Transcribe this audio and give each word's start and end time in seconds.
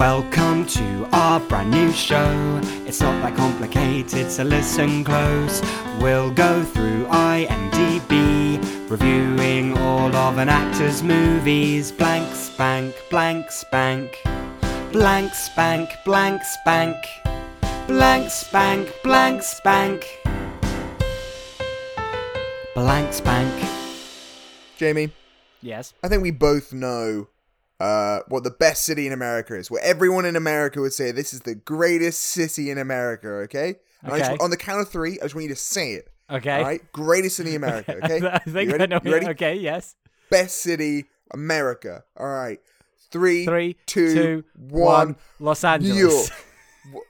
Welcome 0.00 0.64
to 0.64 1.06
our 1.12 1.40
brand 1.40 1.72
new 1.72 1.92
show. 1.92 2.58
It's 2.86 3.02
not 3.02 3.20
that 3.20 3.36
complicated, 3.36 4.30
so 4.30 4.44
listen 4.44 5.04
close. 5.04 5.60
We'll 6.00 6.30
go 6.30 6.64
through 6.64 7.04
IMDb, 7.08 8.56
reviewing 8.88 9.76
all 9.76 10.16
of 10.16 10.38
an 10.38 10.48
actor's 10.48 11.02
movies. 11.02 11.92
Blank 11.92 12.34
spank, 12.34 12.94
blank 13.10 13.50
spank, 13.50 14.16
blank 14.90 15.34
spank, 15.34 15.90
blank 16.06 16.44
spank, 16.44 16.96
blank 17.86 18.30
spank, 18.30 19.02
blank 19.02 19.42
spank, 19.42 20.06
blank 22.74 23.12
spank. 23.12 23.68
Jamie, 24.78 25.12
Yes. 25.60 25.92
I 26.02 26.08
think 26.08 26.22
we 26.22 26.30
both 26.30 26.72
know 26.72 27.28
uh, 27.80 28.20
what 28.28 28.44
the 28.44 28.50
best 28.50 28.84
city 28.84 29.06
in 29.06 29.12
America 29.12 29.54
is. 29.56 29.70
where 29.70 29.82
everyone 29.82 30.24
in 30.26 30.36
America 30.36 30.80
would 30.80 30.92
say, 30.92 31.10
this 31.12 31.32
is 31.32 31.40
the 31.40 31.54
greatest 31.54 32.20
city 32.20 32.70
in 32.70 32.78
America, 32.78 33.28
okay? 33.28 33.76
And 34.02 34.12
I 34.12 34.18
just- 34.18 34.40
on 34.42 34.50
the 34.50 34.56
count 34.56 34.80
of 34.82 34.88
three, 34.88 35.18
I 35.20 35.24
just 35.24 35.34
want 35.34 35.44
you 35.44 35.48
to 35.54 35.56
say 35.56 35.92
it. 35.94 36.08
Okay. 36.30 36.58
All 36.58 36.62
right? 36.62 36.92
Greatest 36.92 37.36
city 37.36 37.50
in 37.50 37.56
America, 37.56 37.96
okay? 38.04 38.20
I 38.28 38.38
think 38.38 38.70
you 38.70 38.76
ready? 38.76 38.84
I 38.84 38.86
know. 38.86 39.00
You 39.02 39.12
ready? 39.12 39.26
Okay, 39.30 39.54
yes. 39.56 39.96
Best 40.30 40.58
city, 40.62 41.06
America. 41.32 42.04
All 42.16 42.28
right. 42.28 42.60
Three, 43.10 43.44
Three, 43.46 43.76
two, 43.86 44.14
two, 44.14 44.44
one. 44.56 44.82
one. 45.08 45.16
Los 45.40 45.64
Angeles. 45.64 45.96
New 45.96 46.08
York. 46.08 46.26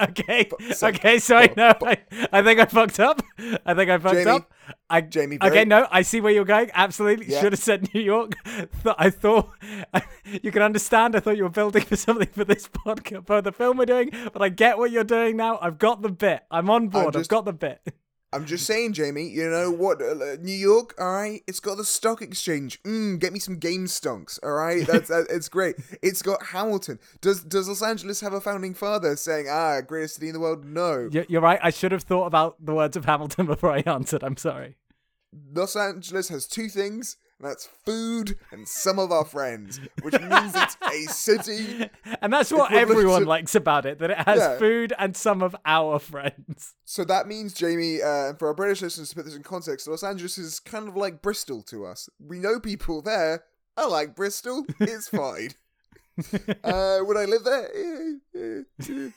Okay. 0.00 0.48
so- 0.72 0.88
okay. 0.88 1.18
But- 1.28 1.56
No. 1.56 1.74
I, 1.82 1.96
I 2.32 2.42
think 2.42 2.60
I 2.60 2.64
fucked 2.66 2.98
up. 3.00 3.20
I 3.64 3.74
think 3.74 3.90
I 3.90 3.98
fucked 3.98 4.14
Jamie, 4.16 4.30
up. 4.30 4.50
I, 4.90 5.00
Jamie, 5.00 5.38
Okay. 5.42 5.64
No. 5.64 5.86
I 5.90 6.02
see 6.02 6.20
where 6.20 6.32
you're 6.32 6.44
going. 6.44 6.70
Absolutely. 6.74 7.26
Yeah. 7.28 7.40
Should 7.40 7.52
have 7.52 7.60
said 7.60 7.92
New 7.94 8.00
York. 8.00 8.34
I 8.98 9.10
thought 9.10 9.50
you 10.42 10.50
can 10.50 10.62
understand. 10.62 11.14
I 11.16 11.20
thought 11.20 11.36
you 11.36 11.44
were 11.44 11.48
building 11.50 11.82
for 11.82 11.96
something 11.96 12.28
for 12.28 12.44
this 12.44 12.68
podcast, 12.68 13.26
for 13.26 13.42
the 13.42 13.52
film 13.52 13.78
we're 13.78 13.86
doing. 13.86 14.10
But 14.32 14.42
I 14.42 14.48
get 14.48 14.78
what 14.78 14.90
you're 14.90 15.04
doing 15.04 15.36
now. 15.36 15.58
I've 15.60 15.78
got 15.78 16.02
the 16.02 16.10
bit. 16.10 16.42
I'm 16.50 16.70
on 16.70 16.88
board. 16.88 17.08
I've 17.08 17.12
just- 17.20 17.30
got 17.30 17.44
the 17.44 17.52
bit. 17.52 17.80
I'm 18.36 18.44
just 18.44 18.66
saying, 18.66 18.92
Jamie. 18.92 19.28
You 19.28 19.48
know 19.48 19.70
what? 19.70 20.02
Uh, 20.02 20.36
New 20.40 20.52
York, 20.52 20.94
all 21.00 21.10
right. 21.10 21.42
It's 21.46 21.58
got 21.58 21.78
the 21.78 21.84
stock 21.86 22.20
exchange. 22.20 22.82
Mm, 22.82 23.18
get 23.18 23.32
me 23.32 23.38
some 23.38 23.56
game 23.56 23.86
stonks, 23.86 24.38
all 24.42 24.52
right. 24.52 24.86
That's 24.86 25.08
that, 25.08 25.26
it's 25.30 25.48
great. 25.48 25.76
It's 26.02 26.20
got 26.20 26.44
Hamilton. 26.46 26.98
Does 27.22 27.42
Does 27.42 27.66
Los 27.66 27.82
Angeles 27.82 28.20
have 28.20 28.34
a 28.34 28.40
founding 28.40 28.74
father 28.74 29.16
saying, 29.16 29.46
"Ah, 29.50 29.80
greatest 29.80 30.16
city 30.16 30.28
in 30.28 30.34
the 30.34 30.40
world"? 30.40 30.66
No. 30.66 31.08
You're, 31.10 31.24
you're 31.28 31.40
right. 31.40 31.58
I 31.62 31.70
should 31.70 31.92
have 31.92 32.02
thought 32.02 32.26
about 32.26 32.56
the 32.64 32.74
words 32.74 32.96
of 32.96 33.06
Hamilton 33.06 33.46
before 33.54 33.70
I 33.70 33.78
answered. 33.86 34.22
I'm 34.22 34.36
sorry. 34.36 34.76
Los 35.54 35.74
Angeles 35.74 36.28
has 36.28 36.46
two 36.46 36.68
things. 36.68 37.16
And 37.38 37.50
that's 37.50 37.66
food 37.66 38.38
and 38.50 38.66
some 38.66 38.98
of 38.98 39.12
our 39.12 39.24
friends, 39.24 39.78
which 40.02 40.18
means 40.18 40.52
it's 40.54 40.76
a 40.82 41.02
city. 41.12 41.90
And 42.22 42.32
that's 42.32 42.50
what 42.50 42.72
everyone 42.72 43.22
to- 43.22 43.28
likes 43.28 43.54
about 43.54 43.84
it 43.84 43.98
that 43.98 44.10
it 44.10 44.18
has 44.18 44.38
Yeah. 44.38 44.58
food 44.58 44.94
and 44.98 45.14
some 45.14 45.42
of 45.42 45.54
our 45.66 45.98
friends. 45.98 46.74
So 46.84 47.04
that 47.04 47.28
means, 47.28 47.52
Jamie, 47.52 48.00
uh, 48.00 48.32
for 48.38 48.48
our 48.48 48.54
British 48.54 48.80
listeners 48.80 49.10
to 49.10 49.14
put 49.16 49.26
this 49.26 49.34
in 49.34 49.42
context, 49.42 49.86
Los 49.86 50.02
Angeles 50.02 50.38
is 50.38 50.60
kind 50.60 50.88
of 50.88 50.96
like 50.96 51.20
Bristol 51.20 51.62
to 51.64 51.84
us. 51.84 52.08
We 52.18 52.38
know 52.38 52.58
people 52.58 53.02
there. 53.02 53.44
I 53.76 53.86
like 53.86 54.14
Bristol. 54.16 54.64
It's 54.80 55.08
fine. 55.08 55.50
uh, 56.64 57.00
would 57.02 57.18
I 57.18 57.26
live 57.26 57.44
there? 57.44 57.68
Eh, 57.74 58.12
eh, 58.34 58.62
eh. 58.88 59.10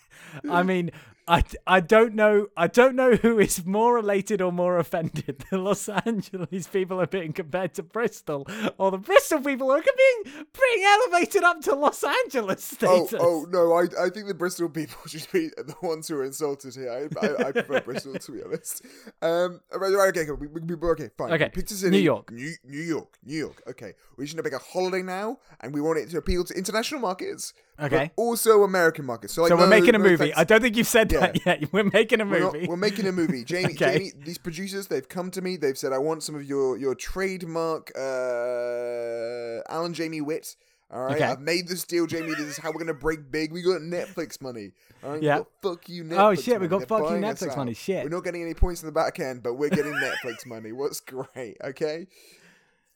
I 0.49 0.63
mean, 0.63 0.91
I, 1.29 1.43
I 1.67 1.79
don't 1.79 2.15
know 2.15 2.47
I 2.57 2.65
don't 2.67 2.95
know 2.95 3.11
who 3.13 3.37
is 3.39 3.63
more 3.65 3.99
elated 3.99 4.41
or 4.41 4.51
more 4.51 4.77
offended. 4.79 5.45
The 5.49 5.57
Los 5.57 5.87
Angeles 5.89 6.67
people 6.67 6.99
are 7.01 7.07
being 7.07 7.33
compared 7.33 7.73
to 7.75 7.83
Bristol, 7.83 8.45
or 8.77 8.91
the 8.91 8.97
Bristol 8.97 9.39
people 9.41 9.71
are 9.71 9.81
being 9.81 10.23
being 10.53 10.83
elevated 10.85 11.43
up 11.43 11.61
to 11.61 11.75
Los 11.75 12.03
Angeles 12.03 12.63
status. 12.63 13.13
oh 13.19 13.45
oh 13.45 13.45
no! 13.49 13.73
I, 13.73 14.05
I 14.05 14.09
think 14.09 14.27
the 14.27 14.33
Bristol 14.33 14.69
people 14.69 14.97
should 15.07 15.27
be 15.31 15.49
the 15.49 15.75
ones 15.81 16.07
who 16.07 16.17
are 16.17 16.23
insulted 16.23 16.75
here. 16.75 16.91
I, 16.91 17.25
I, 17.25 17.47
I 17.47 17.51
prefer 17.51 17.81
Bristol 17.85 18.13
to 18.15 18.31
be 18.31 18.43
honest. 18.43 18.83
Um, 19.21 19.59
okay, 19.73 20.21
okay, 20.21 20.31
we, 20.31 20.47
we, 20.47 20.61
okay, 20.89 21.09
fine. 21.17 21.31
Okay, 21.33 21.49
Picked 21.49 21.71
a 21.71 21.73
city. 21.75 21.91
New 21.97 22.03
York. 22.03 22.31
New, 22.31 22.51
New 22.65 22.81
York, 22.81 23.17
New 23.23 23.37
York. 23.37 23.61
Okay, 23.69 23.93
we 24.17 24.25
should 24.27 24.43
make 24.43 24.53
a 24.53 24.59
holiday 24.59 25.01
now, 25.03 25.37
and 25.61 25.73
we 25.73 25.81
want 25.81 25.99
it 25.99 26.09
to 26.11 26.17
appeal 26.17 26.43
to 26.43 26.53
international 26.55 27.01
markets, 27.01 27.53
Okay. 27.81 28.11
also 28.15 28.63
American 28.63 29.05
markets. 29.05 29.33
So, 29.33 29.41
like, 29.43 29.49
so 29.49 29.55
we're 29.55 29.63
no- 29.63 29.69
making 29.69 29.95
a 29.95 29.97
no 29.99 30.03
movie. 30.03 30.31
offense- 30.31 30.33
I 30.37 30.43
don't 30.43 30.61
think 30.61 30.75
you've 30.77 30.87
said 30.87 31.09
that 31.21 31.45
yet. 31.45 31.71
We're 31.73 31.83
making 31.91 32.21
a 32.21 32.25
We're, 32.25 32.39
not- 32.39 32.53
movie. 32.53 32.67
we're 32.67 32.75
making 32.77 33.07
a 33.07 33.11
movie. 33.11 33.43
Jamie, 33.45 33.73
Okay. 33.73 33.93
Jamie, 33.93 34.11
these 34.23 34.37
producers, 34.37 34.87
they've 34.87 35.07
come 35.07 35.31
to 35.31 35.41
me. 35.41 35.57
They've 35.57 35.77
said, 35.77 35.93
I 35.93 35.97
want 35.97 36.23
some 36.23 36.35
of 36.35 36.43
your 36.43 36.77
your 36.77 36.95
trademark 36.95 37.91
uh, 37.95 39.61
Alan 39.69 39.93
Jamie 39.93 40.21
Witt. 40.21 40.55
All 40.91 41.03
right, 41.03 41.15
Okay. 41.17 41.23
I've 41.25 41.39
made 41.39 41.67
this 41.67 41.83
deal, 41.83 42.07
Jamie. 42.07 42.29
This 42.29 42.39
is 42.47 42.57
how 42.57 42.71
we're 42.71 42.79
gonna 42.79 42.95
break 42.95 43.31
big. 43.31 43.51
We 43.53 43.61
got 43.61 43.81
Netflix 43.81 44.41
money. 44.41 44.71
All 45.03 45.11
right, 45.11 45.21
Yeah. 45.21 45.43
fuck 45.61 45.87
you, 45.87 46.03
Netflix. 46.03 46.17
Oh, 46.19 46.35
shit, 46.35 46.59
we 46.59 46.67
got 46.67 46.79
They're 46.79 46.87
fuck 46.87 47.01
you, 47.11 47.17
Netflix 47.17 47.55
money. 47.55 47.73
Shit. 47.75 48.03
We're 48.03 48.09
not 48.09 48.23
getting 48.23 48.41
any 48.41 48.55
points 48.55 48.81
in 48.81 48.87
the 48.87 48.91
back 48.91 49.19
end, 49.19 49.43
but 49.43 49.53
we're 49.53 49.69
getting 49.69 49.93
Netflix 49.93 50.47
money. 50.47 50.71
What's 50.71 50.99
great, 51.35 51.57
okay? 51.63 52.07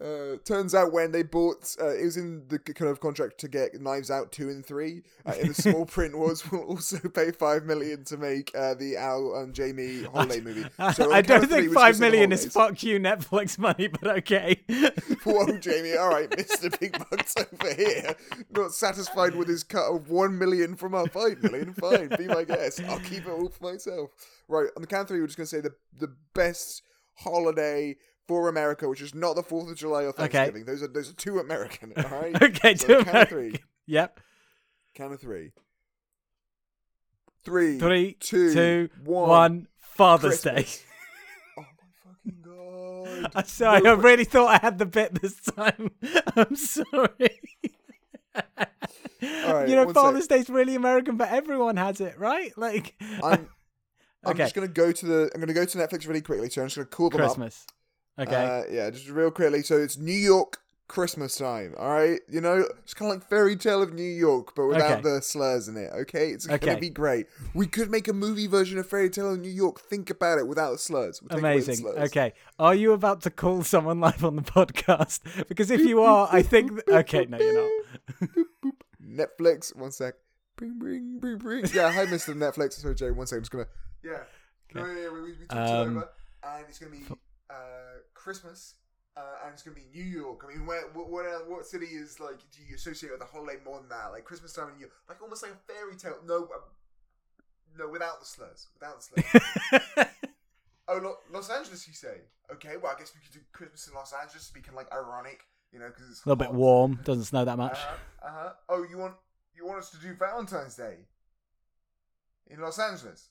Uh, 0.04 0.38
turns 0.44 0.76
out 0.76 0.92
when 0.92 1.12
they 1.14 1.24
bought, 1.24 1.76
uh, 1.82 1.96
it 1.96 2.04
was 2.04 2.18
in 2.18 2.44
the 2.50 2.60
kind 2.60 2.92
of 2.92 3.00
contract 3.00 3.38
to 3.40 3.48
get 3.48 3.80
Knives 3.80 4.12
Out 4.12 4.34
two 4.34 4.50
and 4.50 4.66
three. 4.66 5.02
Uh, 5.26 5.34
in 5.40 5.48
the 5.50 5.54
small 5.54 5.86
print 5.96 6.18
was 6.18 6.52
we'll 6.52 6.64
also 6.64 6.98
pay 7.08 7.32
five 7.32 7.64
million 7.64 8.04
to 8.06 8.18
make 8.18 8.52
uh, 8.54 8.74
the 8.74 8.98
Al 8.98 9.36
and 9.36 9.54
Jamie 9.54 10.04
holiday 10.04 10.42
movie. 10.42 10.66
So 10.94 11.12
I 11.14 11.22
don't 11.22 11.48
think 11.48 11.72
five 11.72 12.00
million 12.02 12.34
is 12.34 12.46
fuck 12.48 12.84
you 12.84 13.00
Netflix 13.00 13.58
money, 13.64 13.88
but 13.88 14.18
okay. 14.18 14.60
Whoa, 15.24 15.58
Jamie! 15.58 15.96
All 15.96 16.10
right, 16.10 16.30
Mister 16.36 16.70
Big 16.70 16.98
Bucks 17.10 17.36
over 17.38 17.74
here, 17.74 18.14
not 18.52 18.74
satisfied 18.74 19.36
with 19.36 19.48
his 19.48 19.64
cut 19.64 19.86
of 19.86 20.10
one 20.10 20.38
million 20.38 20.76
from 20.76 20.96
our 20.96 21.08
five 21.08 21.42
million. 21.44 21.74
Fine, 21.74 22.10
be 22.18 22.28
my 22.28 22.44
guest. 22.44 22.82
I'll 22.90 23.00
keep 23.00 23.26
it 23.26 23.32
all 23.32 23.48
for 23.48 23.72
myself. 23.72 24.10
Right 24.50 24.68
on 24.76 24.82
the 24.82 24.88
count 24.88 25.08
three, 25.08 25.22
we're 25.22 25.28
just 25.28 25.38
gonna 25.38 25.48
say 25.48 25.62
the 25.62 25.74
the 25.98 26.14
best 26.34 26.82
holiday 27.16 27.96
for 28.28 28.48
America, 28.50 28.88
which 28.88 29.02
is 29.02 29.14
not 29.14 29.36
the 29.36 29.44
Fourth 29.44 29.70
of 29.70 29.78
July 29.78 30.04
or 30.04 30.12
Thanksgiving. 30.12 30.66
Those 30.66 30.82
are 30.84 30.88
those 30.88 31.10
are 31.10 31.14
too 31.14 31.40
American. 31.40 31.94
All 31.98 32.04
right. 32.20 32.42
okay, 32.42 32.76
So 32.76 33.00
two 33.00 33.04
count 33.06 33.18
of 33.18 33.30
three. 33.30 33.56
Yep. 33.88 34.20
Count 34.96 35.14
of 35.14 35.20
three. 35.22 35.52
Three, 37.44 37.78
Three, 37.78 38.14
two, 38.20 38.54
two, 38.54 38.90
one. 39.04 39.28
one. 39.30 39.68
Father's 39.80 40.42
Christmas. 40.42 40.78
Day. 40.78 40.84
Oh 41.58 41.62
my 41.62 41.66
fucking 42.04 43.22
god! 43.22 43.32
I'm 43.36 43.46
sorry, 43.46 43.82
No, 43.82 43.92
I 43.92 43.94
really 43.96 44.24
thought 44.24 44.48
I 44.48 44.58
had 44.66 44.78
the 44.80 44.86
bit 44.86 45.22
this 45.22 45.36
time. 45.42 45.92
I'm 46.38 46.56
sorry. 46.56 47.40
You 49.22 49.76
know, 49.76 49.86
sec. 49.86 49.94
Father's 49.94 50.28
Day's 50.28 50.50
really 50.50 50.76
American, 50.76 51.18
but 51.18 51.30
everyone 51.30 51.78
has 51.78 52.02
it, 52.02 52.18
right? 52.18 52.58
Like 52.58 52.96
I'm. 53.22 53.50
I'm 54.26 54.32
Okay. 54.32 54.44
just 54.44 54.56
gonna 54.56 54.68
go 54.70 54.92
to 54.94 55.06
the. 55.06 55.32
I'm 55.34 55.42
gonna 55.42 55.54
go 55.54 55.66
to 55.66 55.78
Netflix 55.78 56.08
really 56.08 56.22
quickly. 56.22 56.50
So 56.50 56.62
I'm 56.62 56.68
just 56.68 56.78
gonna 56.78 56.86
call 56.88 57.10
them 57.10 57.22
up. 57.22 57.38
Okay. 58.20 58.36
Uh, 58.36 58.64
yeah, 58.72 58.90
just 58.90 59.10
real 59.10 59.32
quickly. 59.32 59.64
So 59.64 59.78
it's 59.78 59.98
New 59.98 60.12
York 60.12 60.60
Christmas 60.88 61.36
time. 61.38 61.74
All 61.80 61.90
right, 61.90 62.20
you 62.30 62.40
know, 62.42 62.64
it's 62.84 62.94
kind 62.94 63.12
of 63.12 63.18
like 63.18 63.28
Fairy 63.28 63.56
Tale 63.56 63.82
of 63.82 63.92
New 63.94 64.04
York, 64.04 64.54
but 64.56 64.68
without 64.68 65.00
Okay. 65.00 65.02
the 65.02 65.22
slurs 65.22 65.68
in 65.68 65.76
it. 65.78 65.92
Okay, 65.94 66.30
it's 66.30 66.48
Okay. 66.48 66.64
gonna 66.64 66.80
be 66.80 66.92
great. 66.92 67.26
We 67.56 67.66
could 67.66 67.90
make 67.90 68.08
a 68.08 68.14
movie 68.14 68.46
version 68.46 68.78
of 68.78 68.88
Fairy 68.88 69.10
Tale 69.10 69.34
of 69.34 69.40
New 69.40 69.50
York. 69.50 69.80
Think 69.80 70.12
about 70.12 70.38
it 70.38 70.48
without 70.48 70.72
the 70.74 70.78
slurs. 70.78 71.22
We'll 71.22 71.30
the 71.30 71.38
Amazing. 71.38 71.78
slurs. 71.78 71.98
Okay. 72.10 72.34
Are 72.60 72.76
you 72.76 72.92
about 72.92 73.22
to 73.22 73.32
call 73.32 73.64
someone 73.64 74.00
live 74.00 74.24
on 74.24 74.36
the 74.36 74.44
podcast? 74.44 75.22
Because 75.48 75.72
if 75.72 75.82
you 75.82 76.02
are, 76.04 76.30
I 76.32 76.44
think. 76.44 76.72
Okay, 76.88 77.26
no, 77.26 77.40
you're 77.40 77.54
not. 78.22 78.30
Netflix. 79.04 79.76
One 79.76 79.92
sec. 79.92 80.16
Bring, 80.56 80.78
bring, 80.78 81.18
bring, 81.20 81.38
bring. 81.38 81.66
Yeah, 81.74 81.92
hi, 81.92 82.06
Mr. 82.06 82.36
Netflix. 82.36 82.74
Sorry, 82.74 82.94
Jay. 82.96 83.10
One 83.12 83.26
sec. 83.26 83.38
I'm 83.38 83.42
just 83.44 83.52
gonna. 83.52 83.68
Yeah. 84.04 84.20
No, 84.76 84.86
yeah, 84.86 85.02
yeah, 85.04 85.10
we, 85.12 85.22
we 85.22 85.34
Um, 85.50 85.98
over, 85.98 86.10
and 86.44 86.66
it's 86.68 86.80
gonna 86.80 86.92
be 86.92 87.04
uh, 87.50 88.02
Christmas, 88.14 88.76
uh, 89.16 89.46
and 89.46 89.54
it's 89.54 89.64
gonna 89.64 89.76
be 89.76 89.86
New 89.94 90.04
York. 90.04 90.44
I 90.46 90.54
mean, 90.56 90.66
where, 90.66 90.84
what, 90.94 91.10
what, 91.10 91.26
uh, 91.26 91.40
what 91.48 91.66
city 91.66 91.88
is 91.88 92.20
like? 92.20 92.40
Do 92.52 92.60
you 92.68 92.76
associate 92.76 93.12
with 93.12 93.20
the 93.20 93.26
holiday 93.26 93.60
more 93.64 93.80
than 93.80 93.90
that? 93.90 94.08
Like 94.12 94.24
Christmas 94.26 94.54
time 94.54 94.70
in 94.70 94.76
New 94.76 94.82
York, 94.82 94.94
like 95.08 95.22
almost 95.22 95.44
like 95.44 95.54
a 95.54 95.74
fairy 95.74 95.96
tale. 95.96 96.18
No, 96.26 96.44
um, 96.44 96.64
no, 97.78 97.90
without 97.90 98.20
the 98.20 98.26
slurs. 98.26 98.68
Without 98.74 99.02
the 99.02 99.04
slurs. 99.04 100.08
oh, 100.88 100.98
Lo- 100.98 101.18
Los 101.32 101.50
Angeles, 101.50 101.88
you 101.88 101.94
say? 101.94 102.22
Okay, 102.52 102.76
well, 102.82 102.94
I 102.96 103.00
guess 103.00 103.14
we 103.16 103.22
could 103.22 103.34
do 103.34 103.40
Christmas 103.52 103.88
in 103.88 103.94
Los 103.96 104.14
Angeles 104.14 104.48
to 104.48 104.54
be 104.54 104.62
kind 104.62 104.78
of 104.78 104.84
like 104.84 104.94
ironic, 104.94 105.42
you 105.72 105.80
know, 105.80 105.88
because 105.88 106.10
it's 106.10 106.26
A 106.26 106.30
little 106.30 106.44
bit 106.44 106.54
warm. 106.54 107.00
Doesn't 107.04 107.26
snow 107.26 107.46
that 107.46 107.58
much. 107.58 107.74
Uh-huh, 107.74 108.28
uh-huh. 108.28 108.54
Oh, 108.70 108.86
you 108.90 108.98
want 108.98 109.16
you 109.56 109.66
want 109.66 109.80
us 109.80 109.90
to 109.92 109.98
do 109.98 110.14
Valentine's 110.14 110.76
Day 110.76 110.98
in 112.48 112.60
Los 112.60 112.80
Angeles, 112.80 113.30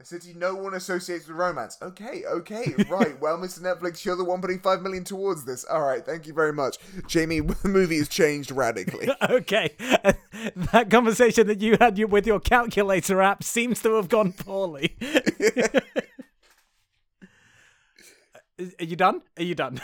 a 0.00 0.04
city 0.04 0.34
no 0.34 0.54
one 0.54 0.74
associates 0.74 1.28
with 1.28 1.36
romance. 1.36 1.78
Okay, 1.80 2.24
okay, 2.26 2.74
right. 2.88 3.18
well, 3.20 3.38
Mr. 3.38 3.60
Netflix, 3.60 4.04
you're 4.04 4.16
the 4.16 4.24
one 4.24 4.40
putting 4.40 4.58
five 4.58 4.82
million 4.82 5.04
towards 5.04 5.44
this. 5.44 5.64
All 5.64 5.82
right, 5.82 6.04
thank 6.04 6.26
you 6.26 6.32
very 6.32 6.52
much, 6.52 6.78
Jamie. 7.06 7.40
The 7.64 7.68
movie 7.68 7.98
has 7.98 8.08
changed 8.08 8.50
radically. 8.50 9.08
okay. 9.30 9.74
that 9.78 10.88
conversation 10.90 11.46
that 11.46 11.60
you 11.60 11.76
had 11.80 11.98
with 12.10 12.26
your 12.26 12.40
calculator 12.40 13.22
app 13.22 13.42
seems 13.42 13.80
to 13.82 13.94
have 13.94 14.08
gone 14.08 14.32
poorly. 14.32 14.96
Are 18.58 18.84
you 18.84 18.96
done? 18.96 19.22
Are 19.38 19.42
you 19.42 19.54
done? 19.54 19.80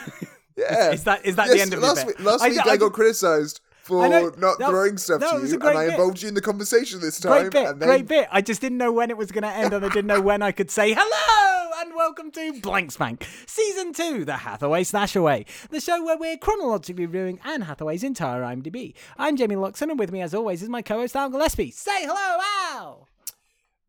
Yeah. 0.55 0.91
Is 0.91 1.03
that 1.05 1.25
is 1.25 1.35
that 1.37 1.49
the 1.49 1.61
end 1.61 1.73
of 1.73 1.79
last 1.81 2.05
bit? 2.05 2.17
week? 2.17 2.25
Last 2.25 2.41
I- 2.41 2.49
week 2.49 2.65
I 2.65 2.71
I, 2.71 2.77
got 2.77 2.93
criticised 2.93 3.61
for 3.83 4.07
know. 4.07 4.31
not 4.37 4.59
No, 4.59 4.69
throwing 4.69 4.97
stuff 4.97 5.21
no, 5.21 5.39
to 5.39 5.47
you, 5.47 5.53
and 5.55 5.63
I 5.63 5.85
bit. 5.85 5.93
involved 5.93 6.21
you 6.21 6.27
in 6.27 6.33
the 6.35 6.41
conversation 6.41 6.99
this 7.01 7.19
time. 7.19 7.49
Great 7.49 7.51
bit, 7.51 7.69
and 7.69 7.81
then, 7.81 7.87
great 7.87 8.07
bit. 8.07 8.27
I 8.31 8.41
just 8.41 8.61
didn't 8.61 8.77
know 8.77 8.91
when 8.91 9.09
it 9.09 9.17
was 9.17 9.31
going 9.31 9.43
to 9.43 9.49
end, 9.49 9.73
and 9.73 9.85
I 9.85 9.89
didn't 9.89 10.07
know 10.07 10.21
when 10.21 10.41
I 10.41 10.51
could 10.51 10.69
say 10.69 10.93
hello 10.97 11.71
and 11.81 11.95
welcome 11.95 12.29
to 12.31 12.61
Blank 12.61 12.91
Spank, 12.91 13.27
season 13.47 13.91
two, 13.91 14.23
the 14.23 14.37
Hathaway 14.37 14.83
Slash 14.83 15.15
Away, 15.15 15.45
the 15.71 15.79
show 15.79 16.03
where 16.03 16.17
we're 16.17 16.37
chronologically 16.37 17.05
reviewing 17.07 17.39
Anne 17.43 17.61
Hathaway's 17.61 18.03
entire 18.03 18.41
IMDb. 18.43 18.93
I'm 19.17 19.35
Jamie 19.35 19.55
Luxon, 19.55 19.89
and 19.89 19.97
with 19.97 20.11
me, 20.11 20.21
as 20.21 20.35
always, 20.35 20.61
is 20.61 20.69
my 20.69 20.83
co-host 20.83 21.15
Al 21.15 21.29
Gillespie. 21.29 21.71
Say 21.71 22.05
hello, 22.05 22.39
Al. 22.75 23.07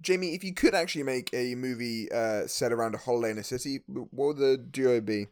Jamie, 0.01 0.35
if 0.35 0.43
you 0.43 0.55
could 0.55 0.75
actually 0.75 1.05
make 1.05 1.31
a 1.33 1.55
movie 1.55 2.11
uh, 2.11 2.47
set 2.47 2.73
around 2.73 2.95
a 2.95 2.99
holiday 2.99 3.31
in 3.31 3.39
a 3.39 3.45
city, 3.45 3.81
what 3.87 4.11
would 4.13 4.37
the 4.39 4.57
duo 4.57 5.01
be? 5.01 5.27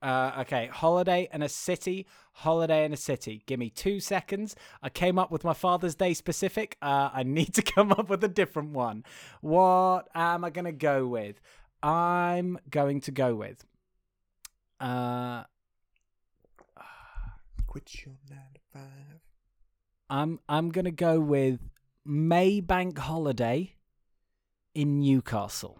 Uh, 0.00 0.32
okay, 0.40 0.66
holiday 0.66 1.28
and 1.32 1.42
a 1.42 1.48
city. 1.48 2.06
Holiday 2.32 2.84
and 2.84 2.94
a 2.94 2.96
city. 2.96 3.42
Give 3.46 3.58
me 3.58 3.70
two 3.70 3.98
seconds. 4.00 4.54
I 4.82 4.90
came 4.90 5.18
up 5.18 5.30
with 5.30 5.42
my 5.42 5.54
Father's 5.54 5.94
Day 5.96 6.14
specific. 6.14 6.76
Uh, 6.80 7.10
I 7.12 7.24
need 7.24 7.54
to 7.54 7.62
come 7.74 7.92
up 7.92 8.08
with 8.08 8.22
a 8.22 8.28
different 8.28 8.70
one. 8.70 9.04
What 9.40 10.08
am 10.14 10.44
I 10.44 10.50
going 10.50 10.66
to 10.66 10.72
go 10.72 11.06
with? 11.06 11.40
I'm 11.82 12.58
going 12.70 13.00
to 13.02 13.10
go 13.10 13.34
with. 13.34 13.64
Uh, 14.80 15.44
Quit 17.66 18.04
your 18.06 18.14
nine 18.30 18.38
to 18.54 18.60
five. 18.72 19.20
I'm 20.08 20.40
I'm 20.48 20.70
going 20.70 20.86
to 20.86 20.90
go 20.90 21.20
with 21.20 21.60
Maybank 22.06 22.96
Holiday 22.96 23.74
in 24.74 25.00
Newcastle. 25.00 25.78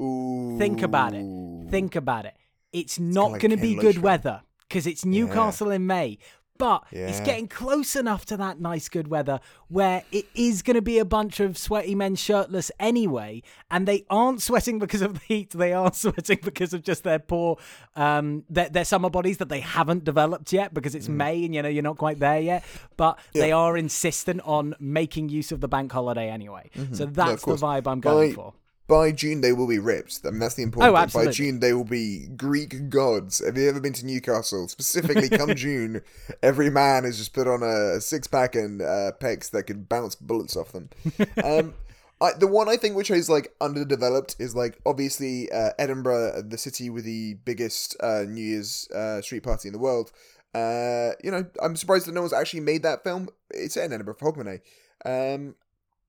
Ooh. 0.00 0.56
Think 0.58 0.82
about 0.82 1.14
it. 1.14 1.26
Think 1.70 1.96
about 1.96 2.26
it. 2.26 2.36
It's 2.74 2.98
not 2.98 3.38
going 3.40 3.52
to 3.52 3.56
be 3.56 3.74
good 3.74 4.02
weather 4.02 4.42
because 4.68 4.86
it's 4.86 5.04
Newcastle 5.04 5.70
in 5.70 5.86
May. 5.86 6.18
But 6.56 6.84
it's 7.08 7.18
getting 7.20 7.48
close 7.48 7.96
enough 7.96 8.26
to 8.26 8.36
that 8.36 8.60
nice 8.60 8.88
good 8.88 9.08
weather 9.08 9.40
where 9.66 10.04
it 10.12 10.26
is 10.36 10.62
going 10.62 10.76
to 10.76 10.82
be 10.82 10.98
a 10.98 11.04
bunch 11.04 11.40
of 11.40 11.58
sweaty 11.58 11.96
men 11.96 12.14
shirtless 12.14 12.70
anyway, 12.78 13.42
and 13.72 13.88
they 13.88 14.04
aren't 14.08 14.40
sweating 14.40 14.78
because 14.78 15.02
of 15.02 15.14
the 15.14 15.20
heat. 15.26 15.50
They 15.50 15.72
are 15.72 15.92
sweating 15.94 16.38
because 16.44 16.72
of 16.72 16.84
just 16.84 17.02
their 17.02 17.18
poor, 17.18 17.58
um, 17.96 18.44
their, 18.48 18.68
their 18.68 18.84
summer 18.84 19.10
bodies 19.10 19.38
that 19.38 19.48
they 19.48 19.60
haven't 19.60 20.04
developed 20.04 20.52
yet 20.52 20.72
because 20.72 20.94
it's 20.94 21.08
May 21.08 21.44
and 21.44 21.54
you 21.56 21.62
know 21.62 21.68
you're 21.68 21.82
not 21.82 21.98
quite 21.98 22.20
there 22.20 22.40
yet. 22.40 22.64
But 22.96 23.18
they 23.32 23.50
are 23.50 23.76
insistent 23.76 24.40
on 24.44 24.76
making 24.78 25.30
use 25.30 25.50
of 25.50 25.60
the 25.60 25.68
bank 25.68 25.90
holiday 25.90 26.30
anyway. 26.30 26.70
So 26.92 27.06
that's 27.06 27.44
the 27.44 27.56
vibe 27.56 27.88
I'm 27.88 28.00
going 28.00 28.30
By- 28.30 28.34
for. 28.34 28.54
By 28.86 29.12
June, 29.12 29.40
they 29.40 29.52
will 29.52 29.66
be 29.66 29.78
ripped. 29.78 30.20
I 30.26 30.30
mean, 30.30 30.40
that's 30.40 30.56
the 30.56 30.62
important 30.62 30.94
Oh, 30.94 31.06
thing. 31.06 31.24
By 31.24 31.30
June, 31.30 31.60
they 31.60 31.72
will 31.72 31.84
be 31.84 32.26
Greek 32.36 32.90
gods. 32.90 33.42
Have 33.44 33.56
you 33.56 33.66
ever 33.68 33.80
been 33.80 33.94
to 33.94 34.04
Newcastle? 34.04 34.68
Specifically, 34.68 35.30
come 35.30 35.54
June, 35.54 36.02
every 36.42 36.68
man 36.68 37.04
has 37.04 37.16
just 37.16 37.32
put 37.32 37.48
on 37.48 37.62
a 37.62 37.98
six 38.00 38.26
pack 38.26 38.54
and 38.54 38.82
uh, 38.82 39.12
pecs 39.20 39.50
that 39.52 39.62
can 39.64 39.84
bounce 39.84 40.14
bullets 40.14 40.56
off 40.56 40.72
them. 40.72 40.90
Um, 41.42 41.74
I, 42.20 42.32
the 42.38 42.46
one 42.46 42.68
I 42.68 42.76
think 42.76 42.94
which 42.94 43.10
is 43.10 43.28
like 43.28 43.54
underdeveloped 43.60 44.36
is 44.38 44.54
like 44.54 44.78
obviously 44.86 45.50
uh, 45.50 45.70
Edinburgh, 45.78 46.42
the 46.42 46.56
city 46.58 46.88
with 46.88 47.04
the 47.04 47.34
biggest 47.44 47.96
uh, 48.00 48.22
New 48.22 48.40
Year's 48.42 48.88
uh, 48.94 49.20
street 49.20 49.42
party 49.42 49.68
in 49.68 49.72
the 49.72 49.78
world. 49.80 50.12
Uh, 50.54 51.10
you 51.24 51.30
know, 51.30 51.44
I'm 51.60 51.74
surprised 51.74 52.06
that 52.06 52.12
no 52.12 52.20
one's 52.20 52.32
actually 52.32 52.60
made 52.60 52.82
that 52.84 53.02
film. 53.02 53.28
It's 53.50 53.76
in 53.76 53.92
Edinburgh 53.92 54.16
Hogmanay. 54.20 54.60
Um, 55.04 55.56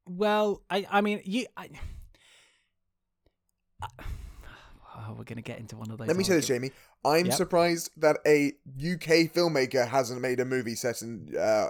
Well, 0.08 0.62
I 0.70 0.86
I 0.92 1.02
mean 1.02 1.22
you. 1.26 1.48
I, 1.58 1.70
oh, 4.96 5.16
we're 5.18 5.24
gonna 5.24 5.42
get 5.42 5.60
into 5.60 5.76
one 5.76 5.90
of 5.92 5.98
those. 5.98 6.08
Let 6.08 6.18
me 6.18 6.24
say 6.24 6.36
this. 6.36 6.48
Jamie. 6.48 6.72
I'm 7.04 7.28
Yep. 7.28 7.36
surprised 7.36 7.92
that 7.98 8.18
a 8.26 8.48
UK 8.80 9.32
filmmaker 9.32 9.88
hasn't 9.88 10.22
made 10.22 10.40
a 10.40 10.46
movie 10.46 10.76
set 10.76 11.02
in 11.02 11.34
uh, 11.38 11.68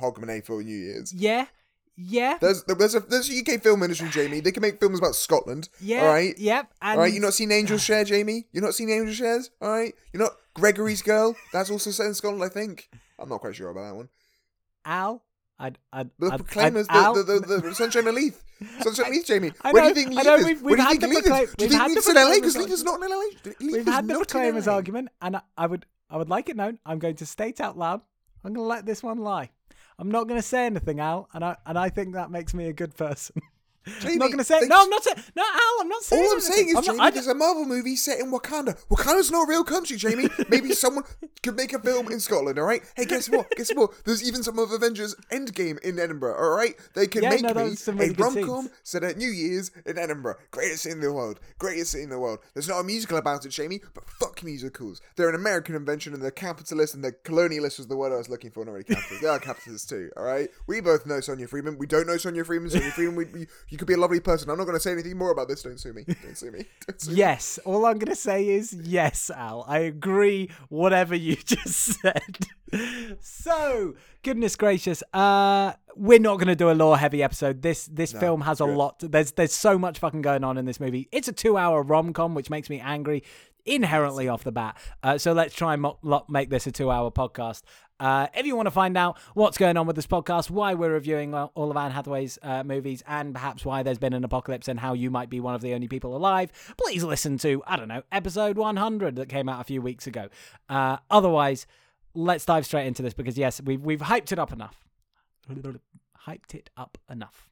Hogmanay 0.00 0.44
for 0.44 0.62
New 0.62 0.76
Year's. 0.76 1.12
Yeah, 1.14 1.46
yeah, 1.96 2.36
There's 2.40 2.64
there's 2.64 2.94
a 2.94 3.00
there's 3.00 3.30
a 3.30 3.38
UK 3.38 3.62
film 3.62 3.82
industry, 3.82 4.08
Jamie. 4.10 4.40
They 4.40 4.52
can 4.52 4.60
make 4.60 4.80
films 4.80 4.98
about 4.98 5.14
Scotland. 5.14 5.68
yeah. 5.80 6.02
All 6.02 6.08
right. 6.08 6.36
Yep. 6.38 6.72
All 6.82 6.98
right. 6.98 7.12
You 7.12 7.20
not 7.20 7.34
seen 7.34 7.50
Angel 7.52 7.78
Share, 7.86 8.04
Jamie? 8.04 8.46
You 8.52 8.60
not 8.60 8.74
seen 8.74 8.90
Angel 8.90 9.14
Shares? 9.14 9.50
All 9.62 9.70
right. 9.70 9.94
You're 10.12 10.22
not 10.22 10.32
Gregory's 10.54 11.02
Girl. 11.02 11.34
That's 11.52 11.70
also 11.70 11.90
set 11.92 12.06
in 12.06 12.14
Scotland, 12.14 12.42
I 12.44 12.48
think. 12.48 12.88
I'm 13.18 13.28
not 13.28 13.40
quite 13.40 13.54
sure 13.54 13.70
about 13.70 13.88
that 13.88 13.94
one. 13.96 14.08
Al. 14.84 15.22
I'd, 15.58 15.78
I'd, 15.92 16.10
The 16.18 16.26
I'd, 16.32 16.38
Proclaimers, 16.40 16.86
I'd, 16.90 17.14
the, 17.14 17.22
the, 17.22 17.40
the, 17.40 17.60
the 17.68 17.74
Sunshine 17.74 18.06
of 18.08 18.14
Leith. 18.14 18.42
Sunshine 18.80 19.06
of 19.06 19.12
Leith, 19.12 19.26
Jamie. 19.26 19.52
I 19.62 19.72
Where 19.72 19.82
do 19.82 19.88
you 19.88 19.94
think 19.94 20.16
Leith 20.16 20.24
know, 20.26 20.34
is? 20.36 20.44
we've- 20.44 20.60
Where 20.62 20.76
do 20.76 20.82
you 20.82 20.88
think 20.88 21.02
Leith 21.02 21.18
is? 21.18 21.54
Do 21.56 21.64
you 21.64 21.70
think 21.70 21.88
Leith's 21.88 22.08
in 22.08 22.14
LA? 22.16 22.34
Because 22.34 22.56
Leith 22.56 22.70
is 22.70 22.82
not 22.84 23.02
in 23.02 23.08
LA. 23.10 23.16
Leith 23.44 23.56
We've 23.60 23.86
had 23.86 24.06
the 24.08 24.14
Proclaimers 24.14 24.66
argument, 24.68 25.08
and 25.22 25.36
I, 25.36 25.40
I 25.56 25.66
would, 25.66 25.86
I 26.10 26.16
would 26.16 26.28
like 26.28 26.48
it 26.48 26.56
known. 26.56 26.78
I'm 26.84 26.98
going 26.98 27.16
to 27.16 27.26
state 27.26 27.60
out 27.60 27.78
loud. 27.78 28.00
I'm 28.44 28.52
going 28.52 28.64
to 28.64 28.68
let 28.68 28.84
this 28.86 29.02
one 29.02 29.18
lie. 29.18 29.50
I'm 29.98 30.10
not 30.10 30.26
going 30.26 30.38
to 30.40 30.46
say 30.46 30.66
anything, 30.66 30.98
Al, 31.00 31.28
and 31.32 31.44
I, 31.44 31.56
and 31.66 31.78
I 31.78 31.88
think 31.88 32.14
that 32.14 32.30
makes 32.30 32.52
me 32.52 32.66
a 32.66 32.72
good 32.72 32.96
person. 32.96 33.36
I'm 33.86 33.92
Jamie, 34.00 34.16
not 34.16 34.26
going 34.26 34.38
to 34.38 34.44
say. 34.44 34.60
they 34.60 34.66
No, 34.68 34.82
I'm 34.82 34.90
not 34.90 35.02
saying. 35.04 35.16
No, 35.36 35.42
Al, 35.42 35.80
I'm 35.82 35.88
not 35.88 36.02
saying. 36.02 36.22
All 36.22 36.30
I'm 36.30 36.36
anything. 36.38 36.52
saying 36.54 36.68
is, 36.68 36.76
I'm 36.76 36.82
Jamie, 36.84 37.00
I- 37.00 37.10
there's 37.10 37.26
a 37.26 37.34
Marvel 37.34 37.64
movie 37.64 37.96
set 37.96 38.18
in 38.20 38.30
Wakanda. 38.30 38.76
Wakanda's 38.88 39.30
not 39.30 39.46
a 39.46 39.48
real 39.48 39.64
country, 39.64 39.96
Jamie. 39.96 40.28
Maybe 40.48 40.72
someone 40.72 41.04
could 41.42 41.56
make 41.56 41.72
a 41.72 41.78
film 41.78 42.10
in 42.10 42.20
Scotland, 42.20 42.58
all 42.58 42.64
right? 42.64 42.82
Hey, 42.96 43.04
guess 43.04 43.28
what? 43.28 43.50
Guess 43.56 43.72
what? 43.74 43.90
There's 44.04 44.26
even 44.26 44.42
some 44.42 44.58
of 44.58 44.72
Avengers 44.72 45.14
Endgame 45.30 45.78
in 45.80 45.98
Edinburgh, 45.98 46.36
all 46.36 46.50
right? 46.56 46.74
They 46.94 47.06
can 47.06 47.22
Yeah, 47.22 47.30
make 47.30 47.42
no, 47.42 47.48
me 47.54 47.54
really 47.62 47.76
a 48.10 48.12
rom-com 48.14 48.62
scenes. 48.64 48.70
set 48.82 49.04
at 49.04 49.16
New 49.18 49.28
Year's 49.28 49.70
in 49.86 49.98
Edinburgh. 49.98 50.36
Greatest 50.50 50.82
city 50.84 50.92
in 50.94 51.00
the 51.00 51.12
world. 51.12 51.40
Greatest 51.58 51.92
city 51.92 52.04
in 52.04 52.10
the 52.10 52.18
world. 52.18 52.38
There's 52.54 52.68
not 52.68 52.80
a 52.80 52.84
musical 52.84 53.18
about 53.18 53.44
it, 53.44 53.50
Jamie, 53.50 53.80
but 53.94 54.04
fuck 54.08 54.42
musicals. 54.42 55.00
They're 55.16 55.28
an 55.28 55.34
American 55.34 55.74
invention 55.74 56.14
and 56.14 56.22
they're 56.22 56.30
capitalist 56.30 56.94
and 56.94 57.04
they're 57.04 57.16
colonialist 57.24 57.78
was 57.78 57.86
the 57.88 57.96
word 57.96 58.12
I 58.12 58.16
was 58.16 58.28
looking 58.28 58.50
for, 58.50 58.64
not 58.64 58.72
really 58.72 58.84
capitalist. 58.84 59.22
they 59.22 59.28
are 59.28 59.38
capitalists 59.38 59.88
too, 59.88 60.10
all 60.16 60.24
right? 60.24 60.48
We 60.66 60.80
both 60.80 61.06
know 61.06 61.20
Sonia 61.20 61.46
Friedman. 61.48 61.78
We 61.78 61.86
don't 61.86 62.06
know 62.06 62.16
Sonia 62.16 62.44
Friedman. 62.44 62.70
Sonia 62.70 62.90
Friedman, 62.90 63.16
we, 63.16 63.24
we, 63.26 63.46
you 63.74 63.78
could 63.78 63.88
be 63.88 63.94
a 63.94 63.98
lovely 63.98 64.20
person. 64.20 64.48
I'm 64.50 64.56
not 64.56 64.66
going 64.66 64.76
to 64.76 64.80
say 64.80 64.92
anything 64.92 65.18
more 65.18 65.32
about 65.32 65.48
this. 65.48 65.62
Don't 65.64 65.80
sue 65.80 65.92
me. 65.92 66.04
Don't 66.22 66.38
sue 66.38 66.52
me. 66.52 66.64
Don't 66.86 67.00
sue 67.00 67.10
me. 67.10 67.16
Yes, 67.16 67.58
all 67.64 67.84
I'm 67.86 67.98
going 67.98 68.06
to 68.06 68.14
say 68.14 68.48
is 68.48 68.72
yes, 68.72 69.30
Al. 69.34 69.64
I 69.66 69.78
agree 69.80 70.48
whatever 70.68 71.16
you 71.16 71.34
just 71.44 72.00
said. 72.00 72.46
So, 73.20 73.94
goodness 74.22 74.54
gracious, 74.56 75.02
uh 75.12 75.72
we're 75.96 76.18
not 76.18 76.36
going 76.36 76.48
to 76.48 76.56
do 76.56 76.70
a 76.70 76.72
law 76.74 76.94
heavy 76.94 77.22
episode. 77.22 77.62
This 77.62 77.86
this 77.86 78.12
film 78.12 78.42
has 78.42 78.60
a 78.60 78.64
good. 78.64 78.76
lot. 78.76 78.98
There's 79.00 79.32
there's 79.32 79.54
so 79.54 79.76
much 79.76 79.98
fucking 79.98 80.22
going 80.22 80.44
on 80.44 80.56
in 80.56 80.64
this 80.66 80.78
movie. 80.80 81.08
It's 81.12 81.28
a 81.28 81.32
2-hour 81.32 81.82
rom-com 81.82 82.34
which 82.34 82.50
makes 82.50 82.68
me 82.70 82.80
angry 82.80 83.22
inherently 83.64 84.28
off 84.28 84.44
the 84.44 84.52
bat. 84.52 84.76
Uh, 85.02 85.18
so 85.18 85.32
let's 85.32 85.54
try 85.54 85.74
and 85.74 85.82
mo- 85.82 86.24
make 86.28 86.50
this 86.50 86.66
a 86.66 86.72
2-hour 86.72 87.10
podcast. 87.12 87.62
Uh, 88.00 88.26
if 88.34 88.44
you 88.44 88.56
want 88.56 88.66
to 88.66 88.72
find 88.72 88.96
out 88.96 89.18
what's 89.34 89.56
going 89.56 89.76
on 89.76 89.86
with 89.86 89.96
this 89.96 90.06
podcast, 90.06 90.50
why 90.50 90.74
we're 90.74 90.92
reviewing 90.92 91.32
all 91.34 91.70
of 91.70 91.76
Anne 91.76 91.92
Hathaway's 91.92 92.38
uh, 92.42 92.64
movies, 92.64 93.02
and 93.06 93.34
perhaps 93.34 93.64
why 93.64 93.82
there's 93.82 93.98
been 93.98 94.12
an 94.12 94.24
apocalypse 94.24 94.68
and 94.68 94.80
how 94.80 94.94
you 94.94 95.10
might 95.10 95.30
be 95.30 95.40
one 95.40 95.54
of 95.54 95.60
the 95.60 95.74
only 95.74 95.86
people 95.86 96.16
alive, 96.16 96.50
please 96.76 97.04
listen 97.04 97.38
to, 97.38 97.62
I 97.66 97.76
don't 97.76 97.88
know, 97.88 98.02
episode 98.10 98.58
100 98.58 99.16
that 99.16 99.28
came 99.28 99.48
out 99.48 99.60
a 99.60 99.64
few 99.64 99.80
weeks 99.80 100.06
ago. 100.06 100.28
Uh, 100.68 100.96
otherwise, 101.10 101.66
let's 102.14 102.44
dive 102.44 102.66
straight 102.66 102.86
into 102.86 103.02
this 103.02 103.14
because, 103.14 103.38
yes, 103.38 103.60
we've, 103.62 103.80
we've 103.80 104.00
hyped 104.00 104.32
it 104.32 104.38
up 104.38 104.52
enough. 104.52 104.84
Hyped 106.26 106.54
it 106.54 106.70
up 106.76 106.98
enough. 107.08 107.48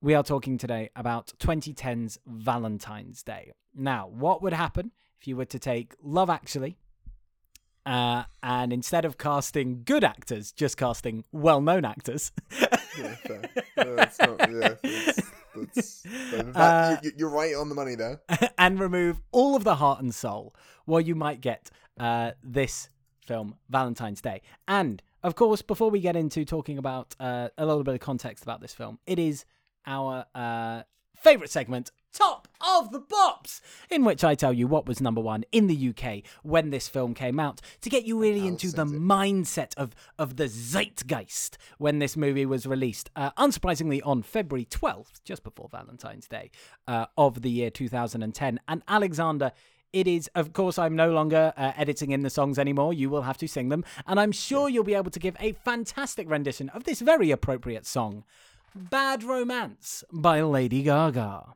We 0.00 0.14
are 0.14 0.22
talking 0.22 0.58
today 0.58 0.90
about 0.96 1.32
2010's 1.38 2.18
Valentine's 2.26 3.22
Day. 3.22 3.52
Now, 3.74 4.08
what 4.08 4.42
would 4.42 4.52
happen 4.52 4.90
if 5.20 5.28
you 5.28 5.36
were 5.36 5.44
to 5.46 5.58
take 5.58 5.94
Love 6.02 6.28
Actually 6.28 6.76
uh, 7.86 8.24
and 8.42 8.72
instead 8.72 9.04
of 9.04 9.18
casting 9.18 9.82
good 9.84 10.04
actors, 10.04 10.52
just 10.52 10.76
casting 10.76 11.24
well 11.32 11.60
known 11.60 11.84
actors? 11.84 12.32
Yeah, 12.98 13.14
fair. 13.26 13.42
No, 13.76 13.96
that's 13.96 14.18
not, 14.18 14.40
yeah, 14.40 14.74
that's, 14.82 15.30
that's, 15.54 16.02
that, 16.32 16.52
Uh, 16.56 16.96
you, 17.02 17.12
you're 17.16 17.30
right 17.30 17.54
on 17.54 17.68
the 17.68 17.74
money 17.74 17.94
there. 17.94 18.20
and 18.58 18.78
remove 18.78 19.20
all 19.32 19.56
of 19.56 19.64
the 19.64 19.76
heart 19.76 20.00
and 20.00 20.14
soul, 20.14 20.54
well, 20.86 21.00
you 21.00 21.14
might 21.14 21.40
get 21.40 21.70
uh, 21.98 22.32
this 22.42 22.88
film, 23.26 23.56
Valentine's 23.68 24.20
Day. 24.20 24.42
And 24.68 25.02
of 25.22 25.34
course, 25.34 25.62
before 25.62 25.90
we 25.90 26.00
get 26.00 26.16
into 26.16 26.44
talking 26.44 26.78
about 26.78 27.14
uh, 27.18 27.48
a 27.58 27.66
little 27.66 27.84
bit 27.84 27.94
of 27.94 28.00
context 28.00 28.44
about 28.44 28.60
this 28.60 28.74
film, 28.74 28.98
it 29.06 29.18
is 29.18 29.44
our 29.86 30.26
uh, 30.34 30.82
favorite 31.16 31.50
segment, 31.50 31.90
Top 32.12 32.46
of 32.66 32.90
the 32.92 33.00
Bops, 33.00 33.60
in 33.90 34.04
which 34.04 34.24
I 34.24 34.34
tell 34.34 34.52
you 34.52 34.66
what 34.66 34.86
was 34.86 35.00
number 35.00 35.20
one 35.20 35.44
in 35.52 35.66
the 35.66 35.88
UK 35.90 36.22
when 36.42 36.70
this 36.70 36.88
film 36.88 37.14
came 37.14 37.38
out 37.38 37.60
to 37.82 37.90
get 37.90 38.04
you 38.04 38.18
really 38.18 38.46
into 38.46 38.70
the 38.70 38.84
mindset 38.84 39.74
of, 39.76 39.94
of 40.18 40.36
the 40.36 40.48
zeitgeist 40.48 41.58
when 41.78 41.98
this 41.98 42.16
movie 42.16 42.46
was 42.46 42.66
released. 42.66 43.10
Uh, 43.14 43.30
unsurprisingly, 43.32 44.00
on 44.04 44.22
February 44.22 44.64
12th, 44.64 45.22
just 45.24 45.44
before 45.44 45.68
Valentine's 45.70 46.26
Day 46.26 46.50
uh, 46.88 47.06
of 47.16 47.42
the 47.42 47.50
year 47.50 47.70
2010. 47.70 48.60
And 48.68 48.82
Alexander. 48.88 49.52
It 49.92 50.08
is, 50.08 50.28
of 50.34 50.52
course, 50.52 50.76
I'm 50.76 50.96
no 50.96 51.12
longer 51.12 51.52
uh, 51.56 51.70
editing 51.76 52.10
in 52.10 52.22
the 52.22 52.30
songs 52.30 52.58
anymore. 52.58 52.92
You 52.92 53.08
will 53.08 53.22
have 53.22 53.38
to 53.38 53.46
sing 53.46 53.68
them. 53.68 53.84
And 54.08 54.18
I'm 54.18 54.32
sure 54.32 54.68
you'll 54.68 54.82
be 54.82 54.94
able 54.94 55.12
to 55.12 55.20
give 55.20 55.36
a 55.38 55.52
fantastic 55.52 56.28
rendition 56.28 56.68
of 56.70 56.82
this 56.82 56.98
very 57.00 57.30
appropriate 57.30 57.86
song 57.86 58.24
Bad 58.74 59.22
Romance 59.22 60.02
by 60.12 60.42
Lady 60.42 60.82
Gaga. 60.82 61.54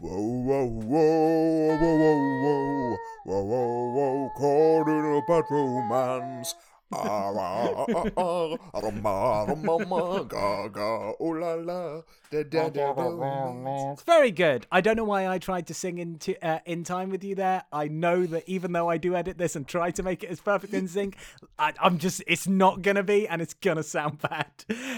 Whoa, 0.00 0.20
whoa, 0.20 0.66
whoa, 0.66 1.76
whoa, 1.76 1.96
whoa, 1.96 2.16
whoa, 2.42 2.96
whoa, 3.24 3.42
whoa, 3.42 3.92
whoa, 3.94 4.30
caught 4.36 4.88
in 4.88 5.04
a 5.16 5.22
bad 5.28 5.44
romance. 5.50 6.54
Ah, 6.94 7.32
ah, 7.34 7.86
ah, 7.88 8.04
ah, 8.18 8.56
ah, 8.74 8.80
rama, 8.80 9.46
rama, 9.48 9.86
ma, 9.86 10.22
ga, 10.24 10.68
ga, 10.68 11.12
ooh 11.22 11.40
la 11.40 11.54
la, 11.54 12.02
da, 12.30 12.42
da, 12.42 12.68
da, 12.68 12.92
da. 12.92 13.94
Very 14.04 14.30
good. 14.30 14.66
I 14.70 14.82
don't 14.82 14.96
know 14.96 15.04
why 15.04 15.26
I 15.26 15.38
tried 15.38 15.66
to 15.68 15.74
sing 15.74 15.96
in, 15.98 16.18
t- 16.18 16.36
uh, 16.42 16.58
in 16.66 16.84
time 16.84 17.08
with 17.08 17.24
you 17.24 17.34
there. 17.34 17.64
I 17.72 17.88
know 17.88 18.26
that 18.26 18.44
even 18.46 18.72
though 18.72 18.90
I 18.90 18.98
do 18.98 19.14
edit 19.14 19.38
this 19.38 19.56
and 19.56 19.66
try 19.66 19.90
to 19.92 20.02
make 20.02 20.22
it 20.22 20.28
as 20.28 20.40
perfect 20.40 20.74
in 20.74 20.86
sync, 20.86 21.16
I, 21.58 21.72
I'm 21.80 21.96
just, 21.96 22.22
it's 22.26 22.46
not 22.46 22.82
to 22.96 23.02
be 23.02 23.26
and 23.26 23.40
it's 23.40 23.54
to 23.76 23.82
sound 23.82 24.20
bad. 24.20 24.50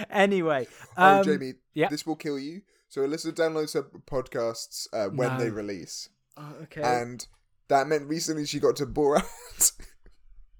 Anyway. 0.09 0.67
Oh, 0.97 1.19
um, 1.19 1.23
Jamie, 1.23 1.53
yeah. 1.73 1.87
this 1.87 2.05
will 2.05 2.17
kill 2.17 2.37
you. 2.39 2.61
So 2.89 3.01
Alyssa 3.01 3.31
downloads 3.33 3.73
her 3.73 3.83
podcasts 3.83 4.87
uh, 4.93 5.07
when 5.09 5.37
they 5.37 5.49
release, 5.49 6.09
oh, 6.37 6.53
okay. 6.63 6.81
and 6.81 7.27
that 7.67 7.87
meant 7.87 8.07
recently 8.07 8.45
she 8.45 8.59
got 8.59 8.75
to 8.77 8.85
Borat. 8.85 9.25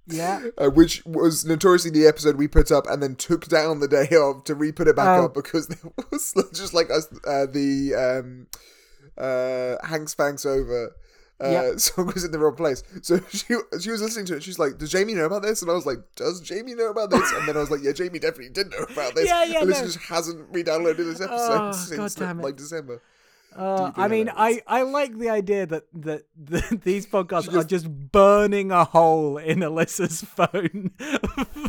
yeah. 0.07 0.41
uh, 0.57 0.69
which 0.69 1.05
was 1.05 1.45
notoriously 1.45 1.91
the 1.91 2.07
episode 2.07 2.35
we 2.35 2.47
put 2.47 2.71
up 2.71 2.87
and 2.87 3.01
then 3.01 3.15
took 3.15 3.47
down 3.47 3.79
the 3.79 3.87
day 3.87 4.09
of 4.15 4.43
to 4.45 4.55
re-put 4.55 4.87
it 4.87 4.95
back 4.95 5.19
Oh. 5.21 5.25
up 5.25 5.33
because 5.33 5.67
there 5.69 5.91
was 6.11 6.33
just 6.53 6.73
like 6.73 6.89
us 6.91 7.07
uh, 7.27 7.45
the 7.45 7.93
um 7.95 8.47
uh 9.17 9.85
Hanks 9.87 10.13
Fanks 10.15 10.45
over 10.45 10.95
uh 11.43 11.49
Yep. 11.49 11.79
song 11.79 12.05
was 12.13 12.23
in 12.23 12.31
the 12.31 12.39
wrong 12.39 12.55
place. 12.55 12.81
So 13.01 13.19
she 13.29 13.55
she 13.81 13.91
was 13.91 14.01
listening 14.01 14.25
to 14.27 14.35
it. 14.37 14.43
She's 14.43 14.57
like, 14.59 14.77
"Does 14.77 14.91
Jamie 14.91 15.13
know 15.15 15.25
about 15.25 15.41
this?" 15.43 15.61
And 15.61 15.69
I 15.69 15.73
was 15.73 15.85
like, 15.85 15.99
"Does 16.15 16.39
Jamie 16.41 16.75
know 16.75 16.89
about 16.89 17.09
this?" 17.09 17.29
And 17.33 17.47
then 17.47 17.57
I 17.57 17.59
was 17.59 17.69
like, 17.71 17.81
"Yeah, 17.83 17.91
Jamie 17.91 18.19
definitely 18.19 18.49
did 18.49 18.71
know 18.71 18.85
about 18.89 19.15
this." 19.15 19.27
Yeah, 19.27 19.43
yeah, 19.43 19.61
Alyssa 19.61 19.67
no. 19.81 19.85
just 19.85 19.99
hasn't 19.99 20.45
re-downloaded 20.51 20.97
this 20.97 21.21
episode 21.21 21.69
Oh, 21.69 21.71
since 21.73 22.15
God 22.15 22.25
damn 22.25 22.39
it. 22.39 22.43
like 22.43 22.55
December. 22.55 23.01
Uh, 23.57 23.89
I 23.95 24.09
mean, 24.09 24.29
I. 24.35 24.61
I 24.67 24.81
like 24.81 25.17
the 25.17 25.29
idea 25.29 25.65
that, 25.65 25.83
that, 25.93 26.23
that 26.43 26.81
these 26.83 27.07
podcasts 27.07 27.43
She 27.43 27.49
are 27.51 27.63
just- 27.63 27.69
just 27.69 27.89
burning 28.11 28.71
a 28.73 28.83
hole 28.83 29.37
in 29.37 29.59
Alyssa's 29.59 30.21
phone 30.23 30.91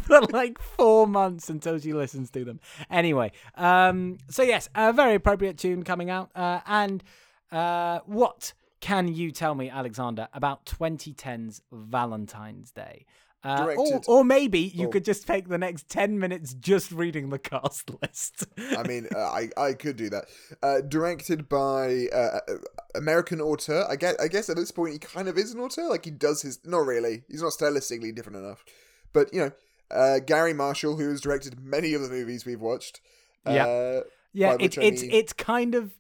for 0.02 0.20
like 0.32 0.60
four 0.60 1.06
months 1.06 1.48
until 1.48 1.78
she 1.78 1.92
listens 1.92 2.28
to 2.32 2.44
them. 2.44 2.58
Anyway, 2.90 3.30
um, 3.54 4.18
so 4.28 4.42
yes, 4.42 4.68
a 4.74 4.92
very 4.92 5.14
appropriate 5.14 5.58
tune 5.58 5.84
coming 5.84 6.10
out. 6.10 6.30
Uh, 6.34 6.58
and 6.66 7.04
uh, 7.52 8.00
what 8.06 8.52
can 8.86 9.08
you 9.08 9.30
tell 9.32 9.54
me, 9.54 9.68
Alexander, 9.70 10.28
about 10.32 10.64
2010's 10.66 11.60
Valentine's 11.72 12.70
Day? 12.70 13.04
Uh, 13.44 13.74
or, 13.76 14.00
or 14.08 14.24
maybe 14.24 14.58
you 14.58 14.86
Oh. 14.86 14.90
could 14.90 15.04
just 15.04 15.26
take 15.26 15.48
the 15.48 15.58
next 15.58 15.88
10 15.88 16.18
minutes 16.18 16.52
just 16.54 16.90
reading 16.90 17.30
the 17.30 17.38
cast 17.38 17.90
list. 18.02 18.44
I 18.76 18.82
mean, 18.82 19.06
uh, 19.14 19.18
I 19.20 19.50
I 19.56 19.72
could 19.74 19.96
do 19.96 20.08
that. 20.10 20.24
Uh, 20.62 20.80
directed 20.80 21.48
by 21.48 22.06
uh, 22.12 22.40
uh, 22.48 22.56
American 22.96 23.40
auteur. 23.40 23.86
I 23.88 23.94
guess 23.96 24.16
I 24.20 24.26
guess 24.28 24.48
at 24.50 24.56
this 24.56 24.72
point 24.72 24.94
he 24.94 24.98
kind 24.98 25.28
of 25.28 25.36
is 25.38 25.52
an 25.54 25.60
auteur. 25.60 25.88
Like 25.88 26.04
he 26.06 26.10
does 26.10 26.42
his 26.42 26.58
not 26.64 26.86
really. 26.86 27.22
He's 27.28 27.42
not 27.42 27.52
stylistically 27.52 28.12
different 28.14 28.38
enough. 28.38 28.64
But 29.12 29.32
you 29.32 29.40
know, 29.42 29.50
uh, 29.92 30.18
Garry 30.20 30.54
Marshall, 30.54 30.96
who 30.96 31.08
has 31.10 31.20
directed 31.20 31.60
many 31.60 31.94
of 31.94 32.02
the 32.02 32.08
movies 32.08 32.44
we've 32.46 32.60
watched. 32.60 33.00
Yeah. 33.46 33.66
Uh, 33.66 34.00
Yeah, 34.32 34.54
it's 34.54 34.62
which 34.62 34.78
I 34.78 34.82
it's 34.88 35.02
mean- 35.02 35.10
it's 35.12 35.32
kind 35.32 35.74
of. 35.76 35.92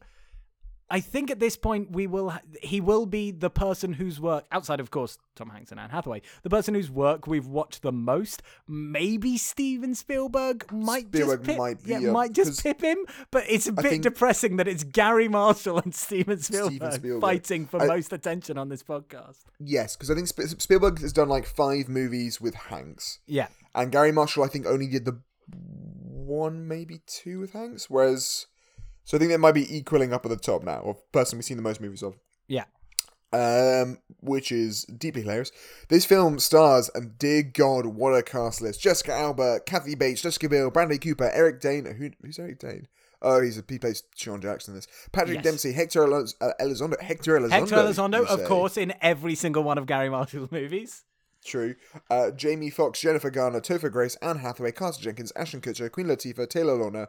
I 0.88 1.00
think 1.00 1.30
at 1.30 1.40
this 1.40 1.56
point 1.56 1.90
we 1.90 2.06
will 2.06 2.30
ha- 2.30 2.42
he 2.62 2.80
will 2.80 3.06
be 3.06 3.30
the 3.32 3.50
person 3.50 3.92
whose 3.92 4.20
work 4.20 4.44
outside 4.52 4.78
of 4.80 4.90
course 4.90 5.18
Tom 5.34 5.50
Hanks 5.50 5.70
and 5.70 5.80
Anne 5.80 5.90
Hathaway 5.90 6.22
the 6.42 6.50
person 6.50 6.74
whose 6.74 6.90
work 6.90 7.26
we've 7.26 7.46
watched 7.46 7.82
the 7.82 7.92
most 7.92 8.42
maybe 8.68 9.36
Steven 9.36 9.94
Spielberg 9.94 10.70
might 10.72 11.08
Spielberg 11.08 11.40
just 11.40 11.46
pip, 11.48 11.58
might 11.58 11.82
be, 11.82 11.90
yeah, 11.90 12.08
uh, 12.08 12.12
might 12.12 12.32
just 12.32 12.62
pip 12.62 12.80
him 12.80 12.98
but 13.30 13.44
it's 13.48 13.66
a 13.66 13.72
bit 13.72 14.02
depressing 14.02 14.56
that 14.56 14.68
it's 14.68 14.84
Garry 14.84 15.28
Marshall 15.28 15.78
and 15.78 15.94
Steven 15.94 16.38
Spielberg, 16.38 16.92
Spielberg. 16.92 17.20
fighting 17.20 17.66
for 17.66 17.82
I- 17.82 17.86
most 17.86 18.12
attention 18.12 18.56
on 18.56 18.68
this 18.68 18.82
podcast 18.82 19.44
yes, 19.58 19.96
because 19.96 20.10
I 20.10 20.14
think 20.14 20.28
Sp- 20.30 20.60
Spielberg 20.60 21.00
has 21.00 21.12
done 21.12 21.28
like 21.28 21.46
five 21.46 21.88
movies 21.88 22.40
with 22.40 22.54
Hanks, 22.54 23.18
yeah 23.26 23.48
and 23.74 23.90
Garry 23.90 24.12
Marshall 24.12 24.44
I 24.44 24.48
think 24.48 24.66
only 24.66 24.86
did 24.86 25.04
the 25.04 25.20
one 26.26 26.66
maybe 26.66 27.02
two 27.06 27.38
with 27.40 27.52
Hanks. 27.52 27.88
Whereas, 27.88 28.46
so 29.06 29.16
I 29.16 29.18
think 29.18 29.30
they 29.30 29.38
might 29.38 29.52
be 29.52 29.74
equaling 29.74 30.12
up 30.12 30.26
at 30.26 30.28
the 30.28 30.36
top 30.36 30.62
now 30.62 30.82
of 30.84 31.10
person 31.12 31.38
we've 31.38 31.44
seen 31.46 31.56
the 31.56 31.62
most 31.62 31.80
movies 31.80 32.02
of. 32.02 32.18
yeah 32.46 32.64
um, 33.32 33.98
which 34.20 34.52
is 34.52 34.84
deeply 34.84 35.22
hilarious. 35.22 35.50
This 35.88 36.04
film 36.04 36.38
stars, 36.38 36.90
and 36.94 37.18
dear 37.18 37.42
God, 37.42 37.86
what 37.86 38.12
a 38.12 38.22
cast 38.22 38.62
list: 38.62 38.80
Jessica 38.80 39.12
Alba, 39.12 39.60
Kathy 39.66 39.94
Bates, 39.94 40.22
Jessica 40.22 40.48
Biel, 40.48 40.70
Bradley 40.70 40.98
Cooper, 40.98 41.30
Eric 41.34 41.60
Dane. 41.60 41.86
Who, 41.86 42.10
who's 42.22 42.38
Eric 42.38 42.60
Dane? 42.60 42.86
Oh, 43.22 43.42
he's 43.42 43.58
a, 43.58 43.64
he 43.68 43.78
plays 43.78 44.04
Sean 44.14 44.40
Jackson 44.40 44.72
in 44.72 44.76
this. 44.76 44.86
Patrick 45.12 45.36
Yes. 45.36 45.44
Dempsey, 45.44 45.72
Hector 45.72 46.02
Eliz- 46.06 46.34
uh, 46.40 46.52
Elizondo, 46.60 47.00
Hector 47.00 47.38
Elizondo. 47.38 47.50
Hector 47.50 47.76
Elizondo 47.76 48.24
of 48.26 48.40
say. 48.40 48.46
course 48.46 48.76
in 48.76 48.94
every 49.00 49.34
single 49.34 49.64
one 49.64 49.76
of 49.78 49.86
Garry 49.86 50.08
Marshall's 50.08 50.52
movies 50.52 51.04
True. 51.44 51.74
Uh, 52.10 52.30
Jamie 52.30 52.70
Foxx, 52.70 53.00
Jennifer 53.00 53.30
Garner, 53.30 53.60
Topher 53.60 53.90
Grace, 53.90 54.16
Anne 54.16 54.38
Hathaway, 54.38 54.72
Carter 54.72 55.00
Jenkins, 55.00 55.32
Ashton 55.36 55.60
Kutcher, 55.60 55.90
Queen 55.90 56.06
Latifah, 56.06 56.48
Taylor 56.48 56.76
Lautner, 56.78 57.06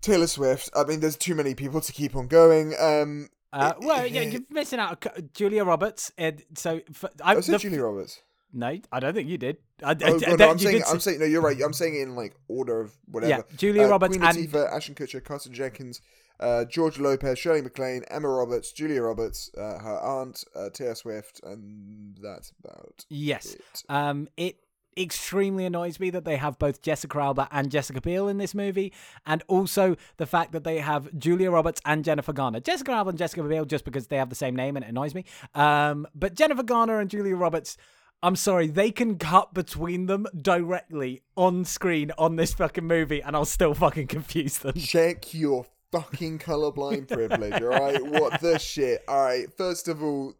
Taylor 0.00 0.26
Swift. 0.26 0.70
I 0.74 0.84
mean, 0.84 1.00
there's 1.00 1.16
too 1.16 1.34
many 1.34 1.54
people 1.54 1.80
to 1.80 1.92
keep 1.92 2.14
on 2.16 2.26
going. 2.28 2.74
Um, 2.78 3.28
uh, 3.52 3.72
well 3.80 4.06
yeah 4.06 4.20
you're 4.20 4.42
missing 4.50 4.78
out 4.78 5.06
Julia 5.32 5.64
Roberts 5.64 6.12
Ed, 6.18 6.42
so 6.54 6.80
f- 6.90 7.04
I, 7.24 7.36
I 7.36 7.40
said 7.40 7.54
the- 7.54 7.58
Julie 7.58 7.78
Roberts. 7.78 8.20
No, 8.52 8.76
I 8.92 9.00
don't 9.00 9.14
think 9.14 9.28
you 9.28 9.36
did. 9.38 9.58
I, 9.82 9.90
I- 9.92 9.96
Oh, 10.02 10.06
I- 10.06 10.10
no, 10.10 10.36
that- 10.36 10.48
I'm 10.50 10.58
you 10.58 10.64
saying, 10.64 10.82
I'm 10.88 11.00
say- 11.00 11.10
saying, 11.12 11.20
no, 11.20 11.26
you're 11.26 11.42
right. 11.42 11.58
I'm 11.62 11.72
saying 11.72 11.94
it 11.96 12.02
in 12.02 12.14
like 12.14 12.34
order 12.48 12.80
of 12.80 12.92
whatever. 13.06 13.30
Yeah, 13.30 13.56
Julia 13.56 13.84
Uh, 13.86 13.88
Roberts 13.90 14.16
Queen 14.16 14.28
and 14.28 14.36
Latifah, 14.36 14.70
Ashton 14.74 14.94
Kutcher, 14.94 15.22
Carson 15.24 15.52
Jenkins, 15.54 16.00
uh, 16.40 16.64
George 16.66 16.98
Lopez, 16.98 17.38
Shirley 17.38 17.62
MacLaine, 17.62 18.04
Emma 18.10 18.28
Roberts, 18.28 18.72
Julia 18.72 19.02
Roberts, 19.02 19.50
uh, 19.56 19.78
her 19.78 19.98
aunt, 20.00 20.44
uh, 20.54 20.68
Taylor 20.70 20.94
Swift, 20.94 21.40
and 21.42 22.16
that's 22.22 22.52
about 22.62 23.04
yes. 23.08 23.54
it. 23.54 23.82
Um, 23.88 24.28
it 24.36 24.58
extremely 24.98 25.64
annoys 25.64 26.00
me 26.00 26.10
that 26.10 26.24
they 26.24 26.36
have 26.36 26.58
both 26.58 26.82
Jessica 26.82 27.18
Alba 27.18 27.48
and 27.50 27.70
Jessica 27.70 28.00
Biel 28.00 28.28
in 28.28 28.38
this 28.38 28.54
movie, 28.54 28.92
and 29.26 29.42
also 29.48 29.96
the 30.16 30.26
fact 30.26 30.52
that 30.52 30.64
they 30.64 30.78
have 30.78 31.08
Julia 31.18 31.50
Roberts 31.50 31.80
and 31.84 32.04
Jennifer 32.04 32.32
Garner. 32.32 32.60
Jessica 32.60 32.92
Alba 32.92 33.10
and 33.10 33.18
Jessica 33.18 33.42
Biel 33.42 33.64
just 33.64 33.84
because 33.84 34.08
they 34.08 34.16
have 34.16 34.28
the 34.28 34.34
same 34.34 34.56
name 34.56 34.76
and 34.76 34.84
it 34.84 34.88
annoys 34.88 35.14
me. 35.14 35.24
Um, 35.54 36.06
but 36.14 36.34
Jennifer 36.34 36.62
Garner 36.62 37.00
and 37.00 37.10
Julia 37.10 37.36
Roberts. 37.36 37.76
I'm 38.20 38.34
sorry, 38.34 38.66
they 38.66 38.90
can 38.90 39.16
cut 39.16 39.54
between 39.54 40.06
them 40.06 40.26
directly 40.36 41.22
on 41.36 41.64
screen 41.64 42.10
on 42.18 42.34
this 42.34 42.52
fucking 42.52 42.84
movie, 42.84 43.22
and 43.22 43.36
I'll 43.36 43.44
still 43.44 43.74
fucking 43.74 44.08
confuse 44.08 44.58
them. 44.58 44.74
Check 44.74 45.32
your 45.32 45.66
fucking 45.92 46.38
colorblind 46.40 47.08
privilege, 47.12 47.62
alright? 47.62 48.04
What 48.04 48.40
the 48.40 48.58
shit? 48.58 49.02
Alright, 49.08 49.56
first 49.56 49.88
of 49.88 50.02
all, 50.02 50.34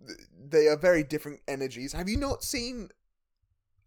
they 0.49 0.67
are 0.67 0.77
very 0.77 1.03
different 1.03 1.41
energies. 1.47 1.93
Have 1.93 2.09
you 2.09 2.17
not 2.17 2.43
seen. 2.43 2.91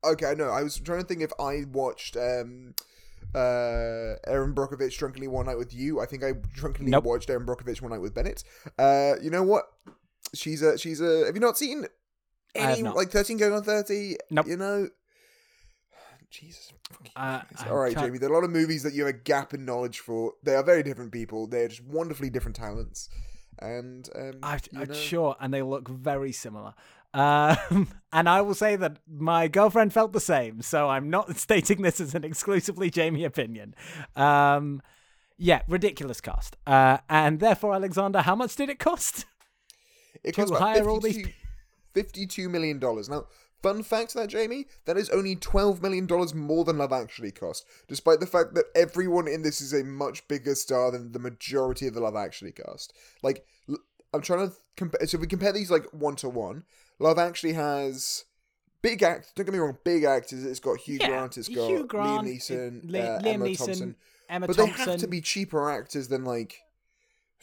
Okay, 0.04 0.34
no, 0.36 0.50
I 0.50 0.64
was 0.64 0.78
trying 0.80 1.02
to 1.02 1.06
think 1.06 1.22
if 1.22 1.32
I 1.40 1.66
watched. 1.72 2.18
um 2.18 2.74
uh 3.34 4.16
Erin 4.28 4.54
Brockovich 4.54 4.98
drunkenly 4.98 5.28
one 5.28 5.46
night 5.46 5.58
with 5.58 5.74
you. 5.74 6.02
I 6.02 6.06
think 6.06 6.24
I 6.24 6.34
drunkenly 6.54 6.92
Nope. 6.92 7.06
watched 7.06 7.30
Erin 7.30 7.46
Brockovich 7.46 7.82
one 7.82 7.92
night 7.92 8.02
with 8.02 8.14
Bennett. 8.14 8.44
Uh 8.78 9.14
you 9.22 9.30
know 9.30 9.44
what? 9.44 9.66
She's 10.34 10.62
a 10.62 10.78
she's 10.78 11.00
a 11.02 11.26
have 11.26 11.36
you 11.36 11.42
not 11.42 11.58
seen 11.58 11.86
any 12.56 12.82
not. 12.82 12.96
like 12.96 13.10
thirteen 13.10 13.38
going 13.38 13.54
on 13.54 13.64
thirty? 13.64 14.18
Nope. 14.30 14.48
You 14.48 14.58
know 14.58 14.90
Jesus 16.30 16.74
Uh, 17.16 17.42
All 17.70 17.78
right, 17.78 17.96
Jamie. 17.98 18.18
There 18.18 18.30
are 18.30 18.32
a 18.32 18.36
lot 18.36 18.44
of 18.44 18.52
movies 18.52 18.84
that 18.84 18.94
you 18.94 19.06
have 19.06 19.16
a 19.16 19.18
gap 19.18 19.54
in 19.54 19.66
knowledge 19.66 20.00
for. 20.00 20.34
They 20.44 20.56
are 20.56 20.64
very 20.64 20.84
different 20.84 21.12
people. 21.12 21.48
They're 21.48 21.68
just 21.68 21.84
wonderfully 21.84 22.30
different 22.30 22.56
talents. 22.56 23.10
And 23.60 24.10
um, 24.16 24.40
I, 24.42 24.60
I'm 24.76 24.94
sure, 24.94 25.36
and 25.40 25.54
they 25.54 25.62
look 25.62 25.88
very 25.88 26.32
similar. 26.32 26.74
Um, 27.14 27.90
and 28.14 28.30
I 28.30 28.42
will 28.42 28.54
say 28.54 28.76
that 28.76 28.98
my 29.08 29.48
girlfriend 29.48 29.94
felt 29.94 30.14
the 30.14 30.20
same, 30.20 30.62
so 30.62 30.90
I'm 30.90 31.10
not 31.10 31.38
stating 31.38 31.82
this 31.82 32.00
as 32.00 32.16
an 32.16 32.24
exclusively 32.24 32.90
Jamie 32.90 33.26
opinion. 33.26 33.76
Um, 34.16 34.82
yeah, 35.38 35.62
ridiculous 35.68 36.22
cost. 36.22 36.58
Uh, 36.68 37.00
and 37.10 37.40
therefore, 37.40 37.74
Alexander, 37.74 38.22
how 38.22 38.36
much 38.36 38.56
did 38.56 38.70
it 38.70 38.80
cost? 38.80 39.26
it 40.24 40.36
to 40.36 40.42
costs 40.42 40.52
about 40.52 40.62
hire 40.62 40.90
all 40.90 41.00
these 41.00 41.28
52 41.94 42.48
$52 42.48 42.50
million. 42.50 42.80
Now, 42.80 43.26
fun 43.62 43.84
fact 43.84 44.12
to 44.12 44.20
that, 44.20 44.30
Jamie, 44.30 44.68
that 44.86 44.98
is 44.98 45.10
only 45.10 45.36
$12 45.36 45.82
million 45.82 46.08
more 46.36 46.64
than 46.64 46.78
Love 46.78 46.94
Actually 46.94 47.32
cost, 47.32 47.66
despite 47.88 48.20
the 48.20 48.28
fact 48.28 48.54
that 48.56 48.66
everyone 48.76 49.28
in 49.28 49.42
this 49.42 49.62
is 49.62 49.74
a 49.74 49.84
much 49.84 50.28
bigger 50.28 50.56
star 50.56 50.92
than 50.92 51.12
the 51.12 51.20
majority 51.20 51.88
of 51.88 51.94
the 51.94 52.00
Love 52.00 52.16
Actually 52.16 52.52
cast. 52.52 52.94
Like, 53.22 53.46
I'm 54.14 54.22
trying 54.22 54.50
to 54.50 54.56
compare. 54.76 55.06
So 55.08 55.18
if 55.18 55.22
we 55.22 55.28
compare 55.28 55.54
these 55.54 55.72
like 55.72 55.86
one 55.94 56.16
to 56.18 56.30
one, 56.30 56.64
Love 57.02 57.18
Actually 57.18 57.54
has 57.54 58.26
big 58.82 59.04
act. 59.04 59.34
Don't 59.36 59.46
get 59.46 59.54
me 59.54 59.60
wrong, 59.60 59.78
big 59.84 60.04
actors. 60.04 60.46
It's 60.46 60.60
got 60.60 60.78
Hugh 60.80 60.98
Yeah, 61.02 61.08
Grant. 61.08 61.38
It's 61.38 61.48
got 61.48 61.68
Hugh 61.68 61.86
Grant, 61.86 62.28
Liam 62.28 62.38
Neeson, 62.38 62.92
Li- 62.92 63.00
uh, 63.00 63.20
Liam 63.20 63.26
Emma 63.26 63.46
Neeson, 63.46 63.58
Thompson. 63.58 63.96
Emma 64.30 64.48
But 64.48 64.56
Thompson. 64.56 64.86
they 64.86 64.92
have 64.92 65.00
to 65.02 65.08
be 65.08 65.22
cheaper 65.22 65.70
actors 65.70 66.08
than 66.08 66.24
like. 66.24 66.58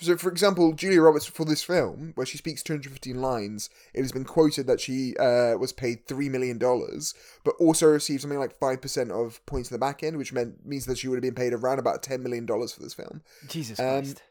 So, 0.00 0.16
for 0.16 0.30
example, 0.30 0.74
Julia 0.74 1.02
Roberts 1.02 1.26
for 1.26 1.44
this 1.44 1.64
film, 1.64 2.12
where 2.14 2.24
she 2.24 2.38
speaks 2.38 2.62
215 2.62 3.20
lines, 3.20 3.68
it 3.92 4.02
has 4.02 4.12
been 4.12 4.24
quoted 4.24 4.68
that 4.68 4.80
she 4.80 5.16
uh, 5.16 5.56
was 5.58 5.72
paid 5.72 6.06
three 6.06 6.28
million 6.28 6.56
dollars, 6.56 7.14
but 7.42 7.54
also 7.58 7.88
received 7.88 8.22
something 8.22 8.38
like 8.38 8.56
five 8.60 8.80
percent 8.80 9.10
of 9.10 9.44
points 9.46 9.70
in 9.70 9.74
the 9.74 9.80
back 9.80 10.04
end, 10.04 10.16
which 10.16 10.32
meant 10.32 10.64
means 10.64 10.86
that 10.86 10.98
she 10.98 11.08
would 11.08 11.16
have 11.16 11.22
been 11.22 11.34
paid 11.34 11.52
around 11.52 11.80
about 11.80 12.04
ten 12.04 12.22
million 12.22 12.46
dollars 12.46 12.72
for 12.72 12.80
this 12.80 12.94
film. 12.94 13.22
Jesus 13.48 13.80
um, 13.80 14.02
Christ. 14.02 14.22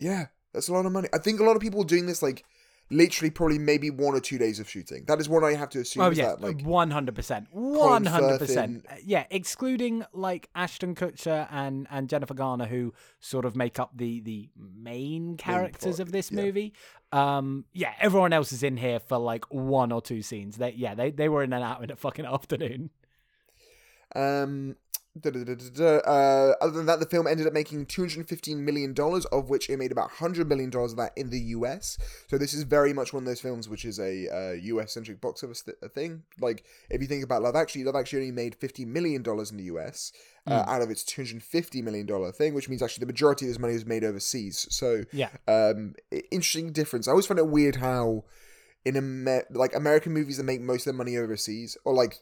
Yeah, 0.00 0.26
that's 0.52 0.68
a 0.68 0.72
lot 0.72 0.86
of 0.86 0.92
money. 0.92 1.08
I 1.14 1.18
think 1.18 1.38
a 1.38 1.44
lot 1.44 1.54
of 1.54 1.62
people 1.62 1.84
doing 1.84 2.06
this 2.06 2.20
like 2.20 2.44
literally 2.90 3.30
probably 3.30 3.58
maybe 3.58 3.90
one 3.90 4.14
or 4.14 4.20
two 4.20 4.38
days 4.38 4.60
of 4.60 4.68
shooting. 4.68 5.04
That 5.06 5.20
is 5.20 5.28
what 5.28 5.44
I 5.44 5.54
have 5.54 5.68
to 5.70 5.80
assume. 5.80 6.02
Oh 6.02 6.10
yeah, 6.10 6.30
that, 6.30 6.40
like 6.40 6.62
one 6.62 6.90
hundred 6.90 7.14
percent, 7.14 7.48
one 7.50 8.04
hundred 8.04 8.38
percent. 8.38 8.86
Yeah, 9.04 9.24
excluding 9.30 10.04
like 10.12 10.48
Ashton 10.54 10.94
Kutcher 10.94 11.48
and 11.50 11.86
and 11.90 12.08
Jennifer 12.08 12.34
Garner, 12.34 12.66
who 12.66 12.94
sort 13.20 13.44
of 13.44 13.56
make 13.56 13.78
up 13.78 13.90
the 13.94 14.20
the 14.20 14.48
main 14.56 15.36
characters 15.36 16.00
of 16.00 16.12
this 16.12 16.30
yeah. 16.30 16.42
movie. 16.42 16.74
Um, 17.12 17.64
yeah, 17.72 17.92
everyone 18.00 18.32
else 18.32 18.52
is 18.52 18.62
in 18.62 18.76
here 18.76 19.00
for 19.00 19.18
like 19.18 19.44
one 19.52 19.92
or 19.92 20.02
two 20.02 20.22
scenes. 20.22 20.56
They 20.56 20.72
yeah, 20.72 20.94
they 20.94 21.10
they 21.10 21.28
were 21.28 21.42
in 21.42 21.52
and 21.52 21.64
out 21.64 21.82
in 21.82 21.90
a 21.90 21.96
fucking 21.96 22.26
afternoon. 22.26 22.90
Um, 24.14 24.76
Uh, 25.24 26.52
other 26.60 26.72
than 26.72 26.86
that, 26.86 27.00
the 27.00 27.06
film 27.06 27.26
ended 27.26 27.46
up 27.46 27.52
making 27.52 27.86
$215 27.86 28.56
million, 28.58 28.94
of 29.32 29.48
which 29.50 29.68
it 29.70 29.78
made 29.78 29.92
about 29.92 30.10
$100 30.10 30.46
million 30.46 30.70
of 30.74 30.96
that 30.96 31.12
in 31.16 31.30
the 31.30 31.40
US. 31.40 31.98
So 32.28 32.38
this 32.38 32.54
is 32.54 32.62
very 32.64 32.92
much 32.92 33.12
one 33.12 33.22
of 33.22 33.26
those 33.26 33.40
films 33.40 33.68
which 33.68 33.84
is 33.84 33.98
a 33.98 34.28
uh, 34.28 34.52
US 34.52 34.92
centric 34.92 35.20
box 35.20 35.42
office 35.42 35.62
th- 35.62 35.76
thing. 35.94 36.22
Like, 36.40 36.64
if 36.90 37.00
you 37.00 37.06
think 37.06 37.24
about 37.24 37.42
Love 37.42 37.56
Actually, 37.56 37.84
Love 37.84 37.96
Actually 37.96 38.20
only 38.20 38.32
made 38.32 38.58
$50 38.58 38.86
million 38.86 39.22
in 39.24 39.56
the 39.56 39.64
US. 39.74 40.12
Uh, 40.48 40.62
out 40.68 40.80
of 40.80 40.90
its 40.90 41.02
$250 41.02 41.82
million 41.82 42.06
thing, 42.32 42.54
which 42.54 42.68
means 42.68 42.80
actually 42.80 43.00
the 43.00 43.06
majority 43.12 43.44
of 43.46 43.48
this 43.48 43.58
money 43.58 43.72
was 43.74 43.84
made 43.84 44.04
overseas. 44.04 44.68
So, 44.70 45.02
Yeah. 45.12 45.30
um, 45.48 45.94
interesting 46.30 46.70
difference. 46.70 47.08
I 47.08 47.10
always 47.10 47.26
find 47.26 47.40
it 47.40 47.48
weird 47.48 47.74
how 47.76 48.22
in 48.84 48.96
Amer- 48.96 49.46
like 49.50 49.74
American 49.74 50.12
movies 50.12 50.36
that 50.36 50.44
make 50.44 50.60
most 50.60 50.82
of 50.82 50.92
their 50.92 50.94
money 50.94 51.16
overseas, 51.16 51.76
or 51.84 51.92
like 51.94 52.20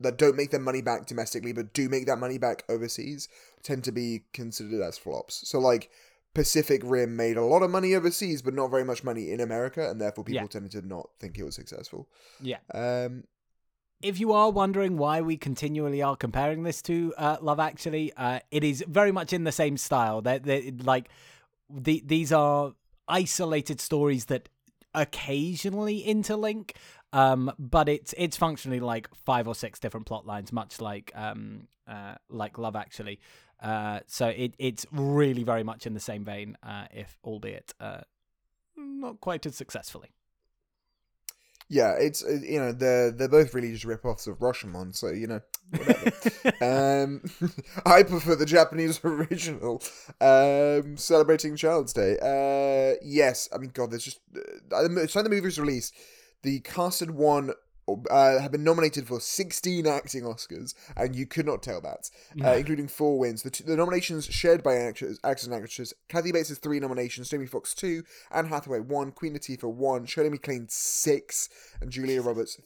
that 0.00 0.18
don't 0.18 0.36
make 0.36 0.50
their 0.50 0.60
money 0.60 0.82
back 0.82 1.06
domestically 1.06 1.52
but 1.52 1.72
do 1.72 1.88
make 1.88 2.06
that 2.06 2.18
money 2.18 2.38
back 2.38 2.64
overseas, 2.68 3.28
tend 3.62 3.84
to 3.84 3.92
be 3.92 4.24
considered 4.32 4.82
as 4.82 4.98
flops. 4.98 5.48
So 5.48 5.58
like 5.58 5.90
Pacific 6.34 6.82
Rim 6.84 7.16
made 7.16 7.38
a 7.38 7.44
lot 7.44 7.62
of 7.62 7.70
money 7.70 7.94
overseas, 7.94 8.42
but 8.42 8.52
not 8.52 8.70
very 8.70 8.84
much 8.84 9.02
money 9.02 9.30
in 9.30 9.40
America, 9.40 9.88
and 9.88 9.98
therefore 9.98 10.22
people 10.22 10.42
Yeah. 10.42 10.48
tended 10.48 10.72
to 10.72 10.86
not 10.86 11.08
think 11.18 11.38
it 11.38 11.44
was 11.44 11.54
successful. 11.54 12.08
Yeah. 12.42 12.58
Um, 12.74 13.24
if 14.02 14.20
you 14.20 14.32
are 14.32 14.50
wondering 14.50 14.98
why 14.98 15.22
we 15.22 15.38
continually 15.38 16.02
are 16.02 16.14
comparing 16.14 16.62
this 16.62 16.82
to 16.82 17.14
uh, 17.16 17.38
Love 17.40 17.58
Actually, 17.58 18.12
uh, 18.18 18.40
it 18.50 18.62
is 18.62 18.84
very 18.86 19.10
much 19.12 19.32
in 19.32 19.44
the 19.44 19.52
same 19.52 19.78
style. 19.78 20.20
That 20.20 20.42
they, 20.42 20.72
like 20.72 21.08
the, 21.70 22.02
these 22.04 22.32
are 22.32 22.74
isolated 23.08 23.80
stories 23.80 24.26
that 24.26 24.50
occasionally 24.96 26.02
interlink, 26.04 26.72
um, 27.12 27.52
but 27.58 27.88
it's 27.88 28.12
it's 28.18 28.36
functionally 28.36 28.80
like 28.80 29.08
five 29.14 29.46
or 29.46 29.54
six 29.54 29.78
different 29.78 30.06
plot 30.06 30.26
lines, 30.26 30.52
much 30.52 30.80
like 30.80 31.12
um, 31.14 31.68
uh, 31.86 32.16
like 32.28 32.58
Love 32.58 32.74
Actually. 32.74 33.20
Uh, 33.62 34.00
so 34.06 34.28
it 34.28 34.54
it's 34.58 34.84
really 34.90 35.44
very 35.44 35.62
much 35.62 35.86
in 35.86 35.94
the 35.94 36.00
same 36.00 36.24
vein, 36.24 36.56
uh, 36.62 36.86
if 36.92 37.18
albeit 37.22 37.72
uh, 37.78 38.00
not 38.76 39.20
quite 39.20 39.46
as 39.46 39.54
successfully. 39.54 40.10
Yeah, 41.68 41.94
it's 41.98 42.24
uh, 42.24 42.38
you 42.42 42.60
know 42.60 42.72
they're 42.72 43.10
they're 43.10 43.28
both 43.28 43.52
really 43.52 43.72
just 43.72 43.84
rip-offs 43.84 44.26
of 44.26 44.38
Rashomon, 44.38 44.94
so 44.94 45.08
you 45.08 45.26
know 45.26 45.40
whatever. 45.70 46.12
um, 47.04 47.22
I 47.86 48.04
prefer 48.04 48.36
the 48.36 48.46
Japanese 48.46 49.00
original, 49.04 49.82
um, 50.20 50.96
celebrating 50.96 51.56
Child's 51.56 51.92
Day. 51.92 52.18
Uh, 52.20 52.96
yes, 53.04 53.48
I 53.52 53.58
mean, 53.58 53.70
God, 53.74 53.90
there's 53.90 54.04
just 54.04 54.20
uh, 54.36 54.82
the 54.82 55.08
time 55.12 55.24
the 55.24 55.30
movie 55.30 55.46
was 55.46 55.58
released, 55.58 55.94
the 56.42 56.60
casted 56.60 57.10
one 57.10 57.52
uh, 58.10 58.40
have 58.40 58.52
been 58.52 58.64
nominated 58.64 59.06
for 59.06 59.20
16 59.20 59.86
acting 59.86 60.22
Oscars, 60.22 60.74
and 60.96 61.14
you 61.14 61.26
could 61.26 61.46
not 61.46 61.62
tell 61.62 61.80
that, 61.80 62.10
uh, 62.44 62.54
including 62.54 62.88
four 62.88 63.18
wins. 63.18 63.42
The, 63.42 63.50
two, 63.50 63.64
the 63.64 63.76
nominations 63.76 64.26
shared 64.26 64.62
by 64.62 64.76
actors, 64.76 65.20
actors 65.22 65.46
and 65.46 65.54
actresses. 65.54 65.94
Kathy 66.08 66.32
Bates 66.32 66.48
has 66.48 66.58
three 66.58 66.80
nominations, 66.80 67.28
Jamie 67.28 67.46
Foxx 67.46 67.74
two, 67.74 68.02
Anne 68.32 68.46
Hathaway 68.46 68.80
one, 68.80 69.12
Queen 69.12 69.34
Latifah 69.34 69.72
one, 69.72 70.06
Shirley 70.06 70.30
MacLaine 70.30 70.66
six, 70.68 71.48
and 71.80 71.90
Julia 71.90 72.22
Roberts 72.22 72.60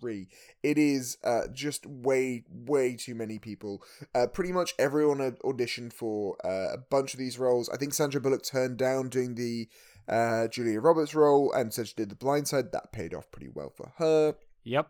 three. 0.00 0.28
It 0.62 0.78
is 0.78 1.16
uh, 1.24 1.48
just 1.52 1.86
way, 1.86 2.44
way 2.50 2.96
too 2.96 3.14
many 3.14 3.38
people. 3.38 3.82
Uh, 4.14 4.26
pretty 4.26 4.52
much 4.52 4.74
everyone 4.78 5.20
had 5.20 5.38
auditioned 5.40 5.92
for 5.92 6.36
uh, 6.44 6.74
a 6.74 6.78
bunch 6.78 7.14
of 7.14 7.18
these 7.18 7.38
roles. 7.38 7.68
I 7.68 7.76
think 7.76 7.94
Sandra 7.94 8.20
Bullock 8.20 8.42
turned 8.42 8.76
down 8.76 9.08
doing 9.08 9.34
the 9.34 9.68
uh, 10.08 10.48
Julia 10.48 10.80
Roberts 10.80 11.14
role 11.14 11.52
and 11.52 11.72
said 11.72 11.88
she 11.88 11.94
did 11.94 12.10
The 12.10 12.14
Blind 12.14 12.48
Side. 12.48 12.72
That 12.72 12.92
paid 12.92 13.14
off 13.14 13.30
pretty 13.30 13.48
well 13.48 13.72
for 13.74 13.92
her. 13.96 14.36
Yep. 14.66 14.88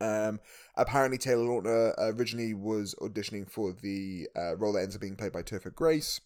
Um, 0.00 0.40
apparently, 0.74 1.16
Taylor 1.16 1.44
Lautner 1.46 1.94
originally 1.98 2.54
was 2.54 2.92
auditioning 3.00 3.48
for 3.48 3.72
the 3.72 4.26
uh, 4.36 4.56
role 4.56 4.72
that 4.72 4.80
ends 4.82 4.96
up 4.96 5.00
being 5.00 5.14
played 5.14 5.30
by 5.30 5.42
Topher 5.42 5.72
Grace. 5.72 6.20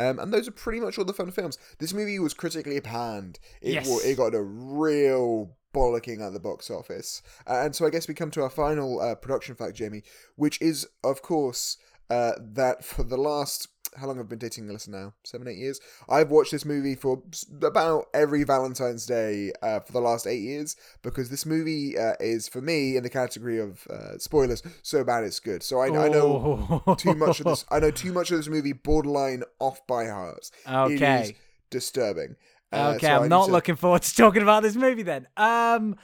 Um, 0.00 0.18
and 0.18 0.32
those 0.32 0.48
are 0.48 0.52
pretty 0.52 0.80
much 0.80 0.98
all 0.98 1.04
the 1.04 1.12
fun 1.12 1.30
films. 1.30 1.56
This 1.78 1.94
movie 1.94 2.18
was 2.18 2.34
critically 2.34 2.80
panned. 2.80 3.38
It, 3.60 3.74
Yes. 3.74 3.88
wa- 3.88 4.00
it 4.02 4.16
got 4.16 4.34
a 4.34 4.42
real 4.42 5.56
bollocking 5.72 6.20
at 6.20 6.32
the 6.32 6.40
box 6.40 6.68
office. 6.68 7.22
Uh, 7.46 7.60
and 7.64 7.76
so 7.76 7.86
I 7.86 7.90
guess 7.90 8.08
we 8.08 8.14
come 8.14 8.32
to 8.32 8.42
our 8.42 8.50
final 8.50 9.00
uh, 9.00 9.14
production 9.14 9.54
fact, 9.54 9.76
Jamie, 9.76 10.02
which 10.34 10.60
is, 10.60 10.88
of 11.04 11.22
course, 11.22 11.76
uh, 12.10 12.32
that 12.40 12.84
for 12.84 13.04
the 13.04 13.16
last 13.16 13.68
how 13.96 14.06
long 14.06 14.18
I've 14.18 14.28
been 14.28 14.38
dating 14.38 14.66
Alyssa 14.68 14.88
now? 14.88 15.12
Seven, 15.24 15.46
eight 15.48 15.58
years. 15.58 15.80
I've 16.08 16.30
watched 16.30 16.50
this 16.52 16.64
movie 16.64 16.94
for 16.94 17.22
about 17.62 18.06
every 18.14 18.42
Valentine's 18.44 19.04
Day 19.06 19.52
uh, 19.62 19.80
for 19.80 19.92
the 19.92 20.00
last 20.00 20.26
eight 20.26 20.40
years 20.40 20.76
because 21.02 21.28
this 21.30 21.44
movie 21.44 21.98
uh, 21.98 22.14
is 22.20 22.48
for 22.48 22.60
me 22.60 22.96
in 22.96 23.02
the 23.02 23.10
category 23.10 23.58
of 23.60 23.86
uh, 23.88 24.18
spoilers. 24.18 24.62
So 24.82 25.04
bad 25.04 25.24
it's 25.24 25.40
good. 25.40 25.62
So 25.62 25.80
I, 25.80 25.86
I 25.86 26.08
know 26.08 26.82
Oh. 26.86 26.94
too 26.94 27.14
much 27.14 27.40
of 27.40 27.46
this. 27.46 27.64
I 27.70 27.78
know 27.80 27.90
too 27.90 28.12
much 28.12 28.30
of 28.30 28.38
this 28.38 28.48
movie. 28.48 28.72
Borderline 28.72 29.42
off 29.60 29.86
by 29.86 30.06
heart. 30.06 30.50
It 30.66 30.92
is 30.92 31.02
Okay. 31.02 31.36
disturbing. 31.70 32.36
Uh, 32.72 32.94
Okay, 32.96 33.06
so 33.08 33.22
I'm 33.24 33.28
not 33.28 33.46
to- 33.46 33.52
looking 33.52 33.76
forward 33.76 34.02
to 34.02 34.14
talking 34.16 34.42
about 34.42 34.62
this 34.62 34.76
movie 34.76 35.02
then. 35.02 35.26
Um, 35.36 35.96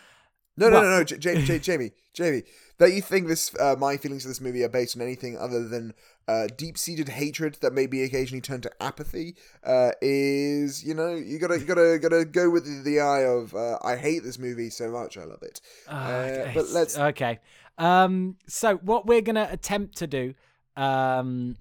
No, 0.59 0.69
no, 0.69 0.83
no, 0.83 0.99
no, 0.99 1.05
J- 1.05 1.19
J- 1.19 1.43
J- 1.45 1.59
Jamie, 1.59 1.93
Jamie. 2.13 2.43
That 2.79 2.93
you 2.93 3.01
think 3.03 3.27
this, 3.27 3.55
uh, 3.59 3.75
my 3.79 3.97
feelings 3.97 4.25
of 4.25 4.29
this 4.31 4.41
movie 4.41 4.63
are 4.63 4.69
based 4.69 4.95
on 4.97 5.03
anything 5.03 5.37
other 5.37 5.67
than 5.69 5.95
uh, 6.29 6.47
deep-seated 6.57 7.09
hatred 7.09 7.57
that 7.61 7.73
may 7.73 7.87
be 7.87 8.03
occasionally 8.05 8.41
turned 8.41 8.63
to 8.65 8.71
apathy 8.83 9.35
uh, 9.65 9.91
is, 10.01 10.85
you 10.85 10.95
know, 10.95 11.15
you 11.15 11.39
gotta, 11.39 11.59
you 11.59 11.65
gotta, 11.65 11.99
gotta 12.01 12.25
go 12.25 12.51
with 12.51 12.65
the, 12.67 12.83
the 12.89 13.01
eye 13.01 13.25
of 13.25 13.55
uh, 13.55 13.79
I 13.83 13.97
hate 13.97 14.23
this 14.23 14.39
movie 14.39 14.71
so 14.71 14.91
much, 14.91 15.17
I 15.19 15.25
love 15.25 15.43
it. 15.43 15.61
uh, 15.89 15.91
Uh, 15.93 16.51
but 16.55 16.69
let's, 16.69 16.97
okay. 16.99 17.41
Um, 17.79 18.37
so 18.47 18.77
what 18.77 19.07
we're 19.07 19.23
gonna 19.23 19.49
attempt 19.51 19.97
to 19.99 20.07
do, 20.07 20.35
um, 20.77 21.57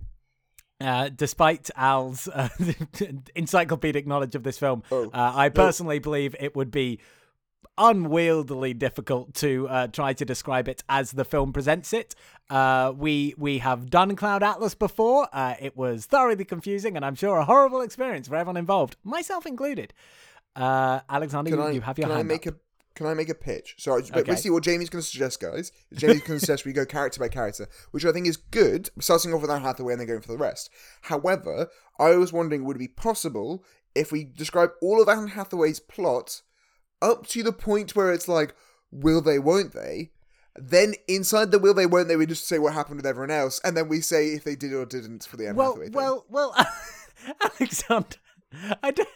uh, 0.80 1.10
despite 1.16 1.70
Al's 1.76 2.28
uh, 2.28 2.50
encyclopedic 3.36 4.06
knowledge 4.06 4.36
of 4.36 4.44
this 4.44 4.58
film, 4.60 4.84
Oh, 4.92 5.06
uh, 5.14 5.32
I 5.36 5.50
personally 5.50 6.00
believe 6.00 6.36
it 6.40 6.56
would 6.56 6.72
be 6.72 7.00
unwieldily 7.78 8.74
difficult 8.74 9.34
to 9.36 9.68
uh, 9.70 9.88
try 9.88 10.14
to 10.14 10.26
describe 10.26 10.68
it 10.68 10.84
as 10.90 11.12
the 11.12 11.24
film 11.26 11.54
presents 11.54 11.94
it. 11.94 12.16
Uh, 12.50 12.94
we 12.96 13.34
we 13.38 13.60
have 13.60 13.90
done 13.90 14.16
Cloud 14.16 14.44
Atlas 14.44 14.74
before. 14.76 15.28
Uh, 15.32 15.56
it 15.60 15.78
was 15.78 16.06
thoroughly 16.06 16.46
confusing, 16.46 16.96
and 16.96 17.06
I'm 17.06 17.16
sure 17.16 17.38
a 17.38 17.46
horrible 17.46 17.82
experience 17.82 18.28
for 18.28 18.36
everyone 18.36 18.58
involved, 18.58 18.96
myself 19.04 19.46
included. 19.46 19.94
Uh, 20.56 21.02
Alexander, 21.10 21.52
can 21.52 21.60
you, 21.60 21.66
I, 21.66 21.72
you 21.72 21.82
have 21.82 21.98
your 22.00 22.08
can 22.08 22.18
I 22.18 22.24
make 22.24 22.48
up. 22.48 22.56
a, 22.56 22.58
can 22.96 23.06
I 23.06 23.14
make 23.14 23.30
a 23.30 23.36
pitch? 23.36 23.76
So 23.78 23.94
Okay. 23.94 24.24
basically, 24.24 24.52
what 24.52 24.64
Jamie's 24.64 24.90
going 24.90 25.04
to 25.04 25.08
suggest, 25.08 25.40
guys, 25.40 25.72
Jamie's 25.94 26.22
going 26.22 26.40
to 26.40 26.46
suggest 26.46 26.66
we 26.66 26.74
go 26.74 26.84
character 26.86 27.20
by 27.20 27.28
character, 27.28 27.68
which 27.92 28.04
I 28.06 28.12
think 28.12 28.26
is 28.26 28.38
good, 28.38 28.90
starting 29.00 29.34
off 29.34 29.42
with 29.42 29.52
Anne 29.52 29.62
Hathaway 29.62 29.94
and 29.94 30.00
then 30.02 30.08
going 30.08 30.22
for 30.22 30.32
the 30.32 30.38
rest. 30.38 30.72
However, 31.04 31.68
I 32.00 32.16
was 32.16 32.34
wondering, 32.34 32.66
would 32.66 32.78
it 32.78 32.80
be 32.80 32.88
possible 32.88 33.64
if 33.94 34.12
we 34.12 34.24
describe 34.24 34.72
all 34.82 35.00
of 35.00 35.08
Anne 35.10 35.28
Hathaway's 35.28 35.80
plot 35.80 36.42
up 37.02 37.28
to 37.28 37.44
the 37.44 37.52
point 37.52 37.96
where 37.96 38.12
it's 38.12 38.28
like, 38.28 38.56
will 38.92 39.22
they, 39.22 39.40
won't 39.40 39.74
they? 39.74 40.12
Then 40.56 40.96
inside 41.08 41.52
the 41.52 41.60
will 41.60 41.74
they, 41.74 41.86
won't 41.86 42.08
they, 42.08 42.16
we 42.16 42.26
just 42.26 42.48
say 42.48 42.58
what 42.58 42.74
happened 42.74 42.98
with 42.98 43.06
everyone 43.06 43.32
else, 43.32 43.62
and 43.64 43.78
then 43.78 43.88
we 43.90 44.02
say 44.02 44.30
if 44.30 44.44
they 44.44 44.56
did 44.56 44.74
or 44.74 44.86
didn't 44.86 45.24
for 45.24 45.38
the 45.38 45.48
Anne 45.48 45.56
well, 45.56 45.72
Hathaway 45.72 45.86
thing. 45.86 45.94
well, 45.94 46.26
well, 46.30 46.56
Alexander, 47.60 48.18
I 48.82 48.92
don't. 48.92 49.10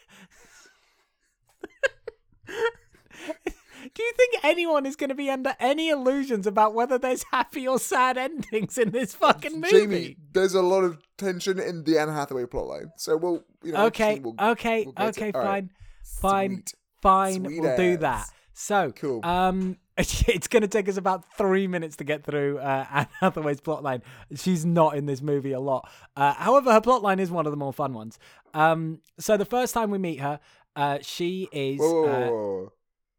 Do 3.95 4.03
you 4.03 4.13
think 4.15 4.45
anyone 4.45 4.85
is 4.85 4.95
going 4.95 5.09
to 5.09 5.15
be 5.15 5.29
under 5.29 5.55
any 5.59 5.89
illusions 5.89 6.45
about 6.45 6.75
whether 6.75 6.99
there's 6.99 7.23
happy 7.31 7.67
or 7.67 7.79
sad 7.79 8.17
endings 8.17 8.77
in 8.77 8.91
this 8.91 9.15
fucking 9.15 9.59
movie? 9.59 9.71
Jamie, 9.71 10.17
there's 10.33 10.53
a 10.53 10.61
lot 10.61 10.83
of 10.83 10.99
tension 11.17 11.59
in 11.59 11.83
the 11.83 11.97
Anne 11.97 12.09
Hathaway 12.09 12.43
plotline, 12.43 12.91
so 12.97 13.17
we'll, 13.17 13.43
you 13.63 13.73
know, 13.73 13.87
okay, 13.87 14.19
we'll, 14.19 14.35
okay, 14.39 14.85
we'll 14.85 15.07
okay, 15.09 15.31
all 15.33 15.41
right. 15.41 15.65
fine, 16.03 16.21
fine, 16.21 16.49
Sweet. 16.57 16.73
Fine. 17.01 17.45
Sweet 17.45 17.61
we'll 17.61 17.77
do 17.77 17.97
that. 17.97 18.29
So, 18.53 18.91
Cool. 18.91 19.25
um, 19.25 19.77
it's 19.97 20.47
going 20.47 20.61
to 20.61 20.67
take 20.67 20.87
us 20.89 20.97
about 20.97 21.25
three 21.37 21.67
minutes 21.67 21.97
to 21.97 22.03
get 22.03 22.23
through 22.23 22.59
uh, 22.59 22.85
Anne 22.91 23.07
Hathaway's 23.19 23.61
plotline. 23.61 24.01
She's 24.35 24.65
not 24.65 24.95
in 24.95 25.05
this 25.05 25.21
movie 25.21 25.51
a 25.51 25.59
lot. 25.59 25.89
Uh, 26.15 26.33
however, 26.33 26.71
her 26.71 26.81
plotline 26.81 27.19
is 27.19 27.31
one 27.31 27.45
of 27.45 27.51
the 27.51 27.57
more 27.57 27.73
fun 27.73 27.93
ones. 27.93 28.19
Um, 28.53 28.99
so 29.19 29.37
the 29.37 29.45
first 29.45 29.73
time 29.73 29.91
we 29.91 29.97
meet 29.97 30.19
her, 30.19 30.39
uh, 30.75 30.99
she 31.01 31.49
is. 31.51 31.79
Whoa, 31.79 32.03
whoa, 32.03 32.31
whoa, 32.31 32.71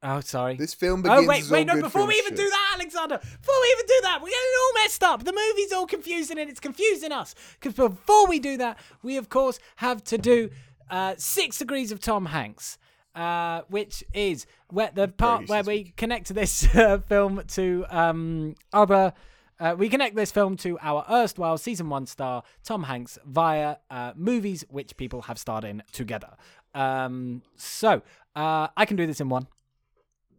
uh, 0.03 0.17
oh, 0.17 0.21
sorry. 0.21 0.57
This 0.57 0.75
film 0.75 1.03
begins 1.03 1.25
Oh 1.25 1.29
wait, 1.29 1.49
wait, 1.49 1.67
no! 1.67 1.81
Before 1.81 2.07
we 2.07 2.15
even 2.15 2.35
do 2.35 2.49
that, 2.49 2.73
Alexander, 2.75 3.19
before 3.19 3.55
we 3.63 3.75
even 3.77 3.87
do 3.87 4.01
that, 4.03 4.19
we're 4.21 4.31
getting 4.31 4.41
it 4.43 4.61
all 4.61 4.83
messed 4.83 5.03
up. 5.05 5.25
The 5.25 5.33
movie's 5.33 5.73
all 5.73 5.87
confusing 5.87 6.39
and 6.39 6.51
it's 6.51 6.61
confusing 6.61 7.13
us. 7.13 7.35
Because 7.61 7.75
before 7.75 8.27
we 8.27 8.41
do 8.41 8.57
that, 8.57 8.79
we 9.03 9.17
of 9.17 9.29
course 9.29 9.61
have 9.77 10.03
to 10.05 10.19
do 10.19 10.51
uh, 10.91 11.15
Six 11.19 11.59
Degrees 11.59 11.93
of 11.93 12.01
Tom 12.01 12.27
Hanks. 12.27 12.79
Uh, 13.15 13.63
which 13.69 14.03
is 14.15 14.47
where 14.69 14.91
the 14.95 15.09
part 15.09 15.49
where 15.49 15.63
we 15.63 15.93
connect 15.97 16.35
this 16.35 16.75
uh, 16.75 16.99
film 16.99 17.43
to 17.49 17.85
um, 17.91 18.55
other. 18.73 19.13
Uh, 19.61 19.77
we 19.79 19.89
connect 19.89 20.17
this 20.17 20.33
film 20.33 20.57
to 20.57 20.77
our 20.81 21.05
erstwhile 21.09 21.57
season 21.57 21.89
one 21.89 22.05
star 22.07 22.43
Tom 22.65 22.83
Hanks 22.85 23.17
via 23.25 23.77
uh, 23.91 24.13
movies 24.17 24.65
which 24.69 24.97
people 24.97 25.23
have 25.23 25.39
starred 25.39 25.65
in 25.65 25.83
together. 25.93 26.31
Um, 26.75 27.43
so 27.57 28.03
uh, 28.35 28.69
I 28.77 28.87
can 28.87 28.97
do 28.97 29.07
this 29.07 29.21
in 29.21 29.29
one. 29.29 29.47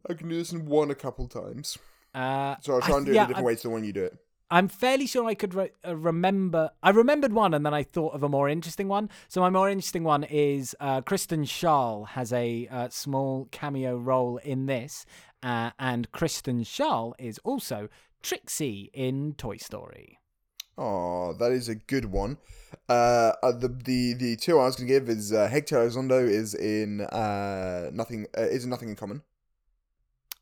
I 0.10 0.14
can 0.16 0.28
do 0.28 0.36
this 0.36 0.52
in 0.52 0.66
one 0.66 0.92
a 0.92 0.96
couple 0.96 1.28
times. 1.28 1.78
Uh, 2.14 2.56
So 2.60 2.74
I'll 2.74 2.82
try 2.82 2.98
and 2.98 3.06
do 3.06 3.12
it 3.14 3.16
yeah, 3.16 3.24
a 3.24 3.28
different 3.28 3.46
I- 3.46 3.48
way 3.48 3.56
to 3.56 3.62
the 3.64 3.70
one 3.70 3.84
you 3.86 3.94
do 3.94 4.04
it. 4.04 4.18
I'm 4.52 4.68
fairly 4.68 5.08
sure 5.08 5.26
I 5.26 5.34
could 5.34 5.54
re- 5.54 5.72
uh, 5.88 5.96
remember. 5.96 6.72
I 6.84 6.92
remembered 6.92 7.34
one, 7.34 7.54
and 7.54 7.66
then 7.66 7.74
I 7.74 7.84
thought 7.84 8.14
of 8.14 8.24
a 8.24 8.30
more 8.30 8.50
interesting 8.50 8.88
one. 8.88 9.10
So 9.28 9.42
my 9.42 9.50
more 9.50 9.70
interesting 9.70 10.04
one 10.04 10.24
is 10.24 10.76
uh, 10.80 11.02
Kristen 11.02 11.44
Schaal 11.44 12.08
has 12.10 12.32
a 12.32 12.68
uh, 12.68 12.90
small 12.90 13.48
cameo 13.52 13.98
role 13.98 14.38
in 14.38 14.68
this, 14.68 15.06
uh, 15.42 15.72
and 15.80 16.12
Kristen 16.12 16.64
Schaal 16.64 17.14
is 17.18 17.40
also 17.40 17.90
Trixie 18.22 18.92
in 18.94 19.34
Toy 19.38 19.58
Story. 19.58 20.20
Oh, 20.78 21.34
that 21.34 21.52
is 21.52 21.70
a 21.70 21.76
good 21.76 22.06
one. 22.06 22.38
Uh, 22.90 23.34
uh, 23.44 23.52
the 23.52 23.68
the 23.68 24.14
the 24.14 24.36
two 24.36 24.60
I 24.60 24.66
was 24.66 24.76
going 24.76 24.88
to 24.88 24.94
give 24.94 25.08
is 25.08 25.32
uh, 25.32 25.48
Hector 25.48 25.78
Elizondo 25.78 26.28
is 26.28 26.56
in 26.56 27.02
uh 27.02 27.92
nothing 27.94 28.26
uh, 28.38 28.42
is 28.42 28.64
in 28.64 28.70
nothing 28.72 28.90
in 28.90 28.96
common 28.96 29.22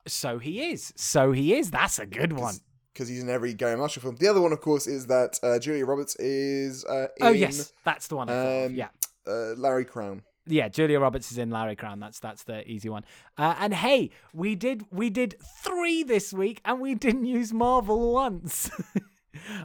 So 0.08 0.40
he 0.40 0.72
is. 0.72 0.94
So 0.96 1.32
he 1.34 1.54
is. 1.54 1.72
That's 1.72 2.00
a 2.00 2.06
good 2.06 2.34
one. 2.34 2.56
Because 2.94 3.08
he's 3.08 3.22
in 3.24 3.30
every 3.30 3.54
Garry 3.54 3.78
Marshall 3.78 4.02
film. 4.02 4.16
The 4.18 4.28
other 4.28 4.42
one, 4.42 4.52
of 4.52 4.60
course, 4.62 4.86
is 4.88 5.08
that 5.08 5.40
uh, 5.44 5.60
Julia 5.60 5.86
Roberts 5.86 6.16
is 6.18 6.84
uh, 6.86 7.08
in 7.18 7.26
Oh 7.28 7.32
yes, 7.32 7.72
that's 7.86 8.08
the 8.08 8.16
one. 8.18 8.30
Um, 8.30 8.74
Yeah. 8.76 8.90
uh, 9.28 9.54
Larry 9.56 9.86
Crowne. 9.86 10.22
yeah, 10.46 10.68
Julia 10.68 11.00
Roberts 11.00 11.32
is 11.32 11.38
in 11.38 11.50
Larry 11.52 11.76
Crowne. 11.76 12.00
That's 12.02 12.20
that's 12.20 12.44
the 12.44 12.70
easy 12.70 12.90
one. 12.90 13.06
Uh, 13.38 13.56
and 13.60 13.74
hey, 13.74 14.10
we 14.34 14.56
did 14.56 14.84
we 14.92 15.10
did 15.10 15.36
three 15.64 16.04
this 16.04 16.34
week, 16.34 16.60
and 16.66 16.82
we 16.82 16.96
didn't 16.96 17.26
use 17.26 17.54
Marvel 17.54 18.12
once. 18.14 18.70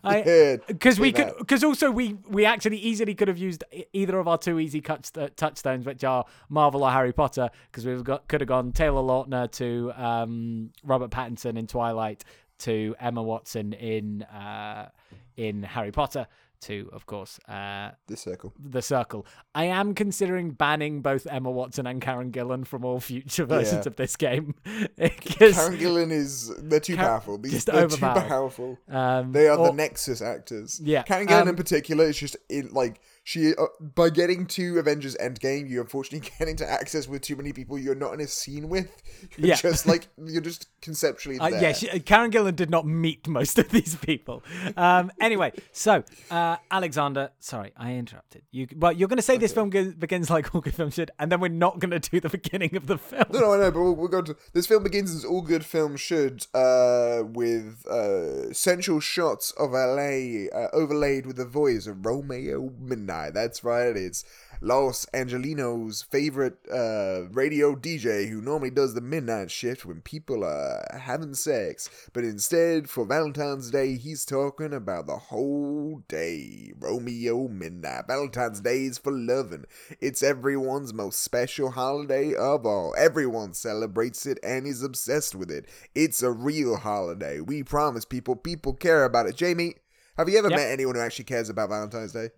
I 0.05 0.59
because 0.69 1.01
we 1.01 1.11
could 1.13 1.33
because 1.39 1.65
also 1.65 1.91
we 1.91 2.15
we 2.29 2.45
actually 2.45 2.79
easily 2.79 3.15
could 3.15 3.29
have 3.29 3.39
used 3.39 3.65
either 3.93 4.19
of 4.19 4.29
our 4.29 4.39
two 4.39 4.61
easy 4.61 4.81
cuts, 4.81 5.11
uh, 5.17 5.29
touchstones, 5.37 5.85
which 5.85 6.05
are 6.05 6.25
Marvel 6.49 6.85
or 6.85 6.91
Harry 6.93 7.13
Potter, 7.13 7.51
because 7.71 7.85
we've 7.85 8.05
got 8.05 8.29
could 8.29 8.41
have 8.41 8.49
gone 8.49 8.73
Taylor 8.73 9.03
Lautner 9.03 9.51
to 9.53 9.93
um, 9.97 10.71
Robert 10.85 11.11
Pattinson 11.11 11.59
in 11.59 11.67
Twilight 11.67 12.25
to 12.61 12.95
Emma 13.01 13.23
Watson 13.23 13.73
in 13.73 14.23
uh, 14.23 14.89
in 15.37 15.63
Harry 15.63 15.93
Potter 15.93 16.27
to 16.63 16.89
of 16.95 17.05
course 17.05 17.39
uh, 17.49 17.91
This 18.09 18.23
circle. 18.23 18.55
the 18.59 18.81
Circle. 18.81 19.27
I 19.55 19.67
am 19.67 19.95
considering 19.95 20.53
banning 20.53 21.03
both 21.03 21.27
Emma 21.31 21.51
Watson 21.51 21.87
and 21.87 22.01
Karen 22.01 22.33
Gillan 22.33 22.67
from 22.67 22.83
all 22.83 22.99
future 22.99 23.45
versions 23.45 23.85
Yeah. 23.85 23.91
of 23.91 23.97
this 23.97 24.17
game 24.17 24.55
Karen 24.65 25.77
Gillan 25.77 26.11
is 26.11 26.51
they're 26.57 26.81
too 26.81 26.97
Karen- 26.97 27.11
powerful. 27.11 27.39
These 27.39 27.53
just 27.53 27.67
they're 27.67 27.85
overpowered. 27.85 28.23
too 28.23 28.29
powerful. 28.29 28.79
um, 28.89 29.33
They 29.33 29.49
are 29.49 29.59
or- 29.59 29.67
the 29.69 29.73
Nexus 29.75 30.23
actors. 30.23 30.81
Yeah, 30.83 31.03
Karen 31.03 31.27
Gillan 31.27 31.43
um, 31.43 31.49
in 31.49 31.57
particular 31.57 32.07
is 32.07 32.17
just 32.19 32.37
in 32.49 32.71
like 32.73 33.01
she 33.29 33.57
uh, 33.57 33.65
by 33.81 34.09
getting 34.09 34.47
to 34.47 34.79
Avengers 34.79 35.17
Endgame, 35.21 35.69
you 35.69 35.81
unfortunately 35.81 36.31
get 36.39 36.47
into 36.47 36.65
access 36.71 37.09
with 37.09 37.23
too 37.23 37.35
many 37.35 37.53
people 37.53 37.77
you're 37.77 37.97
not 37.97 38.15
in 38.15 38.21
a 38.21 38.27
scene 38.29 38.69
with. 38.69 38.89
You're 39.37 39.49
Yeah. 39.49 39.57
just 39.57 39.85
like 39.85 40.07
you're 40.17 40.41
just 40.41 40.69
conceptually 40.81 41.37
Uh, 41.41 41.51
there. 41.51 41.61
yeah, 41.61 41.73
she, 41.73 41.99
Karen 42.01 42.31
Gillan 42.31 42.55
did 42.55 42.71
not 42.71 42.87
meet 42.87 43.27
most 43.27 43.59
of 43.59 43.69
these 43.71 43.97
people. 43.97 44.45
Um, 44.77 45.11
anyway, 45.21 45.51
so 45.73 46.05
uh, 46.31 46.59
Alexander, 46.71 47.31
sorry, 47.41 47.73
I 47.77 47.95
interrupted 47.95 48.43
you. 48.53 48.69
But 48.77 48.97
you're 48.97 49.09
going 49.09 49.17
to 49.17 49.23
say 49.23 49.39
this 49.39 49.53
film 49.53 49.73
ge- 49.73 49.99
begins 49.99 50.31
like 50.31 50.55
all 50.55 50.61
good 50.61 50.77
films 50.77 50.95
should, 50.95 51.11
and 51.19 51.33
then 51.33 51.41
we're 51.41 51.49
not 51.49 51.81
going 51.81 51.99
to 51.99 52.11
do 52.11 52.21
the 52.21 52.29
beginning 52.29 52.77
of 52.77 52.87
the 52.87 52.97
film. 52.97 53.25
No, 53.33 53.41
no, 53.41 53.55
I 53.55 53.59
know, 53.59 53.71
but 53.73 53.81
we'll, 53.83 53.97
we'll 53.97 54.09
go 54.09 54.23
to 54.23 54.37
this 54.53 54.69
film 54.69 54.85
begins 54.85 55.13
as 55.13 55.25
all 55.25 55.43
good 55.43 55.65
films 55.67 56.01
should, 56.01 56.47
uh, 56.55 57.25
with 57.25 57.85
uh, 57.89 58.53
central 58.53 59.01
shots 59.01 59.51
of 59.59 59.73
LA 59.73 60.47
uh, 60.57 60.69
overlaid 60.73 61.27
with 61.27 61.35
the 61.37 61.45
voice 61.45 61.89
of 61.89 62.07
Romeo 62.07 62.71
Midnight. 63.17 63.35
That's 63.35 63.65
right, 63.65 63.97
it's 63.97 64.25
Los 64.61 65.07
Angelinos' 65.15 66.05
favorite 66.05 66.57
uh, 66.71 67.29
radio 67.33 67.75
DJ 67.75 68.29
who 68.29 68.41
normally 68.41 68.71
does 68.71 68.95
the 68.95 69.01
midnight 69.01 69.51
shift 69.51 69.85
when 69.85 70.01
people 70.01 70.45
are 70.45 70.85
having 70.99 71.35
sex, 71.35 71.89
but 72.13 72.25
instead 72.25 72.89
for 72.89 73.05
Valentine's 73.07 73.71
Day 73.71 73.97
he's 73.97 74.25
talking 74.25 74.73
about 74.73 75.07
the 75.07 75.17
whole 75.17 76.03
day. 76.09 76.73
Romeo 76.79 77.49
Midnight. 77.49 78.07
Valentine's 78.07 78.61
Day 78.61 78.85
is 78.85 78.99
for 78.99 79.13
loving. 79.13 79.65
It's 80.01 80.23
everyone's 80.23 80.93
most 80.95 81.21
special 81.23 81.71
holiday 81.71 82.35
of 82.35 82.65
all. 82.67 82.95
Everyone 82.97 83.53
celebrates 83.55 84.27
it 84.27 84.39
and 84.43 84.67
is 84.67 84.83
obsessed 84.83 85.35
with 85.35 85.51
it. 85.51 85.67
It's 85.95 86.23
a 86.23 86.31
real 86.31 86.77
holiday. 86.77 87.41
We 87.41 87.63
promise 87.63 88.05
people, 88.05 88.37
people 88.37 88.75
care 88.75 89.05
about 89.05 89.27
it. 89.27 89.37
Jamie, 89.37 89.75
have 90.17 90.29
you 90.29 90.39
ever 90.39 90.49
Yep. 90.49 90.57
met 90.59 90.71
anyone 90.71 90.95
who 90.95 91.01
actually 91.03 91.27
cares 91.27 91.49
about 91.51 91.69
Valentine's 91.69 92.13
Day? 92.13 92.31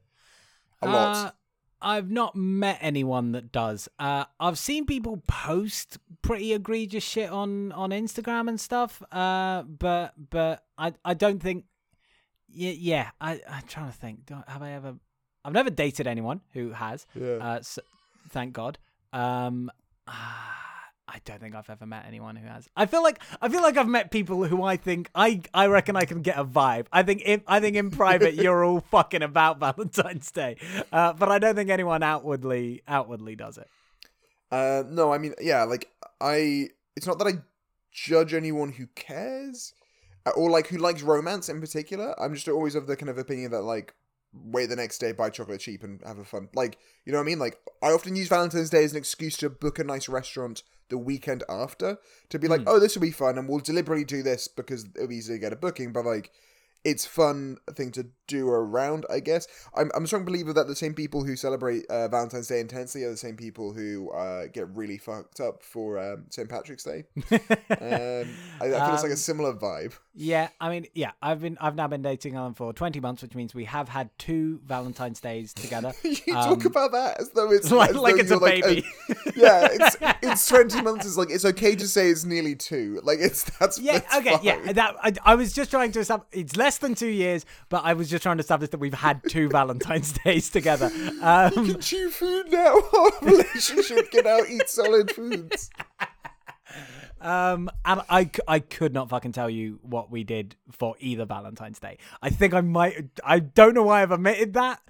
A 0.82 0.86
lot. 0.86 1.16
Uh, 1.16 1.30
I've 1.80 2.10
not 2.10 2.34
met 2.34 2.78
anyone 2.80 3.32
that 3.32 3.52
does. 3.52 3.88
Uh, 3.98 4.24
I've 4.40 4.58
seen 4.58 4.84
people 4.84 5.22
post 5.28 5.98
pretty 6.22 6.52
egregious 6.52 7.04
shit 7.04 7.30
on 7.30 7.72
on 7.72 7.90
Instagram 7.90 8.48
and 8.48 8.60
stuff. 8.60 9.02
Uh, 9.12 9.62
but 9.62 10.14
but 10.30 10.64
I 10.76 10.94
I 11.04 11.14
don't 11.14 11.40
think. 11.40 11.64
Yeah, 12.48 12.72
yeah. 12.72 13.10
I 13.20 13.40
I'm 13.48 13.62
trying 13.68 13.92
to 13.92 13.96
think. 13.96 14.26
Do 14.26 14.42
I, 14.46 14.52
have 14.52 14.62
I 14.62 14.72
ever? 14.72 14.94
I've 15.44 15.52
never 15.52 15.70
dated 15.70 16.06
anyone 16.06 16.40
who 16.52 16.72
has. 16.72 17.06
Yeah. 17.14 17.36
Uh, 17.36 17.58
s 17.58 17.78
thank 18.30 18.52
God. 18.54 18.78
Um, 19.12 19.70
I 21.08 21.20
don't 21.24 21.40
think 21.40 21.54
I've 21.54 21.70
ever 21.70 21.86
met 21.86 22.04
anyone 22.06 22.36
who 22.36 22.46
has. 22.46 22.68
I 22.76 22.84
feel 22.86 23.02
like 23.02 23.20
I 23.40 23.48
feel 23.48 23.62
like 23.62 23.78
I've 23.78 23.88
met 23.88 24.10
people 24.10 24.44
who 24.44 24.62
I 24.62 24.76
think 24.76 25.10
I 25.14 25.40
I 25.54 25.66
reckon 25.66 25.96
I 25.96 26.04
can 26.04 26.20
get 26.20 26.38
a 26.38 26.44
vibe. 26.44 26.86
I 26.92 27.02
think 27.02 27.22
in 27.22 27.42
I 27.46 27.60
think 27.60 27.76
in 27.76 27.90
private 28.02 28.34
you're 28.34 28.62
all 28.64 28.80
fucking 28.80 29.22
about 29.22 29.58
Valentine's 29.58 30.30
Day, 30.30 30.56
uh, 30.92 31.14
but 31.14 31.30
I 31.30 31.38
don't 31.38 31.54
think 31.54 31.70
anyone 31.70 32.02
outwardly 32.02 32.82
outwardly 32.86 33.36
does 33.36 33.56
it. 33.56 33.68
Uh, 34.50 34.82
no, 34.88 35.12
I 35.12 35.18
mean, 35.18 35.34
yeah, 35.40 35.64
like 35.64 35.90
I. 36.20 36.68
It's 36.96 37.06
not 37.06 37.18
that 37.18 37.28
I 37.28 37.38
judge 37.92 38.34
anyone 38.34 38.72
who 38.72 38.86
cares, 38.88 39.72
uh, 40.26 40.30
or 40.30 40.50
like 40.50 40.66
who 40.66 40.78
likes 40.78 41.02
romance 41.02 41.48
in 41.48 41.60
particular. 41.60 42.14
I'm 42.20 42.34
just 42.34 42.48
always 42.48 42.74
of 42.74 42.86
the 42.86 42.96
kind 42.96 43.08
of 43.08 43.18
opinion 43.18 43.50
that 43.52 43.62
like 43.62 43.94
wait 44.32 44.66
the 44.66 44.76
next 44.76 44.98
day, 44.98 45.12
buy 45.12 45.30
chocolate 45.30 45.60
cheap, 45.60 45.82
and 45.82 46.00
have 46.06 46.18
a 46.18 46.24
fun. 46.24 46.48
Like 46.54 46.78
you 47.04 47.12
know 47.12 47.18
what 47.18 47.24
I 47.24 47.26
mean? 47.26 47.38
Like 47.38 47.58
I 47.82 47.92
often 47.92 48.16
use 48.16 48.28
Valentine's 48.28 48.70
Day 48.70 48.84
as 48.84 48.92
an 48.92 48.98
excuse 48.98 49.36
to 49.38 49.50
book 49.50 49.78
a 49.78 49.84
nice 49.84 50.08
restaurant 50.08 50.62
the 50.88 50.98
weekend 50.98 51.44
after 51.48 51.98
to 52.30 52.38
be 52.38 52.48
like, 52.48 52.62
hmm. 52.62 52.68
oh, 52.68 52.80
this 52.80 52.94
will 52.94 53.02
be 53.02 53.10
fun, 53.10 53.38
and 53.38 53.48
we'll 53.48 53.58
deliberately 53.58 54.04
do 54.04 54.22
this 54.22 54.48
because 54.48 54.86
it'll 54.94 55.08
be 55.08 55.16
easy 55.16 55.34
to 55.34 55.38
get 55.38 55.52
a 55.52 55.56
booking. 55.56 55.92
But 55.92 56.04
like. 56.04 56.30
It's 56.84 57.04
fun 57.04 57.56
thing 57.72 57.90
to 57.90 58.06
do 58.28 58.48
around, 58.48 59.04
I 59.10 59.18
guess. 59.18 59.48
I'm 59.76 59.90
I'm 59.96 60.04
a 60.04 60.06
strong 60.06 60.24
believer 60.24 60.52
that 60.52 60.68
the 60.68 60.76
same 60.76 60.94
people 60.94 61.24
who 61.24 61.34
celebrate 61.34 61.84
uh, 61.86 62.06
Valentine's 62.06 62.46
Day 62.46 62.60
intensely 62.60 63.02
are 63.02 63.10
the 63.10 63.16
same 63.16 63.36
people 63.36 63.72
who 63.72 64.10
uh, 64.12 64.46
get 64.52 64.68
really 64.76 64.98
fucked 64.98 65.40
up 65.40 65.64
for 65.64 65.98
um, 65.98 66.26
St. 66.30 66.48
Patrick's 66.48 66.84
Day. 66.84 67.04
Um, 67.70 68.28
I, 68.60 68.66
I 68.66 68.86
feel 68.86 68.94
it's 68.94 69.02
like 69.02 69.10
a 69.10 69.12
Um, 69.12 69.16
similar 69.16 69.52
vibe. 69.54 69.92
Yeah, 70.14 70.48
I 70.60 70.68
mean, 70.70 70.86
yeah, 70.94 71.12
I've 71.22 71.40
been 71.40 71.56
I've 71.60 71.74
now 71.76 71.86
been 71.86 72.02
dating 72.02 72.34
Alan 72.34 72.54
for 72.54 72.72
twenty 72.72 72.98
months, 72.98 73.22
which 73.22 73.34
means 73.34 73.54
we 73.54 73.64
have 73.66 73.88
had 73.88 74.10
two 74.18 74.60
Valentine's 74.66 75.20
days 75.20 75.52
together. 75.52 75.92
you 76.02 76.34
um, 76.36 76.48
talk 76.56 76.64
about 76.64 76.92
that 76.92 77.20
as 77.20 77.30
though 77.30 77.52
it's 77.52 77.70
like- 77.80 77.94
like 77.94 78.16
it's 78.18 78.30
a 78.30 78.36
like, 78.36 78.62
baby. 78.64 78.84
yeah, 79.36 79.68
it's 79.70 79.96
it's 80.22 80.48
twenty 80.48 80.80
months. 80.82 81.06
It's 81.06 81.16
like 81.16 81.30
it's 81.30 81.44
okay 81.44 81.76
to 81.76 81.86
say 81.86 82.08
it's 82.10 82.24
nearly 82.24 82.54
two. 82.56 83.00
Like 83.04 83.18
it's 83.20 83.44
that's 83.58 83.78
Yeah, 83.78 83.98
that's 84.00 84.16
okay, 84.16 84.36
yeah. 84.42 84.72
That 84.72 84.96
I, 85.02 85.12
I 85.24 85.34
was 85.36 85.52
just 85.52 85.70
trying 85.70 85.92
to. 85.92 86.22
It's 86.32 86.56
less 86.56 86.78
than 86.78 86.94
two 86.94 87.06
years, 87.08 87.44
but 87.68 87.84
I 87.84 87.92
was 87.92 88.10
just 88.10 88.17
trying 88.18 88.36
to 88.38 88.42
establish 88.42 88.70
that 88.70 88.78
we've 88.78 88.94
had 88.94 89.22
two 89.28 89.48
Valentine's 89.48 90.12
days 90.12 90.50
together. 90.50 90.90
Um, 91.22 91.50
can 91.52 91.80
chew 91.80 92.10
food 92.10 92.50
now. 92.50 92.74
Our 92.98 93.10
relationship 93.22 94.10
can 94.10 94.24
now 94.24 94.40
eat 94.48 94.68
solid 94.68 95.10
foods. 95.10 95.70
um, 97.20 97.70
and 97.84 98.02
I, 98.08 98.30
I 98.46 98.60
could 98.60 98.92
not 98.92 99.08
fucking 99.08 99.32
tell 99.32 99.50
you 99.50 99.80
what 99.82 100.10
we 100.10 100.24
did 100.24 100.56
for 100.70 100.94
either 101.00 101.24
Valentine's 101.24 101.78
Day. 101.78 101.98
I 102.22 102.30
think 102.30 102.54
I 102.54 102.60
might. 102.60 103.08
I 103.24 103.40
don't 103.40 103.74
know 103.74 103.84
why 103.84 104.02
I've 104.02 104.12
omitted 104.12 104.54
that. 104.54 104.80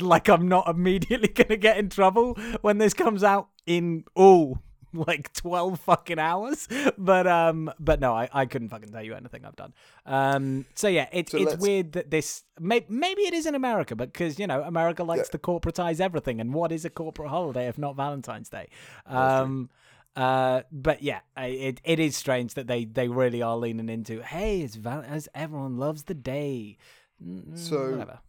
Like 0.00 0.28
I'm 0.28 0.48
not 0.48 0.68
immediately 0.68 1.28
gonna 1.34 1.56
get 1.56 1.78
in 1.78 1.88
trouble 1.88 2.34
when 2.60 2.78
this 2.78 2.94
comes 2.94 3.24
out 3.24 3.48
in 3.66 4.04
all 4.14 4.58
like 5.08 5.32
12 5.34 5.80
fucking 5.80 6.18
hours. 6.18 6.68
But 6.96 7.26
um 7.26 7.70
but 7.78 8.00
no 8.00 8.14
I, 8.14 8.28
I 8.32 8.46
couldn't 8.46 8.68
fucking 8.70 8.90
tell 8.90 9.02
you 9.02 9.14
anything 9.14 9.44
i've 9.44 9.56
done. 9.56 9.72
Um 10.06 10.66
so 10.74 10.88
yeah 10.88 11.08
it's 11.12 11.32
So 11.32 11.38
it's 11.38 11.46
let's- 11.52 11.62
weird 11.62 11.92
that 11.92 12.10
this 12.10 12.44
may, 12.60 12.84
maybe 12.88 13.22
it 13.22 13.34
is 13.34 13.46
in 13.46 13.54
america 13.54 13.94
because 13.96 14.38
you 14.38 14.46
know 14.46 14.62
america 14.62 15.04
likes 15.04 15.28
to 15.30 15.38
corporatize 15.38 16.00
everything 16.00 16.40
and 16.40 16.52
what 16.54 16.72
is 16.72 16.84
a 16.84 16.90
corporate 16.90 17.28
holiday 17.30 17.68
if 17.68 17.78
not 17.78 17.96
valentine's 17.96 18.48
day? 18.48 18.68
Um 19.06 19.70
uh 20.16 20.62
but 20.72 21.02
yeah 21.02 21.20
it 21.36 21.80
it 21.84 21.98
is 22.00 22.16
strange 22.16 22.54
that 22.54 22.66
they 22.66 22.84
they 22.84 23.08
really 23.08 23.40
are 23.42 23.56
leaning 23.56 23.88
into 23.88 24.20
hey 24.22 24.62
it's 24.62 24.74
val- 24.74 25.04
as 25.06 25.28
everyone 25.34 25.76
loves 25.76 26.04
the 26.04 26.14
day. 26.14 26.76
Mm, 27.24 27.56
So- 27.58 27.90
whatever 27.92 28.20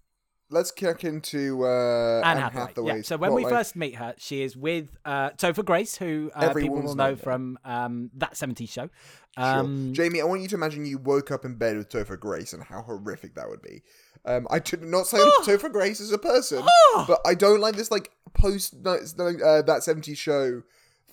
let's 0.50 0.72
kick 0.72 1.04
into 1.04 1.66
uh, 1.66 2.22
Anne 2.24 2.38
Anne 2.38 2.52
Hathaway. 2.52 2.68
Hathaway's 2.68 2.96
Yeah. 2.96 3.02
So 3.04 3.18
when 3.18 3.34
we 3.34 3.44
plotline. 3.44 3.50
first 3.50 3.76
meet 3.76 3.96
her, 3.96 4.16
she 4.18 4.42
is 4.42 4.58
with 4.58 4.98
uh, 5.06 5.32
Topher 5.32 5.64
Grace, 5.64 5.96
who 5.96 6.32
uh, 6.34 6.54
people 6.54 6.82
will 6.82 6.96
know 6.96 7.16
from 7.16 7.60
um, 7.64 8.12
that 8.16 8.34
'70s 8.34 8.70
show. 8.70 8.90
Sure. 9.38 9.46
Um, 9.46 9.94
Jamie, 9.94 10.22
I 10.22 10.26
want 10.26 10.42
you 10.42 10.48
to 10.50 10.56
imagine 10.56 10.86
you 10.86 10.98
woke 10.98 11.32
up 11.32 11.46
in 11.46 11.56
bed 11.56 11.78
with 11.78 11.90
Topher 11.90 12.20
Grace 12.20 12.54
and 12.54 12.64
how 12.64 12.82
horrific 12.82 13.36
that 13.36 13.48
would 13.48 13.62
be. 13.62 13.84
Um, 14.26 14.48
I 14.50 14.60
did 14.60 14.84
not 14.84 15.08
say 15.08 15.18
Topher 15.44 15.72
Grace 15.72 16.02
as 16.02 16.12
a 16.12 16.18
person, 16.18 16.64
but 17.08 17.20
I 17.26 17.36
don't 17.36 17.62
like 17.62 17.76
this 17.76 17.92
like 17.92 18.12
post 18.34 18.76
uh, 18.86 18.96
that 18.96 19.82
70s 19.86 20.18
show 20.18 20.64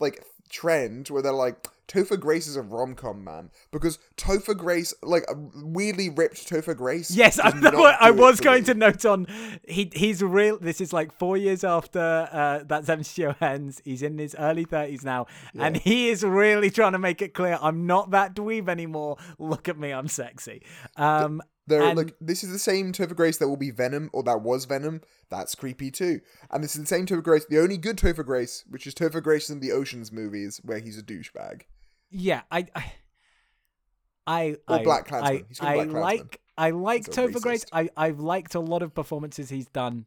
like 0.00 0.24
trend 0.48 1.08
where 1.08 1.22
they're 1.22 1.32
like 1.32 1.68
Topher 1.88 2.18
Grace 2.18 2.46
is 2.46 2.56
a 2.56 2.62
rom 2.62 2.94
com 2.94 3.22
man 3.22 3.50
because 3.70 3.98
Topher 4.16 4.56
Grace 4.56 4.92
like 5.02 5.24
a 5.28 5.34
weirdly 5.54 6.10
ripped 6.10 6.48
Topher 6.48 6.76
Grace. 6.76 7.10
Yes, 7.10 7.38
I, 7.38 7.52
I 8.00 8.10
was 8.10 8.40
going 8.40 8.62
me. 8.62 8.66
to 8.66 8.74
note 8.74 9.04
on. 9.04 9.26
He 9.68 9.90
he's 9.94 10.22
real. 10.22 10.58
This 10.58 10.80
is 10.80 10.92
like 10.92 11.12
four 11.12 11.36
years 11.36 11.62
after 11.62 12.28
uh, 12.32 12.64
that 12.64 12.86
70 12.86 13.04
show 13.04 13.34
ends. 13.40 13.80
He's 13.84 14.02
in 14.02 14.18
his 14.18 14.34
early 14.38 14.64
thirties 14.64 15.04
now, 15.04 15.26
and 15.54 15.76
he 15.76 16.08
is 16.08 16.24
really 16.24 16.70
trying 16.70 16.92
to 16.92 16.98
make 16.98 17.22
it 17.22 17.34
clear 17.34 17.58
I'm 17.60 17.86
not 17.86 18.10
that 18.10 18.34
dweeb 18.34 18.68
anymore. 18.68 19.16
Look 19.38 19.68
at 19.68 19.78
me, 19.78 19.92
I'm 19.92 20.08
sexy. 20.08 20.62
Um, 20.96 21.42
They're 21.66 21.82
And- 21.82 21.96
like 21.96 22.14
this 22.20 22.44
is 22.44 22.52
the 22.52 22.58
same 22.58 22.92
Topher 22.92 23.16
Grace 23.16 23.38
that 23.38 23.48
will 23.48 23.56
be 23.56 23.70
Venom 23.70 24.08
or 24.12 24.22
that 24.24 24.42
was 24.42 24.64
Venom. 24.66 25.00
That's 25.30 25.54
creepy 25.54 25.90
too. 25.90 26.20
And 26.50 26.62
this 26.62 26.76
is 26.76 26.82
the 26.82 26.86
same 26.86 27.06
Topher 27.06 27.22
Grace, 27.24 27.44
the 27.48 27.58
only 27.58 27.76
good 27.76 27.96
Topher 27.96 28.24
Grace, 28.24 28.64
which 28.68 28.86
is 28.86 28.94
Topher 28.94 29.22
Grace 29.22 29.50
in 29.50 29.60
the 29.60 29.72
Ocean's 29.72 30.12
movies 30.12 30.60
where 30.64 30.78
he's 30.78 30.98
a 30.98 31.02
douchebag. 31.02 31.62
yeah, 32.10 32.42
I. 32.50 32.66
I 32.74 32.92
I, 34.28 34.56
Or 34.66 34.76
I, 34.80 34.84
BlacKkKlansman. 34.84 35.22
I, 35.22 35.44
He's 35.48 35.60
I 35.60 35.84
Black 35.84 35.92
like 36.02 36.40
I 36.58 36.70
like 36.70 37.04
Topher 37.04 37.40
Grace. 37.40 37.64
I 37.72 37.90
I've 37.96 38.18
liked 38.18 38.54
a 38.56 38.60
lot 38.60 38.82
of 38.82 38.92
performances 38.94 39.50
he's 39.50 39.68
done. 39.68 40.06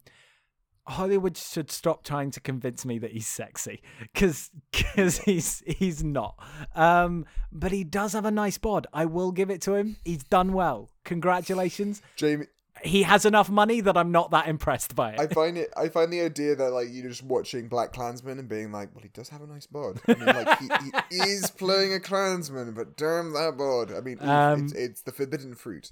Hollywood 0.89 1.37
should 1.37 1.71
stop 1.71 2.03
trying 2.03 2.31
to 2.31 2.39
convince 2.39 2.85
me 2.85 2.99
that 2.99 3.11
he's 3.11 3.27
sexy 3.27 3.81
because 4.01 4.49
because 4.71 5.19
he's 5.25 5.63
he's 5.65 6.03
not. 6.03 6.35
Um, 6.75 7.25
but 7.51 7.71
he 7.71 7.83
does 7.83 8.13
have 8.13 8.25
a 8.25 8.31
nice 8.31 8.57
bod. 8.57 8.87
I 8.93 9.05
will 9.05 9.31
give 9.31 9.49
it 9.49 9.61
to 9.63 9.75
him. 9.75 9.97
He's 10.03 10.23
done 10.23 10.53
well. 10.53 10.89
Congratulations. 11.05 12.01
Jamie, 12.15 12.45
He 12.83 13.03
has 13.03 13.25
enough 13.25 13.49
money 13.49 13.81
that 13.81 13.97
I'm 13.97 14.11
not 14.11 14.31
that 14.31 14.47
impressed 14.47 14.95
by 14.95 15.13
it. 15.13 15.19
I 15.19 15.27
find 15.27 15.57
it. 15.57 15.69
I 15.77 15.89
find 15.89 16.11
the 16.11 16.21
idea 16.21 16.55
that 16.55 16.71
like 16.71 16.87
you're 16.91 17.09
just 17.09 17.23
watching 17.23 17.69
BlacKkKlansman 17.69 18.39
and 18.39 18.47
being 18.49 18.71
like, 18.71 18.93
well, 18.93 19.03
he 19.03 19.09
does 19.09 19.29
have 19.29 19.41
a 19.41 19.47
nice 19.47 19.67
bod. 19.67 19.99
I 20.07 20.13
mean, 20.15 20.25
like 20.25 20.59
he, 20.59 20.69
he 21.11 21.17
is 21.31 21.51
playing 21.51 21.93
a 21.93 21.99
Klansman, 21.99 22.73
but 22.73 22.95
damn 22.97 23.33
that 23.33 23.55
bod. 23.57 23.91
I 23.93 24.01
mean, 24.01 24.17
Um, 24.21 24.65
it's, 24.65 24.73
it's 24.73 25.01
the 25.03 25.11
forbidden 25.11 25.55
fruit. 25.55 25.91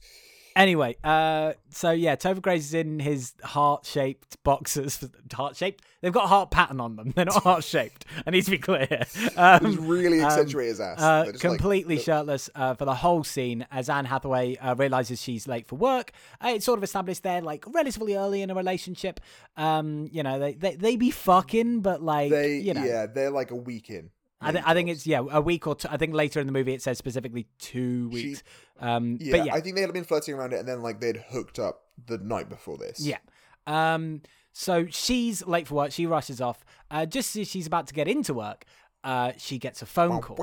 Anyway, 0.58 0.98
uh, 1.04 1.54
so 1.70 1.92
yeah, 1.92 2.16
Grace 2.42 2.66
is 2.66 2.74
in 2.74 3.00
his 3.00 3.34
heart-shaped 3.44 4.44
boxes. 4.44 5.08
Heart-shaped? 5.32 5.84
They've 6.02 6.12
got 6.12 6.26
a 6.26 6.28
heart 6.28 6.50
pattern 6.50 6.82
on 6.82 6.96
them. 6.96 7.12
They're 7.16 7.26
not 7.26 7.44
heart-shaped. 7.44 8.06
I 8.26 8.32
need 8.32 8.44
to 8.46 8.52
be 8.52 8.58
clear. 8.58 9.04
Um, 9.36 9.88
really 9.88 10.20
um, 10.20 10.26
accentuate 10.26 10.70
his 10.70 10.80
ass. 10.80 11.00
uh, 11.00 11.24
They're 11.24 11.34
like, 11.34 11.42
completely 11.42 12.00
shirtless 12.00 12.50
uh, 12.56 12.74
for 12.74 12.86
the 12.86 12.96
whole 12.96 13.24
scene 13.24 13.68
as 13.70 13.88
Anne 13.88 14.06
Hathaway 14.06 14.56
uh, 14.58 14.74
realizes 14.74 15.22
she's 15.22 15.48
late 15.48 15.68
for 15.68 15.76
work. 15.76 16.12
Uh, 16.44 16.54
it's 16.56 16.66
sort 16.66 16.80
of 16.80 16.84
established 16.84 17.22
they're 17.22 17.42
like 17.42 17.64
relatively 17.68 18.16
early 18.16 18.42
in 18.42 18.50
a 18.50 18.56
relationship. 18.56 19.20
Um, 19.58 20.10
you 20.12 20.24
know, 20.24 20.40
they, 20.40 20.54
they 20.54 20.76
they 20.76 20.96
be 20.96 21.12
fucking, 21.12 21.82
but 21.82 22.02
like 22.02 22.32
They, 22.32 22.58
you 22.58 22.74
know, 22.74 22.84
yeah, 22.84 23.06
they're 23.06 23.30
like 23.32 23.52
a 23.52 23.56
week 23.56 23.92
in. 23.92 24.10
I, 24.40 24.52
th- 24.52 24.64
I 24.68 24.74
think 24.76 24.90
it's 24.90 25.08
yeah 25.08 25.22
a 25.32 25.42
week 25.42 25.66
or 25.68 25.76
two. 25.76 25.88
I 25.90 25.98
think 25.98 26.14
later 26.14 26.40
in 26.40 26.46
the 26.46 26.54
movie 26.54 26.74
it 26.74 26.82
says 26.82 26.98
specifically 26.98 27.48
two 27.60 28.10
She- 28.12 28.28
weeks. 28.30 28.44
um, 28.80 29.18
Yeah, 29.20 29.38
but 29.38 29.46
yeah, 29.48 29.54
I 29.56 29.62
think 29.62 29.76
they 29.76 29.82
had 29.82 29.92
been 29.94 30.04
flirting 30.04 30.36
around 30.36 30.54
it, 30.54 30.60
and 30.60 30.68
then 30.68 30.82
like 30.84 31.00
they'd 31.00 31.18
hooked 31.18 31.58
up 31.60 31.82
the 32.06 32.18
night 32.20 32.48
before 32.50 32.78
this. 32.78 33.00
Yeah. 33.00 33.18
Um. 33.66 34.22
So 34.54 34.88
she's 34.90 35.46
late 35.46 35.68
for 35.68 35.76
work. 35.76 35.92
She 35.92 36.06
rushes 36.06 36.40
off. 36.42 36.64
Uh, 36.90 37.06
just 37.06 37.36
as 37.36 37.48
she's 37.48 37.68
about 37.68 37.88
to 37.88 37.94
get 37.94 38.08
into 38.08 38.34
work, 38.34 38.66
uh, 39.04 39.34
she 39.38 39.58
gets 39.60 39.82
a 39.82 39.86
phone 39.86 40.10
call. 40.22 40.36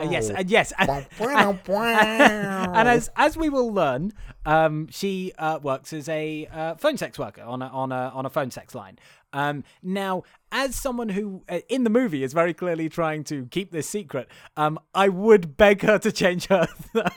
Uh, 0.00 0.10
yes, 0.10 0.30
and 0.30 0.50
yes, 0.50 0.72
and, 0.78 0.88
and 2.74 2.88
as 2.88 3.10
as 3.16 3.36
we 3.36 3.48
will 3.48 3.72
learn, 3.72 4.12
um, 4.46 4.88
she 4.90 5.32
uh, 5.38 5.58
works 5.62 5.92
as 5.92 6.08
a 6.08 6.46
uh, 6.52 6.74
phone 6.76 6.96
sex 6.96 7.18
worker 7.18 7.42
on 7.42 7.62
a 7.62 7.66
on 7.66 7.92
a 7.92 8.10
on 8.14 8.26
a 8.26 8.30
phone 8.30 8.50
sex 8.50 8.74
line. 8.74 8.98
Um, 9.32 9.64
now, 9.82 10.22
as 10.50 10.74
someone 10.74 11.10
who 11.10 11.42
uh, 11.50 11.58
in 11.68 11.84
the 11.84 11.90
movie 11.90 12.22
is 12.22 12.32
very 12.32 12.54
clearly 12.54 12.88
trying 12.88 13.24
to 13.24 13.44
keep 13.46 13.70
this 13.72 13.86
secret, 13.88 14.26
um, 14.56 14.78
I 14.94 15.10
would 15.10 15.56
beg 15.58 15.82
her 15.82 15.98
to 15.98 16.10
change 16.10 16.46
her, 16.46 16.66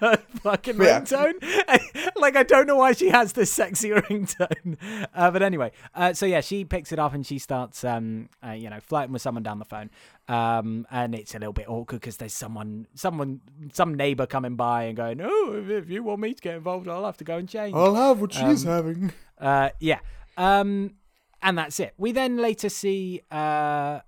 her 0.02 0.18
fucking 0.42 0.76
Yeah. 0.82 1.00
ringtone. 1.02 1.36
like, 2.18 2.36
I 2.36 2.44
don't 2.44 2.68
know 2.68 2.76
why 2.76 2.92
she 2.92 3.08
has 3.10 3.32
this 3.34 3.52
sexy 3.52 3.90
ringtone, 3.92 4.78
uh, 5.16 5.32
but 5.32 5.42
anyway, 5.42 5.72
uh, 5.96 6.12
so 6.14 6.26
yeah, 6.26 6.42
she 6.42 6.66
picks 6.66 6.92
it 6.92 7.00
up 7.00 7.14
and 7.14 7.26
she 7.26 7.40
starts, 7.40 7.84
um, 7.86 8.28
uh, 8.46 8.52
you 8.52 8.70
know, 8.70 8.80
flirting 8.82 9.14
with 9.14 9.22
someone 9.22 9.44
down 9.44 9.60
the 9.60 9.66
phone, 9.66 9.90
um, 10.28 10.86
and 10.92 11.16
it's 11.16 11.34
a 11.34 11.40
little 11.40 11.54
bit 11.54 11.70
awkward 11.70 12.02
because 12.02 12.18
there's 12.18 12.34
someone, 12.34 12.88
someone, 12.96 13.40
some 13.72 13.94
neighbor 13.94 14.26
coming 14.26 14.56
by 14.58 14.84
and 14.84 14.98
going, 14.98 15.20
"Oh, 15.24 15.54
if, 15.64 15.70
if 15.70 15.90
you 15.90 16.04
want 16.04 16.20
me 16.20 16.34
to 16.34 16.42
get 16.42 16.56
involved, 16.56 16.88
I'll 16.90 17.06
have 17.06 17.18
to 17.18 17.24
go 17.24 17.38
and 17.38 17.48
change." 17.48 17.74
I'll 17.76 17.96
have 17.96 18.20
what 18.20 18.34
she's 18.34 18.66
Um, 18.66 18.72
having. 18.72 19.14
Uh, 19.40 19.70
yeah. 19.80 20.00
Um, 20.38 20.96
and 21.42 21.58
that's 21.58 21.80
it. 21.80 21.94
We 21.98 22.12
then 22.12 22.38
later 22.38 22.70
see 22.70 23.22
uh, 23.32 24.02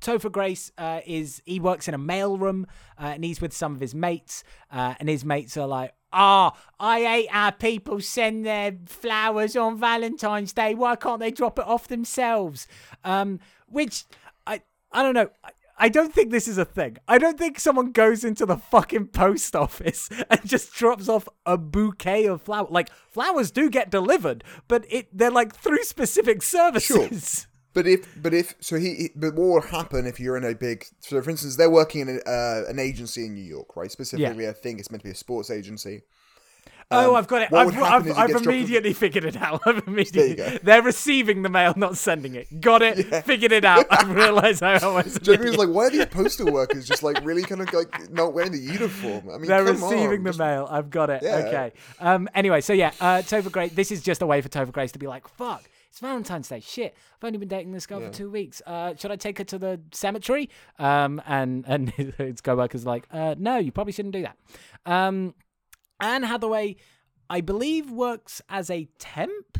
Topher 0.00 0.30
Grace 0.30 0.72
uh, 0.78 1.00
is 1.06 1.42
he 1.44 1.60
works 1.60 1.88
in 1.88 1.94
a 1.94 1.98
mailroom 1.98 2.64
uh, 2.98 3.06
and 3.14 3.24
he's 3.24 3.40
with 3.40 3.52
some 3.52 3.74
of 3.74 3.80
his 3.80 3.94
mates, 3.94 4.44
uh, 4.70 4.94
and 5.00 5.08
his 5.08 5.24
mates 5.24 5.56
are 5.56 5.66
like, 5.66 5.94
"Ah, 6.12 6.56
I 6.78 7.00
hate 7.00 7.30
how 7.30 7.50
people 7.50 8.00
send 8.00 8.46
their 8.46 8.76
flowers 8.86 9.56
on 9.56 9.78
Valentine's 9.78 10.52
Day. 10.52 10.74
Why 10.74 10.96
can't 10.96 11.20
they 11.20 11.30
drop 11.30 11.58
it 11.58 11.66
off 11.66 11.88
themselves?" 11.88 12.66
Um, 13.04 13.40
which 13.66 14.04
I 14.46 14.62
I 14.92 15.02
don't 15.02 15.14
know. 15.14 15.30
I, 15.44 15.50
I 15.78 15.88
don't 15.88 16.12
think 16.12 16.30
this 16.30 16.48
is 16.48 16.58
a 16.58 16.64
thing. 16.64 16.98
I 17.06 17.18
don't 17.18 17.38
think 17.38 17.60
someone 17.60 17.92
goes 17.92 18.24
into 18.24 18.44
the 18.44 18.56
fucking 18.56 19.08
post 19.08 19.54
office 19.54 20.08
and 20.30 20.44
just 20.44 20.72
drops 20.72 21.08
off 21.08 21.28
a 21.46 21.56
bouquet 21.56 22.26
of 22.26 22.42
flowers. 22.42 22.70
Like 22.70 22.90
flowers 23.10 23.50
do 23.50 23.70
get 23.70 23.90
delivered, 23.90 24.44
but 24.66 24.84
it 24.88 25.08
they're 25.16 25.30
like 25.30 25.54
through 25.54 25.84
specific 25.84 26.42
services. 26.42 27.40
Sure. 27.40 27.48
But 27.74 27.86
if, 27.86 28.20
but 28.20 28.34
if, 28.34 28.54
so 28.58 28.76
he, 28.76 29.10
but 29.14 29.34
what 29.34 29.44
will 29.44 29.60
happen 29.60 30.04
if 30.06 30.18
you're 30.18 30.36
in 30.36 30.42
a 30.42 30.52
big, 30.52 30.84
so 30.98 31.20
for 31.22 31.30
instance, 31.30 31.54
they're 31.54 31.70
working 31.70 32.00
in 32.00 32.20
a, 32.26 32.28
uh, 32.28 32.62
an 32.66 32.80
agency 32.80 33.26
in 33.26 33.34
New 33.34 33.44
York, 33.44 33.76
right? 33.76 33.92
Specifically, 33.92 34.48
I 34.48 34.52
think 34.52 34.80
it's 34.80 34.90
meant 34.90 35.02
to 35.02 35.08
be 35.08 35.12
a 35.12 35.14
sports 35.14 35.48
agency. 35.48 36.00
Oh, 36.90 37.10
Um, 37.10 37.16
I've 37.16 37.26
got 37.26 37.42
it. 37.42 37.52
I've, 37.52 37.68
I've, 37.76 37.82
I've 37.82 38.04
gets 38.04 38.30
dropped 38.30 38.46
immediately 38.46 38.92
figured 38.92 39.24
it 39.24 39.36
out. 39.36 39.60
I've 39.66 39.86
immediately. 39.86 40.34
go. 40.36 40.58
They're 40.62 40.82
receiving 40.82 41.42
the 41.42 41.48
mail, 41.48 41.74
not 41.76 41.96
sending 41.96 42.34
it. 42.34 42.60
Got 42.60 42.82
it. 42.82 43.04
Figured 43.24 43.52
it 43.52 43.64
out. 43.64 43.86
I 43.90 44.04
realized 44.10 44.62
I 44.62 44.74
was 44.74 45.28
like, 45.28 45.68
why 45.68 45.86
are 45.86 45.90
these 45.90 46.06
postal 46.06 46.52
workers 46.52 46.86
just 46.86 47.02
like 47.02 47.24
really 47.24 47.42
kind 47.42 47.60
of 47.60 47.72
like 47.72 48.10
not 48.10 48.32
wearing 48.32 48.52
the 48.52 48.58
uniform? 48.58 49.28
I 49.30 49.38
mean, 49.38 49.46
They're 49.48 49.64
receiving 49.64 50.18
on, 50.18 50.24
the 50.24 50.30
just- 50.30 50.38
mail. 50.38 50.66
I've 50.70 50.90
got 50.90 51.10
it. 51.10 51.22
Yeah. 51.22 51.36
Okay. 51.36 51.72
Um. 52.00 52.28
Anyway, 52.34 52.60
so 52.60 52.72
yeah, 52.72 52.92
uh, 53.00 53.18
Topher 53.18 53.50
Grace. 53.52 53.72
This 53.72 53.90
is 53.90 54.02
just 54.02 54.22
a 54.22 54.26
way 54.26 54.40
for 54.40 54.48
Topher 54.48 54.72
Grace 54.72 54.92
to 54.92 54.98
be 54.98 55.06
like, 55.06 55.28
"Fuck, 55.28 55.68
it's 55.90 56.00
Valentine's 56.00 56.48
Day. 56.48 56.60
Shit, 56.60 56.94
I've 57.16 57.24
only 57.26 57.38
been 57.38 57.48
dating 57.48 57.72
this 57.72 57.86
girl 57.86 58.00
for 58.00 58.10
two 58.10 58.30
weeks. 58.30 58.60
Uh, 58.66 58.94
should 58.96 59.10
I 59.10 59.16
take 59.16 59.38
her 59.38 59.44
to 59.44 59.58
the 59.58 59.80
cemetery?" 59.92 60.48
Um. 60.78 61.20
And 61.26 61.64
and 61.66 61.90
his 61.90 62.40
co-worker's 62.40 62.86
like, 62.86 63.06
"Uh, 63.12 63.34
no, 63.38 63.58
you 63.58 63.72
probably 63.72 63.92
shouldn't 63.92 64.14
do 64.14 64.22
that." 64.22 64.36
Um. 64.90 65.34
Anne 66.00 66.22
Hathaway, 66.24 66.76
I 67.30 67.40
believe, 67.40 67.90
works 67.90 68.40
as 68.48 68.70
a 68.70 68.88
temp. 68.98 69.58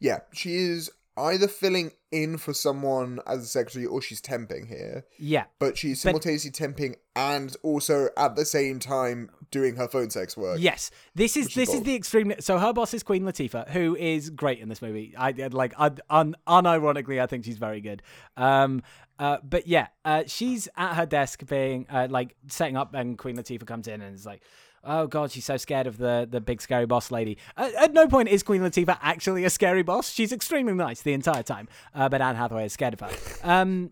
Yeah, 0.00 0.20
she 0.32 0.54
is 0.56 0.90
either 1.16 1.46
filling 1.46 1.92
in 2.10 2.36
for 2.36 2.52
someone 2.52 3.20
as 3.26 3.42
a 3.42 3.46
secretary 3.46 3.86
or 3.86 4.02
she's 4.02 4.20
temping 4.20 4.66
here, 4.66 5.04
Yeah. 5.18 5.44
but 5.60 5.78
she's 5.78 6.00
simultaneously 6.00 6.50
temping 6.50 6.96
and 7.14 7.56
also 7.62 8.08
at 8.16 8.34
the 8.34 8.44
same 8.44 8.80
time 8.80 9.30
doing 9.52 9.76
her 9.76 9.86
phone 9.86 10.10
sex 10.10 10.36
work. 10.36 10.58
Yes, 10.60 10.90
this 11.14 11.36
is 11.36 11.44
Which 11.46 11.50
is 11.50 11.54
this 11.68 11.74
is 11.74 11.82
the 11.82 11.94
extreme. 11.94 12.32
So 12.40 12.58
her 12.58 12.72
boss 12.72 12.92
is 12.94 13.04
Queen 13.04 13.22
Latifah, 13.22 13.70
who 13.70 13.94
is 13.94 14.30
great 14.30 14.58
in 14.58 14.68
this 14.68 14.82
movie. 14.82 15.14
I 15.16 15.28
I- 15.28 15.46
like 15.52 15.72
un, 15.78 15.98
un, 16.10 16.34
unironically, 16.48 17.20
I 17.22 17.26
think 17.26 17.44
she's 17.44 17.58
very 17.58 17.80
good. 17.80 18.02
Um, 18.36 18.82
uh, 19.20 19.38
but 19.44 19.68
yeah, 19.68 19.88
uh, 20.04 20.24
she's 20.26 20.68
at 20.76 20.94
her 20.94 21.06
desk 21.06 21.46
being 21.46 21.86
uh, 21.88 22.08
like 22.10 22.34
setting 22.48 22.76
up, 22.76 22.92
and 22.94 23.16
Queen 23.16 23.36
Latifah 23.36 23.66
comes 23.66 23.86
in 23.86 24.02
and 24.02 24.14
is 24.16 24.26
like. 24.26 24.42
Oh 24.86 25.06
god, 25.06 25.30
she's 25.32 25.44
so 25.44 25.56
scared 25.56 25.86
of 25.86 25.98
the 25.98 26.26
the 26.30 26.40
big 26.40 26.60
scary 26.60 26.86
boss 26.86 27.10
lady. 27.10 27.38
At, 27.56 27.74
at 27.74 27.92
no 27.92 28.06
point 28.06 28.28
is 28.28 28.42
Queen 28.42 28.60
Latifah 28.60 28.98
actually 29.00 29.44
a 29.44 29.50
scary 29.50 29.82
boss. 29.82 30.10
She's 30.10 30.32
extremely 30.32 30.74
nice 30.74 31.02
the 31.02 31.12
entire 31.12 31.42
time, 31.42 31.68
uh, 31.94 32.08
but 32.08 32.20
Anne 32.20 32.36
Hathaway 32.36 32.66
is 32.66 32.72
scared 32.72 32.94
of 32.94 33.00
her. 33.00 33.10
Um, 33.42 33.90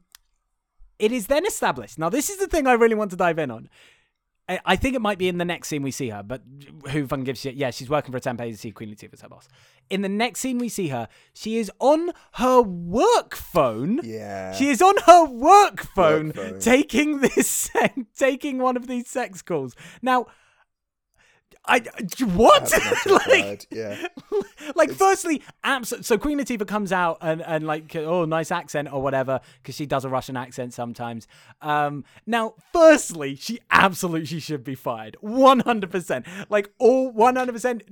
it 0.99 1.13
is 1.13 1.27
then 1.27 1.47
established. 1.47 1.99
Now, 1.99 2.11
this 2.11 2.31
is 2.31 2.39
the 2.39 2.47
thing 2.47 2.67
I 2.67 2.75
really 2.75 2.95
want 2.95 3.11
to 3.11 3.17
dive 3.17 3.39
in 3.39 3.51
on. 3.51 3.69
I 4.49 4.61
I 4.65 4.77
think 4.77 4.95
it 4.95 5.01
might 5.01 5.19
be 5.19 5.29
in 5.29 5.39
the 5.39 5.45
next 5.45 5.69
scene 5.69 5.83
we 5.83 5.91
see 5.91 6.11
her, 6.11 6.23
but 6.23 6.43
who 6.91 7.07
fucking 7.07 7.25
gives 7.25 7.41
shit? 7.41 7.55
Yeah, 7.55 7.71
she's 7.71 7.89
working 7.89 8.13
for 8.13 8.19
a 8.19 8.21
temp 8.21 8.41
agency. 8.41 8.71
Queen 8.71 8.95
Latifah's 8.95 9.23
her 9.23 9.29
boss. 9.29 9.49
In 9.91 10.03
the 10.03 10.09
next 10.09 10.41
scene 10.41 10.59
we 10.59 10.69
see 10.69 10.89
her, 10.89 11.09
she 11.33 11.59
is 11.59 11.71
on 11.79 12.11
her 12.35 12.61
work 12.61 13.35
phone. 13.35 14.01
Yeah. 14.03 14.53
She 14.53 14.69
is 14.69 14.83
on 14.83 14.95
her 15.07 15.25
work 15.25 15.81
phone, 15.95 16.33
phone. 16.33 16.61
taking 16.61 17.21
this, 17.21 17.71
taking 18.17 18.59
one 18.59 18.77
of 18.77 18.87
these 18.87 19.09
sex 19.09 19.43
calls. 19.43 19.75
Now, 20.03 20.27
I 21.67 21.81
what? 22.35 22.73
Like, 23.29 23.67
yeah. 23.71 24.07
like 24.75 24.91
firstly, 24.91 25.43
abs- 25.63 26.07
so 26.07 26.19
Queen 26.19 26.39
Latifah 26.39 26.67
comes 26.67 26.93
out 26.93 27.19
and 27.21 27.43
and 27.43 27.67
like 27.67 27.95
oh 27.97 28.25
nice 28.25 28.51
accent 28.51 28.93
or 28.93 29.03
whatever 29.03 29.41
because 29.61 29.75
she 29.75 29.87
does 29.87 30.05
a 30.05 30.09
Russian 30.09 30.37
accent 30.37 30.75
sometimes. 30.75 31.29
Um, 31.61 32.05
now, 32.27 32.55
firstly, 32.73 33.37
she 33.37 33.61
absolutely 33.71 34.41
should 34.41 34.65
be 34.65 34.75
fired, 34.75 35.17
one 35.21 35.61
hundred 35.61 35.91
percent. 35.91 36.27
Like 36.49 36.71
all 36.79 37.11
one 37.11 37.37
hundred 37.37 37.53
percent. 37.53 37.83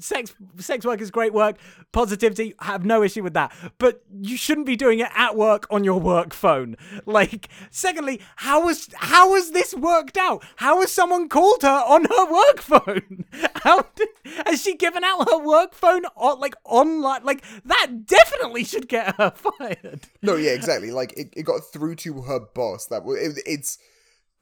Sex 0.00 0.34
sex 0.58 0.84
work 0.84 1.00
is 1.00 1.10
great 1.10 1.32
work. 1.32 1.56
Positivity, 1.92 2.54
have 2.60 2.84
no 2.84 3.02
issue 3.02 3.22
with 3.22 3.34
that. 3.34 3.52
But 3.78 4.02
you 4.20 4.36
shouldn't 4.36 4.66
be 4.66 4.76
doing 4.76 5.00
it 5.00 5.08
at 5.14 5.36
work 5.36 5.66
on 5.70 5.84
your 5.84 6.00
work 6.00 6.32
phone. 6.32 6.76
Like, 7.08 7.48
secondly, 7.70 8.20
how 8.36 8.64
was 8.64 8.88
how 8.96 9.34
has 9.34 9.52
this 9.52 9.74
worked 9.74 10.16
out? 10.16 10.44
How 10.56 10.80
has 10.80 10.90
someone 10.92 11.28
called 11.28 11.62
her 11.62 11.68
on 11.86 12.04
her 12.04 12.32
work 12.32 12.60
phone? 12.60 13.24
How 13.62 13.82
did, 13.94 14.08
has 14.46 14.62
she 14.62 14.76
given 14.76 15.04
out 15.04 15.28
her 15.28 15.38
work 15.38 15.72
phone 15.72 16.04
on 16.16 16.40
like 16.40 16.54
online? 16.64 17.22
Like 17.24 17.44
that 17.64 18.06
definitely 18.06 18.64
should 18.64 18.88
get 18.88 19.14
her 19.16 19.30
fired. 19.58 20.02
No, 20.22 20.36
yeah, 20.36 20.50
exactly. 20.50 20.90
Like 20.90 21.12
it, 21.16 21.32
it 21.36 21.44
got 21.44 21.60
through 21.72 21.96
to 21.96 22.22
her 22.22 22.40
boss. 22.54 22.86
That 22.86 23.02
it, 23.06 23.42
it's 23.46 23.78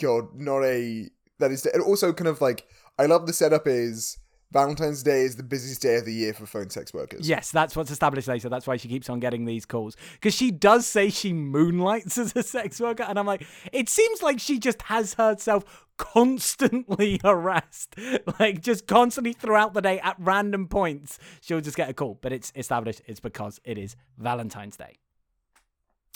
God, 0.00 0.34
not 0.34 0.64
a 0.64 1.08
that 1.38 1.50
is. 1.50 1.66
And 1.66 1.82
also, 1.82 2.12
kind 2.12 2.28
of 2.28 2.40
like 2.40 2.66
I 2.98 3.06
love 3.06 3.26
the 3.26 3.32
setup 3.32 3.66
is 3.66 4.18
Valentine's 4.54 5.02
Day 5.02 5.22
is 5.22 5.34
the 5.34 5.42
busiest 5.42 5.82
day 5.82 5.96
of 5.96 6.04
the 6.04 6.14
year 6.14 6.32
for 6.32 6.46
phone 6.46 6.70
sex 6.70 6.94
workers. 6.94 7.28
Yes, 7.28 7.50
that's 7.50 7.74
what's 7.74 7.90
established 7.90 8.28
later. 8.28 8.48
That's 8.48 8.68
why 8.68 8.76
she 8.76 8.86
keeps 8.86 9.10
on 9.10 9.18
getting 9.18 9.46
these 9.46 9.66
calls. 9.66 9.96
Because 10.12 10.32
she 10.32 10.52
does 10.52 10.86
say 10.86 11.10
she 11.10 11.32
moonlights 11.32 12.16
as 12.18 12.36
a 12.36 12.42
sex 12.44 12.80
worker. 12.80 13.02
And 13.02 13.18
I'm 13.18 13.26
like, 13.26 13.44
it 13.72 13.88
seems 13.88 14.22
like 14.22 14.38
she 14.38 14.60
just 14.60 14.82
has 14.82 15.14
herself 15.14 15.86
constantly 15.96 17.18
harassed. 17.24 17.96
Like, 18.38 18.62
just 18.62 18.86
constantly 18.86 19.32
throughout 19.32 19.74
the 19.74 19.82
day 19.82 19.98
at 19.98 20.14
random 20.20 20.68
points, 20.68 21.18
she'll 21.40 21.60
just 21.60 21.76
get 21.76 21.90
a 21.90 21.92
call. 21.92 22.20
But 22.22 22.32
it's 22.32 22.52
established 22.54 23.02
it's 23.06 23.18
because 23.18 23.60
it 23.64 23.76
is 23.76 23.96
Valentine's 24.18 24.76
Day. 24.76 24.94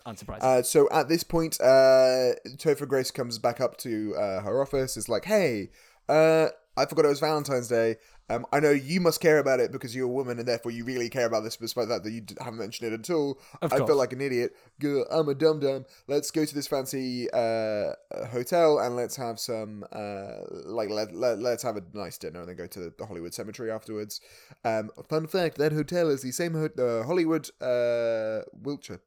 Unsurprising. 0.06 0.42
Uh, 0.42 0.62
so 0.62 0.88
at 0.92 1.08
this 1.08 1.24
point, 1.24 1.60
uh, 1.60 2.38
Topher 2.56 2.86
Grace 2.86 3.10
comes 3.10 3.36
back 3.40 3.60
up 3.60 3.76
to 3.78 4.14
uh, 4.14 4.42
her 4.42 4.62
office. 4.62 4.96
Is 4.96 5.08
like, 5.08 5.24
"Hey, 5.24 5.70
uh, 6.08 6.48
I 6.78 6.86
forgot 6.86 7.04
it 7.04 7.08
was 7.08 7.20
Valentine's 7.20 7.68
Day. 7.68 7.96
Um, 8.30 8.44
I 8.52 8.60
know 8.60 8.70
you 8.70 9.00
must 9.00 9.20
care 9.20 9.38
about 9.38 9.58
it 9.58 9.72
because 9.72 9.96
you're 9.96 10.04
a 10.04 10.08
woman 10.20 10.38
and 10.38 10.46
therefore 10.46 10.70
you 10.70 10.84
really 10.84 11.08
care 11.08 11.26
about 11.26 11.42
this, 11.44 11.56
despite 11.56 11.88
that 11.88 12.04
that 12.04 12.10
you 12.10 12.22
haven't 12.38 12.58
mentioned 12.58 12.92
it 12.92 13.00
at 13.00 13.10
all. 13.14 13.40
Of 13.62 13.72
I 13.72 13.78
course. 13.78 13.88
feel 13.88 13.96
like 13.96 14.12
an 14.12 14.20
idiot. 14.20 14.54
Girl, 14.78 15.06
I'm 15.10 15.28
a 15.28 15.34
dum 15.34 15.60
dum. 15.60 15.86
Let's 16.06 16.30
go 16.30 16.44
to 16.44 16.54
this 16.54 16.66
fancy 16.68 17.28
uh, 17.32 17.92
hotel 18.30 18.78
and 18.78 18.96
let's 18.96 19.16
have 19.16 19.40
some 19.40 19.84
uh, 19.92 20.36
like 20.66 20.90
let, 20.90 21.14
let 21.14 21.38
let's 21.38 21.62
have 21.62 21.76
a 21.76 21.82
nice 21.94 22.18
dinner 22.18 22.40
and 22.40 22.48
then 22.48 22.56
go 22.56 22.66
to 22.66 22.92
the 22.96 23.06
Hollywood 23.06 23.32
Cemetery 23.34 23.70
afterwards. 23.70 24.20
Um, 24.64 24.90
fun 25.08 25.26
fact: 25.26 25.56
that 25.58 25.72
hotel 25.72 26.10
is 26.10 26.22
the 26.22 26.32
same 26.32 26.54
ho- 26.54 26.68
uh, 26.78 27.04
Hollywood 27.06 27.48
uh, 27.62 28.42
Wilshire. 28.62 29.00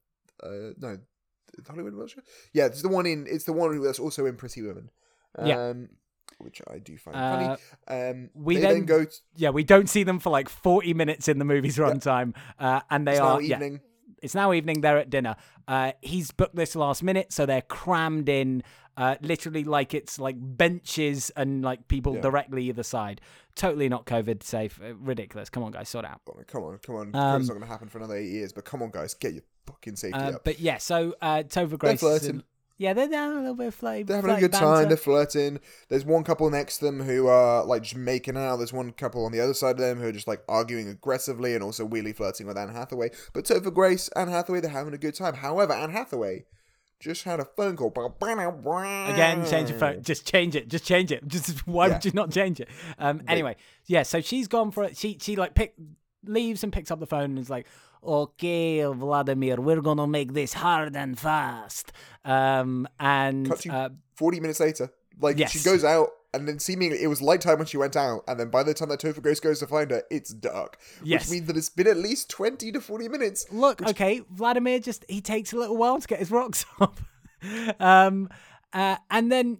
Uh, 0.43 0.73
no, 0.79 0.97
Hollywood 1.67 1.93
Wilshire. 1.93 2.23
Yeah, 2.53 2.65
it's 2.65 2.81
the 2.81 2.89
one 2.89 3.05
in. 3.05 3.27
It's 3.29 3.45
the 3.45 3.53
one 3.53 3.79
that's 3.84 3.99
also 3.99 4.25
in 4.25 4.36
Pretty 4.36 4.62
Women. 4.63 4.89
Um, 5.38 5.47
Yeah. 5.47 5.73
Which 6.39 6.61
I 6.67 6.79
do 6.79 6.97
find 6.97 7.15
Uh, 7.15 7.57
funny. 7.87 8.09
Um, 8.09 8.29
we 8.33 8.55
then- 8.57 8.73
then, 8.73 8.85
go. 8.85 9.05
yeah, 9.35 9.49
we 9.51 9.63
don't 9.63 9.87
see 9.89 10.03
them 10.03 10.19
for 10.19 10.29
like 10.31 10.49
40 10.49 10.93
minutes 10.93 11.27
in 11.27 11.37
the 11.39 11.45
movie's 11.45 11.77
runtime. 11.77 12.35
Uh, 12.57 12.81
and 12.89 13.07
they 13.07 13.11
It's 13.13 13.21
are. 13.21 13.33
now 13.33 13.39
yeah. 13.39 13.69
It's 14.23 14.35
now 14.35 14.53
evening. 14.53 14.81
They're 14.81 14.99
at 14.99 15.09
dinner. 15.09 15.35
Uh, 15.67 15.93
he's 16.01 16.29
booked 16.31 16.55
this 16.55 16.75
last 16.75 17.01
minute, 17.01 17.33
so 17.33 17.47
they're 17.47 17.63
crammed 17.63 18.29
in, 18.29 18.61
uh, 18.95 19.15
literally 19.21 19.63
like 19.63 19.95
it's 19.95 20.19
like 20.19 20.35
benches 20.39 21.31
and 21.35 21.63
like 21.63 21.87
people 21.87 22.13
Yeah. 22.15 22.21
directly 22.21 22.65
either 22.65 22.83
side. 22.83 23.19
Totally 23.55 23.89
not 23.89 24.05
COVID 24.05 24.43
safe. 24.43 24.79
Uh, 24.79 24.93
Ridiculous. 24.95 25.49
Come 25.49 25.63
on, 25.63 25.71
guys, 25.71 25.89
sort 25.89 26.05
out. 26.05 26.21
Come 26.47 26.63
on, 26.63 26.77
come 26.79 26.95
on. 26.97 27.15
Um, 27.15 27.41
it's 27.41 27.47
not 27.49 27.55
going 27.55 27.65
to 27.65 27.71
happen 27.71 27.87
for 27.89 27.97
another 27.97 28.15
eight 28.15 28.29
years, 28.29 28.53
but 28.53 28.63
come 28.63 28.83
on, 28.83 28.91
guys, 28.91 29.15
get 29.15 29.33
your 29.33 29.43
fucking 29.65 29.95
safety 29.95 30.19
Uh, 30.19 30.33
up. 30.33 30.43
but 30.43 30.59
yeah, 30.59 30.77
so 30.77 31.15
uh, 31.21 31.41
Topher 31.43 31.79
Grace. 31.79 31.99
flirting. 31.99 32.43
In- 32.81 32.83
yeah, 32.85 32.93
they're 32.93 33.07
down 33.07 33.33
a 33.33 33.39
little 33.39 33.55
bit 33.55 33.67
of 33.67 33.75
flirty. 33.75 34.03
They're 34.03 34.17
having 34.17 34.31
a 34.31 34.33
flirty 34.33 34.41
good 34.47 34.53
time. 34.53 34.87
They're 34.87 34.97
flirting. 34.97 35.59
There's 35.89 36.05
one 36.05 36.23
couple 36.23 36.49
next 36.49 36.77
to 36.79 36.85
them 36.85 37.01
who 37.01 37.27
are 37.27 37.63
like 37.65 37.83
just 37.83 37.95
making 37.95 38.37
out. 38.37 38.57
There's 38.57 38.73
one 38.73 38.91
couple 38.91 39.25
on 39.25 39.31
the 39.31 39.39
other 39.39 39.53
side 39.53 39.71
of 39.71 39.77
them 39.79 39.99
who 39.99 40.07
are 40.07 40.11
just 40.11 40.27
like 40.27 40.41
arguing 40.49 40.87
aggressively 40.89 41.53
and 41.53 41.63
also 41.63 41.85
really 41.85 42.13
flirting 42.13 42.47
with 42.47 42.57
Anne 42.57 42.69
Hathaway. 42.69 43.11
But 43.33 43.45
Topher 43.45 43.73
Grace, 43.73 44.09
Anne 44.15 44.27
Hathaway, 44.29 44.61
they're 44.61 44.71
having 44.71 44.93
a 44.93 44.97
good 44.97 45.15
time. 45.15 45.35
However, 45.35 45.73
Anne 45.73 45.91
Hathaway 45.91 46.45
just 46.99 47.23
had 47.23 47.39
a 47.39 47.45
phone 47.45 47.75
call. 47.75 47.91
Again, 47.93 49.45
change 49.47 49.69
your 49.69 49.79
phone. 49.79 50.03
Just 50.03 50.25
change 50.27 50.55
it. 50.55 50.67
Just 50.67 50.85
change 50.85 51.11
it. 51.11 51.27
Just 51.27 51.67
why 51.67 51.87
Yeah. 51.87 51.93
would 51.93 52.05
you 52.05 52.11
not 52.13 52.31
change 52.31 52.59
it? 52.59 52.69
Um. 52.99 53.21
Anyway, 53.27 53.55
yeah. 53.87 54.03
So 54.03 54.21
she's 54.21 54.47
gone 54.47 54.71
for 54.71 54.83
it. 54.83 54.97
She 54.97 55.17
she 55.19 55.35
like 55.35 55.55
pick 55.55 55.73
leaves 56.23 56.63
and 56.63 56.71
picks 56.71 56.91
up 56.91 56.99
the 56.99 57.07
phone 57.07 57.25
and 57.31 57.39
is 57.39 57.49
like, 57.49 57.65
"Okay, 58.03 58.83
Vladimir, 58.83 59.59
we're 59.61 59.81
gonna 59.81 60.07
make 60.07 60.33
this 60.33 60.53
hard 60.53 60.95
and 60.95 61.17
fast." 61.19 61.91
Um. 62.25 62.87
And 62.99 63.51
to 63.59 63.69
uh, 63.69 63.89
40 64.15 64.39
minutes 64.39 64.59
later. 64.59 64.91
Like, 65.19 65.37
she 65.49 65.59
goes 65.59 65.83
out, 65.83 66.09
and 66.33 66.47
then 66.47 66.57
seemingly 66.57 67.03
it 67.03 67.07
was 67.07 67.21
light 67.21 67.41
time 67.41 67.57
when 67.59 67.67
she 67.67 67.77
went 67.77 67.95
out, 67.95 68.23
and 68.27 68.39
then 68.39 68.49
by 68.49 68.63
the 68.63 68.73
time 68.73 68.89
that 68.89 68.99
Topher 68.99 69.21
Grace 69.21 69.39
goes 69.39 69.59
to 69.59 69.67
find 69.67 69.91
her, 69.91 70.03
it's 70.09 70.33
dark. 70.33 70.77
Yes. 71.03 71.25
Which 71.25 71.31
means 71.31 71.47
that 71.47 71.57
it's 71.57 71.69
been 71.69 71.87
at 71.87 71.97
least 71.97 72.29
20 72.29 72.71
to 72.71 72.81
40 72.81 73.07
minutes. 73.09 73.45
look, 73.51 73.81
okay, 73.87 74.21
Vladimir 74.31 74.79
just 74.79 75.05
he 75.07 75.21
takes 75.21 75.53
a 75.53 75.57
little 75.57 75.77
while 75.77 75.99
to 75.99 76.07
get 76.07 76.19
his 76.19 76.31
rocks 76.31 76.65
up. 76.79 76.99
um. 77.79 78.29
Uh. 78.73 78.97
And 79.09 79.31
then. 79.31 79.59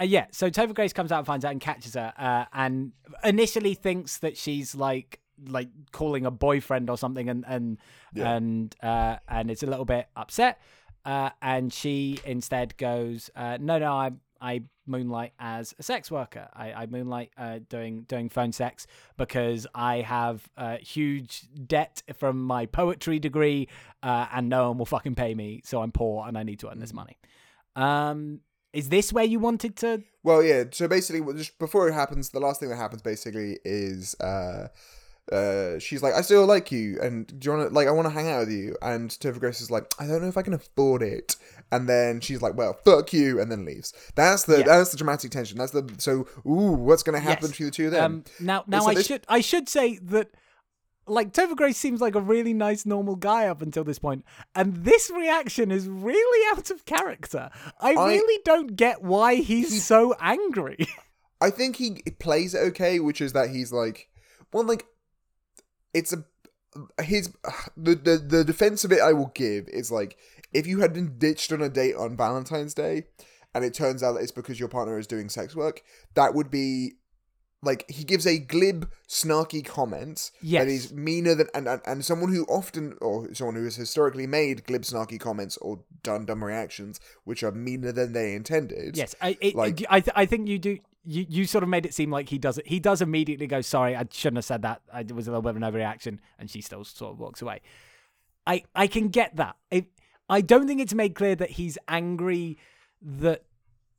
Uh, 0.00 0.04
yeah, 0.04 0.26
so 0.32 0.48
Topher 0.48 0.74
Grace 0.74 0.94
comes 0.94 1.12
out 1.12 1.18
and 1.18 1.26
finds 1.26 1.44
out 1.44 1.52
and 1.52 1.60
catches 1.60 1.92
her, 1.92 2.12
uh, 2.18 2.46
and 2.54 2.92
initially 3.22 3.74
thinks 3.74 4.16
that 4.18 4.34
she's 4.34 4.74
like 4.74 5.19
like 5.46 5.68
calling 5.92 6.26
a 6.26 6.30
boyfriend 6.30 6.90
or 6.90 6.98
something, 6.98 7.28
and 7.28 7.44
and 7.46 7.78
Yeah. 8.14 8.32
and 8.34 8.74
uh, 8.82 9.16
and 9.28 9.50
is 9.50 9.62
a 9.62 9.66
little 9.66 9.84
bit 9.84 10.08
upset. 10.16 10.60
Uh, 11.04 11.30
and 11.40 11.72
she 11.72 12.18
instead 12.24 12.76
goes, 12.76 13.30
uh, 13.34 13.56
"No, 13.60 13.78
no, 13.78 13.92
I 13.92 14.10
I 14.40 14.62
moonlight 14.86 15.32
as 15.38 15.74
a 15.78 15.82
sex 15.82 16.10
worker. 16.10 16.48
I, 16.52 16.72
I 16.72 16.86
moonlight 16.86 17.30
uh, 17.38 17.60
doing 17.68 18.02
doing 18.02 18.28
phone 18.28 18.52
sex 18.52 18.86
because 19.16 19.66
I 19.74 20.00
have 20.02 20.48
a 20.56 20.76
huge 20.78 21.48
debt 21.66 22.02
from 22.16 22.42
my 22.42 22.66
poetry 22.66 23.18
degree, 23.18 23.68
uh, 24.02 24.26
and 24.32 24.48
no 24.48 24.68
one 24.68 24.78
will 24.78 24.86
fucking 24.86 25.14
pay 25.14 25.34
me, 25.34 25.62
so 25.64 25.80
I'm 25.82 25.92
poor 25.92 26.26
and 26.26 26.36
I 26.36 26.42
need 26.42 26.58
to 26.60 26.70
earn 26.70 26.80
this 26.80 26.92
money." 26.92 27.18
Um, 27.76 28.40
is 28.72 28.88
this 28.88 29.12
where 29.12 29.24
you 29.24 29.38
wanted 29.38 29.76
to? 29.76 30.02
Well, 30.22 30.42
yeah. 30.42 30.64
So 30.70 30.86
basically, 30.86 31.22
just 31.34 31.58
before 31.58 31.88
it 31.88 31.92
happens, 31.92 32.30
the 32.30 32.40
last 32.40 32.60
thing 32.60 32.68
that 32.68 32.76
happens 32.76 33.02
basically 33.02 33.58
is 33.64 34.14
uh, 34.20 34.68
uh, 35.32 35.78
she's 35.78 36.02
like, 36.02 36.14
"I 36.14 36.20
still 36.22 36.46
like 36.46 36.72
you, 36.72 36.98
and 37.00 37.26
do 37.26 37.46
you 37.50 37.56
want 37.56 37.68
to 37.68 37.74
like 37.74 37.88
I 37.88 37.90
want 37.92 38.06
to 38.06 38.10
hang 38.14 38.28
out 38.28 38.40
with 38.40 38.50
you?" 38.52 38.76
And 38.82 39.10
Topher 39.10 39.38
Grace 39.40 39.60
is 39.60 39.70
like, 39.70 39.92
"I 39.98 40.06
don't 40.06 40.22
know 40.22 40.28
if 40.28 40.36
I 40.36 40.42
can 40.42 40.54
afford 40.54 41.02
it." 41.02 41.36
And 41.72 41.88
then 41.88 42.20
she's 42.20 42.42
like, 42.42 42.56
"Well, 42.56 42.74
fuck 42.84 43.12
you," 43.12 43.40
and 43.40 43.50
then 43.50 43.64
leaves. 43.64 43.92
That's 44.16 44.44
the 44.44 44.58
Yeah. 44.58 44.64
that's 44.66 44.90
the 44.90 44.96
dramatic 44.96 45.30
tension. 45.30 45.58
That's 45.58 45.72
the 45.72 45.88
so 45.98 46.26
ooh, 46.46 46.72
what's 46.72 47.02
going 47.02 47.14
to 47.14 47.20
happen 47.20 47.48
Yes. 47.48 47.56
to 47.58 47.64
the 47.66 47.70
two 47.70 47.86
of 47.86 47.92
them? 47.92 48.04
Um, 48.04 48.24
now, 48.40 48.64
now 48.66 48.80
so 48.80 48.88
I 48.88 48.94
this- 48.94 49.06
should 49.06 49.24
I 49.28 49.40
should 49.40 49.68
say 49.68 49.98
that 50.02 50.30
like 51.06 51.32
Topher 51.32 51.56
Grace 51.56 51.76
seems 51.76 52.00
like 52.00 52.14
a 52.14 52.20
really 52.20 52.52
nice 52.54 52.86
normal 52.86 53.16
guy 53.16 53.46
up 53.48 53.62
until 53.62 53.82
this 53.84 53.98
point, 53.98 54.24
and 54.54 54.76
this 54.84 55.10
reaction 55.10 55.70
is 55.70 55.88
really 55.88 56.56
out 56.56 56.70
of 56.70 56.84
character. 56.84 57.50
I, 57.80 57.94
I- 57.94 58.06
really 58.08 58.40
don't 58.44 58.76
get 58.76 59.02
why 59.02 59.36
he's 59.36 59.84
so 59.84 60.14
angry. 60.20 60.86
I 61.40 61.50
think 61.50 61.76
he 61.76 62.02
plays 62.18 62.54
it 62.54 62.58
okay, 62.68 63.00
which 63.00 63.20
is 63.22 63.32
that 63.32 63.48
he's 63.50 63.72
like, 63.72 64.08
well, 64.52 64.62
like, 64.62 64.84
it's 65.94 66.12
a 66.12 66.24
his 67.02 67.32
the 67.76 67.94
the 67.94 68.16
the 68.18 68.44
defense 68.44 68.84
of 68.84 68.92
it 68.92 69.00
I 69.00 69.12
will 69.12 69.32
give 69.34 69.68
is 69.68 69.90
like 69.90 70.16
if 70.52 70.66
you 70.66 70.80
had 70.80 70.92
been 70.92 71.18
ditched 71.18 71.52
on 71.52 71.60
a 71.62 71.68
date 71.68 71.94
on 71.96 72.16
Valentine's 72.16 72.74
Day, 72.74 73.04
and 73.54 73.64
it 73.64 73.74
turns 73.74 74.02
out 74.02 74.12
that 74.14 74.20
it's 74.22 74.32
because 74.32 74.58
your 74.60 74.68
partner 74.68 74.98
is 74.98 75.06
doing 75.06 75.28
sex 75.28 75.54
work, 75.54 75.82
that 76.14 76.34
would 76.34 76.50
be 76.50 76.92
like 77.62 77.84
he 77.90 78.04
gives 78.04 78.26
a 78.26 78.38
glib, 78.38 78.88
snarky 79.08 79.64
comment 79.64 80.30
Yes. 80.40 80.64
that 80.64 80.70
is 80.72 80.92
meaner 80.92 81.34
than 81.34 81.48
and, 81.54 81.68
and 81.68 81.80
and 81.84 82.04
someone 82.04 82.32
who 82.32 82.44
often 82.46 82.94
or 83.00 83.32
someone 83.34 83.54
who 83.56 83.64
has 83.64 83.76
historically 83.76 84.26
made 84.26 84.64
glib, 84.64 84.82
snarky 84.82 85.20
comments 85.20 85.56
or 85.58 85.80
done 86.02 86.24
dumb 86.24 86.42
reactions 86.42 87.00
which 87.24 87.42
are 87.42 87.52
meaner 87.52 87.92
than 87.92 88.12
they 88.12 88.32
intended. 88.34 88.96
yes, 88.96 89.14
I 89.20 89.36
it, 89.40 89.54
Like- 89.54 89.84
I 89.90 90.00
th- 90.00 90.14
I 90.16 90.24
think 90.26 90.48
you 90.48 90.58
do. 90.58 90.78
You, 91.04 91.24
you 91.28 91.46
sort 91.46 91.62
of 91.64 91.70
made 91.70 91.86
it 91.86 91.94
seem 91.94 92.10
like 92.10 92.28
he 92.28 92.36
does 92.38 92.58
it. 92.58 92.66
He 92.66 92.78
does 92.78 93.00
immediately 93.00 93.46
go, 93.46 93.62
"Sorry, 93.62 93.96
I 93.96 94.04
shouldn't 94.10 94.36
have 94.38 94.44
said 94.44 94.62
that. 94.62 94.82
I, 94.92 95.00
it 95.00 95.12
was 95.14 95.26
a 95.28 95.30
little 95.30 95.40
bit 95.42 95.50
of 95.50 95.56
an 95.56 95.62
overreaction," 95.62 96.18
and 96.38 96.50
she 96.50 96.60
still 96.60 96.84
sort 96.84 97.12
of 97.12 97.18
walks 97.20 97.40
away. 97.40 97.60
I 98.46 98.64
I 98.74 98.86
can 98.86 99.08
get 99.08 99.36
that. 99.36 99.56
I 99.72 99.86
I 100.28 100.42
don't 100.42 100.66
think 100.66 100.80
it's 100.80 100.92
made 100.94 101.14
clear 101.14 101.34
that 101.36 101.50
he's 101.52 101.78
angry 101.88 102.58
that 103.00 103.44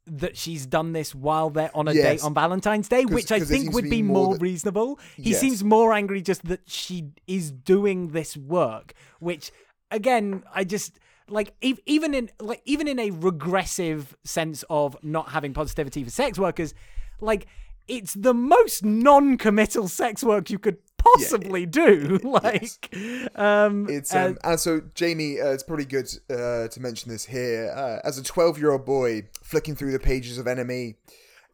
that 0.05 0.35
she's 0.37 0.65
done 0.65 0.93
this 0.93 1.13
while 1.15 1.49
they're 1.49 1.75
on 1.75 1.87
a 1.87 1.93
date 1.93 2.23
on 2.23 2.33
Valentine's 2.33 2.87
Day, 2.87 3.05
which 3.05 3.31
I 3.31 3.39
think 3.39 3.73
would 3.73 3.85
be 3.85 3.89
be 3.89 4.01
more 4.03 4.25
more 4.27 4.33
that- 4.35 4.41
reasonable. 4.41 4.99
He 5.15 5.31
Yes. 5.31 5.39
seems 5.39 5.63
more 5.63 5.93
angry 5.93 6.21
just 6.21 6.45
that 6.45 6.69
she 6.69 7.11
is 7.27 7.51
doing 7.51 8.09
this 8.09 8.35
work, 8.37 8.93
which 9.19 9.51
again, 9.89 10.43
I 10.53 10.63
just 10.65 10.99
like 11.31 11.53
ev- 11.63 11.79
even 11.85 12.13
in 12.13 12.29
like 12.39 12.61
even 12.65 12.87
in 12.87 12.99
a 12.99 13.11
regressive 13.11 14.15
sense 14.23 14.63
of 14.69 14.97
not 15.03 15.29
having 15.29 15.53
positivity 15.53 16.03
for 16.03 16.09
sex 16.09 16.37
workers, 16.37 16.73
like 17.19 17.47
it's 17.87 18.13
the 18.13 18.33
most 18.33 18.85
non-committal 18.85 19.87
sex 19.87 20.23
work 20.23 20.49
you 20.49 20.59
could 20.59 20.77
possibly 20.97 21.65
do. 21.65 22.19
Like, 22.23 22.95
um, 23.35 23.87
It's 23.89 24.13
uh, 24.13 24.27
um, 24.27 24.37
and 24.43 24.59
so 24.59 24.81
Jamie. 24.93 25.41
Uh, 25.41 25.47
it's 25.47 25.63
probably 25.63 25.85
good 25.85 26.09
uh, 26.29 26.67
to 26.67 26.79
mention 26.79 27.11
this 27.11 27.25
here. 27.25 27.73
Uh, 27.75 27.99
as 28.07 28.17
a 28.17 28.23
twelve-year-old 28.23 28.85
boy 28.85 29.23
flicking 29.41 29.75
through 29.75 29.91
the 29.91 29.99
pages 29.99 30.37
of 30.37 30.45
NME, 30.45 30.95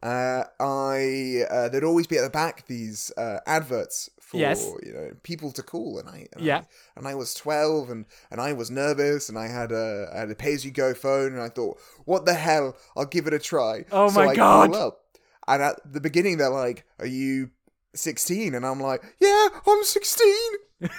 uh, 0.02 0.44
I 0.60 1.44
uh, 1.50 1.68
there'd 1.68 1.84
always 1.84 2.06
be 2.06 2.18
at 2.18 2.22
the 2.22 2.30
back 2.30 2.66
these 2.66 3.10
uh, 3.16 3.38
adverts 3.46 4.10
for 4.30 4.36
Yes. 4.38 4.64
you 4.84 4.92
know 4.92 5.10
people 5.22 5.50
to 5.52 5.62
call, 5.62 5.98
and 5.98 6.08
I 6.08 6.26
and 6.34 6.44
Yeah. 6.44 6.58
I, 6.58 6.64
and 6.96 7.08
I 7.08 7.14
was 7.14 7.34
twelve, 7.34 7.90
and 7.90 8.04
and 8.30 8.40
I 8.40 8.52
was 8.52 8.70
nervous, 8.70 9.28
and 9.28 9.38
I 9.38 9.48
had 9.48 9.72
a 9.72 10.10
I 10.14 10.18
had 10.20 10.30
a 10.30 10.34
pay-as-you-go 10.34 10.94
phone, 10.94 11.32
and 11.32 11.40
I 11.42 11.48
thought, 11.48 11.78
what 12.04 12.24
the 12.26 12.34
hell? 12.34 12.76
I'll 12.96 13.06
give 13.06 13.26
it 13.26 13.34
a 13.34 13.38
try. 13.38 13.84
Oh 13.90 14.08
So 14.08 14.24
my 14.24 14.32
I 14.32 14.34
God. 14.36 14.74
up, 14.74 15.00
and 15.46 15.62
at 15.62 15.80
the 15.90 16.00
beginning 16.00 16.36
they're 16.38 16.50
like, 16.50 16.84
"Are 16.98 17.06
you 17.06 17.50
16?" 17.94 18.54
And 18.54 18.66
I'm 18.66 18.80
like, 18.80 19.02
"Yeah, 19.18 19.48
I'm 19.66 19.82
16." 19.84 20.34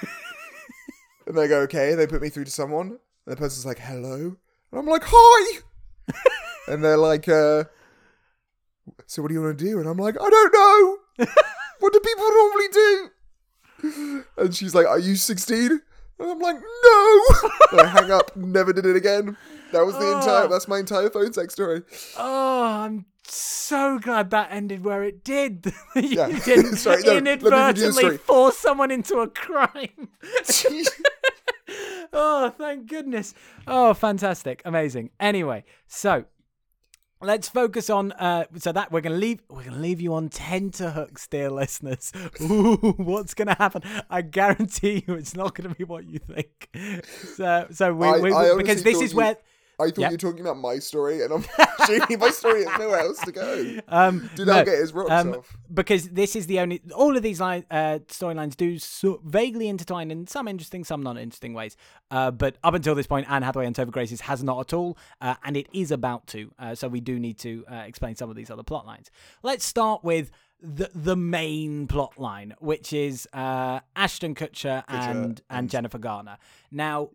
And 1.27 1.37
they 1.37 1.47
go, 1.47 1.59
okay. 1.59 1.93
They 1.93 2.07
put 2.07 2.23
me 2.23 2.29
through 2.29 2.45
to 2.45 2.51
someone. 2.51 2.87
And 2.87 2.97
the 3.27 3.35
person's 3.35 3.63
like, 3.63 3.77
hello. 3.77 4.35
And 4.71 4.79
I'm 4.79 4.87
like, 4.87 5.03
hi. 5.05 5.59
and 6.67 6.83
they're 6.83 6.97
like, 6.97 7.29
uh, 7.29 7.65
so 9.05 9.21
what 9.21 9.27
do 9.27 9.35
you 9.35 9.41
want 9.43 9.55
to 9.59 9.63
do? 9.63 9.77
And 9.79 9.87
I'm 9.87 9.97
like, 9.99 10.15
I 10.19 10.27
don't 10.27 10.53
know. 10.53 11.25
what 11.81 11.93
do 11.93 11.99
people 11.99 12.29
normally 12.33 12.67
do? 12.73 13.09
And 14.37 14.55
she's 14.55 14.73
like, 14.75 14.85
are 14.87 14.99
you 14.99 15.15
16? 15.15 15.71
And 15.71 15.81
I'm 16.31 16.39
like, 16.39 16.55
no. 16.55 17.21
and 17.71 17.81
I 17.81 17.87
hang 17.87 18.11
up, 18.11 18.35
never 18.35 18.73
did 18.73 18.85
it 18.85 18.95
again. 18.95 19.37
That 19.71 19.85
was 19.85 19.95
the 19.97 20.11
entire, 20.17 20.45
Oh. 20.45 20.47
that's 20.47 20.67
my 20.67 20.79
entire 20.79 21.09
phone 21.09 21.31
sex 21.33 21.53
story. 21.53 21.83
oh, 22.17 22.63
I'm 22.65 23.05
so 23.23 23.99
glad 23.99 24.31
that 24.31 24.51
ended 24.51 24.83
where 24.83 25.03
it 25.03 25.23
did. 25.23 25.65
you 25.95 26.01
Yeah. 26.01 26.27
didn't 26.43 26.77
Sorry, 26.77 27.03
no, 27.03 27.13
let 27.13 27.23
me 27.23 27.29
redo 27.31 27.39
the 27.41 27.47
inadvertently 27.47 28.17
force 28.17 28.57
someone 28.57 28.91
into 28.91 29.17
a 29.19 29.27
crime. 29.27 30.09
oh, 32.13 32.49
thank 32.57 32.87
goodness. 32.87 33.33
Oh, 33.67 33.93
fantastic. 33.93 34.61
Amazing. 34.65 35.11
Anyway, 35.19 35.63
so 35.87 36.25
let's 37.21 37.49
focus 37.49 37.89
on 37.89 38.11
uh 38.13 38.45
so 38.57 38.71
that 38.71 38.91
we're 38.91 39.01
gonna 39.01 39.15
leave 39.17 39.41
we're 39.49 39.63
gonna 39.63 39.77
leave 39.77 39.99
you 40.01 40.13
on 40.13 40.29
tenterhooks, 40.29 41.27
dear 41.27 41.49
listeners. 41.49 42.11
Ooh, 42.41 42.75
what's 42.97 43.33
gonna 43.33 43.55
happen? 43.57 43.81
I 44.09 44.21
guarantee 44.21 45.03
you 45.07 45.15
it's 45.15 45.35
not 45.35 45.53
gonna 45.55 45.75
be 45.75 45.83
what 45.83 46.05
you 46.05 46.19
think. 46.19 46.69
So 47.35 47.67
so 47.71 47.93
we, 47.93 48.07
I- 48.07 48.19
we, 48.19 48.31
I 48.33 48.55
because 48.57 48.83
this 48.83 49.01
is 49.01 49.11
you- 49.11 49.17
where 49.17 49.37
I 49.79 49.85
thought 49.91 49.97
Yeah. 49.99 50.07
you 50.09 50.13
were 50.13 50.17
talking 50.17 50.41
about 50.41 50.57
my 50.57 50.79
story, 50.79 51.21
and 51.23 51.33
I'm 51.33 51.45
Jamie, 51.87 52.17
my 52.17 52.29
story 52.29 52.65
has 52.65 52.77
nowhere 52.79 52.99
else 52.99 53.19
to 53.21 53.31
go. 53.31 53.79
um 53.87 54.29
Did 54.35 54.47
no, 54.47 54.55
not 54.57 54.65
get 54.65 54.77
his 54.79 54.93
rocks 54.93 55.11
um, 55.11 55.33
off. 55.35 55.57
because 55.73 56.09
this 56.09 56.35
is 56.35 56.47
the 56.47 56.59
only 56.59 56.81
all 56.95 57.15
of 57.15 57.23
these 57.23 57.39
line, 57.39 57.65
uh, 57.71 57.99
storylines 58.07 58.55
do 58.57 58.77
so 58.79 59.21
vaguely 59.25 59.67
intertwine 59.69 60.11
in 60.11 60.27
some 60.27 60.47
interesting, 60.47 60.83
some 60.83 61.01
not 61.01 61.17
interesting 61.17 61.53
ways. 61.53 61.77
Uh, 62.11 62.31
but 62.31 62.57
up 62.63 62.73
until 62.73 62.95
this 62.95 63.07
point, 63.07 63.25
Anne 63.29 63.41
Hathaway 63.43 63.65
and 63.65 63.75
Topher 63.75 63.91
Grace's 63.91 64.21
has 64.21 64.43
not 64.43 64.59
at 64.59 64.73
all, 64.73 64.97
uh, 65.21 65.35
and 65.43 65.55
it 65.55 65.67
is 65.73 65.91
about 65.91 66.27
to. 66.27 66.51
Uh, 66.59 66.75
so 66.75 66.87
we 66.87 66.99
do 66.99 67.19
need 67.19 67.37
to 67.39 67.63
uh, 67.71 67.75
explain 67.87 68.15
some 68.15 68.29
of 68.29 68.35
these 68.35 68.49
other 68.51 68.63
plot 68.63 68.85
lines. 68.85 69.09
Let's 69.43 69.65
start 69.65 70.03
with. 70.03 70.31
The, 70.61 70.89
the 70.93 71.15
main 71.15 71.87
plot 71.87 72.19
line, 72.19 72.53
which 72.59 72.91
is 72.91 73.25
uh, 73.31 73.79
Ashton 73.95 74.35
Kutcher, 74.35 74.83
and, 74.89 75.17
and 75.17 75.41
and- 75.49 75.69
Jennifer 75.69 75.97
Garner. 75.97 76.37
Now, 76.69 77.11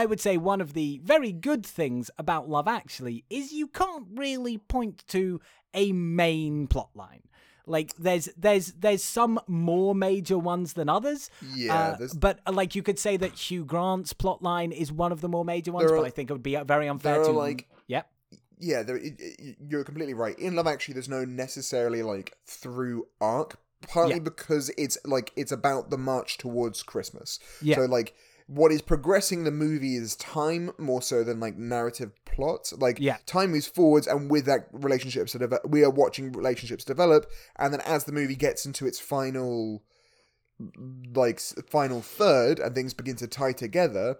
I 0.00 0.06
would 0.06 0.20
say 0.20 0.36
one 0.36 0.60
of 0.60 0.72
the 0.74 1.00
very 1.04 1.30
good 1.32 1.64
things 1.64 2.10
about 2.18 2.48
Love 2.48 2.66
Actually 2.68 3.24
is 3.30 3.52
you 3.52 3.68
can't 3.68 4.06
really 4.14 4.58
point 4.58 5.04
to 5.08 5.40
a 5.72 5.92
main 5.92 6.66
plot 6.66 6.90
line. 6.94 7.22
Like 7.66 7.94
there's 7.96 8.28
there's 8.36 8.66
there's 8.84 9.02
some 9.04 9.40
more 9.46 9.94
major 9.94 10.36
ones 10.38 10.74
than 10.74 10.88
others. 10.88 11.30
Yeah, 11.54 11.96
Uh, 12.00 12.08
but 12.16 12.40
uh, 12.46 12.52
like 12.52 12.74
you 12.74 12.82
could 12.82 12.98
say 12.98 13.16
that 13.16 13.32
Hugh 13.32 13.64
Grant's 13.64 14.12
plot 14.12 14.42
line 14.42 14.72
is 14.72 14.92
one 14.92 15.12
of 15.12 15.20
the 15.22 15.28
more 15.28 15.44
major 15.44 15.72
ones, 15.72 15.88
There 15.88 15.96
but 15.96 16.04
I 16.04 16.10
think 16.10 16.28
it 16.28 16.34
would 16.34 16.42
be 16.42 16.56
uh, 16.56 16.64
very 16.64 16.88
unfair 16.88 17.22
to 17.24 17.30
are, 17.30 17.32
like- 17.32 17.68
Yep. 17.86 18.04
yeah, 18.58 18.82
there, 18.82 18.96
it, 18.96 19.14
it- 19.18 19.56
you're 19.68 19.84
completely 19.84 20.12
right. 20.14 20.38
In 20.38 20.56
Love 20.56 20.66
Actually, 20.66 20.94
there's 20.94 21.08
no 21.08 21.24
necessarily 21.24 22.02
like 22.02 22.36
through 22.46 23.06
arc, 23.20 23.58
partly 23.88 24.14
Yeah. 24.16 24.20
because 24.32 24.70
it's 24.76 24.98
like 25.04 25.32
it's 25.36 25.52
about 25.52 25.88
the 25.90 25.98
march 25.98 26.36
towards 26.38 26.82
Christmas. 26.82 27.38
Yeah. 27.62 27.76
So 27.76 27.82
like 27.86 28.14
what 28.46 28.70
is 28.72 28.82
progressing 28.82 29.44
the 29.44 29.50
movie 29.50 29.96
is 29.96 30.16
time 30.16 30.70
more 30.78 31.00
so 31.00 31.24
than 31.24 31.40
like 31.40 31.56
narrative 31.56 32.12
plot. 32.26 32.72
Like 32.76 32.98
Yeah. 33.00 33.16
time 33.26 33.52
moves 33.52 33.66
forwards, 33.66 34.06
and 34.06 34.30
with 34.30 34.44
that, 34.46 34.68
relationships 34.72 35.32
sort 35.32 35.42
of 35.42 35.58
we 35.66 35.82
are 35.82 35.90
watching 35.90 36.32
relationships 36.32 36.84
develop, 36.84 37.30
and 37.56 37.72
then 37.72 37.80
as 37.82 38.04
the 38.04 38.12
movie 38.12 38.36
gets 38.36 38.66
into 38.66 38.86
its 38.86 39.00
final 39.00 39.82
like 41.14 41.40
final 41.68 42.00
third 42.00 42.58
and 42.60 42.74
things 42.74 42.94
begin 42.94 43.16
to 43.16 43.26
tie 43.26 43.52
together 43.52 44.16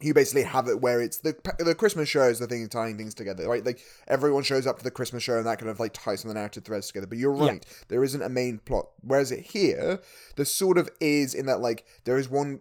you 0.00 0.14
basically 0.14 0.42
have 0.42 0.68
it 0.68 0.80
where 0.80 1.00
it's 1.02 1.18
the 1.18 1.36
the 1.58 1.74
Christmas 1.74 2.08
show 2.08 2.24
is 2.24 2.38
the 2.38 2.46
thing 2.46 2.68
tying 2.68 2.96
things 2.96 3.14
together, 3.14 3.48
right? 3.48 3.64
Like 3.64 3.78
everyone 4.08 4.42
shows 4.42 4.66
up 4.66 4.76
for 4.78 4.84
the 4.84 4.90
Christmas 4.90 5.22
show 5.22 5.36
and 5.36 5.46
that 5.46 5.58
kind 5.60 5.70
of 5.70 5.78
like 5.78 5.92
ties 5.92 6.20
some 6.20 6.30
of 6.30 6.34
the 6.34 6.40
narrative 6.40 6.64
threads 6.64 6.88
together. 6.88 7.06
But 7.06 7.18
you're 7.18 7.34
Yeah. 7.36 7.46
right, 7.46 7.66
there 7.88 8.02
isn't 8.02 8.20
a 8.20 8.28
main 8.28 8.58
plot. 8.58 8.88
Whereas 9.02 9.30
it 9.30 9.40
here, 9.52 10.00
there 10.36 10.44
sort 10.44 10.78
of 10.78 10.90
is 11.00 11.32
in 11.32 11.46
that 11.46 11.60
like 11.60 11.84
there 12.04 12.18
is 12.18 12.28
one 12.28 12.60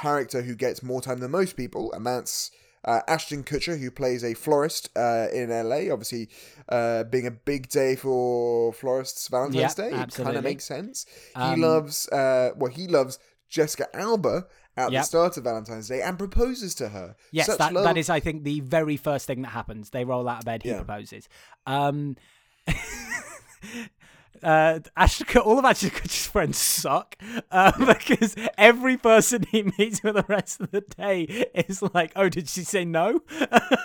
character 0.00 0.42
who 0.42 0.54
gets 0.54 0.82
more 0.82 1.00
time 1.00 1.18
than 1.18 1.30
most 1.30 1.56
people, 1.56 1.92
and 1.92 2.04
that's 2.06 2.50
uh, 2.84 3.00
Ashton 3.08 3.42
Kutcher, 3.42 3.78
who 3.80 3.90
plays 3.90 4.22
a 4.22 4.34
florist 4.34 4.90
uh, 4.96 5.26
in 5.32 5.50
LA. 5.50 5.92
Obviously, 5.92 6.28
uh, 6.68 7.02
being 7.04 7.26
a 7.26 7.30
big 7.32 7.68
day 7.68 7.96
for 7.96 8.72
florists, 8.72 9.28
Valentine's 9.28 9.76
Yeah, 9.78 9.88
Day, 9.88 9.96
it 10.02 10.14
kind 10.14 10.36
of 10.36 10.44
makes 10.44 10.64
sense. 10.64 11.06
Um, 11.34 11.56
he 11.56 11.62
loves, 11.62 12.08
uh, 12.10 12.50
well, 12.56 12.70
he 12.70 12.86
loves 12.86 13.18
Jessica 13.48 13.88
Alba 13.94 14.46
at 14.76 14.92
Yep. 14.92 15.00
the 15.00 15.04
start 15.06 15.36
of 15.38 15.44
Valentine's 15.44 15.88
Day 15.88 16.02
and 16.02 16.18
proposes 16.18 16.74
to 16.76 16.90
her. 16.90 17.16
Yes, 17.32 17.46
Such 17.46 17.58
that, 17.58 17.72
love. 17.72 17.84
that 17.84 17.96
is, 17.96 18.08
I 18.10 18.20
think, 18.20 18.44
the 18.44 18.60
very 18.60 18.96
first 18.96 19.26
thing 19.26 19.42
that 19.42 19.48
happens. 19.48 19.90
They 19.90 20.04
roll 20.04 20.28
out 20.28 20.40
of 20.40 20.44
bed, 20.44 20.62
he 20.62 20.68
Yeah. 20.68 20.76
proposes. 20.84 21.28
Um, 21.66 22.16
uh, 24.42 24.80
Kut- 25.26 25.36
all 25.44 25.58
of 25.58 25.64
Kutcher's 25.64 26.26
friends 26.26 26.58
suck 26.58 27.16
uh, 27.50 27.72
because 27.86 28.34
every 28.58 28.96
person 28.96 29.44
he 29.50 29.64
meets 29.78 30.00
for 30.00 30.12
the 30.12 30.24
rest 30.28 30.60
of 30.60 30.70
the 30.70 30.80
day 30.80 31.22
is 31.54 31.82
like, 31.94 32.12
"Oh, 32.16 32.28
did 32.28 32.48
she 32.48 32.62
say 32.64 32.84
no?" 32.84 33.20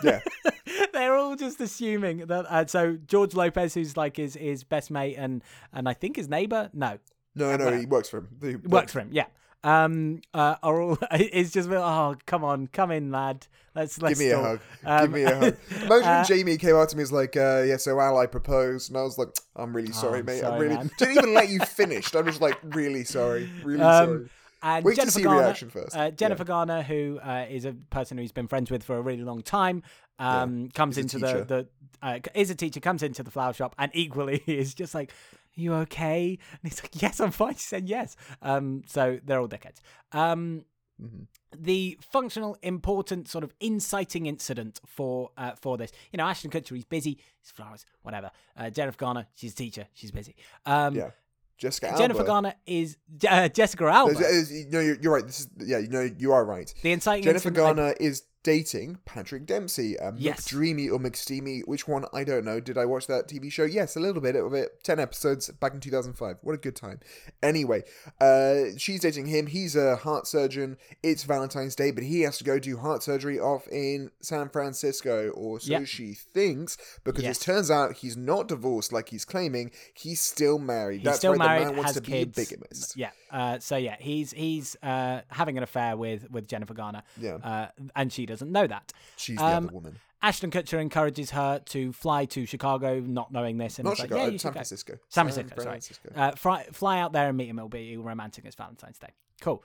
Yeah. 0.04 0.22
They're 0.94 1.16
all 1.16 1.36
just 1.36 1.60
assuming 1.62 2.28
that. 2.28 2.46
Uh, 2.50 2.66
so 2.66 2.98
George 3.06 3.34
Lopez, 3.34 3.74
who's 3.74 3.98
like 3.98 4.18
his 4.18 4.36
his 4.36 4.64
best 4.64 4.92
mate 4.92 5.16
and 5.18 5.44
and 5.74 5.88
I 5.88 5.94
think 5.94 6.16
his 6.16 6.30
neighbor, 6.30 6.70
no, 6.74 7.00
No, 7.36 7.56
no, 7.56 7.78
he 7.78 7.86
works 7.86 8.10
for 8.10 8.20
him. 8.20 8.28
He 8.42 8.56
works 8.56 8.94
for 8.94 9.00
him. 9.00 9.10
Yeah. 9.12 9.26
Um. 9.64 10.22
Uh. 10.34 10.56
Are 10.64 10.82
all? 10.82 10.98
It's 11.12 11.52
just. 11.52 11.70
Oh, 11.70 12.16
come 12.26 12.44
on, 12.44 12.68
come 12.68 12.92
in, 12.92 13.12
lad. 13.12 13.48
Let's 13.76 14.02
let's 14.02 14.20
Give 14.20 14.28
me 14.28 14.34
a 14.34 14.42
hug. 14.42 14.60
Um, 14.86 15.02
Give 15.04 15.12
me 15.12 15.24
a 15.24 15.36
hug. 15.40 15.58
Imagine 15.84 16.04
uh, 16.10 16.24
Jamie 16.26 16.58
came 16.58 16.76
out 16.76 16.90
to 16.90 16.98
me 16.98 17.02
and 17.04 17.10
was 17.10 17.12
like, 17.14 17.38
uh, 17.38 17.64
yeah, 17.66 17.78
so 17.78 17.98
Al, 18.00 18.18
I 18.18 18.26
proposed. 18.26 18.90
And 18.90 18.98
I 18.98 19.04
was 19.04 19.18
like, 19.18 19.30
I'm 19.56 19.74
really 19.74 19.94
sorry, 19.94 20.18
Oh, 20.18 20.20
I'm 20.20 20.26
mate. 20.26 20.40
sorry, 20.42 20.54
I'm 20.56 20.62
really. 20.62 20.76
man. 20.76 20.92
Didn't 20.98 21.18
even 21.18 21.34
let 21.34 21.48
you 21.50 21.60
finish. 21.60 22.14
I'm 22.14 22.26
just 22.26 22.42
like, 22.42 22.58
really 22.64 23.06
sorry. 23.06 23.50
Really 23.64 23.82
Um, 23.82 24.06
sorry. 24.08 24.30
And 24.64 24.86
Wait 24.86 24.96
to 25.00 25.10
see 25.10 25.24
Garner, 25.24 25.42
reaction 25.42 25.70
first. 25.70 25.96
Uh, 25.96 26.12
Jennifer 26.12 26.44
Garner, 26.44 26.84
who 26.84 27.20
uh, 27.24 27.46
is 27.50 27.64
a 27.66 27.74
person 27.90 28.18
who 28.18 28.22
he's 28.22 28.32
been 28.34 28.48
friends 28.48 28.70
with 28.70 28.84
for 28.84 28.98
a 28.98 29.02
really 29.02 29.24
long 29.24 29.42
time, 29.42 29.82
um, 30.20 30.70
comes 30.76 30.98
Is 31.00 31.06
into 31.06 31.18
the 31.20 31.46
the 31.46 31.68
uh, 32.04 32.20
is 32.36 32.50
a 32.52 32.56
teacher, 32.56 32.80
comes 32.80 33.02
into 33.02 33.24
the 33.24 33.32
flower 33.32 33.54
shop, 33.54 33.74
and 33.80 33.90
equally 33.96 34.44
is 34.48 34.74
just 34.76 34.94
like, 34.94 35.14
"You 35.56 35.74
okay?" 35.76 36.38
And 36.52 36.72
he's 36.72 36.82
like, 36.84 37.02
"Yes, 37.02 37.20
I'm 37.20 37.32
fine." 37.32 37.54
She 37.56 37.62
said, 37.62 37.88
"Yes." 37.90 38.16
Um, 38.42 38.84
so 38.88 39.20
they're 39.24 39.40
all 39.40 39.48
dickheads. 39.48 39.82
Um, 40.12 40.66
Mhm. 41.02 41.26
the 41.58 41.98
functional, 42.12 42.56
important 42.62 43.28
sort 43.28 43.44
of 43.44 43.52
inciting 43.60 44.28
incident 44.28 44.80
for 44.86 45.32
uh, 45.36 45.54
for 45.60 45.76
this, 45.76 45.92
you 46.12 46.18
know, 46.18 46.26
Ashton 46.26 46.52
Kutcher, 46.52 46.76
he's 46.76 46.86
busy, 46.86 47.18
he's 47.42 47.50
flowers, 47.52 47.86
whatever. 48.04 48.30
Uh, 48.56 48.70
Jennifer 48.70 48.98
Garner, 48.98 49.26
she's 49.34 49.54
a 49.54 49.56
teacher, 49.56 49.88
she's 49.94 50.12
busy. 50.12 50.36
Um, 50.66 50.94
Yeah. 50.96 51.10
Jessica 51.58 51.88
Alba. 51.88 51.98
Jennifer 52.00 52.24
Garner 52.24 52.54
is 52.68 52.98
uh, 53.28 53.48
Jessica 53.50 53.86
Alba. 53.86 54.14
There's- 54.14 54.52
no, 54.70 54.80
you're, 54.80 55.00
you're 55.02 55.14
right. 55.14 55.26
This 55.26 55.40
is 55.42 55.48
yeah. 55.60 55.78
You 55.80 55.90
know, 55.90 56.02
you 56.18 56.34
are 56.34 56.44
right. 56.46 56.72
The 56.84 56.92
inciting 56.92 57.24
Jennifer 57.24 57.50
incident, 57.50 57.78
Garner 57.78 57.94
is 58.00 58.24
dating 58.44 58.98
Patrick 59.06 59.46
Dempsey. 59.46 60.00
Um, 60.00 60.16
Yes. 60.18 60.48
McDreamy 60.48 60.92
or 60.92 61.00
McSteamy, 61.00 61.62
which 61.68 61.88
one? 61.88 62.06
I 62.14 62.24
don't 62.24 62.44
know. 62.46 62.60
Did 62.60 62.78
I 62.78 62.86
watch 62.86 63.08
that 63.08 63.28
TV 63.28 63.52
show? 63.52 63.64
Yes, 63.64 63.96
a 63.96 64.00
little 64.00 64.22
bit. 64.22 64.36
Of 64.36 64.54
it, 64.54 64.84
ten 64.84 65.00
episodes 65.00 65.50
back 65.50 65.74
in 65.74 65.80
two 65.80 65.92
thousand 65.92 66.14
five. 66.14 66.38
What 66.42 66.54
a 66.54 66.58
good 66.58 66.76
time. 66.76 67.00
Anyway, 67.44 67.84
uh, 68.20 68.78
she's 68.78 69.02
dating 69.02 69.28
him. 69.28 69.48
He's 69.48 69.76
a 69.76 69.96
heart 69.98 70.28
surgeon. 70.28 70.78
It's 71.04 71.24
Valentine's 71.24 71.76
Day, 71.76 71.92
but 71.92 72.04
he 72.04 72.22
has 72.22 72.38
to 72.40 72.44
go 72.44 72.60
do 72.60 72.78
heart 72.78 73.04
surgery 73.04 73.40
off 73.40 73.68
in 73.68 74.12
San 74.22 74.50
Francisco, 74.50 75.30
or 75.32 75.60
so 75.60 75.72
Yep. 75.72 75.86
she 75.88 76.14
thinks. 76.14 76.78
Because 77.04 77.24
Yes. 77.24 77.42
it 77.42 77.46
turns 77.46 77.70
out 77.72 77.98
he's 77.98 78.18
not 78.18 78.48
divorced 78.48 78.92
like 78.92 79.10
he's 79.10 79.26
claiming. 79.26 79.72
He's 79.94 80.22
still 80.22 80.60
married. 80.60 80.98
He's 81.02 81.06
That's 81.06 81.18
still 81.20 81.32
right. 81.34 81.40
married, 81.40 81.62
the 81.68 81.72
man 81.74 81.78
wants 81.78 81.94
to 81.94 82.02
kids. 82.02 82.36
be 82.36 82.42
a 82.42 82.46
bigamist. 82.46 82.96
Yeah. 82.98 83.12
Uh, 83.30 83.60
so 83.60 83.78
yeah, 83.78 83.96
he's 84.00 84.32
he's 84.32 84.76
uh, 84.84 85.22
having 85.30 85.58
an 85.58 85.64
affair 85.64 85.96
with 85.96 86.30
with 86.32 86.48
Jennifer 86.48 86.74
Garner. 86.74 87.04
Yeah. 87.18 87.36
Uh, 87.36 87.68
and 87.96 88.12
she 88.12 88.26
doesn't 88.32 88.52
know 88.52 88.68
that. 88.68 88.92
She's 89.18 89.38
the 89.38 89.46
um, 89.46 89.66
other 89.66 89.74
woman. 89.74 90.00
Ashton 90.24 90.52
Kutcher 90.52 90.80
encourages 90.80 91.32
her 91.32 91.60
to 91.66 91.92
fly 91.94 92.26
to 92.26 92.46
Chicago, 92.46 93.00
not 93.00 93.32
knowing 93.32 93.58
this, 93.58 93.80
and 93.80 93.86
Not 93.86 93.92
it's 93.94 94.00
like, 94.02 94.10
Chicago, 94.10 94.26
yeah, 94.26 94.32
you 94.32 94.38
San. 94.38 94.52
Francisco. 94.52 94.94
San 95.10 95.26
Francisco, 95.26 95.56
sorry. 95.56 95.66
Francisco. 95.72 96.10
Uh, 96.16 96.32
fly, 96.34 96.64
fly 96.72 97.00
out 97.00 97.12
there 97.12 97.28
and 97.30 97.38
meet 97.38 97.48
him. 97.50 97.58
It'll 97.58 97.70
be 97.70 97.98
romantic 97.98 98.46
as 98.46 98.54
Valentine's 98.54 99.00
Day. 99.00 99.10
Cool. 99.42 99.64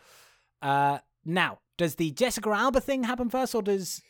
Uh, 0.62 0.98
now, 1.26 1.58
does 1.76 1.96
the 1.96 2.10
Jessica 2.12 2.48
Alba 2.50 2.80
thing 2.80 3.04
happen 3.04 3.28
first, 3.28 3.54
or 3.54 3.60
does 3.62 4.00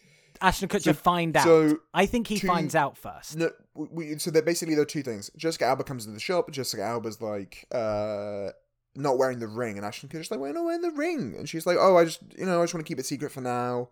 Ashton 0.40 0.68
Kutcher 0.68 0.82
So- 0.84 0.92
find 0.92 1.36
out? 1.36 1.44
so 1.44 1.78
I 1.92 2.06
think 2.06 2.28
he 2.28 2.38
two- 2.38 2.46
finds 2.46 2.76
out 2.76 2.96
first. 2.96 3.36
No, 3.36 3.50
we, 3.74 4.16
so 4.18 4.30
they're 4.30 4.42
basically 4.42 4.74
there 4.76 4.82
are 4.82 4.86
two 4.86 5.02
things. 5.02 5.30
Jessica 5.36 5.64
Alba 5.64 5.82
comes 5.82 6.04
into 6.06 6.14
the 6.14 6.20
shop. 6.20 6.48
Jessica 6.52 6.82
Alba's 6.84 7.20
like 7.20 7.66
uh 7.72 8.50
not 8.94 9.18
wearing 9.18 9.40
the 9.40 9.48
ring, 9.48 9.76
and 9.78 9.84
Ashton 9.84 10.08
Kutcher's 10.08 10.30
like, 10.30 10.40
"Why 10.40 10.52
not 10.52 10.64
wearing 10.64 10.80
the 10.82 10.90
ring?" 10.92 11.34
And 11.36 11.48
she's 11.48 11.66
like, 11.66 11.76
"Oh, 11.78 11.96
I 11.96 12.04
just 12.04 12.20
you 12.38 12.46
know 12.46 12.60
I 12.60 12.64
just 12.64 12.72
want 12.72 12.86
to 12.86 12.88
keep 12.88 13.00
it 13.00 13.06
secret 13.06 13.32
for 13.32 13.40
now." 13.40 13.88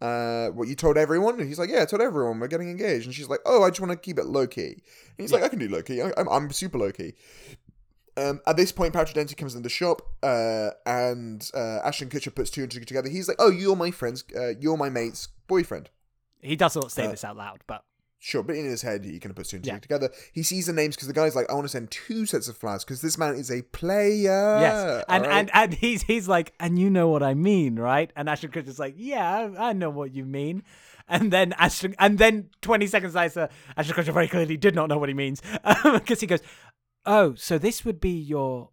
Uh, 0.00 0.48
what 0.48 0.68
you 0.68 0.74
told 0.76 0.96
everyone? 0.96 1.38
And 1.40 1.48
he's 1.48 1.58
like, 1.58 1.70
"Yeah, 1.70 1.82
I 1.82 1.84
told 1.84 2.02
everyone. 2.02 2.38
We're 2.38 2.46
getting 2.48 2.70
engaged." 2.70 3.06
And 3.06 3.14
she's 3.14 3.28
like, 3.28 3.40
"Oh, 3.44 3.64
I 3.64 3.70
just 3.70 3.80
want 3.80 3.90
to 3.90 3.96
keep 3.96 4.18
it 4.18 4.26
low 4.26 4.46
key." 4.46 4.68
And 4.72 5.18
he's 5.18 5.32
like, 5.32 5.42
"I 5.42 5.48
can 5.48 5.58
do 5.58 5.68
low 5.68 5.82
key. 5.82 6.00
I, 6.02 6.12
I'm 6.16 6.28
I'm 6.28 6.50
super 6.52 6.78
low 6.78 6.92
key." 6.92 7.14
Um, 8.16 8.40
at 8.46 8.56
this 8.56 8.72
point, 8.72 8.92
Patrick 8.92 9.14
Dempsey 9.14 9.36
comes 9.36 9.54
in 9.54 9.62
the 9.62 9.68
shop, 9.68 10.02
uh, 10.24 10.70
and 10.86 11.48
uh, 11.54 11.80
Ashton 11.84 12.08
Kutcher 12.08 12.34
puts 12.34 12.50
two 12.50 12.62
and 12.62 12.70
two 12.70 12.80
together. 12.80 13.08
He's 13.08 13.28
like, 13.28 13.36
"Oh, 13.40 13.50
you're 13.50 13.76
my 13.76 13.90
friend's, 13.90 14.24
uh, 14.36 14.54
you're 14.60 14.76
my 14.76 14.90
mate's 14.90 15.28
boyfriend." 15.46 15.90
He 16.40 16.54
does 16.56 16.76
not 16.76 16.92
say 16.92 17.06
Uh, 17.06 17.10
this 17.10 17.24
out 17.24 17.36
loud, 17.36 17.62
but 17.66 17.84
Sure, 18.20 18.42
but 18.42 18.56
in 18.56 18.64
his 18.64 18.82
head, 18.82 19.04
he 19.04 19.20
kind 19.20 19.30
of 19.30 19.36
puts 19.36 19.50
two 19.50 19.56
and 19.56 19.64
two 19.64 19.70
Yeah. 19.70 19.78
together. 19.78 20.10
He 20.32 20.42
sees 20.42 20.66
the 20.66 20.72
names 20.72 20.96
because 20.96 21.06
the 21.06 21.14
guy's 21.14 21.36
like, 21.36 21.48
"I 21.48 21.54
want 21.54 21.66
to 21.66 21.68
send 21.68 21.90
two 21.92 22.26
sets 22.26 22.48
of 22.48 22.56
flowers 22.56 22.84
because 22.84 23.00
this 23.00 23.16
man 23.16 23.34
is 23.36 23.48
a 23.50 23.62
player." 23.62 24.58
yes, 24.60 25.04
and 25.08 25.24
alright? 25.24 25.38
and 25.38 25.50
and 25.54 25.74
he's 25.74 26.02
he's 26.02 26.26
like, 26.26 26.52
and 26.58 26.78
you 26.80 26.90
know 26.90 27.08
what 27.08 27.22
I 27.22 27.34
mean, 27.34 27.76
right? 27.76 28.12
And 28.16 28.28
Ashton 28.28 28.50
Kutcher's 28.50 28.80
like, 28.80 28.94
yeah, 28.96 29.50
I, 29.56 29.72
know 29.72 29.90
what 29.90 30.14
you 30.14 30.24
mean. 30.24 30.64
And 31.08 31.32
then 31.32 31.52
Ashton, 31.58 31.94
and 32.00 32.18
then 32.18 32.50
twenty 32.60 32.88
seconds 32.88 33.14
later, 33.14 33.48
Ashton 33.76 33.94
Kutcher 33.96 34.12
very 34.12 34.26
clearly 34.26 34.56
did 34.56 34.74
not 34.74 34.88
know 34.88 34.98
what 34.98 35.08
he 35.08 35.14
means 35.14 35.40
because 35.84 36.20
he 36.20 36.26
goes, 36.26 36.40
"Oh, 37.06 37.34
so 37.36 37.56
this 37.56 37.84
would 37.84 38.00
be 38.00 38.10
your 38.10 38.70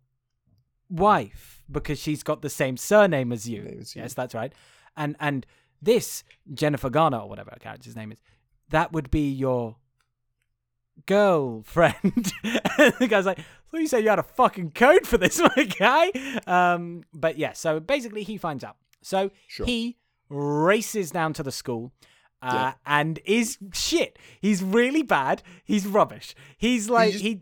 wife 0.89 1.64
because 1.72 2.00
she's 2.00 2.24
got 2.24 2.41
the 2.41 2.50
same 2.50 2.78
surname 2.78 3.32
as 3.32 3.48
you." 3.48 3.64
As 3.80 3.96
you. 3.96 4.02
Yes, 4.02 4.14
that's 4.16 4.34
right. 4.34 4.54
And 4.98 5.16
and 5.20 5.46
this 5.82 6.24
Jennifer 6.54 6.89
Garner 6.89 7.18
or 7.20 7.30
whatever 7.30 7.52
her 7.52 7.60
character's 7.60 7.96
name 7.96 8.12
is, 8.12 8.20
that 8.70 8.91
would 8.91 9.09
be 9.11 9.30
your 9.32 9.78
girlfriend. 11.05 12.32
and 12.43 12.93
the 12.99 13.07
guy's 13.09 13.26
like, 13.26 13.39
"So 13.72 13.78
you 13.78 13.88
said 13.88 14.03
you 14.03 14.09
had 14.09 14.20
a 14.20 14.24
fucking 14.24 14.72
code 14.72 15.05
for 15.07 15.18
this, 15.18 15.39
my 15.57 15.63
guy?" 15.63 16.11
Um, 16.47 17.03
but 17.13 17.38
yeah, 17.38 17.53
so 17.53 17.80
basically 17.80 18.24
he 18.24 18.38
finds 18.38 18.63
out. 18.63 18.78
So 19.01 19.32
Sure. 19.47 19.66
he 19.66 19.97
races 20.30 21.11
down 21.11 21.34
to 21.34 21.43
the 21.43 21.51
school. 21.51 21.91
Uh, 22.41 22.51
Yeah. 22.53 22.74
and 22.86 23.20
is 23.26 23.57
shit. 23.74 24.20
He's 24.39 24.61
really 24.61 25.01
bad. 25.03 25.41
He's 25.63 25.88
rubbish. 25.88 26.36
He's 26.57 26.89
like 26.89 27.13
just- 27.13 27.24
he. 27.24 27.41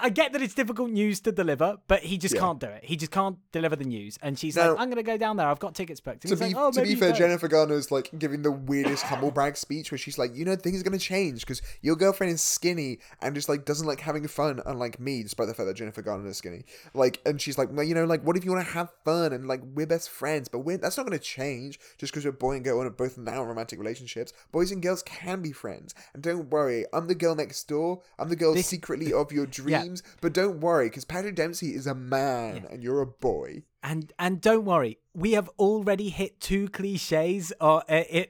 I 0.00 0.10
get 0.10 0.32
that 0.32 0.42
it's 0.42 0.54
difficult 0.54 0.90
news 0.90 1.20
to 1.22 1.32
deliver, 1.32 1.76
but 1.88 2.02
he 2.02 2.18
just 2.18 2.34
Yeah. 2.34 2.40
can't 2.40 2.58
do 2.60 2.66
it. 2.66 2.84
He 2.84 2.96
just 2.96 3.12
can't 3.12 3.38
deliver 3.52 3.76
the 3.76 3.84
news. 3.84 4.18
And 4.22 4.38
she's 4.38 4.56
Now- 4.56 4.70
like, 4.72 4.80
"I'm 4.80 4.88
gonna 4.90 5.02
go 5.02 5.16
down 5.16 5.36
there. 5.36 5.46
I've 5.46 5.58
got 5.58 5.74
tickets 5.74 6.00
booked." 6.00 6.24
And 6.24 6.30
to 6.30 6.36
be 6.36 6.46
like, 6.46 6.56
"Oh, 6.56 6.70
to 6.72 6.82
be 6.82 6.94
fair, 6.94 7.10
don't." 7.10 7.18
Jennifer 7.18 7.48
Garner's 7.48 7.90
like 7.90 8.10
giving 8.18 8.42
the 8.42 8.50
weirdest 8.52 9.04
humble 9.04 9.30
brag 9.30 9.56
speech 9.56 9.90
where 9.90 9.98
she's 9.98 10.18
like, 10.18 10.34
"You 10.34 10.44
know, 10.44 10.56
things 10.56 10.80
are 10.80 10.84
gonna 10.84 10.98
change 10.98 11.40
because 11.40 11.62
your 11.82 11.96
girlfriend 11.96 12.32
is 12.32 12.40
skinny 12.42 12.98
and 13.22 13.34
just 13.34 13.48
like 13.48 13.64
doesn't 13.64 13.86
like 13.86 14.00
having 14.00 14.26
fun, 14.28 14.60
unlike 14.66 14.98
me, 15.00 15.22
despite 15.22 15.46
the 15.48 15.54
fact 15.54 15.66
that 15.66 15.74
Jennifer 15.74 16.02
Garner 16.02 16.26
is 16.28 16.36
skinny." 16.36 16.64
Like, 16.94 17.20
and 17.26 17.40
she's 17.40 17.58
like, 17.58 17.68
"Well, 17.72 17.84
you 17.84 17.94
know, 17.94 18.04
like, 18.04 18.22
what 18.24 18.36
if 18.36 18.44
you 18.44 18.52
want 18.52 18.66
to 18.66 18.72
have 18.72 18.88
fun 19.04 19.32
and 19.32 19.46
like 19.48 19.62
we're 19.74 19.86
best 19.86 20.10
friends, 20.10 20.48
but 20.48 20.60
we're 20.60 20.76
that's 20.78 20.96
not 20.96 21.06
gonna 21.06 21.18
change 21.18 21.78
just 21.98 22.12
because 22.12 22.24
we're 22.24 22.32
boy 22.32 22.52
and 22.56 22.64
girl 22.64 22.78
and 22.80 22.86
are 22.86 22.90
both 22.90 23.18
now 23.18 23.42
in 23.42 23.48
romantic 23.48 23.78
relationships. 23.78 24.32
Boys 24.52 24.70
and 24.72 24.82
girls 24.82 25.02
can 25.02 25.42
be 25.42 25.52
friends, 25.52 25.94
and 26.14 26.22
don't 26.22 26.50
worry, 26.50 26.84
I'm 26.92 27.06
the 27.08 27.14
girl 27.14 27.34
next 27.34 27.66
door. 27.68 28.02
I'm 28.18 28.28
the 28.28 28.36
girl 28.36 28.54
This- 28.54 28.66
secretly 28.66 29.12
of 29.12 29.32
your 29.32 29.46
dreams, 29.58 29.87
but 30.20 30.32
don't 30.32 30.60
worry 30.60 30.88
because 30.88 31.04
Patrick 31.04 31.34
Dempsey 31.36 31.74
is 31.74 31.86
a 31.86 31.94
man 31.94 32.66
and 32.70 32.82
you're 32.82 33.00
a 33.00 33.06
boy." 33.06 33.62
And 33.80 34.12
and 34.18 34.40
don't 34.40 34.64
worry, 34.64 34.98
we 35.14 35.32
have 35.32 35.48
already 35.56 36.08
hit 36.08 36.40
two 36.40 36.68
cliches 36.68 37.52
uh, 37.60 37.80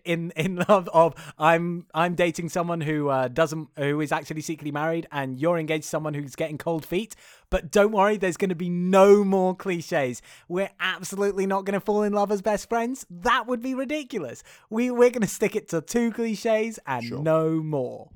in 0.05 0.31
in 0.37 0.57
love 0.69 0.89
of 0.93 1.15
I'm 1.39 1.87
I'm 1.95 2.15
dating 2.15 2.51
someone 2.51 2.83
who 2.83 3.09
uh, 3.09 3.29
doesn't 3.29 3.69
who 3.79 4.01
is 4.03 4.13
actually 4.13 4.43
secretly 4.43 4.73
married, 4.73 5.07
and 5.11 5.39
you're 5.41 5.59
engaged 5.59 5.85
to 5.85 5.89
someone 5.89 6.13
who's 6.13 6.37
getting 6.37 6.59
cold 6.59 6.85
feet. 6.85 7.17
But 7.51 7.71
don't 7.73 7.93
worry, 7.93 8.19
there's 8.19 8.37
going 8.37 8.51
to 8.51 8.55
be 8.55 8.69
no 8.69 9.25
more 9.25 9.57
cliches. 9.57 10.21
We're 10.49 10.71
absolutely 10.81 11.47
not 11.47 11.65
going 11.65 11.81
to 11.81 11.85
fall 11.85 12.03
in 12.03 12.13
love 12.13 12.31
as 12.31 12.43
best 12.43 12.69
friends. 12.69 13.07
That 13.11 13.47
would 13.47 13.63
be 13.63 13.75
ridiculous. 13.75 14.43
We 14.69 14.91
we're 14.91 15.11
going 15.11 15.23
to 15.23 15.27
stick 15.29 15.57
it 15.57 15.69
to 15.71 15.81
two 15.81 16.13
cliches 16.13 16.79
and 16.87 17.05
Sure. 17.05 17.23
no 17.23 17.63
more. 17.63 18.11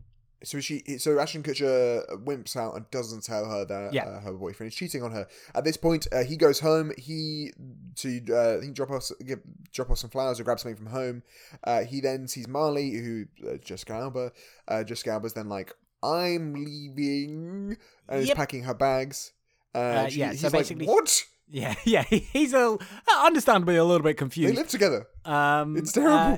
So 0.44 0.60
she, 0.60 0.82
so 0.98 1.18
Ashton 1.18 1.42
Kutcher 1.42 2.04
wimps 2.24 2.56
out 2.56 2.74
and 2.76 2.90
doesn't 2.90 3.24
tell 3.24 3.44
her 3.48 3.64
that 3.64 3.92
Yeah. 3.92 4.04
uh, 4.06 4.20
her 4.20 4.32
boyfriend 4.32 4.72
is 4.72 4.76
cheating 4.76 5.02
on 5.02 5.12
her. 5.12 5.26
At 5.54 5.64
this 5.64 5.76
point, 5.76 6.06
uh, 6.12 6.24
he 6.24 6.36
goes 6.36 6.58
home. 6.60 6.92
He 6.98 7.52
to 7.96 8.08
uh, 8.34 8.60
he 8.60 8.70
drop 8.70 8.90
off 8.90 9.10
give, 9.24 9.40
drop 9.72 9.90
off 9.90 9.98
some 9.98 10.10
flowers 10.10 10.40
or 10.40 10.44
grab 10.44 10.58
something 10.60 10.76
from 10.76 10.86
home. 10.92 11.22
Uh, 11.64 11.84
he 11.84 12.00
then 12.00 12.26
sees 12.28 12.48
Morley, 12.48 12.90
who 12.92 13.26
uh, 13.48 13.56
Jessica 13.58 13.94
Alba. 13.94 14.32
Uh, 14.68 14.82
Jessica 14.84 15.10
Alba's 15.10 15.34
then 15.34 15.48
like, 15.48 15.72
"I'm 16.02 16.54
leaving," 16.54 17.76
and 18.08 18.22
is 18.22 18.30
packing 18.30 18.64
her 18.64 18.74
bags. 18.74 19.32
Uh, 19.74 19.78
Uh, 19.78 20.08
she- 20.08 20.20
yeah, 20.20 20.32
so 20.32 20.50
basically- 20.50 20.86
like, 20.86 20.94
"What? 20.96 21.24
Yeah, 21.48 21.74
yeah. 21.84 22.02
He's 22.04 22.54
a 22.54 22.76
understandably 23.20 23.76
a 23.76 23.84
little 23.84 24.04
bit 24.04 24.16
confused. 24.16 24.52
They 24.54 24.56
live 24.56 24.68
together. 24.68 25.06
Um, 25.24 25.76
It's 25.76 25.92
terrible." 25.92 26.14
uh, 26.16 26.36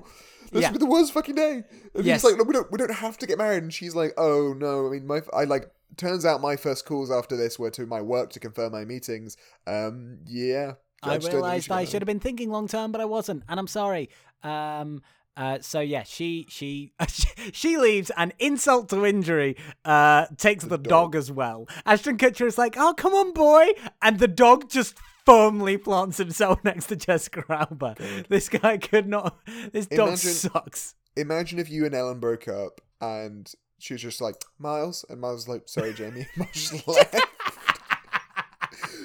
this 0.53 0.63
yeah. 0.63 0.69
will 0.69 0.75
be 0.75 0.79
the 0.79 0.91
worst 0.91 1.13
fucking 1.13 1.35
day. 1.35 1.65
And 1.95 2.05
Yes. 2.05 2.23
he's 2.23 2.31
like, 2.31 2.39
no, 2.39 2.45
we 2.45 2.53
don't, 2.53 2.71
we 2.71 2.79
don't 2.79 2.93
have 2.93 3.19
to 3.19 3.27
get 3.27 3.39
married. 3.39 3.65
And 3.65 3.75
she's 3.75 3.95
like, 3.97 4.15
oh 4.17 4.55
no. 4.57 4.87
I 4.87 4.91
mean, 4.91 5.07
my, 5.07 5.21
I 5.33 5.45
like. 5.45 5.71
Turns 5.97 6.25
out 6.25 6.41
my 6.41 6.57
first 6.57 6.87
calls 6.87 7.09
after 7.11 7.37
this 7.37 7.57
were 7.57 7.71
to 7.71 7.87
my 7.87 8.01
work 8.01 8.31
to 8.31 8.41
confirm 8.41 8.73
my 8.73 8.85
meetings. 8.85 9.37
Um, 9.67 10.19
yeah. 10.27 10.73
I 11.05 11.19
just 11.19 11.21
don't 11.21 11.21
think 11.21 11.33
we 11.35 11.37
realized 11.37 11.71
I 11.71 11.85
should 11.85 12.03
have 12.03 12.07
been 12.07 12.19
thinking 12.19 12.51
long 12.51 12.67
term, 12.67 12.91
but 12.91 13.01
I 13.01 13.05
wasn't, 13.05 13.45
and 13.49 13.61
I'm 13.61 13.69
sorry. 13.69 14.11
Um, 14.43 15.03
uh, 15.37 15.59
so 15.61 15.81
yeah, 15.81 16.03
she 16.05 16.47
she 16.49 16.93
she 17.53 17.77
leaves, 17.77 18.11
and 18.17 18.33
insult 18.39 18.89
to 18.91 19.05
injury, 19.05 19.57
uh, 19.85 20.27
takes 20.37 20.65
the, 20.65 20.79
dog. 20.79 21.15
as 21.15 21.31
well. 21.31 21.69
Ashton 21.85 22.19
Kutcher 22.19 22.47
is 22.47 22.59
like, 22.59 22.77
"Oh, 22.77 22.95
come 22.97 23.15
on, 23.15 23.33
boy," 23.33 23.69
and 24.03 24.19
the 24.19 24.29
dog 24.29 24.71
just 24.71 24.97
firmly 25.25 25.77
plants 25.77 26.19
himself 26.19 26.59
next 26.65 26.87
to 26.87 26.97
Jessica 26.97 27.45
Alba. 27.49 27.97
This 28.29 28.49
guy 28.49 28.79
could 28.79 29.09
not. 29.09 29.39
This 29.73 29.87
dog 29.87 30.17
sucks. 30.19 30.95
Imagine 31.17 31.59
if 31.59 31.71
you 31.71 31.87
and 31.87 31.95
Ellen 31.95 32.19
broke 32.19 32.49
up 32.49 32.81
and 33.01 33.53
she 33.79 33.95
was 33.95 34.03
just 34.03 34.21
like, 34.21 34.37
Miles? 34.59 35.05
And 35.09 35.21
Miles 35.21 35.47
was 35.47 35.49
like, 35.49 35.63
sorry, 35.67 35.93
Jamie. 35.93 36.27
Miles 36.37 36.51
just 36.53 36.89
left. 36.89 37.15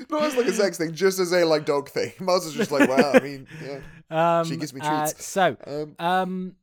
Not 0.09 0.23
as 0.23 0.35
like 0.35 0.47
a 0.47 0.53
sex 0.53 0.77
thing, 0.77 0.93
just 0.93 1.19
as 1.19 1.31
a 1.31 1.45
like 1.45 1.65
dog 1.65 1.89
thing. 1.89 2.11
Miles 2.19 2.45
is 2.45 2.53
just 2.53 2.71
like, 2.71 2.89
wow, 2.89 3.11
I 3.13 3.19
mean, 3.19 3.47
yeah. 3.63 3.79
Um, 4.11 4.45
She 4.45 4.55
gives 4.57 4.73
me 4.73 4.81
uh, 4.81 5.05
treats. 5.05 5.23
so 5.23 5.55
Um, 5.67 5.95
Um, 5.99 6.55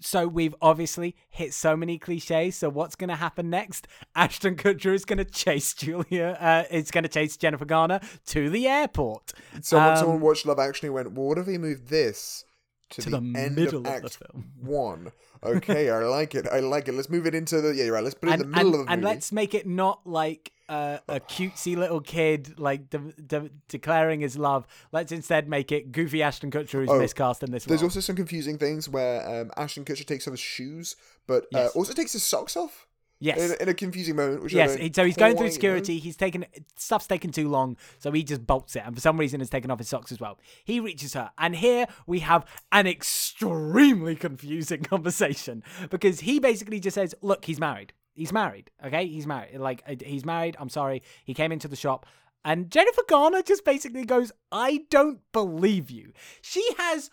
so 0.00 0.26
we've 0.26 0.54
obviously 0.60 1.16
hit 1.30 1.54
so 1.54 1.74
many 1.76 1.96
cliches. 1.98 2.56
So 2.56 2.68
what's 2.68 2.96
going 2.96 3.08
to 3.08 3.16
happen 3.16 3.48
next? 3.48 3.88
Ashton 4.14 4.56
Kutcher 4.56 4.92
is 4.94 5.04
going 5.06 5.18
to 5.18 5.24
chase 5.24 5.72
Julia. 5.74 6.36
Uh, 6.38 6.64
is 6.70 6.90
going 6.90 7.04
to 7.04 7.08
chase 7.08 7.36
Jennifer 7.38 7.64
Garner 7.64 8.00
to 8.26 8.50
the 8.50 8.66
airport. 8.68 9.32
someone, 9.62 9.90
um, 9.92 9.96
someone 9.96 10.20
watched 10.20 10.44
Love 10.44 10.58
Actually 10.58 10.90
went, 10.90 11.12
well, 11.12 11.28
what 11.28 11.38
if 11.38 11.46
we 11.46 11.56
moved 11.56 11.88
this 11.88 12.44
to, 12.90 13.00
To 13.02 13.10
the, 13.10 13.20
the 13.20 13.38
end 13.38 13.54
middle 13.56 13.80
of 13.80 13.86
of 13.86 13.92
Act 13.92 14.02
the 14.02 14.10
film. 14.10 14.50
One? 14.60 15.12
Okay, 15.44 15.88
I 15.90 15.98
like 16.00 16.34
it. 16.34 16.46
I 16.52 16.58
like 16.60 16.88
it. 16.88 16.92
Let's 16.92 17.08
move 17.08 17.26
it 17.26 17.34
into 17.34 17.60
the, 17.62 17.74
yeah, 17.74 17.84
you're 17.84 17.94
right. 17.94 18.04
Let's 18.04 18.14
put 18.16 18.28
it 18.28 18.32
And, 18.32 18.42
in 18.42 18.50
the 18.50 18.56
middle 18.56 18.72
and, 18.72 18.80
of 18.80 18.86
the 18.86 18.92
and 18.92 19.00
movie. 19.02 19.14
let's 19.14 19.32
make 19.32 19.54
it 19.54 19.66
not 19.66 20.00
like 20.06 20.52
uh, 20.72 20.98
a 21.08 21.20
cutesy 21.20 21.76
little 21.76 22.00
kid 22.00 22.58
like 22.58 22.88
de- 22.88 23.12
de- 23.26 23.50
declaring 23.68 24.20
his 24.20 24.36
love. 24.38 24.66
Let's 24.90 25.12
instead 25.12 25.48
make 25.48 25.70
it 25.70 25.92
goofy 25.92 26.22
Ashton 26.22 26.50
Kutcher 26.50 26.80
who's 26.80 26.88
Oh, 26.90 26.98
miscast 26.98 27.42
in 27.42 27.50
this 27.52 27.66
one. 27.66 27.68
There's 27.72 27.82
role. 27.82 27.88
also 27.88 28.00
some 28.00 28.16
confusing 28.16 28.56
things 28.58 28.88
where 28.88 29.18
um, 29.42 29.50
Ashton 29.56 29.84
Kutcher 29.84 30.06
takes 30.06 30.26
off 30.26 30.32
his 30.32 30.40
shoes, 30.40 30.96
but 31.26 31.44
uh, 31.54 31.58
Yes. 31.64 31.70
also 31.76 31.92
takes 31.92 32.12
his 32.14 32.22
socks 32.22 32.56
off 32.56 32.86
yes. 33.20 33.38
in, 33.38 33.50
a- 33.52 33.62
in 33.62 33.68
a 33.68 33.74
confusing 33.74 34.16
moment. 34.16 34.50
Yes, 34.50 34.76
so 34.96 35.04
he's 35.04 35.16
going 35.16 35.36
through 35.36 35.50
security. 35.50 35.98
He's 35.98 36.16
taken 36.16 36.46
stuff's 36.76 37.06
taken 37.06 37.30
too 37.32 37.48
long, 37.50 37.76
so 37.98 38.10
he 38.10 38.22
just 38.24 38.46
bolts 38.46 38.74
it, 38.74 38.82
and 38.86 38.94
for 38.94 39.00
some 39.00 39.18
reason 39.18 39.40
has 39.40 39.50
taken 39.50 39.70
off 39.70 39.78
his 39.78 39.88
socks 39.88 40.10
as 40.10 40.20
well. 40.20 40.38
He 40.64 40.80
reaches 40.80 41.12
her, 41.14 41.30
and 41.38 41.54
here 41.54 41.86
we 42.06 42.20
have 42.20 42.46
an 42.72 42.86
extremely 42.86 44.16
confusing 44.16 44.82
conversation 44.94 45.62
because 45.90 46.20
he 46.20 46.38
basically 46.40 46.80
just 46.80 46.94
says, 46.94 47.14
"Look, 47.22 47.44
he's 47.44 47.60
married. 47.60 47.92
He's 48.14 48.32
married. 48.32 48.70
Okay, 48.84 49.06
he's 49.06 49.26
married. 49.26 49.58
Like 49.58 49.82
uh, 49.86 49.94
he's 50.04 50.24
married. 50.24 50.56
I'm 50.58 50.68
sorry. 50.68 51.02
He 51.24 51.34
came 51.34 51.52
into 51.52 51.68
the 51.68 51.76
shop." 51.76 52.06
And 52.44 52.70
Jennifer 52.70 53.02
Garner 53.08 53.40
just 53.42 53.64
basically 53.64 54.04
goes, 54.04 54.32
I 54.50 54.80
don't 54.90 55.20
believe 55.32 55.92
you. 55.92 56.12
She 56.40 56.66
has 56.76 57.08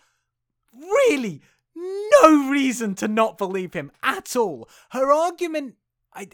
really 0.74 1.40
no 1.76 2.50
reason 2.50 2.94
to 2.96 3.08
not 3.08 3.38
believe 3.38 3.72
him 3.72 3.92
at 4.02 4.34
all. 4.34 4.68
Her 4.90 5.12
argument, 5.12 5.76
I 6.12 6.28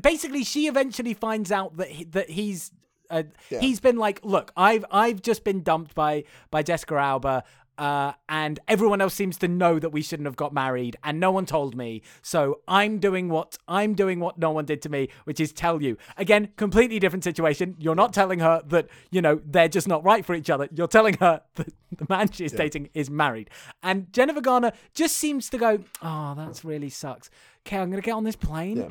basically 0.00 0.44
she 0.44 0.66
eventually 0.66 1.14
finds 1.14 1.52
out 1.52 1.76
that 1.76 1.88
he, 1.88 2.04
that 2.04 2.30
he's 2.30 2.72
uh, 3.10 3.24
Yeah. 3.50 3.60
he's 3.60 3.80
been 3.80 3.96
like, 3.96 4.20
look, 4.24 4.50
I've 4.56 4.84
I've 4.90 5.20
just 5.20 5.44
been 5.44 5.62
dumped 5.62 5.94
by 5.94 6.24
by 6.50 6.62
Jessica 6.62 6.94
Alba. 6.96 7.44
Uh, 7.82 8.12
and 8.28 8.60
everyone 8.68 9.00
else 9.00 9.12
seems 9.12 9.36
to 9.36 9.48
know 9.48 9.76
that 9.80 9.90
we 9.90 10.02
shouldn't 10.02 10.28
have 10.28 10.36
got 10.36 10.54
married, 10.54 10.96
and 11.02 11.18
no 11.18 11.32
one 11.32 11.44
told 11.44 11.76
me. 11.76 12.00
So 12.22 12.60
I'm 12.68 13.00
doing 13.00 13.28
what 13.28 13.58
I'm 13.66 13.94
doing 13.94 14.20
what 14.20 14.38
no 14.38 14.52
one 14.52 14.66
did 14.66 14.82
to 14.82 14.88
me, 14.88 15.08
which 15.24 15.40
is 15.40 15.52
tell 15.52 15.82
you. 15.82 15.96
Again, 16.16 16.50
completely 16.56 17.00
different 17.00 17.24
situation. 17.24 17.74
You're 17.80 17.96
not 17.96 18.12
telling 18.12 18.38
her 18.38 18.62
that 18.68 18.86
you 19.10 19.20
know 19.20 19.40
they're 19.44 19.66
just 19.66 19.88
not 19.88 20.04
right 20.04 20.24
for 20.24 20.32
each 20.36 20.48
other. 20.48 20.68
You're 20.72 20.86
telling 20.86 21.14
her 21.14 21.42
that 21.56 21.72
the 21.90 22.06
man 22.08 22.30
she's 22.30 22.52
dating 22.52 22.90
is 22.94 23.10
married, 23.10 23.50
and 23.82 24.12
Jennifer 24.12 24.40
Garner 24.40 24.70
just 24.94 25.16
seems 25.16 25.50
to 25.50 25.58
go, 25.58 25.80
"Oh, 26.00 26.34
that's 26.36 26.64
really 26.64 26.88
sucks." 26.88 27.30
Okay, 27.66 27.78
I'm 27.78 27.90
gonna 27.90 28.00
get 28.00 28.12
on 28.14 28.22
this 28.22 28.36
plane. 28.36 28.76
Yeah. 28.76 28.88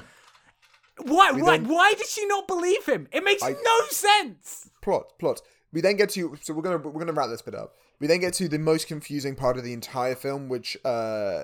Why? 1.03 1.31
We 1.31 1.43
Why? 1.43 1.59
then- 1.59 1.69
Why 1.69 1.93
did 1.97 2.07
she 2.07 2.25
not 2.25 2.45
believe 2.45 2.85
him? 2.85 3.07
It 3.13 3.23
makes 3.23 3.41
I- 3.41 3.51
no 3.51 3.87
sense. 3.89 4.69
plot 4.81 5.17
plot 5.17 5.41
we 5.71 5.79
then 5.79 5.95
get 5.95 6.09
to 6.09 6.37
so 6.41 6.53
we're 6.53 6.61
gonna 6.61 6.77
we're 6.77 6.99
gonna 6.99 7.13
wrap 7.13 7.29
this 7.29 7.41
bit 7.41 7.55
up 7.55 7.75
we 8.01 8.07
then 8.07 8.19
get 8.19 8.33
to 8.33 8.49
the 8.49 8.59
most 8.59 8.87
confusing 8.87 9.35
part 9.35 9.57
of 9.57 9.63
the 9.63 9.71
entire 9.71 10.15
film 10.15 10.49
which 10.49 10.75
uh 10.83 11.43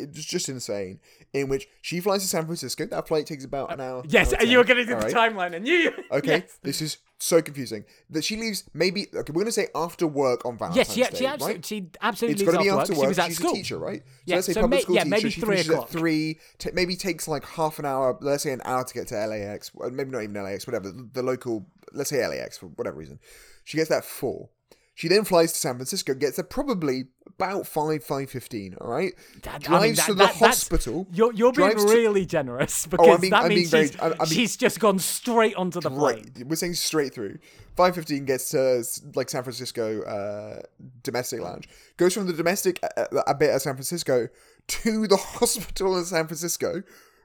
it's 0.00 0.24
just 0.24 0.48
insane 0.48 0.98
in 1.32 1.48
which 1.48 1.68
she 1.82 2.00
flies 2.00 2.22
to 2.22 2.28
san 2.28 2.44
francisco 2.46 2.86
that 2.86 3.06
flight 3.06 3.26
takes 3.26 3.44
about 3.44 3.72
an 3.72 3.80
hour 3.80 4.02
Yes, 4.08 4.32
and 4.32 4.48
you 4.48 4.58
were 4.58 4.64
10, 4.64 4.74
going 4.76 4.86
to 4.86 4.92
do 4.94 4.98
the 5.00 5.06
alright? 5.16 5.32
timeline, 5.34 5.54
and 5.54 5.68
you. 5.68 5.92
okay 6.10 6.38
Yes. 6.38 6.58
this 6.62 6.82
is 6.82 6.96
so 7.18 7.40
confusing 7.40 7.84
that 8.10 8.24
she 8.24 8.36
leaves 8.36 8.64
maybe 8.74 9.06
okay 9.14 9.32
we're 9.32 9.42
gonna 9.42 9.52
say 9.52 9.68
after 9.76 10.06
work 10.08 10.44
on 10.44 10.58
valentine's 10.58 10.88
Yes, 10.88 10.92
she, 10.94 11.02
day 11.12 11.18
she, 11.18 11.26
absolutely, 11.26 11.54
right? 11.56 11.66
she 11.66 11.90
absolutely 12.00 12.32
it's 12.32 12.42
leaves 12.42 12.52
to 12.58 12.62
be 12.64 12.68
after 12.70 12.92
work. 12.94 12.98
work. 12.98 13.04
She 13.04 13.08
was 13.08 13.18
at 13.20 13.26
She's 13.28 13.36
school. 13.36 13.50
a 13.52 13.54
teacher, 13.54 13.78
right? 13.78 14.02
So 14.04 14.12
Yeah, 14.26 14.34
let's 14.36 14.46
say 14.48 14.52
so 14.54 14.60
public 14.62 14.78
may- 14.78 14.82
school 14.82 14.94
yeah, 14.96 15.04
teacher. 15.04 15.10
maybe 15.16 15.30
she 15.30 15.40
three 15.40 15.48
finishes 15.50 15.68
o'clock. 15.68 15.84
at 15.86 15.90
three. 15.92 16.38
T- 16.58 16.70
maybe 16.72 16.96
takes 16.96 17.28
like 17.28 17.44
half 17.44 17.78
an 17.78 17.84
hour. 17.86 18.18
Let's 18.20 18.42
say 18.42 18.50
an 18.52 18.62
hour 18.64 18.82
to 18.82 18.94
get 18.94 19.06
to 19.08 19.14
LAX. 19.26 19.70
Maybe 19.92 20.10
not 20.10 20.22
even 20.24 20.34
LAX. 20.42 20.66
Whatever 20.66 20.90
the, 20.90 21.08
the 21.12 21.22
local. 21.22 21.66
Let's 21.92 22.10
say 22.10 22.26
LAX 22.26 22.58
for 22.58 22.66
whatever 22.66 22.96
reason. 22.96 23.20
She 23.62 23.76
gets 23.76 23.88
that 23.90 23.98
at 23.98 24.04
four. 24.04 24.48
She 24.94 25.08
then 25.08 25.24
flies 25.24 25.52
to 25.54 25.58
San 25.58 25.76
Francisco. 25.76 26.12
Gets 26.14 26.36
there 26.36 26.44
probably 26.44 27.04
about 27.26 27.66
five 27.66 28.04
five 28.04 28.28
fifteen. 28.30 28.74
All 28.80 28.88
right. 28.88 29.12
That- 29.42 29.62
drives 29.62 29.82
I 29.82 29.86
mean, 29.86 29.94
to 29.94 30.14
the 30.14 30.26
that- 30.26 30.34
hospital. 30.34 31.06
You're, 31.12 31.32
you're 31.32 31.52
being 31.52 31.70
drives 31.70 31.84
to- 31.86 31.90
really 31.92 32.26
generous 32.26 32.86
because 32.86 33.08
I'm 33.08 33.20
being- 33.20 33.30
that 33.30 33.42
I'm 33.44 33.48
means 33.48 33.70
being 33.70 33.84
she's, 33.86 33.96
very- 33.96 34.12
I- 34.12 34.14
I 34.16 34.18
mean- 34.24 34.26
she's 34.28 34.56
just 34.56 34.80
gone 34.80 34.98
straight 34.98 35.54
onto 35.56 35.80
the 35.80 35.88
plane. 35.90 36.30
Right, 36.36 36.46
we're 36.46 36.56
saying 36.56 36.74
straight 36.74 37.14
through. 37.14 37.38
Five 37.74 37.94
fifteen 37.94 38.26
gets 38.26 38.50
to 38.50 38.84
like 39.14 39.30
San 39.30 39.42
Francisco 39.44 40.02
uh, 40.02 40.60
domestic 41.02 41.40
lounge. 41.40 41.68
Goes 41.96 42.12
from 42.12 42.26
the 42.26 42.34
domestic 42.34 42.78
uh, 42.82 43.00
uh, 43.12 43.22
a 43.26 43.34
bit 43.34 43.54
of 43.54 43.62
San 43.62 43.72
Francisco 43.74 44.28
to 44.68 45.06
the 45.06 45.16
hospital 45.40 45.96
in 45.96 46.04
San 46.04 46.26
Francisco, 46.26 46.82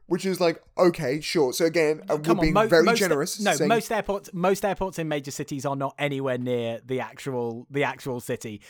which 0.08 0.26
is 0.26 0.40
like 0.42 0.62
okay, 0.78 1.22
sure. 1.22 1.54
So 1.54 1.66
again, 1.66 2.02
uh, 2.10 2.18
we're 2.18 2.32
on, 2.32 2.40
being 2.40 2.54
mo- 2.54 2.68
very 2.68 2.84
most, 2.84 3.00
generous. 3.00 3.40
No, 3.40 3.54
saying, 3.54 3.68
most 3.68 3.92
airports, 3.92 4.30
most 4.34 4.66
airports 4.66 5.00
in 5.00 5.08
major 5.08 5.32
cities 5.32 5.66
are 5.66 5.76
not 5.76 5.94
anywhere 6.00 6.38
near 6.38 6.80
the 6.86 7.00
actual 7.00 7.68
the 7.70 7.84
actual 7.84 8.20
city. 8.20 8.62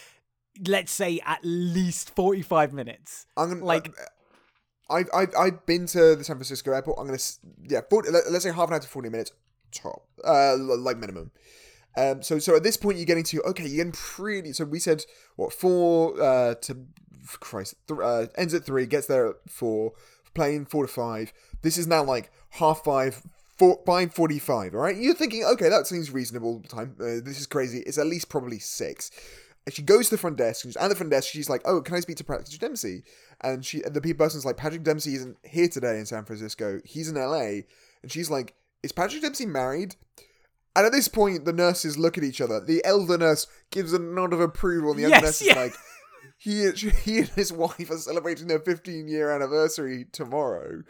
Let's 0.67 0.91
say 0.91 1.19
at 1.25 1.39
least 1.43 2.15
forty 2.15 2.41
five 2.41 2.73
minutes. 2.73 3.25
I'm 3.37 3.49
gonna 3.49 3.65
like- 3.65 3.87
like. 3.87 3.95
I've, 4.89 5.09
I've, 5.13 5.33
I've 5.37 5.65
been 5.65 5.85
to 5.87 6.15
the 6.15 6.23
San 6.23 6.37
Francisco 6.37 6.71
airport. 6.71 6.97
I'm 6.97 7.07
gonna 7.07 7.19
yeah, 7.63 7.81
40, 7.89 8.09
let, 8.09 8.23
us 8.23 8.43
say 8.43 8.53
half 8.53 8.69
an 8.69 8.73
hour 8.73 8.79
to 8.79 8.87
forty 8.87 9.09
minutes 9.09 9.33
top, 9.73 10.07
uh, 10.23 10.55
like 10.57 10.97
minimum. 10.97 11.31
Um, 11.97 12.21
so 12.21 12.39
so 12.39 12.55
at 12.55 12.63
this 12.63 12.77
point 12.77 12.97
you're 12.97 13.05
getting 13.05 13.25
to 13.25 13.41
okay, 13.49 13.63
you're 13.65 13.83
getting 13.83 13.91
pretty. 13.91 14.53
So 14.53 14.63
we 14.63 14.79
said 14.79 15.03
what 15.35 15.51
four 15.51 16.21
uh 16.21 16.55
to 16.61 16.85
Christ 17.39 17.75
th- 17.87 17.99
uh, 18.01 18.27
ends 18.35 18.53
at 18.53 18.63
three, 18.63 18.85
gets 18.85 19.07
there 19.07 19.27
at 19.27 19.35
four, 19.49 19.91
playing 20.37 20.67
four 20.67 20.85
to 20.87 20.91
five. 20.93 21.33
This 21.61 21.77
is 21.77 21.87
now 21.87 22.03
like 22.03 22.31
half 22.51 22.83
five. 22.85 23.21
Four, 23.57 23.79
five 23.87 24.13
forty-five. 24.13 24.75
All 24.75 24.81
right, 24.81 24.95
you're 24.95 25.15
thinking, 25.15 25.43
okay, 25.43 25.67
that 25.67 25.87
seems 25.87 26.11
reasonable 26.11 26.61
time. 26.69 26.95
Uh, 27.01 27.25
this 27.25 27.39
is 27.39 27.47
crazy. 27.47 27.79
It's 27.87 27.97
at 27.97 28.05
least 28.05 28.29
probably 28.29 28.59
six. 28.59 29.09
And 29.65 29.73
she 29.73 29.81
goes 29.81 30.09
to 30.09 30.11
the 30.15 30.19
front 30.19 30.37
desk. 30.37 30.63
And 30.63 30.77
at 30.77 30.89
the 30.89 30.95
front 30.95 31.09
desk, 31.11 31.29
she's 31.29 31.49
like, 31.49 31.63
"Oh, 31.65 31.81
can 31.81 31.95
I 31.95 31.99
speak 32.01 32.17
to 32.17 32.23
Patrick 32.23 32.47
Dempsey?" 32.59 33.03
And 33.41 33.65
she, 33.65 33.81
and 33.81 33.95
the 33.95 33.99
pe- 33.99 34.13
person's 34.13 34.45
like, 34.45 34.57
"Patrick 34.57 34.83
Dempsey 34.83 35.15
isn't 35.15 35.37
here 35.43 35.67
today 35.67 35.97
in 35.97 36.05
San 36.05 36.23
Francisco. 36.23 36.79
He's 36.85 37.09
in 37.09 37.15
LA." 37.15 37.63
And 38.03 38.11
she's 38.11 38.29
like, 38.29 38.53
"Is 38.83 38.91
Patrick 38.91 39.23
Dempsey 39.23 39.47
married?" 39.47 39.95
And 40.75 40.85
at 40.85 40.91
this 40.91 41.07
point, 41.07 41.45
the 41.45 41.51
nurses 41.51 41.97
look 41.97 42.15
at 42.19 42.23
each 42.23 42.39
other. 42.41 42.59
The 42.63 42.85
elder 42.85 43.17
nurse 43.17 43.47
gives 43.71 43.91
a 43.91 43.97
nod 43.97 44.33
of 44.33 44.39
approval, 44.39 44.91
and 44.91 44.99
the 44.99 45.09
Yes, 45.09 45.11
younger 45.11 45.25
nurse 45.25 45.41
yeah. 45.41 45.51
is 45.53 45.57
like, 45.57 45.73
"He, 46.37 46.69
he 47.03 47.19
and 47.19 47.29
his 47.29 47.51
wife 47.51 47.89
are 47.89 47.97
celebrating 47.97 48.47
their 48.47 48.59
15 48.59 49.07
year 49.07 49.31
anniversary 49.31 50.05
tomorrow." 50.11 50.83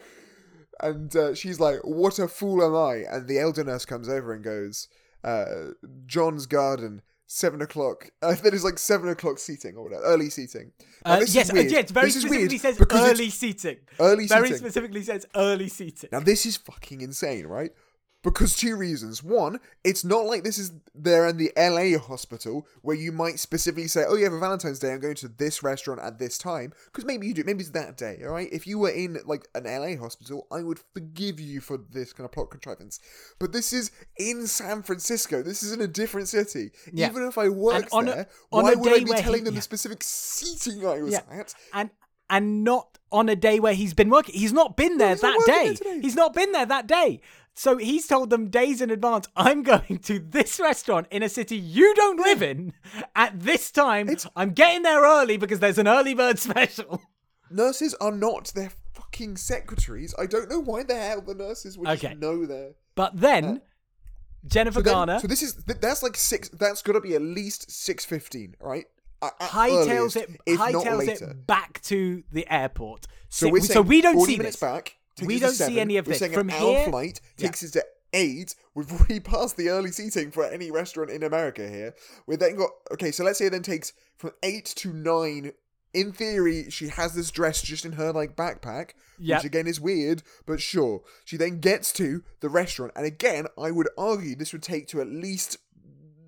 And 0.79 1.15
uh, 1.15 1.33
she's 1.33 1.59
like, 1.59 1.79
"What 1.83 2.19
a 2.19 2.27
fool 2.27 2.63
am 2.63 2.75
I?" 2.75 3.03
And 3.09 3.27
the 3.27 3.39
elder 3.39 3.63
nurse 3.63 3.85
comes 3.85 4.07
over 4.09 4.33
and 4.33 4.43
goes, 4.43 4.87
uh, 5.23 5.71
"John's 6.05 6.45
garden." 6.45 7.01
Seven 7.29 7.61
o'clock. 7.61 8.09
Uh, 8.21 8.35
that 8.35 8.53
is 8.53 8.63
like 8.63 8.79
seven 8.79 9.09
o'clock 9.09 9.37
seating 9.37 9.75
or 9.75 9.83
whatever, 9.83 10.01
early 10.03 10.29
seating. 10.29 10.71
Now, 11.05 11.15
Uh, 11.15 11.25
yes, 11.27 11.51
uh, 11.51 11.55
yeah, 11.55 11.79
it's 11.79 11.91
very 11.91 12.05
This 12.05 12.21
specifically 12.21 12.57
says 12.57 12.81
early 12.89 13.29
seating. 13.29 13.77
Early 13.99 14.27
very 14.27 14.47
seating. 14.47 14.57
specifically 14.59 15.03
says 15.03 15.25
early 15.35 15.67
seating. 15.67 16.07
Now 16.13 16.21
this 16.21 16.45
is 16.45 16.55
fucking 16.55 17.01
insane, 17.01 17.45
right? 17.47 17.73
Because 18.27 18.57
two 18.57 18.75
reasons. 18.75 19.23
One, 19.23 19.59
it's 19.85 20.03
not 20.03 20.25
like 20.25 20.43
this 20.43 20.57
is 20.57 20.73
there 20.93 21.27
in 21.27 21.37
the 21.37 21.51
LA 21.57 21.97
hospital 21.97 22.67
where 22.81 22.95
you 22.95 23.13
might 23.13 23.39
specifically 23.39 23.87
say, 23.87 24.03
"Oh 24.05 24.15
yeah, 24.15 24.27
for 24.27 24.37
Valentine's 24.37 24.79
Day, 24.79 24.91
I'm 24.91 24.99
going 24.99 25.15
to 25.15 25.29
this 25.29 25.63
restaurant 25.63 26.01
at 26.01 26.19
this 26.19 26.37
time." 26.37 26.73
Because 26.87 27.05
maybe 27.05 27.25
you 27.25 27.33
do. 27.33 27.43
Maybe 27.45 27.61
it's 27.61 27.69
that 27.69 27.95
day. 27.95 28.19
All 28.25 28.31
right. 28.31 28.49
If 28.51 28.67
you 28.67 28.79
were 28.79 28.89
in 28.89 29.17
like 29.25 29.47
an 29.55 29.63
LA 29.63 29.95
hospital, 29.95 30.45
I 30.51 30.61
would 30.61 30.79
forgive 30.93 31.39
you 31.39 31.61
for 31.61 31.77
this 31.77 32.11
kind 32.11 32.25
of 32.25 32.33
plot 32.33 32.51
contrivance. 32.51 32.99
But 33.39 33.53
this 33.53 33.71
is 33.71 33.91
in 34.17 34.45
San 34.45 34.83
Francisco. 34.83 35.41
This 35.41 35.63
is 35.63 35.71
in 35.71 35.79
a 35.79 35.87
different 35.87 36.27
city. 36.27 36.71
Yeah. 36.91 37.09
Even 37.09 37.23
if 37.23 37.37
I 37.37 37.47
worked 37.47 37.93
on 37.93 38.09
a- 38.09 38.11
there, 38.11 38.27
on 38.51 38.63
why 38.65 38.73
a 38.73 38.77
would 38.77 38.91
I 38.93 38.99
be 39.05 39.21
telling 39.21 39.39
he- 39.39 39.45
them 39.45 39.53
yeah. 39.53 39.59
the 39.59 39.63
specific 39.63 40.03
seating 40.03 40.85
I 40.85 41.01
was 41.01 41.13
Yeah. 41.13 41.21
at? 41.31 41.53
and 41.73 41.91
and 42.29 42.65
not 42.65 42.97
on 43.09 43.29
a 43.29 43.35
day 43.37 43.57
where 43.59 43.73
he's 43.73 43.93
been 43.93 44.09
working. 44.09 44.35
He's 44.35 44.51
not 44.51 44.75
been 44.75 44.97
there 44.97 45.11
he's 45.11 45.21
that 45.21 45.43
day. 45.45 45.99
He's 46.01 46.15
not 46.15 46.33
been 46.33 46.51
there 46.51 46.65
that 46.65 46.87
day. 46.87 47.21
So 47.59 47.77
he's 47.77 48.05
told 48.05 48.29
them 48.29 48.49
days 48.49 48.81
in 48.81 48.91
advance, 48.91 49.27
I'm 49.35 49.63
going 49.63 49.97
to 50.03 50.19
this 50.19 50.59
restaurant 50.59 51.07
in 51.09 51.23
a 51.23 51.29
city 51.29 51.57
you 51.57 51.93
don't 51.95 52.19
live 52.19 52.43
in 52.43 52.73
at 53.15 53.39
this 53.39 53.71
time. 53.71 54.07
It's- 54.09 54.27
I'm 54.35 54.51
getting 54.51 54.83
there 54.83 55.01
early 55.03 55.37
because 55.37 55.59
there's 55.59 55.79
an 55.79 55.87
early 55.87 56.13
bird 56.13 56.37
special. 56.47 57.01
Nurses 57.49 57.95
are 57.95 58.11
not 58.11 58.51
their 58.53 58.71
fucking 58.93 59.37
secretaries. 59.37 60.13
I 60.19 60.27
don't 60.27 60.49
know 60.49 60.59
why 60.59 60.83
the 60.83 60.95
hell 60.95 61.21
the 61.21 61.33
nurses 61.33 61.77
would 61.79 61.87
Okay. 61.87 62.09
just 62.09 62.19
know 62.19 62.45
their. 62.45 62.73
But 62.93 63.17
then 63.19 63.43
uh, 63.45 63.57
Jennifer 64.45 64.79
So, 64.79 64.83
then- 64.83 64.93
Garner 64.93 65.19
so 65.19 65.27
this 65.27 65.41
is 65.41 65.55
th- 65.63 65.79
that's 65.79 66.03
like 66.03 66.15
six. 66.15 66.49
That's 66.49 66.83
got 66.83 66.93
to 66.93 67.01
be 67.01 67.15
at 67.15 67.21
least 67.23 67.71
six 67.71 68.05
fifteen, 68.05 68.55
right? 68.61 68.85
At- 69.23 69.33
at 69.39 69.49
hightails 69.49 69.87
earliest, 69.89 70.15
it 70.17 70.29
if 70.45 70.59
not 70.59 70.73
hightails 70.73 70.97
later. 71.07 71.25
it 71.31 71.47
back 71.47 71.81
to 71.83 72.23
the 72.31 72.45
airport. 72.53 73.07
So 73.29 73.47
Si- 73.47 73.51
we're 73.51 73.61
so 73.61 73.81
we 73.81 74.01
don't 74.01 74.13
40 74.15 74.31
see 74.33 74.37
minutes 74.37 74.57
this. 74.57 74.61
back. 74.69 74.97
We 75.25 75.39
don't 75.39 75.53
see 75.53 75.79
any 75.79 75.97
of 75.97 76.05
this. 76.05 76.19
From 76.19 76.49
an 76.49 76.55
hour 76.55 76.71
here- 76.77 76.85
flight 76.89 77.21
Yeah. 77.37 77.47
takes 77.47 77.63
us 77.63 77.71
to 77.71 77.85
eight. 78.13 78.55
We've 78.75 78.91
already 78.95 79.19
passed 79.19 79.57
the 79.57 79.69
early 79.69 79.91
seating 79.91 80.31
for 80.31 80.45
any 80.45 80.71
restaurant 80.71 81.09
in 81.11 81.23
America 81.23 81.67
here. 81.67 81.95
We 82.25 82.35
then 82.35 82.55
got 82.55 82.69
okay. 82.91 83.11
So 83.11 83.23
let's 83.23 83.39
say 83.39 83.47
it 83.47 83.51
then 83.51 83.63
takes 83.63 83.93
from 84.17 84.31
eight 84.43 84.65
to 84.77 84.93
nine. 84.93 85.53
In 85.93 86.11
theory, 86.11 86.69
she 86.69 86.89
has 86.89 87.15
this 87.15 87.31
dress 87.31 87.61
just 87.63 87.83
in 87.85 87.93
her 87.93 88.11
like 88.11 88.35
backpack, 88.35 88.91
Yep. 89.19 89.39
which 89.39 89.45
again 89.45 89.65
is 89.67 89.79
weird, 89.79 90.21
but 90.45 90.61
sure. 90.61 91.01
She 91.25 91.37
then 91.37 91.59
gets 91.59 91.91
to 91.93 92.23
the 92.41 92.49
restaurant, 92.49 92.91
and 92.95 93.05
again, 93.05 93.47
I 93.57 93.71
would 93.71 93.87
argue 93.97 94.35
this 94.35 94.51
would 94.53 94.61
take 94.61 94.87
to 94.89 95.01
at 95.01 95.07
least 95.07 95.57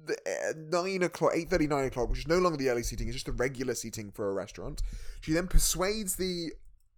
uh, 0.09 0.53
nine 0.57 1.03
o'clock, 1.03 1.33
eight 1.35 1.49
thirty, 1.51 1.67
nine 1.67 1.85
o'clock, 1.85 2.09
which 2.09 2.19
is 2.19 2.27
no 2.27 2.39
longer 2.39 2.57
the 2.57 2.69
early 2.69 2.81
seating; 2.83 3.07
it's 3.09 3.15
just 3.15 3.25
the 3.27 3.31
regular 3.31 3.75
seating 3.75 4.11
for 4.11 4.29
a 4.29 4.33
restaurant. 4.33 4.81
She 5.21 5.33
then 5.33 5.45
persuades 5.47 6.15
the 6.15 6.51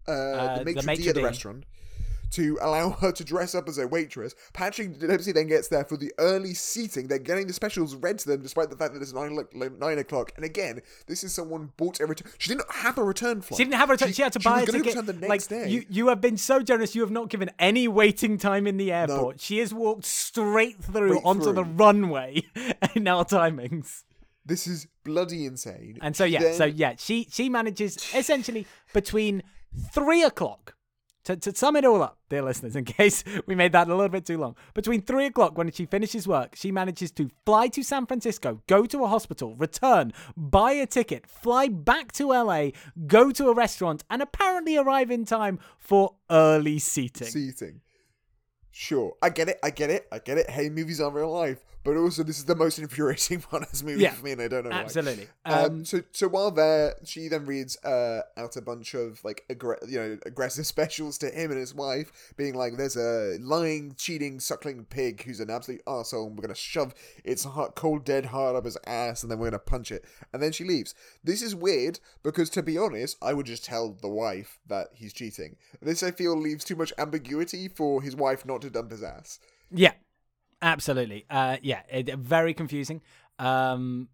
uh, 0.08 0.12
Uh, 0.12 0.64
the 0.64 0.74
the 0.74 0.84
maitre 0.84 1.04
d' 1.04 1.08
at 1.10 1.16
the 1.16 1.24
restaurant 1.24 1.66
to 2.32 2.58
allow 2.62 2.90
her 2.92 3.12
to 3.12 3.24
dress 3.24 3.54
up 3.56 3.68
as 3.68 3.78
a 3.78 3.88
waitress. 3.88 4.34
Patrick 4.54 5.00
Dempsey 5.00 5.32
then 5.32 5.48
gets 5.48 5.68
there 5.68 5.84
for 5.86 5.98
the 5.98 6.12
early 6.18 6.54
seating. 6.54 7.08
They're 7.08 7.20
getting 7.20 7.48
the 7.48 7.54
specials 7.54 7.96
read 7.96 8.20
to 8.20 8.30
them, 8.30 8.42
despite 8.42 8.70
the 8.70 8.76
fact 8.78 8.94
that 8.94 9.02
it's 9.02 9.14
nine, 9.14 9.36
like, 9.36 9.54
nine 9.80 9.98
o'clock. 10.00 10.32
And 10.36 10.46
again, 10.46 10.82
this 11.08 11.24
is 11.24 11.34
someone 11.34 11.72
bought 11.78 12.00
a 12.00 12.06
return. 12.06 12.32
She 12.38 12.50
didn't 12.50 12.72
have 12.72 12.98
a 12.98 13.04
return 13.04 13.42
flight. 13.42 13.58
She 13.58 13.64
didn't 13.66 13.76
have 13.76 13.90
a 13.90 13.94
return. 13.94 14.14
She, 14.14 14.22
had 14.22 14.34
to 14.34 14.40
she 14.40 14.48
buy 14.50 14.62
was 14.62 14.70
a 14.70 14.72
ticket. 14.72 14.88
return 14.88 15.06
the 15.06 15.14
like 15.14 15.30
next 15.30 15.48
day. 15.48 15.70
you, 15.70 15.86
you 15.90 16.08
have 16.08 16.22
been 16.22 16.38
so 16.38 16.62
generous. 16.62 16.96
You 16.96 17.02
have 17.02 17.12
not 17.12 17.30
given 17.30 17.52
any 17.60 17.88
waiting 17.88 18.38
time 18.38 18.66
in 18.68 18.78
the 18.78 18.92
airport. 18.92 19.40
She 19.42 19.60
has 19.60 19.74
walked 19.74 20.06
straight 20.06 20.82
through 20.84 21.10
Straight 21.18 21.26
onto 21.26 21.52
the 21.54 21.64
through. 21.64 21.74
runway 21.74 22.44
in 22.96 23.08
our 23.08 23.26
timings. 23.26 24.04
This 24.46 24.66
is 24.68 24.88
bloody 25.04 25.46
insane. 25.46 25.98
And 26.02 26.16
so 26.16 26.24
yeah, 26.24 26.40
then- 26.40 26.54
so 26.56 26.66
yeah, 26.66 26.96
she 26.98 27.28
she 27.32 27.48
manages 27.50 27.96
essentially 28.16 28.66
between 28.94 29.44
three 29.94 30.24
o'clock. 30.24 30.76
To, 31.32 31.38
to 31.38 31.56
sum 31.56 31.78
it 31.78 31.86
all 31.86 32.04
up, 32.04 32.18
dear 32.30 32.42
listeners, 32.42 32.76
in 32.76 32.84
case 33.00 33.24
we 33.46 33.56
made 33.56 33.72
that 33.72 33.88
a 33.88 33.96
little 33.96 34.10
bit 34.10 34.26
too 34.26 34.38
long, 34.38 34.58
between 34.74 35.02
three 35.02 35.28
o'clock 35.28 35.58
when 35.58 35.72
she 35.72 35.86
finishes 35.86 36.28
work, 36.28 36.56
she 36.56 36.74
manages 36.74 37.10
to 37.12 37.30
fly 37.46 37.70
to 37.70 37.84
San 37.84 38.06
Francisco, 38.06 38.62
go 38.68 38.86
to 38.86 39.06
a 39.06 39.08
hospital, 39.08 39.56
return, 39.56 40.12
buy 40.36 40.74
a 40.74 40.86
ticket, 40.86 41.26
fly 41.28 41.70
back 41.70 42.12
to 42.14 42.34
LA, 42.34 42.72
go 43.08 43.32
to 43.32 43.48
a 43.48 43.54
restaurant, 43.54 44.04
and 44.10 44.22
apparently 44.22 44.76
arrive 44.76 45.10
in 45.10 45.24
time 45.24 45.58
for 45.80 46.16
early 46.30 46.80
seating. 46.80 47.28
seating. 47.28 47.80
Sure, 48.72 49.14
I 49.22 49.30
get 49.30 49.48
it, 49.48 49.58
I 49.64 49.70
get 49.70 49.90
it, 49.90 50.08
I 50.12 50.20
get 50.20 50.38
it. 50.38 50.50
Hey, 50.50 50.70
movies 50.70 51.00
are 51.00 51.12
real 51.12 51.32
life. 51.32 51.60
But 51.84 51.98
also 51.98 52.24
this 52.24 52.38
is 52.38 52.46
the 52.46 52.56
most 52.56 52.80
infuriating 52.86 53.42
part 53.50 53.64
of 53.64 53.72
this 53.72 53.84
movie 53.84 54.04
Yeah, 54.04 54.12
for 54.12 54.26
me, 54.26 54.32
and 54.34 54.42
I 54.42 54.48
don't 54.48 54.64
know 54.64 54.70
why. 54.72 54.84
Absolutely. 54.84 55.28
Um, 55.46 55.66
Um, 55.66 55.86
so 55.86 56.02
so 56.12 56.28
while 56.28 56.52
there, 56.52 56.96
she 57.04 57.28
then 57.28 57.46
reads 57.46 57.78
uh, 57.84 58.22
out 58.38 58.56
a 58.56 58.62
bunch 58.62 58.94
of 58.94 59.24
like 59.24 59.46
aggr- 59.50 59.90
you 59.90 60.00
know 60.00 60.18
aggressive 60.26 60.66
specials 60.76 61.18
to 61.20 61.30
him 61.30 61.52
and 61.52 61.60
his 61.60 61.74
wife, 61.74 62.34
being 62.38 62.54
like, 62.56 62.78
"There's 62.78 62.98
a 62.98 63.38
lying, 63.40 63.96
cheating, 63.98 64.40
suckling 64.40 64.86
pig 64.86 65.24
who's 65.24 65.40
an 65.40 65.50
absolute 65.50 65.84
arsehole, 65.86 66.28
and 66.28 66.38
we're 66.38 66.44
gonna 66.44 66.56
shove 66.56 66.94
its 67.24 67.44
heart, 67.44 67.76
cold, 67.76 68.04
dead 68.06 68.28
heart 68.28 68.56
up 68.56 68.66
his 68.66 68.78
ass, 68.86 69.24
and 69.24 69.32
then 69.32 69.40
we're 69.40 69.50
gonna 69.50 69.60
punch 69.60 69.92
it." 69.92 70.06
And 70.34 70.42
then 70.42 70.52
she 70.52 70.64
leaves. 70.64 70.94
This 71.24 71.42
is 71.42 71.56
weird 71.56 72.00
because, 72.24 72.50
to 72.52 72.64
be 72.64 72.78
honest, 72.78 73.18
I 73.22 73.34
would 73.34 73.46
just 73.46 73.66
tell 73.66 73.94
the 74.02 74.10
wife 74.10 74.60
that 74.68 74.88
he's 74.94 75.14
cheating. 75.14 75.58
This 75.82 76.04
I 76.04 76.12
feel 76.12 76.36
leaves 76.38 76.64
too 76.64 76.76
much 76.76 76.94
ambiguity 76.98 77.68
for 77.68 78.02
his 78.02 78.16
wife 78.16 78.46
not 78.46 78.62
to 78.62 78.70
dump 78.70 78.92
his 78.92 79.04
ass. 79.04 79.40
Yeah, 79.74 79.94
absolutely. 80.62 81.26
Uh, 81.30 81.58
yeah, 81.62 81.82
it, 81.92 82.16
very 82.16 82.54
confusing. 82.54 83.02
Um, 83.40 84.10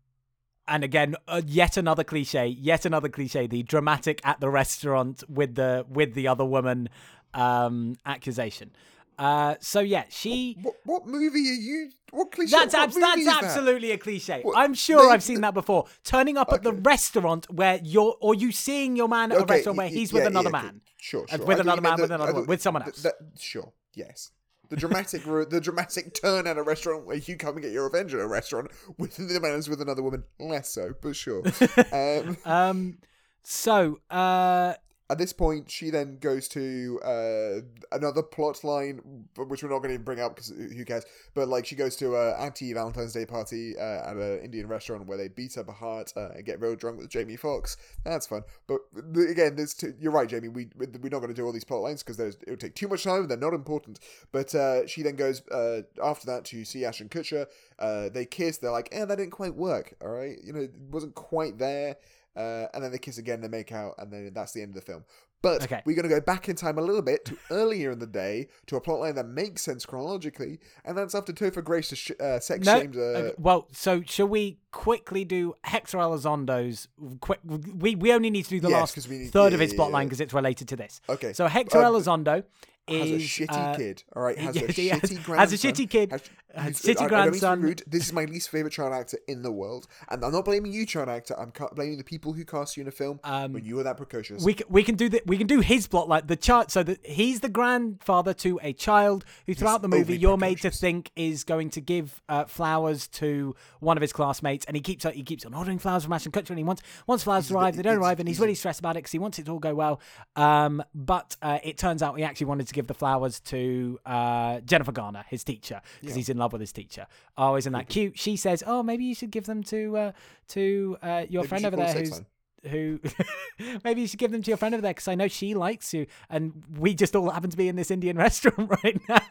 and 0.68 0.84
again, 0.84 1.16
uh, 1.28 1.41
yet 1.45 1.78
another 1.78 2.04
cliche. 2.04 2.48
Yet 2.48 2.86
another 2.86 3.10
cliche. 3.10 3.48
The 3.48 3.64
dramatic 3.64 4.20
at 4.24 4.39
the 4.39 4.50
restaurant 4.50 5.24
with 5.30 5.56
the 5.56 5.86
with 5.89 6.14
the 6.14 6.28
other 6.28 6.45
woman 6.45 6.89
um, 7.34 7.95
accusation. 8.06 8.72
Uh, 9.18 9.56
so 9.60 9.80
yeah, 9.80 10.04
she. 10.10 10.58
What 10.62 10.76
what 10.84 11.08
movie 11.08 11.39
are 11.50 11.54
you? 11.54 11.89
What 12.12 12.32
cliche? 12.32 12.52
That's 12.56 12.74
what 12.74 12.93
that's 12.93 13.26
that? 13.26 13.43
absolutely 13.43 13.91
a 13.91 13.98
cliche. 13.98 14.41
What- 14.43 14.58
I'm 14.58 14.74
sure 14.74 15.08
they- 15.08 15.14
I've 15.14 15.24
seen 15.24 15.41
that 15.41 15.54
before. 15.54 15.86
Turning 16.04 16.38
up 16.38 16.52
at 16.54 16.64
the 16.64 16.74
restaurant 16.74 17.48
where 17.52 17.80
you're, 17.84 18.16
or 18.22 18.36
you 18.36 18.52
seeing 18.52 18.95
your 18.95 19.08
man 19.10 19.32
at 19.32 19.41
a 19.41 19.45
restaurant 19.45 19.78
where 19.78 19.88
he's 19.89 20.12
yeah, 20.12 20.20
with 20.20 20.28
another 20.28 20.50
yeah, 20.52 20.58
okay. 20.58 20.66
man. 20.68 20.82
Sure, 20.98 21.26
Uh, 21.32 21.38
sure. 21.38 21.45
with 21.45 21.58
I 21.58 21.62
another 21.62 21.82
man, 21.82 21.89
meant 21.91 22.02
with 22.02 22.12
another 22.12 22.34
one, 22.34 22.45
with 22.45 22.62
someone 22.62 22.84
else. 22.84 23.02
that- 23.04 23.16
sure, 23.39 23.74
yes. 23.93 24.32
The 24.70 24.76
dramatic, 24.76 25.24
the 25.24 25.61
dramatic 25.61 26.13
turn 26.13 26.47
at 26.47 26.57
a 26.57 26.63
restaurant 26.63 27.05
where 27.05 27.18
you 27.18 27.38
come 27.38 27.55
and 27.55 27.63
get 27.63 27.72
your 27.72 27.86
revenge 27.86 28.13
at 28.13 28.20
a 28.20 28.28
restaurant 28.28 28.70
with 28.97 29.15
the 29.15 29.39
man 29.39 29.53
is 29.53 29.70
with 29.70 29.82
another 29.82 30.03
woman. 30.03 30.24
Less 30.39 30.70
so, 30.70 30.93
but 31.01 31.15
sure. 31.15 31.43
um, 31.93 32.38
Um, 32.45 32.97
so 33.43 33.99
uh, 34.09 34.74
at 35.10 35.18
this 35.18 35.32
point, 35.32 35.72
she 35.72 35.89
then 35.89 36.18
goes 36.20 36.49
to 36.49 36.99
uh, 37.03 37.95
another 37.95 38.22
plot 38.22 38.64
line, 38.64 38.99
which 39.38 39.64
we're 39.64 39.70
not 39.70 39.80
going 39.80 39.95
to 39.95 40.03
bring 40.03 40.20
up 40.20 40.36
because 40.36 40.49
who 40.49 40.84
cares? 40.84 41.05
But 41.34 41.47
like, 41.47 41.66
she 41.66 41.76
goes 41.76 41.95
to 41.97 42.16
a 42.16 42.38
anti 42.38 42.74
Valentine's 42.74 43.14
Day 43.14 43.26
party 43.26 43.78
uh, 43.78 44.10
at 44.10 44.18
an 44.18 44.41
Indian 44.43 44.68
restaurant 44.68 45.08
where 45.08 45.18
they 45.18 45.30
beat 45.30 45.58
up 45.58 45.70
a 45.70 45.72
heart 45.72 46.12
uh, 46.18 46.30
and 46.36 46.45
get 46.45 46.60
real 46.60 46.76
drunk 46.76 46.99
with 46.99 47.10
Jamie 47.10 47.38
Foxx. 47.38 47.78
That's 48.03 48.28
fun. 48.28 48.43
But 48.68 48.80
again, 49.16 49.55
there's 49.55 49.74
two, 49.74 49.93
you're 49.97 50.12
right, 50.12 50.28
Jamie. 50.28 50.49
We 50.49 50.68
we're 50.76 50.88
not 51.10 51.20
going 51.20 51.30
to 51.30 51.34
do 51.34 51.45
all 51.45 51.53
these 51.53 51.64
plot 51.64 51.82
lines 51.82 52.03
because 52.03 52.20
it 52.20 52.43
would 52.47 52.60
take 52.60 52.76
too 52.76 52.89
much 52.89 53.03
time. 53.03 53.22
and 53.22 53.30
They're 53.30 53.38
not 53.38 53.53
important. 53.53 53.99
But 54.34 54.53
uh, 54.53 54.88
she 54.88 55.03
then 55.03 55.16
goes 55.16 55.41
uh, 55.49 55.84
after 56.03 56.26
that 56.28 56.43
to 56.45 56.66
see 56.66 56.84
Ashton 56.84 57.08
Kutcher. 57.08 57.45
Uh, 57.80 58.10
they 58.10 58.26
kiss. 58.26 58.58
They're 58.58 58.72
like, 58.72 58.89
eh, 58.91 59.05
that 59.05 59.18
didn't 59.18 59.32
quite 59.32 59.55
work. 59.55 59.93
All 60.01 60.10
right, 60.10 60.38
you 60.43 60.51
know, 60.51 60.62
it 60.62 60.74
wasn't 60.89 61.16
quite 61.16 61.60
there. 61.60 61.95
Uh, 62.38 62.68
and 62.74 62.84
then 62.84 62.92
they 62.92 63.00
kiss 63.00 63.18
again, 63.18 63.42
they 63.42 63.48
make 63.48 63.72
out, 63.72 63.96
and 63.98 64.14
then 64.14 64.32
that's 64.34 64.52
the 64.54 64.62
end 64.62 64.70
of 64.70 64.76
the 64.76 64.82
film. 64.82 65.04
But 65.42 65.64
Okay. 65.64 65.82
we're 65.86 65.96
going 65.96 66.08
to 66.10 66.14
go 66.16 66.20
back 66.22 66.50
in 66.50 66.56
time 66.56 66.78
a 66.78 66.82
little 66.82 67.02
bit 67.02 67.26
to 67.26 67.38
earlier 67.52 67.92
in 67.92 68.00
the 68.00 68.08
day 68.08 68.48
to 68.68 68.76
a 68.76 68.82
plotline 68.82 69.16
that 69.16 69.28
makes 69.28 69.62
sense 69.62 69.86
chronologically, 69.86 70.60
and 70.86 70.98
that's 70.98 71.14
after 71.16 71.32
Topher 71.34 71.64
Grace 71.64 71.94
sh- 71.96 72.12
uh, 72.20 72.40
sex 72.40 72.66
no. 72.66 72.80
shamed. 72.80 72.96
Uh, 72.96 73.00
okay, 73.00 73.36
well, 73.38 73.68
so 73.72 74.02
shall 74.06 74.28
we 74.28 74.60
quickly 74.72 75.26
do 75.26 75.54
Hector 75.64 75.98
Elizondo's? 76.00 76.88
Quick, 77.22 77.40
we 77.44 77.96
we 77.96 78.14
only 78.14 78.30
need 78.30 78.44
to 78.44 78.50
do 78.50 78.60
the 78.60 78.70
Yes, 78.70 78.96
last 78.98 79.10
need- 79.10 79.30
third 79.32 79.50
yeah, 79.52 79.56
of 79.56 79.62
its 79.62 79.74
yeah, 79.74 79.80
yeah, 79.80 79.86
plotline 79.86 80.00
yeah. 80.02 80.04
because 80.06 80.22
it's 80.22 80.34
related 80.34 80.68
to 80.70 80.76
this. 80.76 81.02
Okay. 81.10 81.34
So 81.34 81.48
Hector 81.48 81.80
Uh, 81.84 81.90
Elizondo 81.92 82.44
has 82.88 83.10
a 83.12 83.18
shitty 83.18 83.48
uh, 83.52 83.76
kid, 83.76 84.04
all 84.16 84.24
right? 84.24 84.38
Has 84.40 84.56
a 84.56 84.60
has- 84.62 84.70
shitty 84.70 84.90
has 84.90 85.20
grandson. 85.20 85.54
a 85.70 85.74
shitty 85.74 85.90
kid, 85.90 86.12
Has, 86.12 86.22
who's- 86.56 86.82
I- 87.02 87.06
I 87.06 87.08
don't 87.08 87.20
mean 87.26 87.26
to 87.26 87.32
be 87.32 87.39
grandson. 87.39 87.76
This 87.88 88.06
is 88.08 88.14
my 88.14 88.26
least 88.26 88.50
favorite 88.50 88.72
child 88.74 88.93
actor 88.93 89.18
in 89.28 89.41
the 89.43 89.52
world, 89.52 89.88
and 90.10 90.24
I'm 90.24 90.32
not 90.32 90.45
blaming 90.45 90.72
you, 90.74 90.86
child 90.86 91.10
actor. 91.10 91.38
I'm 91.39 91.52
ca- 91.52 91.70
blaming 91.74 91.98
the 91.98 92.04
people 92.04 92.34
who 92.34 92.45
cast 92.45 92.78
you 92.78 92.82
in 92.82 92.88
a 92.88 92.91
film 92.91 93.20
Um, 93.24 93.54
when 93.54 93.66
you 93.66 93.76
were 93.76 93.84
that 93.84 93.98
precocious. 93.98 94.43
We 94.43 94.54
can, 94.56 94.68
we 94.70 94.84
can 94.84 94.95
do 94.95 95.10
the, 95.10 95.22
we 95.26 95.38
can 95.38 95.48
do 95.48 95.60
his 95.60 95.88
plot 95.88 96.08
like 96.10 96.28
the 96.28 96.36
child 96.36 96.72
so 96.72 96.84
that 96.84 97.06
he's 97.06 97.41
the 97.41 97.50
grandfather 97.50 98.34
to 98.36 98.60
a 98.64 98.74
child 98.74 99.26
who 99.45 99.54
throughout 99.54 99.82
the 99.82 99.88
movie 99.88 100.18
you're 100.18 100.38
made 100.38 100.62
to 100.62 100.72
think 100.72 101.12
is 101.16 101.43
going 101.43 101.70
to 101.72 101.82
give 101.82 102.22
uh, 102.30 102.45
flowers 102.45 103.08
to 103.10 103.56
one 103.80 103.98
of 103.98 104.02
his 104.02 104.14
classmates 104.14 104.66
and 104.66 104.76
he 104.76 104.82
keeps 104.82 105.04
he 105.06 105.24
keeps 105.24 105.45
on 105.45 105.54
ordering 105.54 105.80
flowers 105.80 106.04
from 106.04 106.14
Ashton 106.14 106.32
Kutcher 106.32 106.50
and 106.52 106.58
he 106.60 106.64
wants 106.64 106.82
wants 107.08 107.24
flowers 107.24 107.52
a 107.52 107.54
arrive 107.54 107.74
bit- 107.74 107.84
they 107.84 107.89
don't 107.89 108.00
arrive 108.00 108.20
and 108.20 108.28
he's 108.28 108.38
he's 108.38 108.41
really 108.41 108.56
stressed 108.56 108.80
about 108.80 108.95
it 108.95 109.00
because 109.00 109.12
he 109.12 109.20
wants 109.20 109.39
it 109.39 109.45
to 109.45 109.52
all 109.52 109.60
go 109.60 109.74
well 109.76 110.00
um, 110.36 110.84
but 110.93 111.36
uh, 111.41 111.60
it 111.64 111.78
turns 111.78 112.02
out 112.04 112.18
he 112.18 112.24
actually 112.24 112.45
wanted 112.48 112.68
to 112.68 112.74
give 112.74 112.88
the 112.88 112.93
flowers 112.93 113.39
to 113.41 114.00
uh, 114.06 114.60
Jennifer 114.62 114.91
Garner 114.91 115.26
his 115.30 115.43
teacher 115.43 115.82
because 116.02 116.16
he's 116.16 116.30
in 116.30 116.37
love 116.38 116.52
with 116.54 116.62
his 116.62 116.72
teacher 116.72 117.06
oh 117.38 117.56
isn't 117.56 117.74
that 117.74 117.90
cute 117.90 118.18
she 118.18 118.36
says 118.36 118.64
oh 118.68 118.82
maybe 118.84 119.04
you 119.04 119.16
should 119.16 119.32
give 119.32 119.46
them 119.46 119.64
to 119.64 119.98
uh, 119.98 120.12
to 120.48 120.98
uh, 121.02 121.26
your 121.30 121.44
Maybe 121.44 121.48
friend 121.50 121.66
over 121.66 121.76
there 121.76 121.94
who's 121.94 122.12
line. 122.12 122.26
who 122.70 123.00
maybe 123.84 124.02
you 124.02 124.08
should 124.08 124.20
give 124.20 124.32
them 124.32 124.42
to 124.42 124.50
your 124.52 124.58
friend 124.58 124.74
over 124.76 124.82
there 124.82 124.94
because 124.94 125.08
I 125.08 125.16
know 125.16 125.28
she 125.28 125.54
likes 125.54 125.94
you, 125.94 126.06
and 126.30 126.64
we 126.78 126.94
just 126.94 127.16
all 127.16 127.30
happen 127.30 127.50
to 127.50 127.58
be 127.58 127.68
in 127.68 127.76
this 127.76 127.92
Indian 127.92 128.18
restaurant 128.28 128.70
right 128.84 129.00
now. 129.08 129.22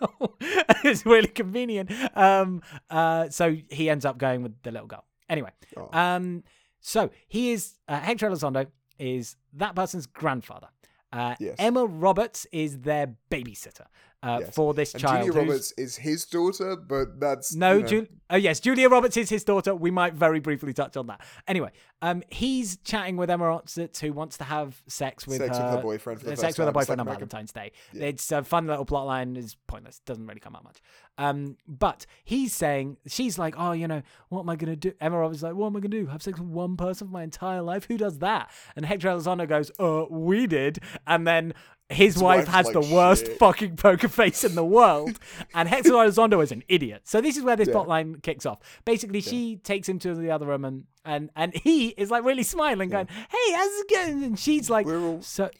it's 0.85 1.05
really 1.05 1.29
convenient. 1.29 1.91
Um, 2.17 2.63
uh, 2.91 3.29
so 3.31 3.57
he 3.71 3.91
ends 3.91 4.05
up 4.05 4.17
going 4.19 4.43
with 4.43 4.61
the 4.63 4.71
little 4.71 4.87
girl. 4.87 5.05
Anyway, 5.29 5.51
Oh. 5.77 5.89
um, 5.93 6.45
so 6.81 7.11
he 7.29 7.51
is 7.53 7.75
uh, 7.89 7.99
Hector 8.01 8.31
Elizondo 8.31 8.67
is 8.99 9.37
that 9.55 9.75
person's 9.75 10.07
grandfather. 10.07 10.69
Uh, 11.13 11.35
Yes. 11.41 11.57
Emma 11.59 11.85
Roberts 11.85 12.47
is 12.53 12.81
their 12.81 13.15
babysitter 13.31 13.87
uh, 14.23 14.39
Yes. 14.41 14.55
for 14.55 14.75
this 14.75 14.95
and 14.95 15.03
child. 15.03 15.27
Julia 15.27 15.41
Roberts 15.43 15.73
is 15.77 15.97
his 15.97 16.25
daughter, 16.25 16.75
but 16.77 17.21
that's 17.21 17.55
no, 17.55 17.75
you 17.77 17.81
know, 17.83 17.87
Ju- 17.89 18.07
oh 18.31 18.37
yes, 18.37 18.61
Julia 18.61 18.89
Roberts 18.89 19.17
is 19.17 19.29
his 19.29 19.45
daughter. 19.45 19.75
We 19.75 19.91
might 19.91 20.15
very 20.15 20.41
briefly 20.41 20.73
touch 20.73 20.97
on 20.97 21.07
that. 21.09 21.21
Anyway, 21.47 21.71
um, 22.03 22.23
he's 22.31 22.79
chatting 22.79 23.17
with 23.17 23.31
Emma 23.31 23.47
Roberts, 23.47 23.79
who 24.01 24.13
wants 24.13 24.37
to 24.39 24.45
have 24.45 24.83
sex 24.89 25.27
with 25.27 25.39
Sex 25.39 25.59
her, 25.59 25.65
with 25.65 25.75
her 25.75 25.83
boyfriend 25.83 26.21
for 26.21 26.35
sex 26.37 26.59
with 26.59 26.67
her 26.67 26.73
boyfriend 26.73 27.01
on 27.01 27.07
Valentine's 27.07 27.53
Day. 27.53 27.73
It's 27.93 28.33
a 28.33 28.43
fun 28.43 28.67
little 28.67 28.85
plot 28.85 29.07
line. 29.07 29.37
is 29.37 29.57
pointless. 29.67 30.01
Doesn't 30.05 30.27
really 30.27 30.41
come 30.41 30.57
out 30.57 30.65
much. 30.65 30.81
Um, 31.19 31.57
but 31.67 32.05
he's 32.25 32.53
saying 32.53 32.99
she's 33.07 33.39
like, 33.39 33.55
oh, 33.59 33.73
you 33.73 33.89
know, 33.89 34.03
what 34.29 34.41
am 34.41 34.51
I 34.51 34.57
gonna 34.57 34.77
do? 34.77 34.93
Emma 35.01 35.19
Roberts 35.19 35.39
is 35.39 35.43
like, 35.43 35.55
what 35.55 35.67
am 35.69 35.77
I 35.77 35.81
gonna 35.81 35.89
do? 35.89 36.07
Have 36.07 36.23
sex 36.23 36.39
with 36.39 36.49
one 36.49 36.77
person 36.77 37.07
for 37.09 37.13
my 37.13 37.23
entire 37.23 37.63
life? 37.63 37.87
Who 37.87 37.97
does 37.97 38.19
that? 38.19 38.51
And 38.75 38.85
Hector 38.85 39.09
Elizondo 39.09 39.49
goes, 39.49 39.71
uh, 39.79 40.05
we 40.11 40.47
did. 40.47 40.79
And 41.07 41.27
then 41.27 41.55
his, 41.89 42.17
wife 42.19 42.39
wife's 42.47 42.49
has 42.51 42.67
like, 42.67 42.73
the 42.73 42.95
worst 42.95 43.27
"Shit." 43.27 43.39
fucking 43.39 43.77
poker 43.77 44.09
face 44.09 44.43
in 44.45 44.55
the 44.55 44.65
world, 44.65 45.19
and 45.55 45.69
Hector 45.69 45.91
Elizondo 45.93 46.43
is 46.43 46.51
an 46.53 46.63
idiot. 46.69 47.03
So 47.05 47.21
this 47.21 47.37
is 47.37 47.43
where 47.45 47.57
this 47.57 47.69
Yeah. 47.69 47.75
plotline 47.75 48.23
kicks 48.23 48.45
off. 48.47 48.59
Basically, 48.85 49.21
she 49.21 49.57
takes 49.57 49.89
him 49.89 49.99
to 50.01 50.15
the 50.15 50.31
other 50.31 50.47
room, 50.47 50.65
and 50.65 50.85
and, 51.05 51.31
and 51.37 51.55
he 51.55 51.89
is 51.91 52.11
like 52.11 52.25
really 52.25 52.43
smiling, 52.43 52.91
going, 52.91 53.07
"Hey, 53.07 53.53
how's 53.55 53.71
it 53.81 53.89
going?" 53.91 54.25
And 54.25 54.39
she's 54.39 54.69
like, 54.69 54.87
We're 54.87 55.01
all- 55.01 55.23
"So." 55.23 55.51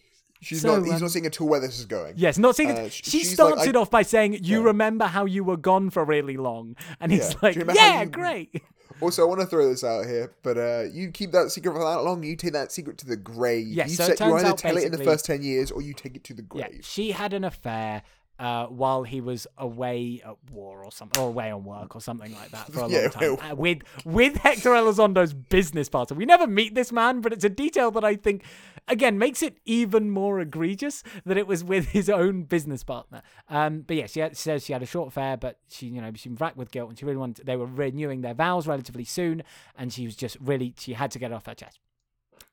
She's 0.43 0.61
so, 0.61 0.77
not. 0.77 0.85
He's 0.85 0.95
um, 0.97 1.01
not 1.01 1.11
seeing 1.13 1.25
at 1.27 1.41
all 1.41 1.49
where 1.49 1.61
this 1.61 1.79
is 1.79 1.87
going. 1.87 2.13
Yes, 2.19 2.37
not 2.37 2.55
seeing 2.57 2.71
Uh, 2.71 2.75
it. 2.83 2.93
She 2.93 3.25
starts 3.25 3.57
like, 3.61 3.69
it 3.71 3.75
I- 3.75 3.81
off 3.81 3.91
by 3.91 4.03
saying, 4.03 4.35
"You 4.45 4.59
Yeah. 4.61 4.65
remember 4.67 5.07
how 5.07 5.25
you 5.25 5.43
were 5.43 5.57
gone 5.57 5.89
for 5.89 6.05
really 6.05 6.37
long," 6.37 6.77
and 7.01 7.11
he's 7.11 7.31
Yeah. 7.31 7.39
like, 7.43 7.55
Do 7.55 7.61
you 7.61 7.65
remember 7.67 7.81
how 7.81 7.95
"Yeah, 7.95 8.03
you- 8.03 8.11
great." 8.11 8.63
Also, 9.01 9.23
I 9.23 9.27
want 9.27 9.41
to 9.41 9.47
throw 9.47 9.69
this 9.69 9.85
out 9.85 10.07
here, 10.07 10.33
but 10.43 10.57
uh, 10.57 10.85
you 10.91 11.11
keep 11.11 11.33
that 11.33 11.51
secret 11.51 11.73
for 11.73 11.81
that 11.81 12.03
long, 12.03 12.23
you 12.23 12.37
take 12.37 12.53
that 12.55 12.73
secret 12.73 12.97
to 12.99 13.07
the 13.07 13.17
grave. 13.17 13.67
Yes, 13.67 13.91
you, 13.91 13.97
so 13.97 14.05
it 14.05 14.19
set- 14.19 14.27
you 14.27 14.35
either 14.37 14.53
tell 14.55 14.77
it 14.77 14.85
in 14.85 14.93
the 14.93 15.05
first 15.05 15.25
ten 15.27 15.43
years, 15.43 15.71
or 15.71 15.83
you 15.83 15.93
take 15.93 16.17
it 16.17 16.25
to 16.25 16.35
the 16.35 16.43
Yeah, 16.55 16.69
grave. 16.69 16.81
she 16.85 17.13
had 17.13 17.33
an 17.33 17.45
affair 17.45 18.03
uh, 18.39 18.67
while 18.67 19.03
he 19.03 19.21
was 19.21 19.47
away 19.59 20.21
at 20.25 20.37
war 20.51 20.85
or 20.85 20.93
something, 20.93 21.23
or 21.23 21.29
away 21.29 21.51
on 21.51 21.65
work 21.65 21.97
or 21.97 22.01
something 22.01 22.33
like 22.35 22.51
that 22.51 22.71
for 22.73 22.81
a 22.81 22.89
Yeah, 22.89 23.01
long 23.03 23.11
time 23.11 23.37
well- 23.37 23.53
uh, 23.53 23.55
with 23.55 23.79
with 24.05 24.37
Hector 24.37 24.71
Elizondo's 24.71 25.33
business 25.35 25.89
partner. 25.89 26.17
We 26.17 26.27
never 26.27 26.47
meet 26.47 26.75
this 26.75 26.93
man, 26.93 27.21
but 27.21 27.33
it's 27.33 27.45
a 27.45 27.49
detail 27.49 27.91
that 27.93 28.05
I 28.05 28.17
think 28.17 28.45
again 28.89 29.19
makes 29.19 29.43
it 29.43 29.59
even 29.65 30.11
more 30.11 30.39
egregious 30.41 31.03
that 31.25 31.37
it 31.37 31.47
was 31.47 31.65
with 31.65 31.89
his 31.99 32.09
own 32.11 32.43
business 32.45 32.85
partner. 32.85 33.23
Um, 33.49 33.81
but 33.87 33.97
yeah, 33.97 34.07
she, 34.07 34.21
had, 34.21 34.37
she 34.37 34.43
says 34.43 34.65
she 34.65 34.73
had 34.73 34.83
a 34.83 34.87
short 34.87 35.09
affair, 35.09 35.37
but 35.37 35.59
she 35.69 35.87
you 35.87 36.01
know 36.01 36.13
she 36.15 36.29
was 36.29 36.41
racked 36.41 36.57
with 36.57 36.71
guilt 36.71 36.91
and 36.91 36.99
she 36.99 37.05
really 37.05 37.17
wanted. 37.19 37.47
they 37.47 37.57
were 37.57 37.67
renewing 37.67 38.21
their 38.21 38.35
vows 38.35 38.67
relatively 38.67 39.05
soon, 39.05 39.43
and 39.77 39.93
she 39.93 40.05
was 40.05 40.15
just 40.15 40.37
really 40.41 40.75
she 40.79 40.93
had 40.93 41.11
to 41.13 41.19
get 41.19 41.31
it 41.31 41.35
off 41.35 41.47
her 41.47 41.55
chest. 41.55 41.81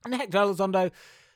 And 0.06 0.14
Hector 0.16 0.38
Elizondo 0.38 0.92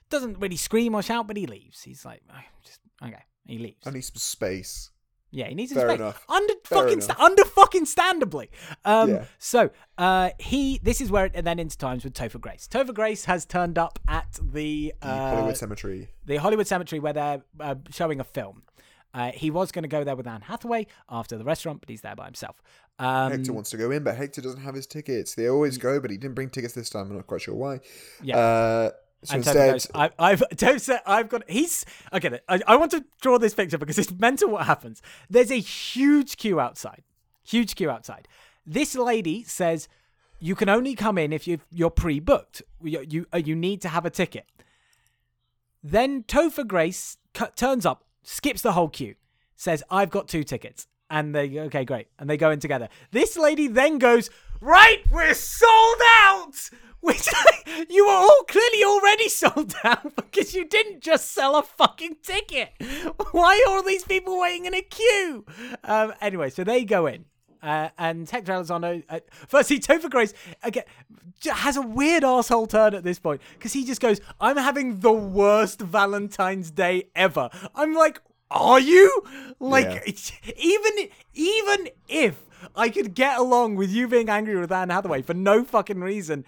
doesn't 0.10 0.40
really 0.40 0.56
scream 0.58 0.96
or 0.96 1.02
shout, 1.02 1.28
but 1.28 1.36
he 1.38 1.46
leaves. 1.48 1.84
He's 1.84 2.06
like, 2.06 2.22
"Oh, 2.32 2.36
just 2.64 2.80
okay. 3.04 3.24
He 3.48 3.58
leaves. 3.58 3.86
I 3.86 3.92
need 3.92 4.02
some 4.02 4.16
space. 4.18 4.92
Yeah, 5.30 5.48
he 5.50 5.56
needs 5.56 5.74
Fair 5.74 5.88
space. 5.90 6.00
enough. 6.00 6.24
Under 6.30 6.54
Fair 6.64 6.84
fucking 6.84 7.02
sta- 7.02 7.16
under 7.22 7.44
fucking 7.44 7.86
standably. 7.86 8.48
Um 8.86 9.10
Yeah. 9.10 9.26
so 9.38 9.70
uh 9.98 10.30
he 10.40 10.80
this 10.84 11.02
is 11.02 11.12
where 11.12 11.26
it 11.26 11.44
then 11.44 11.60
into 11.60 11.78
times 11.78 12.04
with 12.06 12.14
Topher 12.14 12.40
Grace. 12.40 12.68
Topher 12.72 12.94
Grace 12.94 13.26
has 13.26 13.46
turned 13.46 13.78
up 13.78 14.00
at 14.08 14.40
the 14.42 14.94
The 15.02 15.08
uh 15.08 15.30
Hollywood 15.36 15.58
Cemetery. 15.58 16.10
the 16.26 16.38
Hollywood 16.38 16.66
Cemetery 16.68 17.00
where 17.00 17.14
they're 17.14 17.42
uh, 17.60 17.76
showing 17.92 18.20
a 18.20 18.24
film. 18.24 18.64
Uh, 19.14 19.32
he 19.32 19.50
was 19.50 19.72
going 19.72 19.82
to 19.84 19.88
go 19.90 20.04
there 20.04 20.16
with 20.16 20.28
Anne 20.28 20.42
Hathaway 20.42 20.86
after 21.10 21.38
the 21.38 21.44
restaurant, 21.44 21.80
but 21.80 21.90
he's 21.90 22.02
there 22.02 22.16
by 22.16 22.26
himself. 22.26 22.62
Um, 23.00 23.32
Hector 23.32 23.52
wants 23.54 23.72
to 23.72 23.78
go 23.78 23.90
in, 23.90 24.04
but 24.04 24.16
Hector 24.16 24.42
doesn't 24.42 24.62
have 24.62 24.76
his 24.76 24.86
tickets. 24.86 25.34
They 25.34 25.48
always 25.50 25.78
go, 25.80 26.00
but 26.00 26.12
he 26.12 26.18
didn't 26.18 26.36
bring 26.36 26.50
tickets 26.52 26.74
this 26.76 26.90
time. 26.90 27.10
I'm 27.10 27.16
not 27.16 27.26
quite 27.26 27.42
sure 27.42 27.56
why. 27.56 27.80
Yeah. 28.22 28.90
So 29.24 29.34
and 29.34 29.44
instead, 29.44 29.72
goes, 29.74 29.88
I, 29.94 30.12
I've 30.20 30.40
Topher 30.56 30.80
said, 30.80 31.02
I've 31.06 31.30
got. 31.30 31.50
He's 31.50 31.86
okay. 32.14 32.40
I, 32.48 32.62
I 32.68 32.76
want 32.76 32.92
to 32.92 33.04
draw 33.22 33.38
this 33.38 33.54
picture 33.54 33.78
because 33.78 33.98
it's 33.98 34.12
mental. 34.12 34.50
What 34.50 34.66
happens? 34.66 35.02
There's 35.30 35.52
a 35.52 35.60
huge 35.60 36.38
queue 36.38 36.60
outside. 36.60 37.04
Huge 37.44 37.76
queue 37.76 37.90
outside. 37.90 38.28
This 38.66 38.96
lady 38.96 39.44
says 39.44 39.88
you 40.40 40.56
can 40.56 40.70
only 40.70 40.94
come 40.94 41.18
in 41.18 41.34
if 41.34 41.48
you 41.48 41.60
you're 41.72 41.90
pre-booked. 41.90 42.62
You 42.82 43.06
you, 43.08 43.26
uh, 43.34 43.38
you 43.38 43.56
need 43.56 43.82
to 43.82 43.90
have 43.90 44.06
a 44.06 44.10
ticket. 44.10 44.46
Then 45.84 46.24
Topher 46.24 46.68
Grace 46.68 47.18
cu- 47.34 47.52
turns 47.56 47.86
up, 47.86 48.04
skips 48.24 48.62
the 48.62 48.74
whole 48.74 48.90
queue, 48.90 49.16
says, 49.56 49.84
"I've 49.90 50.10
got 50.10 50.28
two 50.28 50.44
tickets," 50.44 50.88
and 51.10 51.34
they 51.34 51.48
go, 51.48 51.62
okay, 51.64 51.86
great, 51.86 52.08
and 52.20 52.30
they 52.30 52.38
go 52.38 52.52
in 52.52 52.60
together. 52.60 52.90
This 53.12 53.38
lady 53.38 53.68
then 53.68 53.98
goes, 53.98 54.30
"Right, 54.62 55.04
we're 55.12 55.34
sold 55.34 56.02
out." 56.22 56.70
Which 57.00 57.30
you 57.90 58.06
were 58.06 58.12
all 58.12 58.44
clearly 58.48 58.84
already 58.84 59.30
sold 59.44 59.74
out 59.84 60.16
because 60.16 60.54
you 60.54 60.66
didn't 60.66 61.02
just 61.02 61.32
sell 61.32 61.56
a 61.56 61.64
fucking 61.64 62.18
ticket. 62.24 62.70
Why 63.32 63.64
are 63.68 63.72
all 63.76 63.84
these 63.84 64.04
people 64.04 64.40
waiting 64.40 64.66
in 64.66 64.74
a 64.74 64.82
queue? 64.82 65.46
Um, 65.84 66.14
anyway, 66.22 66.50
so 66.50 66.64
they 66.64 66.84
go 66.86 67.06
in. 67.06 67.26
Uh, 67.62 67.90
and 67.98 68.30
Hector 68.30 68.52
Elizondo, 68.54 69.04
uh, 69.10 69.20
firstly, 69.48 69.80
Topher 69.88 70.10
Grace 70.10 70.34
again 70.64 70.84
has 71.52 71.78
a 71.78 71.82
weird 71.82 72.24
asshole 72.24 72.68
turn 72.68 72.94
at 72.96 73.04
this 73.04 73.20
point 73.20 73.42
because 73.54 73.74
he 73.74 73.86
just 73.86 74.02
goes, 74.02 74.20
"I'm 74.42 74.58
having 74.58 75.00
the 75.00 75.12
worst 75.12 75.80
Valentine's 75.82 76.72
Day 76.72 77.10
ever." 77.16 77.50
I'm 77.76 77.94
like, 77.94 78.22
"Are 78.52 78.80
you?" 78.80 79.24
Like, 79.60 80.06
Yeah. 80.06 80.52
even 80.58 81.10
even 81.34 81.90
if 82.08 82.44
I 82.76 82.90
could 82.90 83.14
get 83.14 83.40
along 83.40 83.76
with 83.76 83.90
you 83.92 84.08
being 84.08 84.30
angry 84.30 84.56
with 84.60 84.72
Anne 84.72 84.90
Hathaway 84.90 85.22
for 85.22 85.34
no 85.34 85.64
fucking 85.64 86.00
reason, 86.02 86.46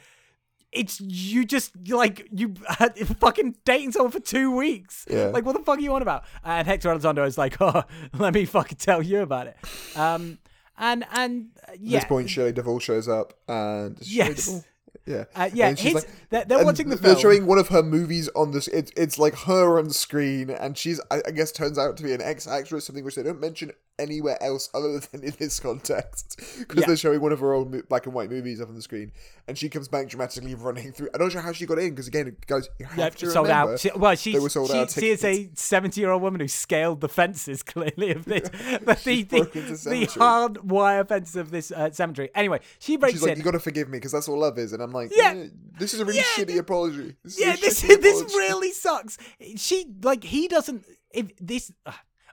it's 0.72 1.00
you 1.02 1.46
just 1.46 1.72
like 1.90 2.28
you 2.32 2.54
had 2.68 2.96
fucking 3.20 3.56
dating 3.66 3.92
someone 3.92 4.12
for 4.12 4.20
two 4.20 4.56
weeks. 4.56 5.06
Yeah. 5.10 5.28
Like 5.28 5.46
what 5.46 5.58
the 5.58 5.64
fuck 5.64 5.80
are 5.80 5.82
you 5.82 5.94
on 5.96 6.02
about? 6.02 6.26
And 6.44 6.68
Hector 6.68 6.90
Elizondo 6.90 7.26
is 7.26 7.38
like, 7.38 7.58
oh, 7.62 7.84
let 8.18 8.34
me 8.34 8.46
fucking 8.46 8.78
tell 8.78 9.02
you 9.02 9.22
about 9.22 9.48
it. 9.48 9.58
Um, 9.96 10.38
and 10.78 11.06
and 11.12 11.48
uh, 11.68 11.72
At 11.72 11.82
yeah, 11.82 12.00
this 12.00 12.06
point, 12.08 12.30
Shirley 12.30 12.52
Duvall 12.52 12.80
shows 12.80 13.08
up, 13.08 13.34
and 13.48 14.00
is 14.00 14.08
it 14.08 14.12
Shirley 14.14 14.30
Yes. 14.30 14.66
Yeah, 15.06 15.24
Uh, 15.36 15.50
yeah, 15.54 15.70
and 15.70 15.80
she's 15.80 15.94
his- 15.94 16.06
they're- 16.30 16.46
they're 16.46 16.58
and 16.60 16.66
watching 16.68 16.90
the 16.90 16.96
They're 16.96 17.14
film. 17.14 17.22
showing 17.22 17.46
one 17.48 17.58
of 17.58 17.70
her 17.70 17.82
movies 17.82 18.30
on 18.36 18.52
this. 18.52 18.68
It's 18.68 18.92
it's 18.96 19.18
like 19.18 19.34
her 19.36 19.80
on 19.80 19.90
screen, 19.90 20.52
and 20.52 20.78
she's 20.78 21.02
I, 21.10 21.22
I 21.26 21.32
guess 21.32 21.52
turns 21.52 21.80
out 21.80 21.98
to 21.98 22.04
be 22.04 22.14
an 22.14 22.22
ex 22.22 22.48
actress, 22.48 22.86
something 22.86 23.04
which 23.04 23.16
they 23.16 23.24
don't 23.24 23.40
mention 23.40 23.72
anywhere 24.00 24.42
else 24.42 24.70
other 24.74 25.00
than 25.12 25.24
in 25.24 25.34
this 25.38 25.60
context, 25.60 26.38
because 26.58 26.82
Yeah. 26.82 26.88
they're 26.88 26.98
showing 26.98 27.22
one 27.22 27.32
of 27.32 27.40
her 27.40 27.54
old 27.54 27.88
black 27.90 28.06
and 28.06 28.16
white 28.16 28.30
movies 28.30 28.62
up 28.62 28.70
on 28.70 28.76
the 28.76 28.82
screen, 28.82 29.12
and 29.48 29.58
she 29.58 29.70
comes 29.70 29.88
back 29.88 30.08
dramatically 30.10 30.56
running 30.56 30.92
through. 30.92 31.10
I'm 31.14 31.22
not 31.22 31.32
sure 31.32 31.42
how 31.42 31.52
she 31.52 31.66
got 31.66 31.80
in, 31.80 31.92
because 31.92 32.08
again, 32.08 32.36
guys, 32.48 32.70
you 32.80 32.86
have 32.86 33.16
to 33.18 33.30
sold 33.30 33.48
remember, 33.48 33.74
out. 33.74 33.80
She, 33.80 33.92
well, 33.96 34.16
she, 34.16 34.34
they 34.34 34.40
were 34.40 34.50
sold 34.50 34.70
she, 34.72 34.78
out 34.78 34.92
she 34.92 35.10
is 35.10 35.24
a 35.24 35.50
seventy-year-old 35.54 36.22
woman 36.22 36.42
who 36.42 36.48
scaled 36.48 37.02
the 37.02 37.10
fences 37.10 37.62
clearly 37.64 38.12
of 38.12 38.26
this, 38.26 38.50
the 38.50 39.24
the, 39.24 39.50
the, 39.54 39.90
the 39.90 40.06
hard 40.20 40.70
wire 40.72 41.04
fences 41.06 41.36
of 41.36 41.52
this 41.52 41.72
uh, 41.72 41.92
cemetery. 41.92 42.30
Anyway, 42.36 42.60
she 42.80 42.98
breaks 42.98 43.14
She's 43.16 43.24
like, 43.24 43.34
in. 43.34 43.38
"You 43.40 43.44
got 43.44 43.52
to 43.52 43.60
forgive 43.60 43.90
me, 43.90 43.98
because 43.98 44.12
that's 44.12 44.28
all 44.28 44.40
love 44.40 44.58
is," 44.58 44.74
and 44.74 44.82
I'm 44.82 44.92
like, 44.92 45.12
Yeah. 45.16 45.34
"Eh, 45.36 45.48
this 45.78 45.94
is 45.94 46.00
a 46.00 46.06
really 46.06 46.18
Yeah, 46.18 46.24
shitty 46.36 46.48
th- 46.48 46.60
apology." 46.60 47.16
This 47.24 47.40
yeah, 47.40 47.56
this 47.56 47.82
this 47.82 48.22
apology. 48.22 48.36
really 48.38 48.72
sucks. 48.72 49.18
She 49.56 49.86
like 50.04 50.24
he 50.24 50.48
doesn't. 50.48 50.86
If 51.12 51.36
this, 51.38 51.72
uh, 51.86 51.92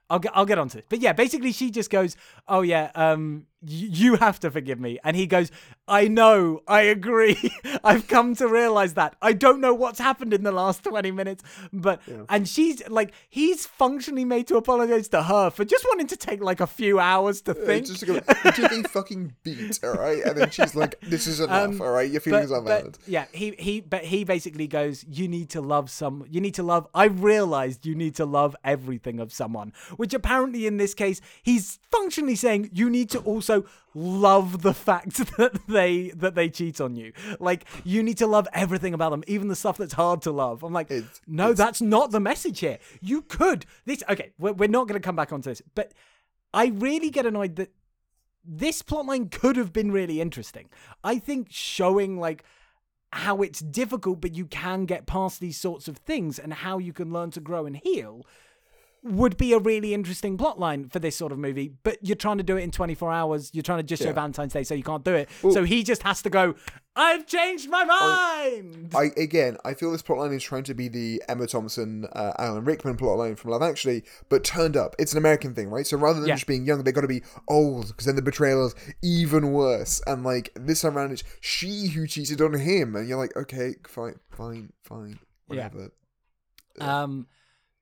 I'll 0.08 0.18
get 0.18 0.32
I'll 0.34 0.46
get 0.46 0.58
onto 0.58 0.78
this. 0.78 0.86
But 0.88 1.00
yeah, 1.00 1.12
basically 1.12 1.52
she 1.52 1.70
just 1.70 1.90
goes, 1.90 2.16
"Oh 2.46 2.62
yeah, 2.62 2.90
um, 2.94 3.46
you 3.62 4.16
have 4.16 4.38
to 4.40 4.50
forgive 4.50 4.78
me," 4.78 4.98
and 5.04 5.16
he 5.16 5.26
goes, 5.26 5.50
"I 5.88 6.08
know, 6.08 6.60
I 6.68 6.82
agree. 6.82 7.36
I've 7.84 8.06
come 8.08 8.34
to 8.36 8.46
realize 8.48 8.94
that. 8.94 9.16
I 9.22 9.32
don't 9.32 9.60
know 9.60 9.72
what's 9.74 9.98
happened 9.98 10.32
in 10.34 10.42
the 10.42 10.52
last 10.52 10.84
twenty 10.84 11.10
minutes, 11.10 11.42
but 11.72 12.00
and 12.28 12.48
she's 12.48 12.86
like, 12.88 13.12
he's 13.28 13.66
functionally 13.66 14.24
made 14.24 14.46
to 14.48 14.56
apologize 14.56 15.08
to 15.08 15.22
her 15.22 15.50
for 15.50 15.64
just 15.64 15.84
wanting 15.88 16.06
to 16.08 16.16
take 16.16 16.42
like 16.42 16.60
a 16.60 16.66
few 16.66 16.98
hours 17.00 17.40
to 17.42 17.52
Uh, 17.52 17.66
think. 17.66 17.86
just 17.86 18.00
to 18.00 18.06
go, 18.06 18.20
fucking 18.88 19.34
beat, 19.42 19.80
all 19.82 19.94
right? 19.94 20.22
And 20.24 20.36
then 20.36 20.50
she's 20.50 20.74
like, 20.74 21.00
"This 21.00 21.26
is 21.26 21.40
enough, 21.40 21.70
Um, 21.70 21.80
all 21.82 21.90
right? 21.90 22.10
Your 22.10 22.20
feelings 22.20 22.50
but, 22.50 22.56
are 22.56 22.62
valid." 22.62 22.98
yeah, 23.06 23.26
he 23.32 23.52
he 23.58 23.80
but 23.80 24.04
he 24.04 24.24
basically 24.24 24.66
goes, 24.66 25.04
you 25.08 25.28
need 25.28 25.48
to 25.50 25.60
love 25.60 25.90
some 25.90 26.24
you 26.30 26.40
need 26.40 26.54
to 26.54 26.62
love 26.62 26.86
I 26.94 27.04
realized 27.06 27.86
you 27.86 27.94
need 27.94 28.14
to 28.16 28.26
love 28.26 28.54
everything 28.64 29.20
of 29.20 29.32
someone, 29.32 29.72
which 29.96 30.12
apparently 30.14 30.66
in 30.66 30.76
this 30.76 30.94
case 30.94 31.20
he's 31.42 31.78
functionally 31.90 32.36
saying 32.36 32.70
you 32.72 32.90
need 32.90 33.08
to 33.10 33.18
also 33.20 33.45
love 33.94 34.62
the 34.62 34.74
fact 34.74 35.16
that 35.36 35.58
they 35.68 36.10
that 36.10 36.34
they 36.34 36.48
cheat 36.48 36.80
on 36.80 36.96
you. 36.96 37.12
Like 37.40 37.64
you 37.84 38.02
need 38.02 38.18
to 38.18 38.26
love 38.26 38.46
everything 38.52 38.94
about 38.94 39.10
them, 39.10 39.24
even 39.26 39.48
the 39.48 39.56
stuff 39.56 39.78
that's 39.78 39.94
hard 39.94 40.22
to 40.22 40.30
love. 40.30 40.62
I'm 40.62 40.72
like, 40.72 40.90
It's- 40.90 41.20
no, 41.26 41.52
that's 41.52 41.80
not 41.80 42.10
the 42.10 42.20
message 42.20 42.60
here. 42.60 42.78
You 43.00 43.22
could 43.22 43.66
this 43.84 44.02
okay, 44.08 44.32
we're, 44.38 44.52
we're 44.52 44.68
not 44.68 44.88
going 44.88 45.00
to 45.00 45.04
come 45.04 45.16
back 45.16 45.32
onto 45.32 45.50
this, 45.50 45.62
but 45.74 45.92
I 46.52 46.66
really 46.66 47.10
get 47.10 47.26
annoyed 47.26 47.56
that 47.56 47.72
this 48.44 48.82
plotline 48.82 49.30
could 49.30 49.56
have 49.56 49.72
been 49.72 49.90
really 49.90 50.20
interesting. 50.20 50.68
I 51.02 51.18
think 51.18 51.48
showing 51.50 52.18
like 52.20 52.44
how 53.12 53.42
it's 53.42 53.60
difficult, 53.60 54.20
but 54.20 54.34
you 54.34 54.46
can 54.46 54.84
get 54.84 55.06
past 55.06 55.40
these 55.40 55.56
sorts 55.58 55.88
of 55.88 55.96
things 55.98 56.38
and 56.38 56.52
how 56.52 56.78
you 56.78 56.92
can 56.92 57.12
learn 57.12 57.30
to 57.32 57.40
grow 57.40 57.66
and 57.66 57.76
heal 57.76 58.24
would 59.12 59.36
be 59.36 59.52
a 59.52 59.58
really 59.58 59.94
interesting 59.94 60.36
plotline 60.36 60.90
for 60.92 60.98
this 60.98 61.16
sort 61.16 61.32
of 61.32 61.38
movie. 61.38 61.72
But 61.82 61.98
you're 62.02 62.16
trying 62.16 62.38
to 62.38 62.42
do 62.44 62.56
it 62.56 62.62
in 62.62 62.70
24 62.70 63.12
hours. 63.12 63.50
You're 63.52 63.62
trying 63.62 63.78
to 63.78 63.82
just 63.84 64.02
show 64.02 64.12
Valentine's 64.12 64.52
Day, 64.52 64.64
so 64.64 64.74
you 64.74 64.82
can't 64.82 65.04
do 65.04 65.14
it. 65.14 65.28
so 65.40 65.64
he 65.64 65.82
just 65.82 66.02
has 66.02 66.22
to 66.22 66.30
go, 66.30 66.54
I've 66.94 67.26
changed 67.26 67.68
my 67.68 67.84
mind. 67.84 68.92
I 68.94 69.10
again, 69.20 69.58
I 69.64 69.74
feel 69.74 69.92
this 69.92 70.02
plotline 70.02 70.34
is 70.34 70.42
trying 70.42 70.64
to 70.64 70.74
be 70.74 70.88
the 70.88 71.22
Emma 71.28 71.46
Thompson, 71.46 72.06
uh, 72.12 72.32
Alan 72.38 72.64
Rickman 72.64 72.96
plotline 72.96 73.36
from 73.38 73.50
Love 73.50 73.62
Actually, 73.62 74.02
but 74.28 74.44
turned 74.44 74.76
up. 74.76 74.96
It's 74.98 75.12
an 75.12 75.18
American 75.18 75.54
thing, 75.54 75.68
right? 75.68 75.86
So 75.86 75.96
rather 75.98 76.20
than 76.20 76.28
Yeah. 76.28 76.34
just 76.36 76.46
being 76.46 76.64
young, 76.64 76.82
they've 76.84 76.94
got 76.94 77.02
to 77.02 77.06
be 77.08 77.22
old 77.48 77.88
because 77.88 78.06
then 78.06 78.16
the 78.16 78.22
betrayal 78.22 78.66
is 78.66 78.74
even 79.02 79.52
worse. 79.52 80.00
And 80.06 80.24
like 80.24 80.50
this 80.56 80.80
time 80.82 80.96
around, 80.96 81.12
it's 81.12 81.22
she 81.40 81.88
who 81.88 82.06
cheated 82.06 82.40
on 82.40 82.54
him, 82.54 82.96
and 82.96 83.08
you're 83.08 83.18
like, 83.18 83.36
okay, 83.36 83.74
fine, 83.86 84.18
fine, 84.30 84.72
fine, 84.82 85.18
Yeah. 85.50 85.68
whatever. 85.68 85.90
um, 86.80 87.26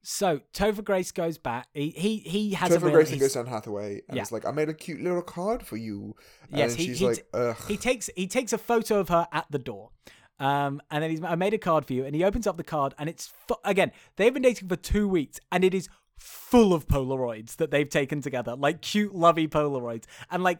so 0.04 0.40
Topher 0.52 0.84
Grace 0.84 1.10
goes 1.12 1.38
back. 1.38 1.66
He 1.74 1.90
he, 1.90 2.18
he 2.18 2.50
has 2.54 2.70
a 2.72 2.78
Grace 2.78 3.08
he's- 3.08 3.20
goes 3.20 3.32
down 3.34 3.46
Hathaway 3.46 4.02
and 4.08 4.16
Yeah. 4.16 4.22
it's 4.22 4.30
like, 4.32 4.44
I 4.46 4.50
made 4.52 4.68
a 4.68 4.74
cute 4.74 5.00
little 5.00 5.22
card 5.22 5.66
for 5.66 5.76
you. 5.76 6.14
Yes, 6.50 6.72
and 6.72 6.80
he- 6.80 6.86
she's 6.88 6.98
he 7.00 7.06
like, 7.06 7.26
ugh. 7.34 7.56
he 7.66 7.76
takes 7.76 8.08
he 8.14 8.26
takes 8.26 8.52
a 8.52 8.58
photo 8.58 9.00
of 9.00 9.08
her 9.08 9.26
at 9.32 9.46
the 9.50 9.58
door. 9.58 9.90
Um, 10.38 10.80
and 10.90 11.02
then 11.02 11.10
he's 11.10 11.22
I 11.22 11.34
made 11.36 11.54
a 11.54 11.58
card 11.58 11.86
for 11.86 11.92
you, 11.94 12.04
and 12.04 12.14
he 12.14 12.22
opens 12.24 12.46
up 12.46 12.56
the 12.56 12.64
card, 12.64 12.94
and 12.98 13.08
it's 13.08 13.32
fu- 13.48 13.54
again 13.64 13.92
they've 14.16 14.32
been 14.34 14.42
dating 14.42 14.68
for 14.68 14.76
two 14.76 15.08
weeks, 15.08 15.40
and 15.50 15.64
it 15.64 15.74
is 15.74 15.88
full 16.18 16.72
of 16.74 16.86
Polaroids 16.86 17.56
that 17.56 17.70
they've 17.70 17.88
taken 17.88 18.20
together, 18.20 18.54
like 18.56 18.80
cute, 18.82 19.14
lovey 19.14 19.48
Polaroids, 19.48 20.04
and 20.30 20.42
like. 20.42 20.58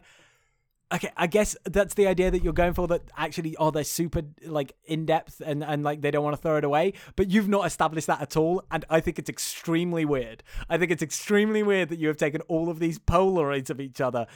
Okay, 0.93 1.09
I 1.17 1.25
guess 1.25 1.57
that's 1.65 1.95
the 1.95 2.05
idea 2.05 2.29
that 2.29 2.43
you're 2.43 2.53
going 2.53 2.73
for. 2.73 2.87
That 2.87 3.01
actually, 3.17 3.55
oh, 3.57 3.71
they're 3.71 3.83
super 3.83 4.21
like 4.45 4.73
in 4.85 5.05
depth 5.05 5.41
and 5.43 5.63
and 5.63 5.83
like 5.83 6.01
they 6.01 6.11
don't 6.11 6.23
want 6.23 6.35
to 6.35 6.41
throw 6.41 6.57
it 6.57 6.63
away. 6.63 6.93
But 7.15 7.31
you've 7.31 7.49
not 7.49 7.65
established 7.65 8.07
that 8.07 8.21
at 8.21 8.37
all, 8.37 8.63
and 8.69 8.85
I 8.89 8.99
think 8.99 9.17
it's 9.17 9.29
extremely 9.29 10.05
weird. 10.05 10.43
I 10.69 10.77
think 10.77 10.91
it's 10.91 11.01
extremely 11.01 11.63
weird 11.63 11.89
that 11.89 11.97
you 11.97 12.07
have 12.07 12.17
taken 12.17 12.41
all 12.41 12.69
of 12.69 12.79
these 12.79 12.99
Polaroids 12.99 13.71
of 13.71 13.81
each 13.81 13.99
other 13.99 14.27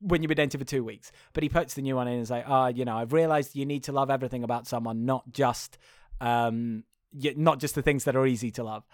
when 0.00 0.22
you've 0.22 0.28
been 0.28 0.36
dating 0.36 0.58
for 0.58 0.66
two 0.66 0.84
weeks. 0.84 1.12
But 1.32 1.42
he 1.42 1.48
puts 1.48 1.74
the 1.74 1.82
new 1.82 1.96
one 1.96 2.08
in 2.08 2.14
and 2.14 2.22
is 2.22 2.30
like, 2.30 2.44
ah, 2.46 2.68
you 2.68 2.84
know, 2.84 2.96
I've 2.96 3.12
realized 3.12 3.54
you 3.54 3.66
need 3.66 3.84
to 3.84 3.92
love 3.92 4.10
everything 4.10 4.44
about 4.44 4.66
someone, 4.66 5.04
not 5.04 5.32
just, 5.32 5.78
um, 6.20 6.84
not 7.12 7.58
just 7.58 7.74
the 7.74 7.82
things 7.82 8.04
that 8.04 8.16
are 8.16 8.26
easy 8.26 8.50
to 8.52 8.64
love. 8.64 8.84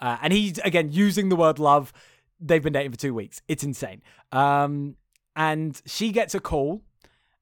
Uh, 0.00 0.18
and 0.22 0.32
he's 0.32 0.58
again 0.58 0.90
using 0.92 1.28
the 1.28 1.36
word 1.36 1.58
love. 1.58 1.92
They've 2.40 2.62
been 2.62 2.72
dating 2.72 2.92
for 2.92 2.98
two 2.98 3.14
weeks. 3.14 3.40
It's 3.48 3.62
insane. 3.62 4.02
Um, 4.32 4.96
and 5.36 5.80
she 5.86 6.10
gets 6.12 6.34
a 6.34 6.40
call. 6.40 6.82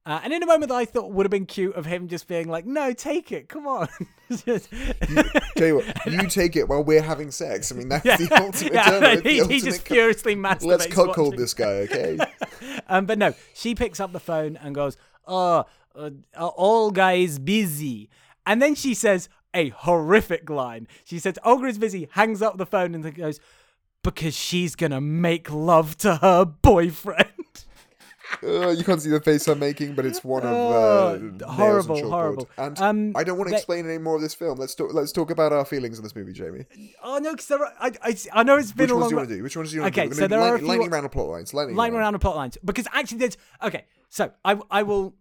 Uh, 0.04 0.18
and 0.24 0.32
in 0.32 0.42
a 0.42 0.46
moment 0.46 0.68
that 0.70 0.74
I 0.74 0.84
thought 0.84 1.12
would 1.12 1.24
have 1.26 1.30
been 1.30 1.46
cute 1.46 1.76
of 1.76 1.86
him 1.86 2.08
just 2.08 2.26
being 2.26 2.48
like, 2.48 2.66
no, 2.66 2.92
take 2.92 3.30
it, 3.30 3.48
come 3.48 3.68
on. 3.68 3.86
Just- 4.30 4.68
Tell 5.56 5.66
you 5.68 5.76
what, 5.76 6.06
you 6.06 6.26
take 6.28 6.56
it 6.56 6.68
while 6.68 6.82
we're 6.82 7.00
having 7.02 7.30
sex. 7.30 7.70
I 7.70 7.76
mean, 7.76 7.88
that's 7.88 8.04
Yeah. 8.04 8.16
the 8.16 8.34
ultimate 8.42 8.72
Yeah, 8.72 8.82
turn. 8.90 9.04
It's 9.04 9.22
the 9.22 9.28
he, 9.28 9.34
he 9.36 9.40
ultimate 9.42 9.62
just 9.64 9.84
cu- 9.84 9.94
furiously 9.94 10.34
masturbates. 10.34 10.64
Let's 10.66 10.86
cuckold 10.86 11.36
this 11.36 11.54
guy, 11.54 11.86
okay? 11.86 12.18
um, 12.88 13.06
but 13.06 13.16
no, 13.18 13.32
she 13.54 13.76
picks 13.76 14.00
up 14.00 14.12
the 14.12 14.18
phone 14.20 14.56
and 14.56 14.74
goes, 14.74 14.96
"Oh, 15.26 15.66
uh, 15.94 16.10
Olga 16.36 17.12
is 17.12 17.38
busy," 17.38 18.08
and 18.44 18.60
then 18.60 18.74
she 18.74 18.94
says 18.94 19.28
a 19.54 19.68
horrific 19.68 20.50
line. 20.50 20.88
She 21.04 21.20
says, 21.20 21.38
"Olga 21.44 21.66
is 21.66 21.78
busy," 21.78 22.08
hangs 22.12 22.42
up 22.42 22.56
the 22.56 22.66
phone 22.66 22.94
and 22.96 23.04
then 23.04 23.12
goes, 23.12 23.38
"Because 24.02 24.34
she's 24.34 24.74
gonna 24.74 25.00
make 25.00 25.48
love 25.52 25.96
to 25.98 26.16
her 26.16 26.44
boyfriend." 26.44 27.28
Uh, 28.42 28.70
you 28.70 28.82
can't 28.84 29.00
see 29.00 29.10
the 29.10 29.20
face 29.20 29.46
I'm 29.48 29.58
making, 29.58 29.94
but 29.94 30.04
it's 30.06 30.24
one 30.24 30.42
of 30.42 30.52
uh, 30.52 31.12
on 31.14 31.40
horrible, 31.46 32.08
horrible. 32.10 32.48
And 32.56 32.80
Um, 32.80 33.12
I 33.16 33.24
don't 33.24 33.36
want 33.38 33.48
to 33.48 33.52
they- 33.52 33.56
explain 33.58 33.86
any 33.86 33.98
more 33.98 34.16
of 34.16 34.22
this 34.22 34.34
film. 34.34 34.58
Let's 34.58 34.74
talk. 34.74 34.92
Let's 34.94 35.12
talk 35.12 35.30
about 35.30 35.52
our 35.52 35.64
feelings 35.64 35.98
on 35.98 36.02
this 36.02 36.16
movie, 36.16 36.32
Jamie. 36.32 36.64
oh 37.02 37.18
no, 37.18 37.32
because 37.32 37.50
I, 37.80 37.92
I, 38.02 38.16
I 38.32 38.42
know 38.42 38.56
it's 38.56 38.72
been 38.72 38.84
Which 38.84 38.90
a 38.90 38.94
long. 38.94 39.02
Which 39.04 39.08
ones 39.08 39.08
do 39.08 39.14
you 39.14 39.16
want 39.16 39.28
to 39.28 39.36
do? 39.36 39.42
Which 39.42 39.56
ones 39.56 39.70
do 39.70 39.76
you 39.76 39.82
want 39.82 39.94
Okay, 39.94 40.02
to 40.02 40.08
do? 40.08 40.12
Okay, 40.14 40.20
so 40.22 40.28
there 40.28 40.40
are 40.40 40.54
a 40.54 40.58
few- 40.58 40.68
lightning 40.68 40.90
round 40.90 41.06
of 41.06 41.12
plot 41.12 41.28
lines. 41.28 41.54
Lightning, 41.54 41.76
line 41.76 41.92
round. 41.92 42.02
around 42.02 42.12
the 42.14 42.18
plot 42.18 42.36
lines 42.36 42.58
because 42.64 42.86
actually 42.92 43.18
there's 43.18 43.36
okay 43.62 43.84
so 44.08 44.30
i 44.44 44.58
i 44.70 44.82
will 44.82 45.14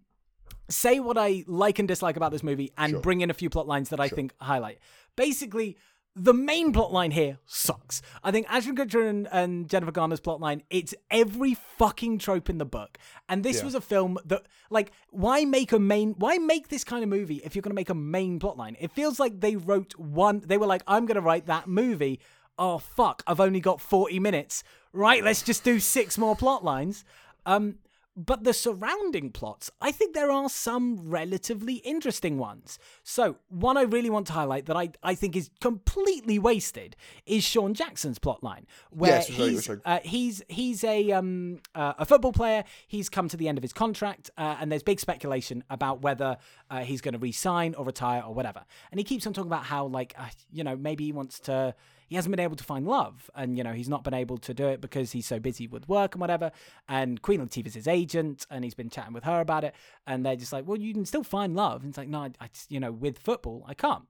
say 0.69 0.99
what 0.99 1.17
i 1.17 1.43
like 1.47 1.79
and 1.79 1.87
dislike 1.87 2.15
about 2.17 2.31
this 2.31 2.43
movie 2.43 2.71
and 2.77 2.91
Sure. 2.91 2.99
bring 3.01 3.21
in 3.21 3.29
a 3.29 3.33
few 3.33 3.49
plot 3.49 3.67
lines 3.67 3.89
that 3.89 3.99
i 3.99 4.07
think 4.07 4.33
highlight 4.39 4.79
basically 5.15 5.77
the 6.15 6.33
main 6.33 6.73
plotline 6.73 7.13
here 7.13 7.37
sucks. 7.45 8.01
I 8.23 8.31
think 8.31 8.45
Ashton 8.49 8.75
Kutcher 8.75 9.09
and, 9.09 9.27
and 9.31 9.69
Jennifer 9.69 9.91
Garner's 9.93 10.19
plotline, 10.19 10.61
it's 10.69 10.93
every 11.09 11.53
fucking 11.53 12.17
trope 12.19 12.49
in 12.49 12.57
the 12.57 12.65
book. 12.65 12.97
And 13.29 13.43
this 13.43 13.59
Yeah. 13.59 13.65
was 13.65 13.75
a 13.75 13.81
film 13.81 14.17
that, 14.25 14.43
like, 14.69 14.91
why 15.09 15.45
make 15.45 15.71
a 15.71 15.79
main, 15.79 16.13
why 16.17 16.37
make 16.37 16.67
this 16.67 16.83
kind 16.83 17.01
of 17.03 17.09
movie 17.09 17.41
if 17.45 17.55
you're 17.55 17.61
going 17.61 17.71
to 17.71 17.75
make 17.75 17.89
a 17.89 17.95
main 17.95 18.39
plotline? 18.39 18.75
It 18.79 18.91
feels 18.91 19.19
like 19.19 19.39
they 19.39 19.55
wrote 19.55 19.97
one, 19.97 20.41
they 20.45 20.57
were 20.57 20.67
like, 20.67 20.83
I'm 20.85 21.05
going 21.05 21.15
to 21.15 21.21
write 21.21 21.45
that 21.45 21.67
movie. 21.67 22.19
Oh, 22.59 22.77
fuck, 22.77 23.23
I've 23.25 23.39
only 23.39 23.61
got 23.61 23.79
40 23.79 24.19
minutes. 24.19 24.63
Right, 24.93 25.23
let's 25.23 25.41
just 25.41 25.63
do 25.63 25.79
six 25.79 26.17
more 26.17 26.35
plot 26.35 26.63
lines. 26.63 27.05
Um, 27.45 27.75
but 28.15 28.43
the 28.43 28.53
surrounding 28.53 29.31
plots, 29.31 29.71
I 29.79 29.91
think 29.91 30.13
there 30.13 30.31
are 30.31 30.49
some 30.49 30.99
relatively 31.09 31.75
interesting 31.75 32.37
ones. 32.37 32.77
So, 33.03 33.37
one 33.47 33.77
I 33.77 33.83
really 33.83 34.09
want 34.09 34.27
to 34.27 34.33
highlight 34.33 34.65
that 34.65 34.75
I, 34.75 34.89
I 35.01 35.15
think 35.15 35.35
is 35.35 35.49
completely 35.61 36.37
wasted 36.37 36.95
is 37.25 37.43
Sean 37.43 37.73
Jackson's 37.73 38.19
plotline, 38.19 38.65
where 38.89 39.11
Yes, 39.11 39.27
he's, 39.27 39.69
uh, 39.85 39.99
he's 40.03 40.43
he's 40.49 40.83
a 40.83 41.11
um 41.11 41.59
uh, 41.73 41.93
a 41.99 42.05
football 42.05 42.33
player. 42.33 42.63
He's 42.87 43.07
come 43.09 43.29
to 43.29 43.37
the 43.37 43.47
end 43.47 43.57
of 43.57 43.61
his 43.61 43.73
contract, 43.73 44.29
uh, 44.37 44.57
and 44.59 44.71
there's 44.71 44.83
big 44.83 44.99
speculation 44.99 45.63
about 45.69 46.01
whether 46.01 46.37
uh, 46.69 46.79
he's 46.79 47.01
going 47.01 47.13
to 47.13 47.19
resign 47.19 47.75
or 47.75 47.85
retire 47.85 48.23
or 48.25 48.33
whatever. 48.33 48.63
And 48.91 48.99
he 48.99 49.03
keeps 49.03 49.25
on 49.25 49.33
talking 49.33 49.49
about 49.49 49.63
how 49.63 49.85
like 49.85 50.13
uh, 50.17 50.27
you 50.51 50.63
know 50.63 50.75
maybe 50.75 51.05
he 51.05 51.11
wants 51.11 51.39
to. 51.41 51.75
He 52.11 52.17
hasn't 52.17 52.35
been 52.35 52.43
able 52.43 52.57
to 52.57 52.63
find 52.65 52.85
love, 52.85 53.31
and 53.35 53.57
you 53.57 53.63
know 53.63 53.71
he's 53.71 53.87
not 53.87 54.03
been 54.03 54.13
able 54.13 54.37
to 54.39 54.53
do 54.53 54.67
it 54.67 54.81
because 54.81 55.13
he's 55.13 55.25
so 55.25 55.39
busy 55.39 55.65
with 55.65 55.87
work 55.87 56.13
and 56.13 56.19
whatever. 56.19 56.51
And 56.89 57.21
Queen 57.21 57.39
Latifah's 57.39 57.73
his 57.73 57.87
agent, 57.87 58.45
and 58.49 58.65
he's 58.65 58.73
been 58.73 58.89
chatting 58.89 59.13
with 59.13 59.23
her 59.23 59.39
about 59.39 59.63
it. 59.63 59.73
And 60.05 60.25
they're 60.25 60.35
just 60.35 60.51
like, 60.51 60.67
"Well, 60.67 60.77
you 60.77 60.93
can 60.93 61.05
still 61.05 61.23
find 61.23 61.55
love." 61.55 61.83
And 61.83 61.91
it's 61.91 61.97
like, 61.97 62.09
"No, 62.09 62.23
I, 62.23 62.31
I 62.41 62.49
you 62.67 62.81
know, 62.81 62.91
with 62.91 63.17
football, 63.17 63.63
I 63.65 63.75
can't." 63.75 64.03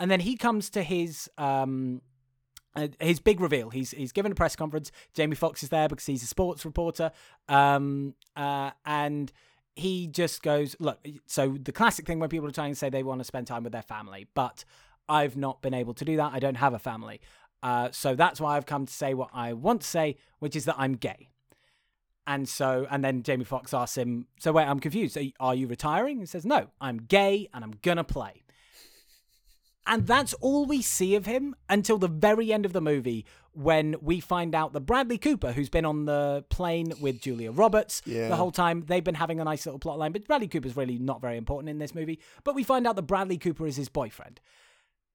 And 0.00 0.10
then 0.10 0.18
he 0.18 0.36
comes 0.36 0.70
to 0.70 0.82
his 0.82 1.30
um, 1.38 2.02
uh, 2.74 2.88
his 2.98 3.20
big 3.20 3.40
reveal. 3.40 3.70
He's 3.70 3.92
he's 3.92 4.10
given 4.10 4.32
a 4.32 4.34
press 4.34 4.56
conference. 4.56 4.90
Jamie 5.14 5.36
Foxx 5.36 5.62
is 5.62 5.68
there 5.68 5.88
because 5.88 6.06
he's 6.06 6.24
a 6.24 6.26
sports 6.26 6.64
reporter. 6.64 7.12
Um, 7.48 8.14
uh, 8.34 8.72
and 8.84 9.30
he 9.76 10.08
just 10.08 10.42
goes, 10.42 10.74
look. 10.80 10.98
So 11.26 11.56
the 11.62 11.70
classic 11.70 12.06
thing 12.08 12.18
when 12.18 12.28
people 12.28 12.48
are 12.48 12.50
trying 12.50 12.72
to 12.72 12.76
say 12.76 12.90
they 12.90 13.04
want 13.04 13.20
to 13.20 13.24
spend 13.24 13.46
time 13.46 13.62
with 13.62 13.72
their 13.72 13.82
family, 13.82 14.26
but 14.34 14.64
I've 15.10 15.36
not 15.36 15.60
been 15.60 15.74
able 15.74 15.94
to 15.94 16.04
do 16.04 16.16
that. 16.16 16.32
I 16.32 16.38
don't 16.38 16.56
have 16.56 16.72
a 16.74 16.78
family. 16.78 17.20
Uh, 17.62 17.90
so 17.90 18.14
that's 18.14 18.40
why 18.40 18.56
I've 18.56 18.64
come 18.66 18.86
to 18.86 18.92
say 18.92 19.12
what 19.12 19.28
I 19.34 19.52
want 19.52 19.82
to 19.82 19.86
say, 19.86 20.16
which 20.38 20.56
is 20.56 20.64
that 20.64 20.76
I'm 20.78 20.94
gay. 20.94 21.28
And 22.26 22.48
so, 22.48 22.86
and 22.90 23.02
then 23.04 23.22
Jamie 23.22 23.44
Foxx 23.44 23.74
asks 23.74 23.98
him, 23.98 24.26
"So 24.38 24.52
wait, 24.52 24.64
I'm 24.64 24.78
confused. 24.78 25.16
Are 25.16 25.22
you, 25.22 25.32
are 25.40 25.54
you 25.54 25.66
retiring?" 25.66 26.20
He 26.20 26.26
says, 26.26 26.46
"No, 26.46 26.68
I'm 26.80 26.98
gay 26.98 27.48
and 27.52 27.64
I'm 27.64 27.74
gonna 27.82 28.04
play." 28.04 28.44
And 29.86 30.06
that's 30.06 30.34
all 30.34 30.66
we 30.66 30.82
see 30.82 31.16
of 31.16 31.26
him 31.26 31.56
until 31.68 31.98
the 31.98 32.06
very 32.06 32.52
end 32.52 32.64
of 32.64 32.72
the 32.72 32.80
movie 32.80 33.24
when 33.52 33.96
we 34.00 34.20
find 34.20 34.54
out 34.54 34.72
that 34.72 34.80
Bradley 34.82 35.18
Cooper, 35.18 35.52
who's 35.52 35.68
been 35.70 35.84
on 35.84 36.04
the 36.04 36.44
plane 36.50 36.92
with 37.00 37.20
Julia 37.20 37.50
Roberts 37.50 38.00
Yeah. 38.04 38.28
the 38.28 38.36
whole 38.36 38.52
time, 38.52 38.84
they've 38.86 39.02
been 39.02 39.16
having 39.16 39.40
a 39.40 39.44
nice 39.44 39.66
little 39.66 39.80
plot 39.80 39.98
line, 39.98 40.12
but 40.12 40.26
Bradley 40.28 40.46
Cooper's 40.46 40.76
really 40.76 40.98
not 40.98 41.20
very 41.20 41.36
important 41.36 41.68
in 41.70 41.78
this 41.78 41.94
movie. 41.94 42.20
But 42.44 42.54
we 42.54 42.62
find 42.62 42.86
out 42.86 42.94
that 42.96 43.02
Bradley 43.02 43.38
Cooper 43.38 43.66
is 43.66 43.74
his 43.76 43.88
boyfriend. 43.88 44.40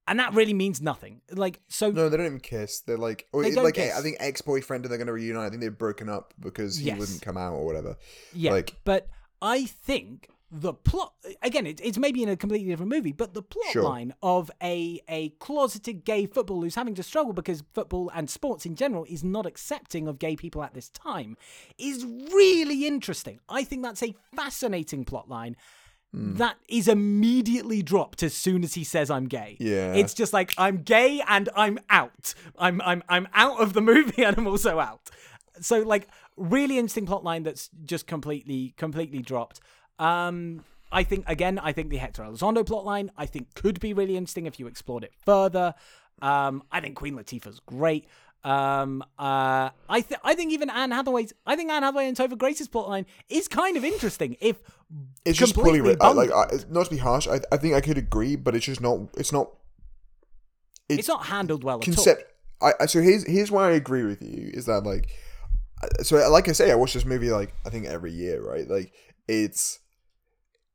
And 0.08 0.18
that 0.20 0.34
really 0.34 0.54
means 0.54 0.80
nothing. 0.80 1.20
Like, 1.32 1.60
so 1.68 1.90
No, 1.90 2.08
they 2.08 2.16
don't 2.16 2.26
even 2.26 2.40
kiss. 2.40 2.80
They're 2.80 2.96
like, 2.96 3.26
or 3.32 3.42
They 3.42 3.50
don't 3.50 3.64
like 3.64 3.74
kiss. 3.74 3.96
I 3.96 4.02
think 4.02 4.16
ex 4.20 4.40
boyfriend, 4.40 4.84
and 4.84 4.90
they're 4.90 4.98
going 4.98 5.08
to 5.08 5.12
reunite. 5.12 5.46
I 5.46 5.50
think 5.50 5.60
they've 5.62 5.76
broken 5.76 6.08
up 6.08 6.32
because 6.38 6.76
he 6.76 6.86
Yes. 6.86 6.98
wouldn't 6.98 7.22
come 7.22 7.36
out 7.36 7.54
or 7.54 7.64
whatever. 7.66 7.96
Yeah, 8.32 8.52
Like- 8.52 8.76
but 8.84 9.08
I 9.42 9.64
think 9.66 10.28
the 10.48 10.72
plot 10.72 11.12
again, 11.42 11.66
it, 11.66 11.80
it's 11.82 11.98
maybe 11.98 12.22
in 12.22 12.28
a 12.28 12.36
completely 12.36 12.68
different 12.68 12.90
movie, 12.92 13.10
but 13.10 13.34
the 13.34 13.42
plot 13.42 13.66
Sure. 13.72 13.82
line 13.82 14.14
of 14.22 14.48
a 14.62 15.00
a 15.08 15.30
closeted 15.40 16.04
gay 16.04 16.24
footballer 16.26 16.62
who's 16.62 16.76
having 16.76 16.94
to 16.94 17.02
struggle 17.02 17.32
because 17.32 17.64
football 17.74 18.12
and 18.14 18.30
sports 18.30 18.64
in 18.64 18.76
general 18.76 19.04
is 19.08 19.24
not 19.24 19.44
accepting 19.44 20.06
of 20.06 20.20
gay 20.20 20.36
people 20.36 20.62
at 20.62 20.72
this 20.72 20.88
time 20.90 21.36
is 21.78 22.04
really 22.04 22.86
interesting. 22.86 23.40
I 23.48 23.64
think 23.64 23.82
that's 23.82 24.04
a 24.04 24.14
fascinating 24.36 25.04
plot 25.04 25.28
line. 25.28 25.56
Hmm. 26.16 26.34
That 26.36 26.56
is 26.66 26.88
immediately 26.88 27.82
dropped 27.82 28.22
as 28.22 28.32
soon 28.32 28.64
as 28.64 28.72
he 28.72 28.84
says 28.84 29.10
I'm 29.10 29.26
gay. 29.26 29.58
Yeah. 29.60 29.92
It's 29.92 30.14
just 30.14 30.32
like 30.32 30.54
I'm 30.56 30.78
gay 30.78 31.22
and 31.28 31.50
I'm 31.54 31.78
out. 31.90 32.32
I'm 32.58 32.80
I'm 32.80 33.02
I'm 33.06 33.28
out 33.34 33.60
of 33.60 33.74
the 33.74 33.82
movie 33.82 34.24
and 34.24 34.36
I'm 34.38 34.46
also 34.46 34.78
out. 34.78 35.10
So 35.60 35.80
like 35.82 36.08
really 36.38 36.78
interesting 36.78 37.04
plot 37.04 37.22
line 37.22 37.42
that's 37.42 37.68
just 37.84 38.06
completely 38.06 38.72
completely 38.78 39.20
dropped. 39.20 39.60
Um 39.98 40.64
I 40.90 41.02
think 41.02 41.24
again, 41.28 41.58
I 41.58 41.72
think 41.72 41.90
the 41.90 41.98
Hector 41.98 42.22
Elizondo 42.22 42.64
plotline 42.64 43.10
I 43.18 43.26
think 43.26 43.54
could 43.54 43.78
be 43.78 43.92
really 43.92 44.16
interesting 44.16 44.46
if 44.46 44.58
you 44.58 44.66
explored 44.68 45.04
it 45.04 45.12
further. 45.26 45.74
Um 46.22 46.62
I 46.72 46.80
think 46.80 46.96
Queen 46.96 47.14
Latifah's 47.14 47.60
great. 47.66 48.06
Um 48.46 49.02
uh 49.18 49.70
I 49.88 50.00
th- 50.02 50.20
I 50.22 50.34
think 50.36 50.52
even 50.52 50.70
Anne 50.70 50.92
Hathaway's 50.92 51.32
I 51.46 51.56
think 51.56 51.70
Anne 51.70 51.82
Hathaway 51.82 52.06
and 52.06 52.16
Topher 52.16 52.38
Grace's 52.38 52.68
plotline 52.68 53.04
is 53.28 53.48
kind 53.48 53.76
of 53.76 53.84
interesting 53.84 54.36
if 54.40 54.56
It's 55.24 55.36
just 55.38 55.54
poorly 55.54 55.78
completely 55.80 55.90
written. 55.90 56.06
I- 56.06 56.12
Like. 56.12 56.30
I, 56.30 56.56
not 56.70 56.84
to 56.84 56.90
be 56.90 56.98
harsh, 56.98 57.26
I, 57.26 57.40
I 57.50 57.56
think 57.56 57.74
I 57.74 57.80
could 57.80 57.98
agree, 57.98 58.36
but 58.36 58.54
it's 58.54 58.66
just 58.66 58.80
not. 58.80 59.00
It's 59.16 59.32
not 59.32 59.50
it's 60.88 61.08
not 61.08 61.26
handled 61.26 61.64
well 61.64 61.80
concept. 61.80 62.20
at 62.20 62.26
all. 62.62 62.72
I, 62.78 62.84
I 62.84 62.86
so 62.86 63.00
here's 63.02 63.26
here's 63.26 63.50
why 63.50 63.68
I 63.68 63.72
agree 63.72 64.04
with 64.04 64.22
you 64.22 64.50
is 64.54 64.66
that 64.66 64.84
like, 64.84 65.10
so 66.02 66.16
like 66.30 66.48
I 66.48 66.52
say, 66.52 66.70
I 66.70 66.76
watch 66.76 66.94
this 66.94 67.04
movie 67.04 67.30
like 67.30 67.52
I 67.66 67.70
think 67.70 67.86
every 67.86 68.12
year, 68.12 68.40
right? 68.40 68.68
Like 68.68 68.92
it's 69.26 69.80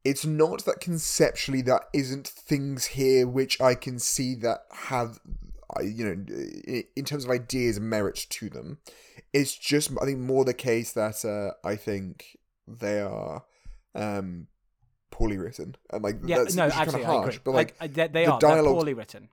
it's 0.03 0.26
not 0.26 0.65
that 0.65 0.82
conceptually 0.82 1.61
that 1.61 1.84
isn't 1.93 2.28
things 2.28 2.86
here 2.88 3.26
which 3.28 3.61
I 3.61 3.76
can 3.76 3.97
see 3.99 4.36
that 4.36 4.65
have 4.72 5.19
you 5.82 6.05
know 6.05 6.84
in 6.95 7.05
terms 7.05 7.24
of 7.26 7.32
ideas 7.32 7.78
and 7.78 7.89
merit 7.89 8.26
to 8.30 8.49
them. 8.49 8.80
It's 9.34 9.55
just 9.55 9.91
I 10.01 10.05
think 10.05 10.19
more 10.19 10.43
the 10.43 10.53
case 10.53 10.91
that 10.93 11.24
uh, 11.26 11.67
I 11.67 11.76
think 11.76 12.38
they 12.67 12.99
are 12.99 13.43
um 13.95 14.47
poorly 15.09 15.38
written 15.38 15.76
and 15.91 16.03
like 16.03 16.17
Yeah, 16.26 16.39
that's 16.39 16.55
no, 16.55 16.65
actually, 16.67 16.99
kinda 16.99 17.05
harsh, 17.07 17.39
but 17.43 17.51
like 17.51 17.76
I, 17.80 17.86
I, 17.86 17.88
they, 17.88 18.07
they 18.07 18.26
the 18.26 18.34
are 18.34 18.39
dialogue- 18.39 18.76
poorly 18.76 18.93
written. 18.93 19.30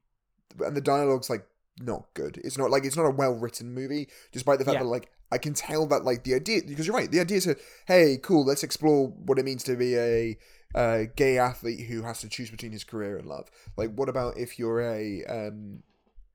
and 0.60 0.76
the 0.76 0.80
dialogue's 0.80 1.30
like 1.30 1.46
not 1.80 2.06
good. 2.14 2.38
It's 2.42 2.58
not 2.58 2.70
like 2.70 2.84
it's 2.84 2.96
not 2.96 3.06
a 3.06 3.10
well 3.10 3.34
written 3.34 3.72
movie, 3.72 4.08
despite 4.32 4.58
the 4.58 4.64
fact 4.64 4.74
Yeah. 4.74 4.82
that 4.82 4.88
like 4.88 5.10
I 5.30 5.38
can 5.38 5.54
tell 5.54 5.86
that 5.86 6.04
like 6.04 6.24
the 6.24 6.34
idea 6.34 6.62
because 6.66 6.86
you're 6.86 6.96
right. 6.96 7.10
The 7.10 7.20
idea 7.20 7.36
is 7.36 7.46
a 7.46 7.56
hey, 7.86 8.18
cool. 8.22 8.44
Let's 8.44 8.62
explore 8.64 9.08
what 9.08 9.38
it 9.38 9.44
means 9.44 9.62
to 9.64 9.76
be 9.76 9.96
a 9.96 10.38
uh, 10.74 11.04
gay 11.16 11.38
athlete 11.38 11.86
who 11.86 12.02
has 12.02 12.20
to 12.22 12.28
choose 12.28 12.50
between 12.50 12.72
his 12.72 12.82
career 12.82 13.16
and 13.16 13.26
love. 13.26 13.48
Like, 13.76 13.90
what 13.94 14.08
about 14.08 14.36
if 14.38 14.58
you're 14.58 14.80
a 14.82 15.24
um, 15.26 15.82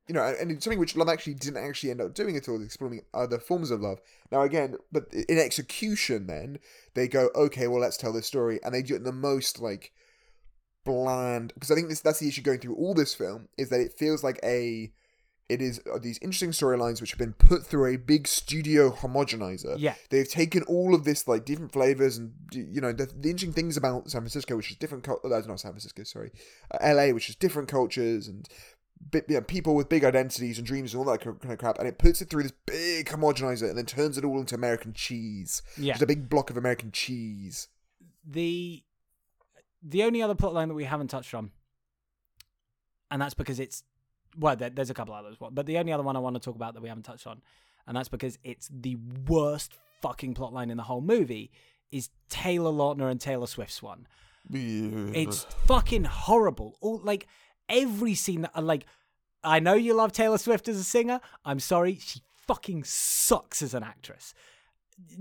you 0.07 0.13
know, 0.13 0.35
and 0.39 0.51
it's 0.51 0.65
something 0.65 0.79
which 0.79 0.95
love 0.95 1.09
actually 1.09 1.35
didn't 1.35 1.63
actually 1.63 1.91
end 1.91 2.01
up 2.01 2.13
doing 2.13 2.35
at 2.35 2.49
all, 2.49 2.61
exploring 2.61 3.01
other 3.13 3.39
forms 3.39 3.71
of 3.71 3.81
love. 3.81 3.99
Now, 4.31 4.41
again, 4.41 4.75
but 4.91 5.05
in 5.13 5.39
execution, 5.39 6.27
then 6.27 6.59
they 6.93 7.07
go, 7.07 7.29
okay, 7.35 7.67
well, 7.67 7.81
let's 7.81 7.97
tell 7.97 8.11
this 8.11 8.27
story, 8.27 8.59
and 8.63 8.73
they 8.73 8.81
do 8.81 8.95
it 8.95 8.97
in 8.97 9.03
the 9.03 9.11
most 9.11 9.61
like 9.61 9.93
bland 10.85 11.53
because 11.53 11.71
I 11.71 11.75
think 11.75 11.87
this 11.87 12.01
that's 12.01 12.19
the 12.19 12.27
issue 12.27 12.41
going 12.41 12.59
through 12.59 12.75
all 12.75 12.93
this 12.93 13.13
film 13.13 13.47
is 13.57 13.69
that 13.69 13.79
it 13.79 13.93
feels 13.97 14.23
like 14.23 14.37
a 14.43 14.91
it 15.49 15.61
is 15.61 15.81
uh, 15.93 15.99
these 15.99 16.17
interesting 16.21 16.51
storylines 16.51 17.01
which 17.01 17.11
have 17.11 17.19
been 17.19 17.33
put 17.33 17.65
through 17.65 17.93
a 17.93 17.97
big 17.97 18.27
studio 18.27 18.91
homogenizer. 18.91 19.75
Yeah. 19.77 19.95
They've 20.09 20.27
taken 20.27 20.63
all 20.63 20.95
of 20.95 21.03
this 21.03 21.27
like 21.27 21.45
different 21.45 21.73
flavors 21.73 22.17
and 22.17 22.33
you 22.51 22.81
know 22.81 22.93
the, 22.93 23.05
the 23.05 23.29
interesting 23.29 23.53
things 23.53 23.77
about 23.77 24.09
San 24.09 24.21
Francisco, 24.21 24.55
which 24.55 24.71
is 24.71 24.77
different. 24.77 25.07
That's 25.23 25.47
not 25.47 25.59
San 25.59 25.71
Francisco, 25.71 26.03
sorry, 26.03 26.31
uh, 26.71 26.77
L.A., 26.81 27.13
which 27.13 27.29
is 27.29 27.35
different 27.35 27.67
cultures 27.67 28.27
and 28.27 28.47
bit, 29.11 29.25
you 29.27 29.35
know, 29.35 29.41
people 29.41 29.75
with 29.75 29.89
big 29.89 30.03
identities 30.03 30.57
and 30.57 30.67
dreams 30.67 30.93
and 30.93 30.99
all 30.99 31.11
that 31.11 31.21
kind 31.21 31.37
of 31.51 31.57
crap, 31.57 31.77
and 31.79 31.87
it 31.87 31.97
puts 31.97 32.21
it 32.21 32.29
through 32.29 32.43
this 32.43 32.53
big 32.65 33.07
homogenizer 33.07 33.69
and 33.69 33.77
then 33.77 33.85
turns 33.85 34.17
it 34.17 34.25
all 34.25 34.39
into 34.39 34.55
American 34.55 34.93
cheese. 34.93 35.61
Yeah. 35.77 35.93
just 35.93 36.03
a 36.03 36.07
big 36.07 36.29
block 36.29 36.49
of 36.49 36.57
American 36.57 36.91
cheese. 36.91 37.67
the 38.25 38.83
the 39.85 40.03
only 40.03 40.21
other 40.21 40.35
plot 40.35 40.53
line 40.53 40.69
that 40.69 40.75
we 40.75 40.85
haven't 40.85 41.09
touched 41.09 41.33
on, 41.33 41.51
and 43.11 43.21
that's 43.21 43.33
because 43.33 43.59
it's 43.59 43.83
well, 44.37 44.55
there, 44.55 44.69
there's 44.69 44.89
a 44.89 44.93
couple 44.93 45.13
others, 45.13 45.35
but 45.39 45.65
the 45.65 45.77
only 45.77 45.91
other 45.91 46.03
one 46.03 46.15
I 46.15 46.19
want 46.19 46.35
to 46.35 46.39
talk 46.39 46.55
about 46.55 46.73
that 46.73 46.81
we 46.81 46.89
haven't 46.89 47.03
touched 47.03 47.27
on, 47.27 47.41
and 47.85 47.95
that's 47.97 48.09
because 48.09 48.39
it's 48.43 48.69
the 48.71 48.97
worst 49.27 49.73
fucking 50.01 50.33
plot 50.33 50.53
line 50.53 50.69
in 50.69 50.77
the 50.77 50.83
whole 50.83 51.01
movie, 51.01 51.51
is 51.91 52.09
Taylor 52.29 52.71
Lautner 52.71 53.11
and 53.11 53.21
Taylor 53.21 53.47
Swift's 53.47 53.83
one. 53.83 54.07
It's 55.15 55.43
fucking 55.67 56.05
horrible. 56.05 56.77
All 56.81 56.99
like 57.03 57.27
every 57.81 58.15
scene 58.15 58.41
that 58.41 58.51
uh, 58.55 58.61
like 58.61 58.85
I 59.43 59.59
know 59.59 59.73
you 59.73 59.93
love 59.93 60.13
Taylor 60.13 60.37
Swift 60.37 60.67
as 60.69 60.77
a 60.77 60.83
singer. 60.85 61.19
I'm 61.43 61.59
sorry, 61.59 61.97
she 61.99 62.21
fucking 62.47 62.83
sucks 62.85 63.61
as 63.61 63.73
an 63.73 63.83
actress. 63.83 64.33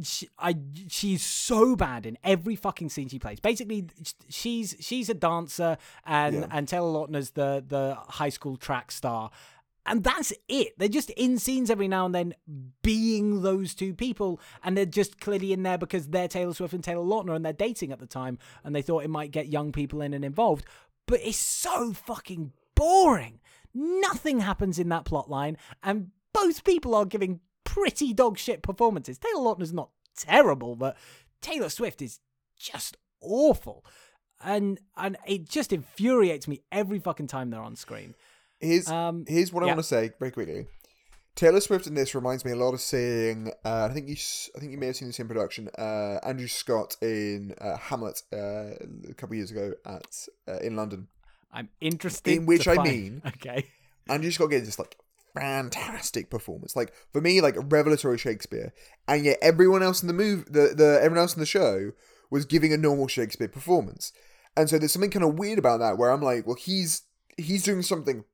She, 0.03 0.29
I 0.39 0.55
she's 0.89 1.23
so 1.25 1.75
bad 1.77 2.05
in 2.07 2.19
every 2.23 2.57
fucking 2.57 2.91
scene 2.91 3.09
she 3.09 3.19
plays. 3.19 3.41
Basically, 3.41 3.87
she's 4.29 4.77
she's 4.81 5.09
a 5.09 5.15
dancer 5.15 5.79
and 6.05 6.37
Yeah. 6.37 6.47
and 6.51 6.69
Taylor 6.69 6.93
Lautner's 6.93 7.31
the 7.31 7.65
the 7.67 7.97
high 8.09 8.29
school 8.29 8.57
track 8.57 8.93
star. 8.93 9.31
And 9.85 10.05
that's 10.05 10.33
it. 10.49 10.79
They're 10.79 10.87
just 10.89 11.11
in 11.11 11.39
scenes 11.39 11.69
every 11.69 11.89
now 11.89 12.07
and 12.07 12.15
then 12.15 12.35
being 12.83 13.43
those 13.43 13.75
two 13.75 13.95
people. 13.95 14.39
And 14.63 14.77
they're 14.77 14.87
just 14.87 15.19
clearly 15.21 15.53
in 15.53 15.65
there 15.65 15.77
because 15.77 16.07
they're 16.07 16.29
Taylor 16.29 16.55
Swift 16.55 16.73
and 16.73 16.85
Taylor 16.85 17.05
Lautner 17.05 17.35
and 17.35 17.45
they're 17.45 17.53
dating 17.53 17.91
at 17.91 17.99
the 17.99 18.07
time. 18.07 18.39
And 18.63 18.77
they 18.77 18.83
thought 18.83 19.03
it 19.03 19.11
might 19.11 19.33
get 19.33 19.49
young 19.49 19.73
people 19.73 20.01
in 20.01 20.15
and 20.15 20.25
involved. 20.25 20.67
But 21.07 21.21
it's 21.23 21.37
so 21.37 21.93
fucking 21.93 22.53
boring. 22.75 23.41
Nothing 23.75 24.41
happens 24.41 24.79
in 24.79 24.89
that 24.91 25.05
plot 25.05 25.31
line, 25.31 25.57
and 25.83 26.11
both 26.33 26.65
people 26.65 26.95
are 26.95 27.05
giving 27.07 27.41
pretty 27.65 28.13
dog 28.13 28.39
shit 28.39 28.63
performances. 28.63 29.19
Taylor 29.19 29.43
Lautner's 29.43 29.73
not 29.73 29.91
terrible, 30.17 30.77
but 30.77 30.97
Taylor 31.41 31.69
Swift 31.69 32.03
is 32.03 32.21
just 32.59 32.97
awful. 33.21 33.85
And 34.45 34.81
and 34.97 35.17
it 35.27 35.49
just 35.49 35.73
infuriates 35.73 36.49
me 36.49 36.63
every 36.71 36.99
fucking 36.99 37.29
time 37.29 37.51
they're 37.51 37.61
on 37.63 37.77
screen. 37.77 38.15
Here's 38.61 38.89
Um, 38.89 39.25
here's 39.27 39.53
what 39.53 39.63
I 39.63 39.67
want 39.67 39.79
to 39.79 39.85
say 39.85 40.11
very 40.19 40.31
quickly. 40.31 40.67
Taylor 41.35 41.61
Swift 41.61 41.87
in 41.87 41.95
this 41.95 42.15
reminds 42.15 42.45
me 42.45 42.53
a 42.53 42.57
lot 42.57 42.75
of 42.75 42.81
seeing. 42.81 43.51
Uh, 43.65 43.89
I 43.91 43.93
think 43.95 44.09
you 44.09 44.17
I 44.55 44.59
think 44.61 44.73
you 44.73 44.79
may 44.79 44.87
have 44.87 44.97
seen 44.97 45.09
the 45.09 45.15
same 45.15 45.29
production. 45.29 45.69
Uh, 45.79 46.19
Andrew 46.23 46.47
Scott 46.47 46.97
in 47.01 47.55
uh, 47.61 47.77
Hamlet 47.79 48.23
uh, 48.33 48.75
a 49.09 49.15
couple 49.17 49.35
of 49.35 49.37
years 49.39 49.51
ago 49.51 49.73
at 49.87 50.27
uh, 50.47 50.59
in 50.59 50.77
London. 50.77 51.09
I'm 51.53 51.69
interested. 51.81 52.35
In 52.35 52.47
which 52.47 52.69
I 52.69 52.77
find- 52.77 52.89
mean- 52.89 53.23
okay. 53.27 53.67
Andrew 54.09 54.31
Scott 54.31 54.51
gave 54.51 54.65
this 54.67 54.79
like 54.79 54.97
fantastic 55.35 56.29
performance. 56.31 56.77
Like 56.77 56.93
for 57.13 57.21
me, 57.21 57.41
like 57.41 57.57
revelatory 57.59 58.19
Shakespeare, 58.19 58.73
and 59.09 59.25
yet 59.25 59.39
everyone 59.41 59.83
else 59.83 60.03
in 60.03 60.09
the 60.09 60.15
move, 60.15 60.47
the 60.47 60.75
the 60.77 60.99
everyone 60.99 61.19
else 61.19 61.35
in 61.35 61.41
the 61.41 61.47
show 61.47 61.93
was 62.31 62.45
giving 62.45 62.73
a 62.73 62.77
normal 62.77 63.09
Shakespeare 63.09 63.49
performance. 63.49 64.13
And 64.57 64.69
so 64.69 64.79
there's 64.79 64.93
something 64.93 65.11
kind 65.11 65.25
of 65.25 65.39
weird 65.39 65.59
about 65.59 65.81
that, 65.81 65.97
where 65.97 66.11
I'm 66.11 66.21
like, 66.21 66.47
well, 66.47 66.57
he's 66.57 67.03
he's 67.39 67.63
doing 67.63 67.83
something 67.83 68.25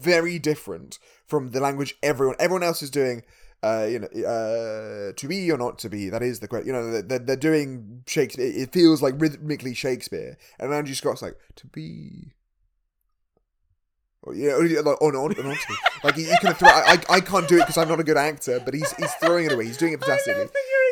very 0.00 0.38
different 0.38 0.98
from 1.26 1.50
the 1.50 1.60
language 1.60 1.96
everyone 2.02 2.36
everyone 2.38 2.62
else 2.62 2.82
is 2.82 2.90
doing. 2.90 3.22
Uh, 3.62 3.86
you 3.88 3.98
know, 3.98 4.08
uh, 4.28 5.12
to 5.16 5.26
be 5.26 5.50
or 5.50 5.56
not 5.56 5.78
to 5.78 5.88
be. 5.88 6.10
That 6.10 6.22
is 6.22 6.40
the 6.40 6.48
question. 6.48 6.66
You 6.66 6.72
know, 6.74 7.00
they're, 7.00 7.18
they're 7.18 7.34
doing 7.34 8.02
Shakespeare. 8.06 8.44
It 8.44 8.74
feels 8.74 9.00
like 9.00 9.14
rhythmically 9.16 9.72
Shakespeare, 9.72 10.36
and 10.58 10.74
Andrew 10.74 10.94
Scott's 10.94 11.22
like 11.22 11.36
to 11.56 11.66
be 11.68 12.34
or, 14.24 14.34
yeah, 14.34 14.52
or, 14.52 14.66
like, 14.66 15.02
or 15.02 15.12
not, 15.12 15.38
or 15.38 15.44
not 15.44 15.56
to 15.60 15.68
be. 15.68 15.74
Like 16.04 16.16
you, 16.18 16.26
you 16.26 16.36
can 16.38 16.52
throw. 16.52 16.68
I, 16.68 16.98
I, 17.08 17.14
I 17.14 17.20
can't 17.20 17.48
do 17.48 17.56
it 17.56 17.60
because 17.60 17.78
I'm 17.78 17.88
not 17.88 17.98
a 17.98 18.04
good 18.04 18.18
actor, 18.18 18.60
but 18.62 18.74
he's 18.74 18.92
he's 18.92 19.12
throwing 19.14 19.46
it 19.46 19.52
away. 19.52 19.64
He's 19.64 19.78
doing 19.78 19.94
it 19.94 20.00
fantastically. 20.04 20.48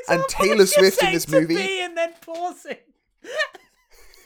And 0.08 0.22
Taylor 0.26 0.64
Swift 0.64 1.02
in 1.02 1.12
this 1.12 1.28
movie, 1.28 1.80
and 1.80 1.94
then 1.94 2.14
pausing. 2.24 2.78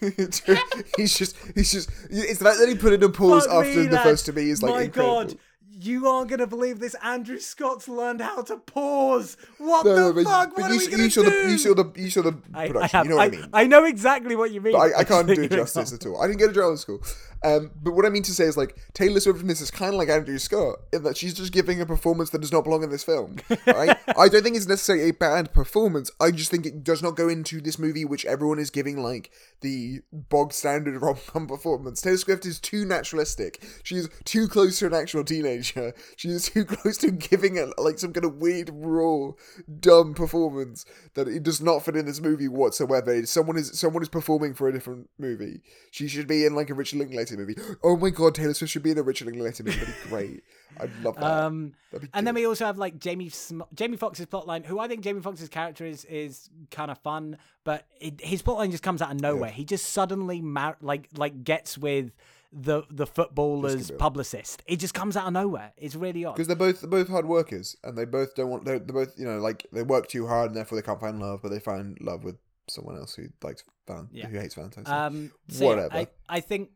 he's 0.96 1.18
just 1.18 1.36
he's 1.54 1.72
just. 1.72 1.90
It's 2.10 2.40
that 2.40 2.58
that 2.58 2.68
he 2.68 2.74
put 2.74 2.92
in 2.92 3.02
a 3.02 3.08
pause 3.08 3.46
Fuck 3.46 3.54
after 3.66 3.80
me, 3.80 3.86
the 3.86 3.96
lad. 3.96 4.02
first 4.04 4.26
to 4.26 4.32
be 4.32 4.50
is 4.50 4.62
like 4.62 4.72
My 4.72 4.82
incredible. 4.82 5.24
God, 5.24 5.38
you 5.78 6.08
aren't 6.08 6.30
gonna 6.30 6.46
believe 6.46 6.78
this. 6.78 6.94
Andrew 7.02 7.38
Scott's 7.38 7.86
learned 7.88 8.20
how 8.22 8.42
to 8.42 8.56
pause. 8.56 9.36
What 9.58 9.84
No, 9.84 10.12
the 10.12 10.24
but, 10.24 10.24
fuck? 10.24 10.54
but 10.56 10.62
what 10.62 10.70
you, 10.72 10.76
are 10.76 10.78
we 10.80 10.90
gonna 10.90 11.02
you 11.04 11.10
saw 11.10 11.22
do? 11.22 11.30
the 11.30 11.50
you 11.50 11.58
saw 11.58 11.74
the 11.74 11.92
you 12.00 12.10
saw 12.10 12.22
the 12.22 12.38
I, 12.54 12.66
production. 12.68 12.82
I 12.82 12.86
have, 12.98 13.06
you 13.06 13.10
know 13.10 13.16
what 13.16 13.22
I, 13.22 13.26
I, 13.26 13.30
mean. 13.30 13.50
I 13.52 13.66
know 13.66 13.84
exactly 13.84 14.36
what 14.36 14.50
you 14.52 14.60
mean. 14.60 14.72
But 14.72 14.78
I, 14.94 15.00
I 15.00 15.04
can't 15.04 15.26
do 15.34 15.34
it 15.42 15.50
justice 15.50 15.92
at 15.92 16.06
all. 16.06 16.20
I 16.22 16.26
didn't 16.26 16.40
go 16.40 16.46
to 16.48 16.52
drama 16.52 16.76
school. 16.78 17.02
Um, 17.42 17.70
but 17.80 17.92
what 17.92 18.06
I 18.06 18.08
mean 18.08 18.22
to 18.24 18.34
say 18.34 18.44
is 18.44 18.56
like 18.56 18.76
Taylor 18.94 19.20
Swift 19.20 19.40
in 19.40 19.46
this 19.46 19.60
is 19.60 19.70
kind 19.70 19.94
of 19.94 19.98
like 19.98 20.08
Andrew 20.08 20.38
Scott 20.38 20.76
in 20.92 21.02
that 21.04 21.16
she's 21.16 21.34
just 21.34 21.52
giving 21.52 21.80
a 21.80 21.86
performance 21.86 22.30
that 22.30 22.40
does 22.40 22.52
not 22.52 22.64
belong 22.64 22.82
in 22.82 22.90
this 22.90 23.04
film. 23.04 23.36
Right? 23.66 23.96
I 24.18 24.28
don't 24.28 24.42
think 24.42 24.56
it's 24.56 24.66
necessarily 24.66 25.10
a 25.10 25.12
bad 25.12 25.52
performance. 25.52 26.10
I 26.20 26.30
just 26.30 26.50
think 26.50 26.66
it 26.66 26.82
does 26.82 27.02
not 27.02 27.16
go 27.16 27.28
into 27.28 27.60
this 27.60 27.78
movie, 27.78 28.04
which 28.04 28.24
everyone 28.26 28.58
is 28.58 28.70
giving 28.70 29.02
like 29.02 29.30
the 29.60 30.00
bog 30.12 30.52
standard 30.52 31.00
rom 31.02 31.16
com 31.26 31.46
performance. 31.46 32.00
Taylor 32.00 32.16
Swift 32.16 32.46
is 32.46 32.58
too 32.58 32.84
naturalistic. 32.84 33.62
She's 33.82 34.08
too 34.24 34.48
close 34.48 34.78
to 34.78 34.86
an 34.86 34.94
actual 34.94 35.24
teenager. 35.24 35.92
She 36.16 36.28
is 36.28 36.48
too 36.48 36.64
close 36.64 36.96
to 36.98 37.10
giving 37.10 37.56
it 37.56 37.68
like 37.78 37.98
some 37.98 38.12
kind 38.12 38.24
of 38.24 38.36
weird, 38.36 38.70
raw, 38.72 39.32
dumb 39.80 40.14
performance 40.14 40.84
that 41.14 41.28
it 41.28 41.42
does 41.42 41.60
not 41.60 41.84
fit 41.84 41.96
in 41.96 42.06
this 42.06 42.20
movie 42.20 42.48
whatsoever. 42.48 43.24
Someone 43.26 43.56
is 43.56 43.78
someone 43.78 44.02
is 44.02 44.08
performing 44.08 44.54
for 44.54 44.68
a 44.68 44.72
different 44.72 45.10
movie. 45.18 45.60
She 45.90 46.08
should 46.08 46.26
be 46.26 46.44
in 46.46 46.54
like 46.54 46.70
a 46.70 46.74
Richard 46.74 47.00
Linklater 47.00 47.35
movie. 47.36 47.56
Oh 47.82 47.96
my 47.96 48.10
god, 48.10 48.34
Taylor 48.34 48.54
Swift 48.54 48.72
should 48.72 48.82
be 48.82 48.90
in 48.90 48.98
a 48.98 49.02
Richard 49.02 49.26
Linklater 49.26 49.62
movie. 49.64 49.78
That'd 49.78 49.94
be 50.04 50.08
great. 50.08 50.42
I'd 50.78 50.90
love 51.02 51.14
that. 51.16 51.24
Um, 51.24 51.72
and 52.12 52.26
then 52.26 52.34
we 52.34 52.46
also 52.46 52.66
have 52.66 52.76
like 52.78 52.98
Jamie 52.98 53.28
Sm- 53.28 53.62
Jamie 53.74 53.96
Foxx's 53.96 54.26
plotline, 54.26 54.64
who 54.66 54.78
I 54.78 54.88
think 54.88 55.02
Jamie 55.02 55.20
Foxx's 55.22 55.48
character 55.48 55.84
is 55.86 56.04
is 56.06 56.50
kind 56.70 56.90
of 56.90 56.98
fun, 56.98 57.38
but 57.64 57.86
it, 58.00 58.20
his 58.20 58.42
plotline 58.42 58.70
just 58.70 58.82
comes 58.82 59.00
out 59.02 59.10
of 59.12 59.20
nowhere. 59.20 59.50
He 59.50 59.64
just 59.64 59.86
suddenly 59.92 60.40
mar- 60.42 60.76
like 60.80 61.08
like 61.16 61.44
gets 61.44 61.78
with 61.78 62.12
the 62.52 62.82
the 62.90 63.06
footballer's 63.06 63.90
publicist. 63.90 64.62
It 64.66 64.76
just 64.76 64.94
comes 64.94 65.16
out 65.16 65.26
of 65.26 65.32
nowhere. 65.32 65.72
It's 65.76 65.94
really 65.94 66.24
odd. 66.24 66.34
because 66.36 66.46
they're 66.46 66.56
both 66.56 66.80
they're 66.80 66.90
both 66.90 67.08
hard 67.08 67.26
workers 67.26 67.76
and 67.84 67.96
they 67.98 68.04
both 68.04 68.34
don't 68.34 68.48
want 68.50 68.64
they're, 68.64 68.78
they're 68.78 68.94
both 68.94 69.18
you 69.18 69.24
know 69.26 69.38
like 69.38 69.66
they 69.72 69.82
work 69.82 70.08
too 70.08 70.26
hard 70.26 70.48
and 70.50 70.56
therefore 70.56 70.76
they 70.76 70.82
can't 70.84 71.00
find 71.00 71.20
love 71.20 71.40
but 71.42 71.50
they 71.50 71.58
find 71.58 71.98
love 72.00 72.24
with 72.24 72.36
someone 72.68 72.96
else 72.96 73.14
who 73.14 73.26
likes 73.42 73.62
Val- 73.86 74.08
Yeah. 74.10 74.26
who 74.28 74.38
hates 74.38 74.54
Valentine's 74.54 74.88
Um, 74.88 75.30
so 75.48 75.64
yeah, 75.64 75.70
Whatever. 75.70 75.96
I, 75.96 76.06
I 76.28 76.40
think 76.40 76.70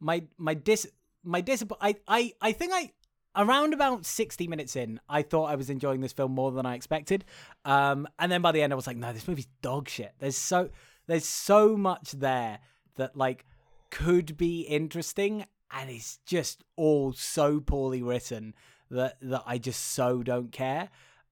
my 0.00 0.24
my 0.38 0.54
dis 0.54 0.86
my 1.22 1.42
disap- 1.42 1.76
I, 1.80 1.96
I 2.06 2.32
I 2.40 2.52
think 2.52 2.72
I 2.74 2.92
around 3.36 3.74
about 3.74 4.06
sixty 4.06 4.48
minutes 4.48 4.76
in, 4.76 5.00
I 5.08 5.22
thought 5.22 5.46
I 5.46 5.56
was 5.56 5.70
enjoying 5.70 6.00
this 6.00 6.12
film 6.12 6.32
more 6.32 6.52
than 6.52 6.66
I 6.66 6.74
expected. 6.74 7.24
Um, 7.64 8.08
and 8.18 8.32
then 8.32 8.42
by 8.42 8.52
the 8.52 8.62
end, 8.62 8.72
I 8.72 8.76
was 8.76 8.86
like, 8.86 8.96
no, 8.96 9.12
this 9.12 9.28
movie's 9.28 9.48
dog 9.62 9.88
shit. 9.88 10.14
There's 10.18 10.36
so 10.36 10.70
there's 11.06 11.26
so 11.26 11.76
much 11.76 12.12
there 12.12 12.60
that 12.96 13.16
like 13.16 13.44
could 13.90 14.36
be 14.36 14.62
interesting, 14.62 15.44
and 15.70 15.90
it's 15.90 16.18
just 16.26 16.64
all 16.76 17.12
so 17.12 17.60
poorly 17.60 18.02
written 18.02 18.54
that 18.90 19.16
that 19.22 19.42
I 19.46 19.58
just 19.58 19.92
so 19.92 20.22
don't 20.22 20.52
care. 20.52 20.88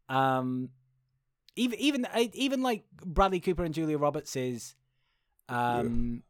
Um, 0.09 0.71
even 1.57 1.79
even 1.79 2.07
even 2.33 2.63
like 2.63 2.85
Bradley 3.05 3.41
Cooper 3.41 3.65
and 3.65 3.75
Julia 3.75 3.99
Roberts 3.99 4.37
is 4.37 4.75
um 5.49 6.23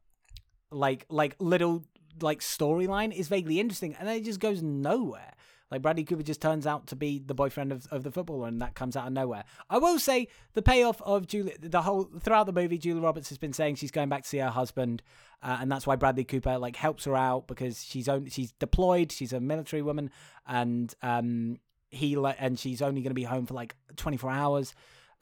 like 0.71 1.07
like 1.09 1.37
little 1.39 1.85
like 2.21 2.41
storyline 2.41 3.13
is 3.13 3.29
vaguely 3.29 3.61
interesting 3.61 3.95
and 3.99 4.09
then 4.09 4.17
it 4.17 4.25
just 4.25 4.41
goes 4.41 4.63
nowhere 4.63 5.35
like 5.71 5.83
bradley 5.83 6.05
cooper 6.05 6.23
just 6.23 6.41
turns 6.41 6.67
out 6.67 6.87
to 6.87 6.97
be 6.97 7.19
the 7.19 7.35
boyfriend 7.35 7.73
of, 7.73 7.87
of 7.91 8.03
the 8.03 8.11
footballer 8.11 8.49
and 8.49 8.61
that 8.61 8.75
comes 8.75 8.97
out 8.97 9.07
of 9.07 9.13
nowhere 9.13 9.45
i 9.71 9.79
will 9.79 9.99
say 9.99 10.29
the 10.53 10.63
payoff 10.63 11.01
of 11.03 11.27
julia 11.27 11.55
the 11.61 11.83
whole 11.83 12.09
throughout 12.21 12.47
the 12.47 12.53
movie 12.53 12.79
julia 12.79 13.03
roberts 13.03 13.29
has 13.29 13.39
been 13.39 13.53
saying 13.53 13.75
she's 13.75 13.91
going 13.91 14.09
back 14.09 14.23
to 14.23 14.29
see 14.29 14.39
her 14.39 14.51
husband 14.51 15.03
uh, 15.43 15.59
and 15.61 15.71
that's 15.71 15.87
why 15.87 15.97
bradley 15.97 16.25
cooper 16.25 16.59
like 16.59 16.77
helps 16.77 17.05
her 17.05 17.17
out 17.17 17.47
because 17.47 17.83
she's 17.83 18.09
only 18.09 18.31
she's 18.31 18.53
deployed 18.53 19.11
she's 19.11 19.33
a 19.33 19.41
military 19.41 19.83
woman 19.83 20.11
and 20.47 20.95
um 21.03 21.59
he 21.89 22.17
like 22.17 22.37
and 22.39 22.59
she's 22.59 22.83
only 22.83 23.01
going 23.01 23.11
to 23.11 23.15
be 23.15 23.25
home 23.25 23.47
for 23.47 23.55
like 23.55 23.75
24 23.97 24.31
hours 24.31 24.75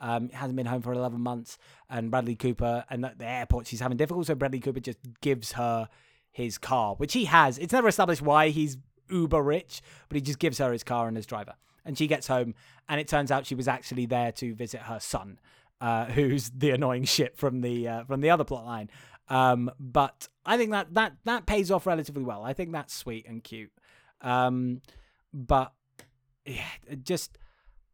um, 0.02 0.30
hasn't 0.30 0.56
been 0.56 0.66
home 0.66 0.82
for 0.82 0.92
11 0.92 1.20
months, 1.20 1.58
and 1.88 2.10
Bradley 2.10 2.34
Cooper, 2.34 2.84
and 2.90 3.06
at 3.06 3.18
the 3.18 3.24
airport, 3.24 3.68
she's 3.68 3.78
having 3.78 3.96
difficulty. 3.96 4.26
So 4.26 4.34
Bradley 4.34 4.58
Cooper 4.58 4.80
just 4.80 4.98
gives 5.20 5.52
her 5.52 5.88
his 6.32 6.58
car, 6.58 6.94
which 6.96 7.12
he 7.12 7.26
has. 7.26 7.58
It's 7.58 7.72
never 7.72 7.88
established 7.88 8.22
why 8.22 8.48
he's 8.48 8.78
uber 9.08 9.42
rich, 9.42 9.82
but 10.08 10.16
he 10.16 10.22
just 10.22 10.38
gives 10.38 10.58
her 10.58 10.72
his 10.72 10.82
car 10.82 11.06
and 11.06 11.16
his 11.16 11.26
driver. 11.26 11.54
And 11.84 11.96
she 11.96 12.06
gets 12.06 12.26
home, 12.26 12.54
and 12.88 13.00
it 13.00 13.06
turns 13.06 13.30
out 13.30 13.46
she 13.46 13.54
was 13.54 13.68
actually 13.68 14.06
there 14.06 14.32
to 14.32 14.54
visit 14.54 14.82
her 14.82 14.98
son, 14.98 15.38
uh, 15.80 16.04
who's 16.06 16.50
the 16.50 16.70
annoying 16.70 17.04
shit 17.04 17.36
from 17.36 17.60
the 17.60 17.86
uh, 17.86 18.04
from 18.04 18.20
the 18.20 18.30
other 18.30 18.44
plot 18.44 18.64
line. 18.64 18.90
Um, 19.28 19.70
but 19.78 20.28
I 20.44 20.56
think 20.56 20.70
that 20.72 20.94
that 20.94 21.14
that 21.24 21.46
pays 21.46 21.70
off 21.70 21.86
relatively 21.86 22.24
well. 22.24 22.42
I 22.42 22.52
think 22.52 22.72
that's 22.72 22.94
sweet 22.94 23.26
and 23.28 23.44
cute. 23.44 23.72
Um, 24.20 24.80
but 25.32 25.72
yeah, 26.44 26.64
just 27.02 27.38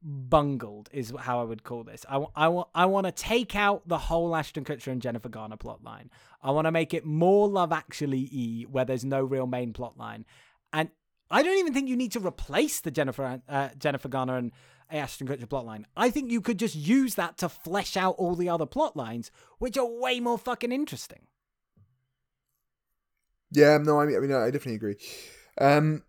bungled 0.02 0.88
is 0.92 1.12
how 1.18 1.40
I 1.40 1.44
would 1.44 1.64
call 1.64 1.84
this. 1.84 2.04
I, 2.08 2.24
I, 2.36 2.62
I 2.74 2.86
want 2.86 3.06
to 3.06 3.12
take 3.12 3.56
out 3.56 3.86
the 3.86 3.98
whole 3.98 4.34
Ashton 4.34 4.64
Kutcher 4.64 4.92
and 4.92 5.02
Jennifer 5.02 5.28
Garner 5.28 5.56
plot 5.56 5.82
line. 5.82 6.10
I 6.42 6.50
want 6.50 6.66
to 6.66 6.72
make 6.72 6.94
it 6.94 7.04
more 7.04 7.48
Love 7.48 7.72
Actually 7.72 8.28
E, 8.30 8.66
where 8.70 8.84
there's 8.84 9.04
no 9.04 9.22
real 9.22 9.46
main 9.46 9.72
plot 9.72 9.98
line. 9.98 10.24
And 10.72 10.90
I 11.30 11.42
don't 11.42 11.58
even 11.58 11.74
think 11.74 11.88
you 11.88 11.96
need 11.96 12.12
to 12.12 12.20
replace 12.20 12.80
the 12.80 12.90
Jennifer 12.90 13.42
uh, 13.48 13.68
Jennifer 13.78 14.08
Garner 14.08 14.36
and 14.36 14.52
Ashton 14.90 15.28
Kutcher 15.28 15.48
plot 15.48 15.66
line. 15.66 15.86
I 15.96 16.10
think 16.10 16.30
you 16.30 16.40
could 16.40 16.58
just 16.58 16.74
use 16.74 17.14
that 17.16 17.36
to 17.38 17.48
flesh 17.48 17.96
out 17.96 18.14
all 18.18 18.34
the 18.34 18.48
other 18.48 18.66
plot 18.66 18.96
lines, 18.96 19.30
which 19.58 19.76
are 19.76 19.86
way 19.86 20.20
more 20.20 20.38
fucking 20.38 20.72
interesting. 20.72 21.26
Yeah, 23.50 23.78
no, 23.78 24.00
I 24.00 24.06
mean, 24.06 24.16
I 24.16 24.20
mean, 24.20 24.32
I 24.32 24.50
definitely 24.50 24.74
agree. 24.74 24.96
Um, 25.60 26.02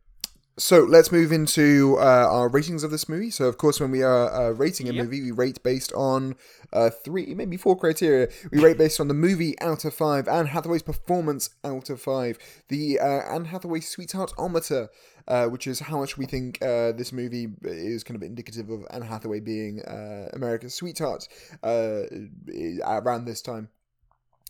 so 0.60 0.81
let's 0.84 1.11
move 1.11 1.31
into 1.31 1.95
uh, 1.99 2.27
our 2.30 2.49
ratings 2.49 2.84
of 2.84 2.91
this 2.91 3.07
movie. 3.07 3.31
So, 3.31 3.45
of 3.45 3.57
course, 3.57 3.80
when 3.80 3.91
we 3.91 4.03
are 4.03 4.31
uh, 4.31 4.49
rating 4.52 4.90
a 4.90 4.94
Yep. 4.94 5.06
movie, 5.06 5.22
we 5.22 5.31
rate 5.31 5.64
based 5.64 5.94
on 5.94 6.36
uh, 6.73 6.90
three, 6.90 7.34
maybe 7.34 7.57
four 7.57 7.77
criteria. 7.77 8.27
We 8.52 8.60
rate 8.61 8.77
based 8.77 8.99
on 8.99 9.07
the 9.07 9.14
movie 9.14 9.60
out 9.61 9.86
of 9.86 9.94
five, 9.94 10.27
Anne 10.27 10.48
Hathaway's 10.48 10.84
performance 10.84 11.49
out 11.64 11.90
of 11.90 12.02
five, 12.02 12.38
the 12.68 12.99
uh, 12.99 13.06
Anne 13.34 13.45
Hathaway 13.45 13.80
Sweetheart-ometer, 13.80 14.90
uh, 15.27 15.45
which 15.48 15.65
is 15.65 15.80
how 15.80 15.99
much 15.99 16.18
we 16.18 16.26
think 16.26 16.61
uh, 16.61 16.91
this 16.91 17.11
movie 17.14 17.48
is 17.64 18.03
kind 18.03 18.15
of 18.15 18.23
indicative 18.23 18.69
of 18.69 18.86
Anne 18.91 19.03
Hathaway 19.03 19.40
being 19.40 19.81
uh, 19.84 20.27
America's 20.34 20.76
sweetheart 20.76 21.27
uh, 21.64 22.02
around 22.86 23.26
this 23.26 23.41
time. 23.41 23.69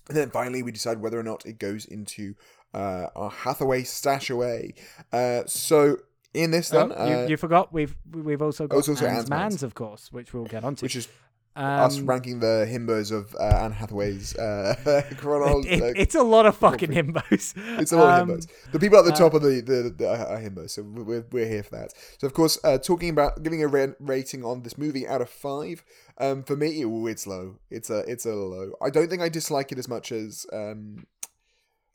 And 0.08 0.18
then 0.18 0.32
finally, 0.32 0.64
we 0.64 0.72
decide 0.72 1.00
whether 1.02 1.20
or 1.20 1.24
not 1.24 1.46
it 1.46 1.60
goes 1.60 1.86
into 1.86 2.34
uh, 2.74 3.08
our 3.16 3.30
Hathaway 3.30 3.84
stash 3.84 4.30
away. 4.30 4.74
Uh, 5.12 5.44
so 5.46 5.98
in 6.34 6.52
this, 6.52 6.70
then, 6.70 6.92
Oh, 6.96 7.08
you, 7.08 7.16
uh, 7.16 7.28
you 7.28 7.38
forgot 7.38 7.74
we've 7.74 7.96
we've 8.12 8.42
also 8.42 8.68
got 8.68 8.76
also 8.78 8.92
Anne's 8.94 9.02
Mans. 9.02 9.30
Mans, 9.30 9.64
of 9.64 9.74
course, 9.76 10.12
which 10.12 10.34
we'll 10.34 10.46
get 10.46 10.64
onto. 10.64 10.84
which 10.86 10.96
is 10.96 11.08
us 11.56 11.98
Um, 11.98 12.06
ranking 12.06 12.40
the 12.40 12.66
himbos 12.72 13.12
of 13.12 13.36
uh, 13.36 13.44
Anne 13.44 13.72
Hathaway's 13.74 14.36
uh, 14.38 14.76
chronology. 15.18 15.70
it- 15.72 15.98
it's 15.98 16.16
a 16.16 16.22
lot 16.24 16.46
of 16.46 16.56
fucking 16.56 16.92
himbos. 16.92 17.54
It's 17.82 17.92
a 17.92 17.98
lot 17.98 18.22
Um, 18.22 18.30
of 18.30 18.38
himbos. 18.38 18.48
The 18.72 18.80
people 18.80 19.00
at 19.00 19.06
the 19.06 19.12
uh, 19.14 19.16
top 19.18 19.34
of 19.34 19.42
the 19.42 19.60
the, 19.62 19.94
the 19.98 20.08
are 20.08 20.40
himbos, 20.40 20.70
so 20.70 20.84
we're 20.84 21.26
we're 21.32 21.48
here 21.48 21.64
for 21.64 21.76
that. 21.78 21.94
So 22.20 22.28
of 22.28 22.34
course, 22.34 22.60
uh, 22.64 22.78
talking 22.78 23.10
about 23.10 23.42
giving 23.44 23.64
a 23.64 23.68
ra- 23.68 23.94
rating 24.00 24.46
on 24.46 24.62
this 24.62 24.78
movie 24.78 25.08
out 25.08 25.22
of 25.22 25.30
five, 25.30 25.84
um, 26.20 26.44
for 26.44 26.56
me, 26.56 26.82
ooh, 26.84 27.08
it's 27.08 27.26
low. 27.26 27.56
It's 27.72 27.90
a 27.90 28.00
it's 28.08 28.26
a 28.28 28.34
low. 28.36 28.74
I 28.82 28.92
don't 28.92 29.10
think 29.10 29.24
I 29.24 29.30
dislike 29.30 29.72
it 29.72 29.80
as 29.80 29.88
much 29.90 30.12
as 30.12 30.46
um, 30.54 31.08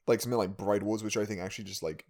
like 0.06 0.20
something 0.20 0.38
like 0.38 0.56
Bride 0.56 0.82
Wars, 0.82 1.02
which 1.02 1.16
I 1.16 1.24
think 1.24 1.40
actually 1.40 1.64
just 1.64 1.82
like 1.82 2.04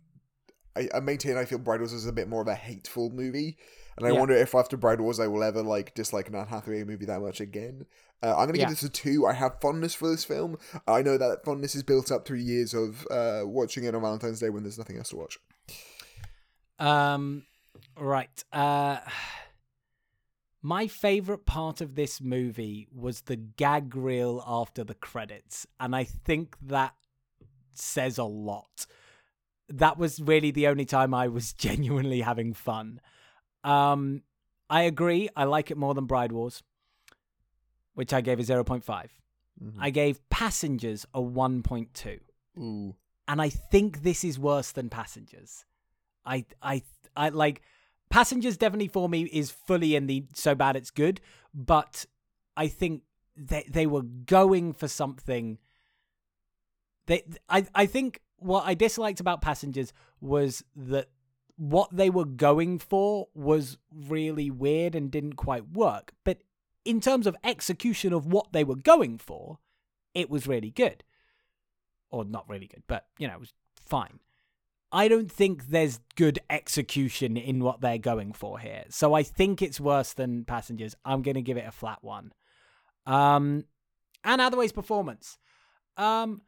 I, 0.77 0.89
I 0.95 1.01
maintain 1.01 1.37
I 1.37 1.45
feel 1.45 1.59
Bride 1.59 1.81
Wars 1.81 1.93
is 1.93 2.07
a 2.07 2.13
bit 2.13 2.29
more 2.29 2.43
of 2.43 2.49
a 2.49 2.55
hateful 2.55 3.11
movie. 3.11 3.57
And 3.97 4.07
I 4.07 4.11
Yeah. 4.11 4.19
wonder 4.19 4.35
if 4.35 4.55
after 4.57 4.77
Bride 4.77 5.01
Wars 5.01 5.21
I 5.21 5.29
will 5.29 5.45
ever 5.45 5.63
like 5.63 5.95
dislike 5.95 6.29
an 6.29 6.35
Anne 6.35 6.49
Hathaway 6.49 6.83
movie 6.83 7.07
that 7.07 7.21
much 7.21 7.41
again. 7.41 7.87
Uh, 8.23 8.35
I'm 8.37 8.47
gonna 8.47 8.59
Yeah. 8.59 8.65
give 8.69 8.71
this 8.71 8.83
a 8.83 8.89
two. 8.89 9.25
I 9.27 9.35
have 9.35 9.61
fondness 9.61 9.95
for 9.95 10.09
this 10.09 10.25
film. 10.25 10.59
I 10.89 11.03
know 11.03 11.17
that 11.17 11.45
fondness 11.45 11.75
is 11.77 11.83
built 11.85 12.11
up 12.11 12.27
through 12.27 12.39
years 12.39 12.75
of 12.75 13.07
uh, 13.11 13.43
watching 13.45 13.85
it 13.85 13.95
on 13.95 14.03
Valentine's 14.03 14.41
Day 14.41 14.51
when 14.51 14.65
there's 14.65 14.79
nothing 14.79 14.97
else 14.97 15.11
to 15.11 15.17
watch. 15.17 15.39
Um, 16.79 17.45
right. 17.97 18.43
Uh, 18.53 18.99
my 20.63 20.87
favorite 20.87 21.45
part 21.45 21.81
of 21.81 21.95
this 21.95 22.21
movie 22.21 22.89
was 22.93 23.23
the 23.23 23.37
gag 23.37 23.95
reel 23.95 24.43
after 24.47 24.83
the 24.83 24.95
credits, 24.95 25.67
and 25.79 25.95
I 25.95 26.05
think 26.05 26.57
that 26.63 26.95
says 27.79 28.19
a 28.19 28.25
lot. 28.25 28.87
That 29.69 29.99
was 29.99 30.21
really 30.21 30.51
the 30.51 30.67
only 30.67 30.85
time 30.85 31.15
I 31.15 31.29
was 31.29 31.53
genuinely 31.59 32.21
having 32.21 32.55
fun. 32.55 33.01
Um, 33.63 34.23
I 34.69 34.83
agree. 34.83 35.29
I 35.37 35.45
like 35.45 35.71
it 35.71 35.77
more 35.77 35.95
than 35.95 36.07
Bride 36.07 36.33
Wars, 36.33 36.63
which 37.95 38.13
I 38.13 38.21
gave 38.21 38.39
a 38.39 38.43
0.5. 38.43 38.85
Mm-hmm. 38.85 39.81
I 39.81 39.91
gave 39.91 40.29
Passengers 40.31 41.07
a 41.15 41.21
1.2 41.21 42.19
Ooh. 42.59 42.95
and 43.29 43.41
I 43.41 43.49
think 43.49 44.03
this 44.03 44.25
is 44.25 44.39
worse 44.39 44.73
than 44.73 44.91
Passengers. 44.91 45.65
I 46.27 46.45
I 46.63 46.83
I 47.17 47.29
like 47.29 47.63
Passengers 48.11 48.57
definitely 48.57 48.89
for 48.89 49.09
me 49.09 49.23
is 49.25 49.51
fully 49.51 49.95
in 49.95 50.07
the 50.07 50.27
so 50.35 50.55
bad 50.55 50.77
it's 50.77 50.91
good, 50.91 51.21
but 51.53 52.07
I 52.57 52.69
think 52.69 53.03
they 53.37 53.65
they 53.69 53.87
were 53.87 54.03
going 54.03 54.73
for 54.73 54.89
something. 54.89 55.59
They 57.07 57.25
I 57.49 57.67
I 57.75 57.87
think 57.87 58.21
what 58.39 58.65
I 58.67 58.75
disliked 58.75 59.21
about 59.21 59.41
Passengers 59.43 59.93
was 60.21 60.65
that 60.77 61.09
what 61.57 61.95
they 61.95 62.11
were 62.11 62.25
going 62.25 62.79
for 62.79 63.29
was 63.35 63.79
really 63.93 64.51
weird 64.51 64.95
and 64.95 65.11
didn't 65.11 65.35
quite 65.35 65.71
work. 65.73 66.13
But 66.25 66.39
in 66.85 67.01
terms 67.01 67.27
of 67.27 67.37
execution 67.45 68.13
of 68.13 68.27
what 68.27 68.53
they 68.53 68.65
were 68.65 68.77
going 68.77 69.19
for, 69.19 69.59
it 70.15 70.29
was 70.29 70.47
really 70.47 70.71
good 70.71 71.05
or 72.11 72.25
not 72.25 72.49
really 72.49 72.67
good, 72.67 72.83
but 72.87 73.07
you 73.19 73.27
know, 73.27 73.35
it 73.35 73.41
was 73.41 73.53
fine. 73.75 74.21
I 74.93 75.09
don't 75.09 75.31
think 75.31 75.69
there's 75.69 75.99
good 76.15 76.39
execution 76.49 77.37
in 77.37 77.59
what 77.59 77.81
they're 77.81 77.99
going 77.99 78.33
for 78.33 78.61
here. 78.61 78.85
So 78.91 79.13
I 79.15 79.25
think 79.25 79.61
it's 79.61 79.81
worse 79.81 80.13
than 80.13 80.45
Passengers. 80.45 80.95
I'm 81.05 81.23
going 81.23 81.35
to 81.35 81.43
give 81.43 81.57
it 81.57 81.67
a 81.67 81.73
flat 81.73 81.99
one. 82.03 82.33
Um 83.07 83.65
Anne 84.23 84.39
Hathaway's 84.39 84.73
performance. 84.73 85.39
Um 85.97 86.43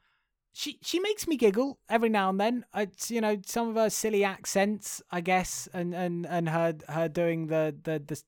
she 0.57 0.79
she 0.81 0.99
makes 1.01 1.29
me 1.29 1.37
giggle 1.37 1.79
every 1.89 2.09
now 2.09 2.31
and 2.31 2.41
then. 2.41 2.65
It's 2.75 3.11
you 3.11 3.21
know 3.21 3.37
some 3.45 3.69
of 3.69 3.77
her 3.77 3.91
silly 3.91 4.25
accents, 4.25 5.03
I 5.11 5.21
guess, 5.21 5.69
and 5.73 5.95
and 5.95 6.27
and 6.27 6.49
her 6.49 6.75
her 6.89 7.09
doing 7.09 7.49
the 7.49 7.75
the 7.83 8.03
the 8.07 8.23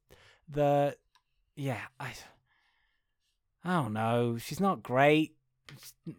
the 0.49 0.97
yeah, 1.57 1.81
I 1.99 2.13
I 3.65 3.83
don't 3.83 3.95
know. 3.95 4.37
She's 4.39 4.61
not 4.61 4.83
great 4.83 5.35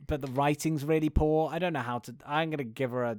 but 0.08 0.22
the 0.22 0.28
writing's 0.28 0.86
really 0.86 1.10
poor. 1.10 1.50
I 1.52 1.60
don't 1.60 1.74
know 1.74 1.80
how 1.80 2.00
to. 2.00 2.16
I'm 2.26 2.50
gonna 2.50 2.64
give 2.64 2.92
her 2.92 3.04
a 3.04 3.18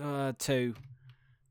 uh, 0.00 0.02
uh, 0.02 0.32
two. 0.38 0.74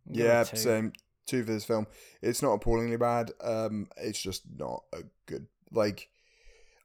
I'll 0.07 0.15
give 0.15 0.25
her 0.27 0.31
a 0.31 0.37
Yeah, 0.37 0.43
two. 0.43 0.57
same. 0.57 0.93
Two 1.27 1.43
for 1.43 1.51
this 1.51 1.65
film. 1.65 1.87
It's 2.21 2.41
not 2.41 2.53
appallingly 2.53 2.97
bad. 2.97 3.31
Um, 3.41 3.87
it's 3.97 4.21
just 4.21 4.43
not 4.57 4.83
a 4.93 5.03
good 5.25 5.47
like. 5.71 6.09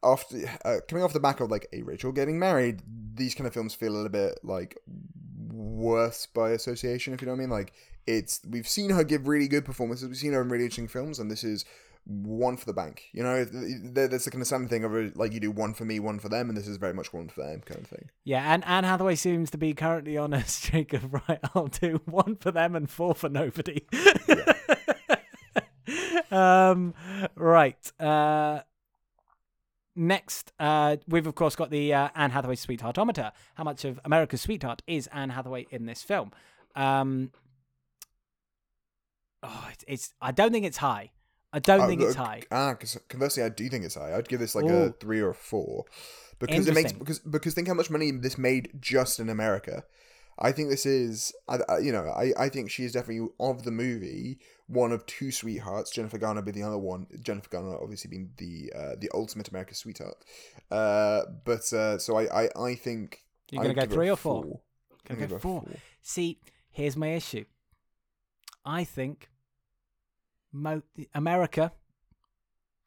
After 0.06 0.36
uh, 0.64 0.76
coming 0.88 1.02
off 1.02 1.12
the 1.12 1.20
back 1.20 1.40
of 1.40 1.50
like 1.50 1.66
a 1.72 1.82
Rachel 1.82 2.12
getting 2.12 2.38
married, 2.38 2.82
these 3.14 3.34
kind 3.34 3.46
of 3.46 3.52
films 3.52 3.74
feel 3.74 3.92
a 3.92 3.96
little 3.96 4.08
bit 4.08 4.38
like 4.42 4.78
worse 5.50 6.26
by 6.26 6.50
association. 6.50 7.12
If 7.12 7.20
you 7.20 7.26
know 7.26 7.32
what 7.32 7.38
I 7.38 7.40
mean. 7.40 7.50
Like 7.50 7.72
it's 8.06 8.40
we've 8.48 8.68
seen 8.68 8.90
her 8.90 9.04
give 9.04 9.26
really 9.26 9.48
good 9.48 9.64
performances. 9.64 10.08
We've 10.08 10.16
seen 10.16 10.32
her 10.32 10.42
in 10.42 10.48
really 10.48 10.64
interesting 10.64 10.88
films, 10.88 11.18
and 11.18 11.30
this 11.30 11.42
is 11.42 11.64
one 12.06 12.56
for 12.56 12.66
the 12.66 12.72
bank. 12.72 13.08
You 13.12 13.24
know, 13.24 13.44
there's 13.44 14.24
the 14.24 14.30
kind 14.30 14.40
of 14.40 14.46
standard 14.46 14.70
thing 14.70 14.84
of 14.84 15.16
like 15.16 15.32
you 15.32 15.40
do 15.40 15.50
one 15.50 15.74
for 15.74 15.84
me, 15.84 15.98
one 15.98 16.20
for 16.20 16.28
them, 16.28 16.48
and 16.48 16.56
this 16.56 16.68
is 16.68 16.76
very 16.76 16.94
much 16.94 17.12
one 17.12 17.28
for 17.28 17.42
them 17.42 17.62
kind 17.64 17.80
of 17.80 17.88
thing. 17.88 18.10
Yeah, 18.24 18.52
and 18.52 18.64
Anne 18.64 18.84
Hathaway 18.84 19.16
seems 19.16 19.50
to 19.50 19.58
be 19.58 19.74
currently 19.74 20.16
on 20.16 20.32
a 20.32 20.44
streak 20.46 20.92
of 20.92 21.12
right. 21.12 21.40
I'll 21.54 21.66
do 21.66 22.00
one 22.04 22.36
for 22.36 22.52
them 22.52 22.76
and 22.76 22.88
four 22.88 23.14
for 23.14 23.28
nobody. 23.28 23.84
um, 26.30 26.94
right. 27.34 28.00
Uh, 28.00 28.60
next, 29.96 30.52
uh, 30.60 30.96
we've 31.08 31.26
of 31.26 31.34
course 31.34 31.56
got 31.56 31.70
the 31.70 31.92
uh, 31.94 32.08
Anne 32.14 32.30
Hathaway 32.30 32.56
Sweetheartometer. 32.56 33.32
How 33.54 33.64
much 33.64 33.84
of 33.84 33.98
America's 34.04 34.42
Sweetheart 34.42 34.82
is 34.86 35.06
Anne 35.08 35.30
Hathaway 35.30 35.66
in 35.70 35.86
this 35.86 36.02
film? 36.02 36.32
Um, 36.74 37.32
oh, 39.42 39.68
it's, 39.72 39.84
it's. 39.88 40.14
I 40.20 40.32
don't 40.32 40.52
think 40.52 40.66
it's 40.66 40.78
high. 40.78 41.10
I 41.52 41.58
don't 41.58 41.80
Uh, 41.82 41.86
think 41.86 42.00
it's 42.02 42.16
look, 42.16 42.26
high. 42.26 42.42
Ah, 42.50 42.74
'cause 42.74 42.98
conversely, 43.08 43.42
I 43.42 43.48
do 43.48 43.68
think 43.68 43.84
it's 43.84 43.94
high. 43.94 44.14
I'd 44.14 44.28
give 44.28 44.40
this 44.40 44.54
like 44.54 44.66
a 44.66 44.92
three 45.00 45.20
or 45.20 45.30
a 45.30 45.34
four 45.34 45.84
because 46.38 46.66
it 46.68 46.74
makes 46.74 46.92
because 46.92 47.18
because 47.20 47.54
think 47.54 47.68
how 47.68 47.74
much 47.74 47.88
money 47.90 48.10
this 48.10 48.36
made 48.36 48.70
just 48.80 49.18
in 49.18 49.28
America. 49.28 49.84
I 50.38 50.52
think 50.52 50.68
this 50.68 50.84
is, 50.84 51.32
I, 51.48 51.60
I, 51.66 51.78
you 51.78 51.90
know, 51.92 52.04
I, 52.08 52.34
I 52.38 52.48
think 52.50 52.70
she 52.70 52.84
is 52.84 52.92
definitely 52.92 53.26
of 53.40 53.62
the 53.62 53.70
movie 53.70 54.38
one 54.68 54.92
of 54.92 55.06
two 55.06 55.30
sweethearts. 55.30 55.90
Jennifer 55.90 56.18
Garner 56.18 56.42
being 56.42 56.56
the 56.56 56.66
other 56.66 56.78
one. 56.78 57.06
Jennifer 57.22 57.48
Garner 57.48 57.76
obviously 57.80 58.08
being 58.10 58.30
the 58.36 58.72
uh, 58.76 58.94
the 58.98 59.10
ultimate 59.14 59.48
America 59.48 59.74
sweetheart. 59.74 60.16
Uh, 60.70 61.22
but 61.44 61.72
uh, 61.72 61.98
so 61.98 62.16
I, 62.18 62.44
I, 62.44 62.48
I 62.60 62.74
think 62.74 63.22
You're 63.50 63.62
gonna 63.62 63.74
go 63.74 63.86
three 63.86 64.10
or 64.10 64.16
four? 64.16 64.42
four. 64.42 64.60
Gonna 65.08 65.20
go 65.20 65.26
her 65.28 65.36
a 65.36 65.40
four. 65.40 65.64
See, 66.02 66.40
here's 66.70 66.96
my 66.96 67.08
issue. 67.14 67.44
I 68.64 68.82
think 68.84 69.30
mo- 70.52 70.82
America 71.14 71.72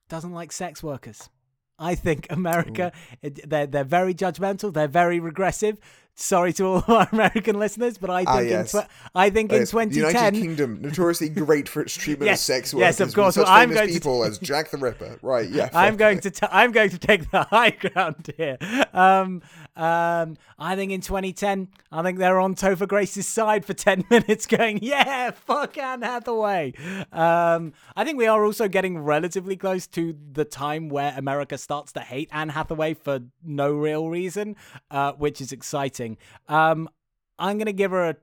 doesn't 0.09 0.33
like 0.33 0.51
sex 0.51 0.83
workers. 0.83 1.29
I 1.77 1.95
think 1.95 2.27
America 2.31 2.91
it- 3.21 3.49
they're 3.49 3.67
they're 3.67 3.83
very 3.85 4.13
judgmental. 4.13 4.73
They're 4.73 4.87
very 4.89 5.19
regressive. 5.19 5.79
Sorry 6.21 6.51
to 6.53 6.65
all 6.65 6.83
our 6.89 7.07
American 7.13 7.57
listeners, 7.57 7.97
but 7.97 8.09
I 8.09 8.19
think 8.25 8.29
Ah, 8.29 8.39
in 8.39 8.47
yes. 8.49 8.71
tw- 8.73 8.87
I 9.15 9.29
think 9.29 9.53
Uh, 9.53 9.55
in 9.55 9.63
the 9.63 9.69
United 9.71 9.95
2010 9.95 10.33
Kingdom, 10.33 10.81
notoriously 10.81 11.29
great 11.29 11.69
for 11.69 11.81
its 11.81 11.93
treatment 11.95 12.27
Yes, 12.27 12.41
of 12.41 12.45
sex 12.55 12.73
workers. 12.73 12.85
yes, 12.85 12.99
of 12.99 13.13
course. 13.15 13.37
Well, 13.37 13.45
I'm 13.47 13.71
going 13.71 13.87
to- 13.87 13.93
people 13.93 14.25
as 14.25 14.37
Jack 14.49 14.69
the 14.71 14.77
Ripper. 14.77 15.17
Right? 15.21 15.47
Yeah. 15.49 15.69
I'm 15.73 15.95
going 15.95 16.19
to 16.19 16.29
t- 16.31 16.45
I'm 16.51 16.73
going 16.73 16.89
to 16.89 16.97
take 16.99 17.31
the 17.31 17.43
high 17.43 17.69
ground 17.69 18.33
here. 18.35 18.57
Um, 18.93 19.41
um, 19.77 20.35
I 20.57 20.75
think 20.75 20.91
in 20.91 20.99
2010, 20.99 21.69
I 21.91 22.03
think 22.03 22.17
they're 22.19 22.39
on 22.39 22.53
Topher 22.53 22.85
Grace's 22.87 23.25
side 23.25 23.63
for 23.63 23.73
10 23.73 24.03
minutes, 24.09 24.45
going, 24.45 24.79
"Yeah, 24.81 25.31
fuck 25.31 25.77
Anne 25.77 26.01
Hathaway." 26.01 26.73
Um, 27.13 27.71
I 27.95 28.03
think 28.03 28.17
we 28.17 28.27
are 28.27 28.43
also 28.43 28.67
getting 28.67 28.97
relatively 28.99 29.55
close 29.55 29.87
to 29.87 30.15
the 30.33 30.43
time 30.43 30.89
where 30.89 31.13
America 31.15 31.57
starts 31.57 31.93
to 31.93 32.01
hate 32.01 32.27
Anne 32.33 32.49
Hathaway 32.49 32.93
for 32.93 33.19
no 33.41 33.71
real 33.71 34.09
reason, 34.09 34.57
uh, 34.91 35.13
which 35.13 35.39
is 35.39 35.53
exciting. 35.53 36.08
Um, 36.47 36.89
I'm 37.37 37.57
gonna 37.57 37.73
give 37.73 37.91
her 37.91 38.09
a 38.09 38.15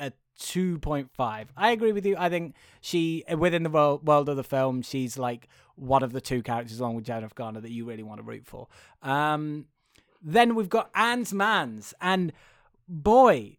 a 0.00 0.12
2.5. 0.40 1.08
I 1.56 1.70
agree 1.70 1.92
with 1.92 2.06
you. 2.06 2.16
I 2.18 2.28
think 2.28 2.54
she, 2.80 3.24
within 3.36 3.62
the 3.62 3.70
world, 3.70 4.06
world 4.06 4.28
of 4.28 4.36
the 4.36 4.44
film, 4.44 4.82
she's 4.82 5.18
like 5.18 5.48
one 5.76 6.02
of 6.02 6.12
the 6.12 6.20
two 6.20 6.42
characters 6.42 6.80
along 6.80 6.96
with 6.96 7.04
Jennifer 7.04 7.34
Garner 7.34 7.60
that 7.60 7.70
you 7.70 7.84
really 7.84 8.02
want 8.02 8.18
to 8.18 8.24
root 8.24 8.46
for. 8.46 8.66
Um, 9.02 9.66
then 10.22 10.54
we've 10.54 10.68
got 10.68 10.90
Anne's 10.94 11.32
Mans. 11.32 11.94
And 12.00 12.32
boy, 12.88 13.58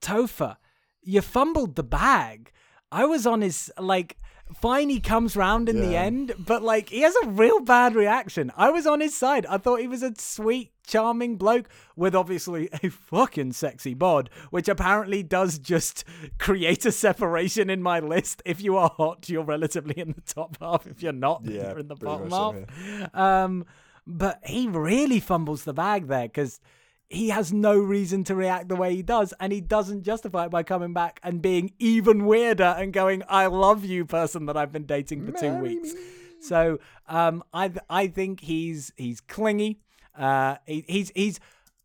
Topher, 0.00 0.56
you 1.02 1.20
fumbled 1.22 1.76
the 1.76 1.82
bag. 1.82 2.52
I 2.90 3.04
was 3.04 3.26
on 3.26 3.42
his, 3.42 3.70
like, 3.78 4.18
fine 4.54 4.88
he 4.88 5.00
comes 5.00 5.36
round 5.36 5.68
in 5.68 5.80
the 5.80 5.96
end, 5.96 6.34
but 6.38 6.62
like 6.62 6.88
he 6.88 7.00
has 7.02 7.14
a 7.22 7.28
real 7.28 7.60
bad 7.60 7.94
reaction. 7.94 8.50
I 8.56 8.70
was 8.70 8.86
on 8.86 9.00
his 9.00 9.16
side. 9.16 9.46
I 9.46 9.58
thought 9.58 9.80
he 9.80 9.88
was 9.88 10.02
a 10.02 10.12
sweet, 10.16 10.72
charming 10.86 11.36
bloke 11.36 11.68
with 11.96 12.14
obviously 12.14 12.68
a 12.82 12.88
fucking 12.88 13.52
sexy 13.52 13.94
bod, 13.94 14.30
which 14.50 14.68
apparently 14.68 15.22
does 15.22 15.58
just 15.58 16.04
create 16.38 16.84
a 16.86 16.92
separation 16.92 17.68
in 17.70 17.82
my 17.82 18.00
list. 18.00 18.42
If 18.46 18.62
you 18.62 18.76
are 18.76 18.90
hot, 18.96 19.28
you're 19.28 19.44
relatively 19.44 19.94
in 19.98 20.12
the 20.12 20.20
top 20.22 20.56
half. 20.60 20.86
If 20.86 21.02
you're 21.02 21.12
not, 21.12 21.42
Yeah, 21.44 21.70
you're 21.70 21.78
in 21.80 21.88
the 21.88 21.96
bottom 21.96 22.30
half. 22.30 22.54
so, 23.12 23.20
Um, 23.20 23.64
but 24.06 24.40
he 24.44 24.66
really 24.68 25.20
fumbles 25.20 25.64
the 25.64 25.74
bag 25.74 26.06
there 26.08 26.22
because 26.28 26.60
he 27.08 27.30
has 27.30 27.52
no 27.52 27.78
reason 27.78 28.22
to 28.24 28.34
react 28.34 28.68
the 28.68 28.76
way 28.76 28.94
he 28.94 29.02
does, 29.02 29.32
and 29.40 29.52
he 29.52 29.60
doesn't 29.60 30.02
justify 30.02 30.44
it 30.44 30.50
by 30.50 30.62
coming 30.62 30.92
back 30.92 31.20
and 31.22 31.40
being 31.40 31.72
even 31.78 32.26
weirder 32.26 32.74
and 32.78 32.92
going, 32.92 33.22
"I 33.28 33.46
love 33.46 33.84
you, 33.84 34.04
person 34.04 34.46
that 34.46 34.56
I've 34.56 34.72
been 34.72 34.84
dating 34.84 35.24
for 35.24 35.32
two 35.32 35.50
Marry 35.50 35.62
weeks." 35.76 35.94
me. 35.94 36.00
So 36.40 36.78
um, 37.06 37.42
I 37.52 37.72
I 37.88 38.08
think 38.08 38.40
he's 38.40 38.92
he's 38.96 39.20
clingy. 39.20 39.80
Uh, 40.16 40.56
he, 40.66 40.84
he's 40.86 41.10
he's 41.14 41.40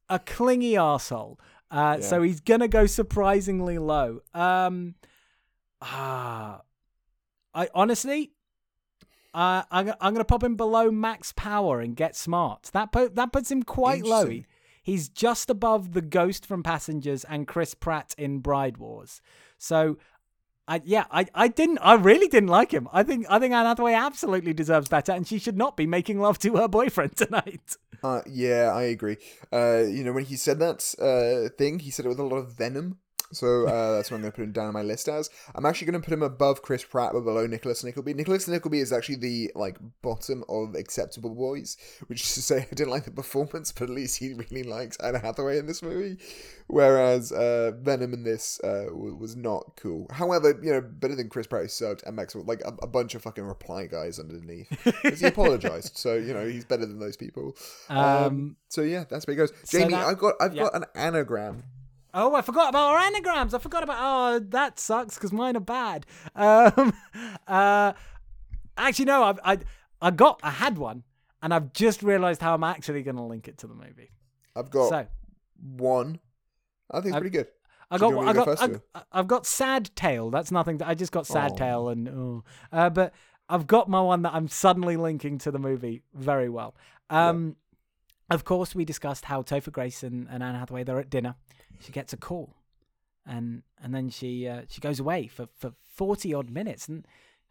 a 0.09 0.19
clingy 0.19 0.75
asshole. 0.77 1.39
Uh, 1.71 1.99
So 2.01 2.21
he's 2.21 2.39
gonna 2.39 2.67
go 2.67 2.85
surprisingly 2.85 3.77
low. 3.77 4.21
Um, 4.33 4.95
ah, 5.81 6.61
I 7.53 7.69
honestly, 7.73 8.31
uh, 9.33 9.63
I'm, 9.71 9.93
I'm 9.99 10.13
gonna 10.13 10.25
pop 10.25 10.43
him 10.43 10.55
below 10.55 10.91
max 10.91 11.33
power 11.35 11.79
and 11.79 11.95
get 11.95 12.15
smart. 12.15 12.69
That 12.73 12.91
po- 12.91 13.09
that 13.09 13.31
puts 13.31 13.49
him 13.51 13.63
quite 13.63 14.03
low. 14.03 14.21
Interesting. 14.21 14.45
He's 14.83 15.09
just 15.09 15.49
above 15.49 15.93
the 15.93 16.01
ghost 16.01 16.45
from 16.45 16.61
Passengers 16.61 17.23
and 17.23 17.47
Chris 17.47 17.73
Pratt 17.73 18.13
in 18.17 18.39
Bride 18.39 18.77
Wars. 18.77 19.21
So. 19.57 19.97
I, 20.65 20.81
yeah, 20.85 21.03
I, 21.11 21.25
I 21.35 21.49
didn't 21.49 21.79
I 21.79 21.95
really 21.95 22.29
didn't 22.29 22.47
like 22.47 22.71
him. 22.71 22.87
I 22.93 23.03
think 23.03 23.25
I 23.29 23.37
think 23.37 23.53
Anne 23.53 23.65
Hathaway 23.65 23.95
absolutely 23.95 24.53
deserves 24.53 24.87
better, 24.87 25.11
and 25.11 25.27
she 25.27 25.37
should 25.37 25.57
not 25.57 25.75
be 25.75 25.85
making 25.85 26.21
love 26.21 26.39
to 26.39 26.55
her 26.55 26.69
boyfriend 26.69 27.17
tonight. 27.17 27.75
Uh, 28.01 28.21
yeah, 28.25 28.71
I 28.73 28.83
agree. 28.83 29.17
Uh, 29.51 29.79
you 29.79 30.05
know, 30.05 30.13
when 30.13 30.23
he 30.23 30.37
said 30.37 30.59
that 30.59 30.95
uh, 30.99 31.53
thing, 31.57 31.79
he 31.79 31.91
said 31.91 32.05
it 32.05 32.07
with 32.07 32.19
a 32.19 32.23
lot 32.23 32.37
of 32.37 32.53
venom. 32.53 32.99
So 33.33 33.67
uh, 33.67 33.95
that's 33.95 34.09
what 34.11 34.17
I'm 34.17 34.21
going 34.21 34.31
to 34.31 34.35
put 34.35 34.43
him 34.43 34.51
down 34.51 34.67
on 34.67 34.73
my 34.73 34.81
list 34.83 35.07
as. 35.09 35.29
I'm 35.55 35.65
actually 35.65 35.91
going 35.91 36.01
to 36.01 36.05
put 36.05 36.13
him 36.13 36.23
above 36.23 36.61
Chris 36.61 36.83
Pratt, 36.83 37.11
but 37.13 37.21
below 37.21 37.45
Nicholas 37.47 37.83
Nickleby. 37.83 38.13
Nicholas 38.13 38.47
Nickleby 38.47 38.79
is 38.79 38.93
actually 38.93 39.15
the 39.17 39.51
like 39.55 39.77
bottom 40.01 40.43
of 40.49 40.75
acceptable 40.75 41.33
boys, 41.35 41.77
which 42.07 42.21
is 42.21 42.33
to 42.35 42.41
say, 42.41 42.67
I 42.71 42.75
didn't 42.75 42.91
like 42.91 43.05
the 43.05 43.11
performance, 43.11 43.71
but 43.71 43.83
at 43.83 43.89
least 43.89 44.17
he 44.19 44.33
really 44.33 44.63
likes 44.63 44.97
Anna 44.97 45.19
Hathaway 45.19 45.57
in 45.57 45.65
this 45.67 45.81
movie. 45.83 46.17
Whereas 46.67 47.31
uh, 47.31 47.71
Venom 47.81 48.13
in 48.13 48.23
this 48.23 48.59
uh, 48.63 48.85
was 48.91 49.35
not 49.35 49.73
cool. 49.75 50.07
However, 50.11 50.57
you 50.63 50.71
know, 50.71 50.81
better 50.81 51.15
than 51.15 51.29
Chris 51.29 51.47
Pratt 51.47 51.69
sucked, 51.71 52.03
and 52.03 52.15
Max 52.15 52.35
like 52.35 52.61
a, 52.61 52.73
a 52.81 52.87
bunch 52.87 53.15
of 53.15 53.21
fucking 53.21 53.43
reply 53.43 53.87
guys 53.87 54.19
underneath. 54.19 54.69
'Cause 55.03 55.19
he 55.19 55.27
apologized, 55.27 55.97
so 55.97 56.15
you 56.15 56.33
know 56.33 56.47
he's 56.47 56.65
better 56.65 56.85
than 56.85 56.99
those 56.99 57.17
people. 57.17 57.55
Um, 57.89 57.97
Um, 58.23 58.55
so 58.69 58.81
yeah, 58.81 59.03
that's 59.09 59.27
where 59.27 59.33
it 59.33 59.37
goes. 59.37 59.51
so 59.63 59.79
Jamie, 59.79 59.91
that- 59.93 60.07
I've 60.07 60.17
got 60.19 60.35
I've 60.39 60.53
yeah. 60.55 60.63
got 60.63 60.75
an 60.75 60.85
anagram. 60.95 61.63
Oh, 62.13 62.35
I 62.35 62.41
forgot 62.41 62.69
about 62.69 62.91
our 62.91 62.97
anagrams. 62.99 63.53
I 63.53 63.59
forgot 63.59 63.83
about. 63.83 63.97
Oh, 63.99 64.39
that 64.49 64.79
sucks 64.79 65.15
because 65.15 65.33
mine 65.33 65.57
are 65.57 65.61
bad. 65.61 66.05
Um, 66.35 66.93
uh, 67.47 67.93
actually, 68.77 69.05
no. 69.05 69.23
I've, 69.23 69.39
I 69.43 69.57
I 70.01 70.11
got 70.11 70.39
I 70.43 70.51
had 70.51 70.77
one, 70.77 71.03
and 71.41 71.53
I've 71.53 71.73
just 71.73 72.03
realised 72.03 72.41
how 72.41 72.53
I'm 72.53 72.63
actually 72.63 73.01
going 73.03 73.15
to 73.15 73.23
link 73.23 73.47
it 73.47 73.57
to 73.59 73.67
the 73.67 73.73
movie. 73.73 74.11
I've 74.55 74.69
got 74.69 74.89
So 74.89 75.07
one. 75.59 76.19
I 76.91 77.01
think 77.01 77.15
it's 77.15 77.19
pretty 77.19 77.35
good. 77.35 77.47
I 77.89 77.97
got 77.97 78.07
do 78.09 78.11
you 78.13 78.17
want 78.17 78.29
I 78.29 78.33
to 78.33 78.39
go 78.39 78.55
got 78.55 78.81
I, 78.95 79.01
I've 79.11 79.27
got 79.27 79.45
sad 79.45 79.89
tail. 79.95 80.29
That's 80.29 80.51
nothing. 80.51 80.81
I 80.83 80.93
just 80.93 81.11
got 81.11 81.25
sad 81.25 81.51
Oh. 81.53 81.57
tail 81.57 81.89
and 81.89 82.09
oh, 82.09 82.43
uh, 82.71 82.89
but 82.89 83.13
I've 83.49 83.67
got 83.67 83.89
my 83.89 84.01
one 84.01 84.21
that 84.23 84.33
I'm 84.33 84.47
suddenly 84.47 84.97
linking 84.97 85.37
to 85.39 85.51
the 85.51 85.59
movie 85.59 86.03
very 86.13 86.49
well. 86.49 86.75
Um, 87.09 87.55
of 88.29 88.45
course, 88.45 88.73
we 88.73 88.85
discussed 88.85 89.25
how 89.25 89.41
Topher 89.41 89.71
Grace 89.71 90.01
and, 90.01 90.27
and 90.29 90.41
Anne 90.41 90.55
Hathaway 90.55 90.83
they're 90.83 90.99
at 90.99 91.09
dinner. 91.09 91.35
She 91.83 91.91
gets 91.91 92.13
a 92.13 92.17
call, 92.17 92.55
and 93.25 93.63
and 93.81 93.93
then 93.93 94.09
she 94.09 94.47
uh, 94.47 94.61
she 94.69 94.81
goes 94.81 94.99
away 94.99 95.27
for 95.27 95.47
for 95.57 95.73
forty 95.81 96.33
odd 96.33 96.49
minutes, 96.49 96.87
and 96.87 97.05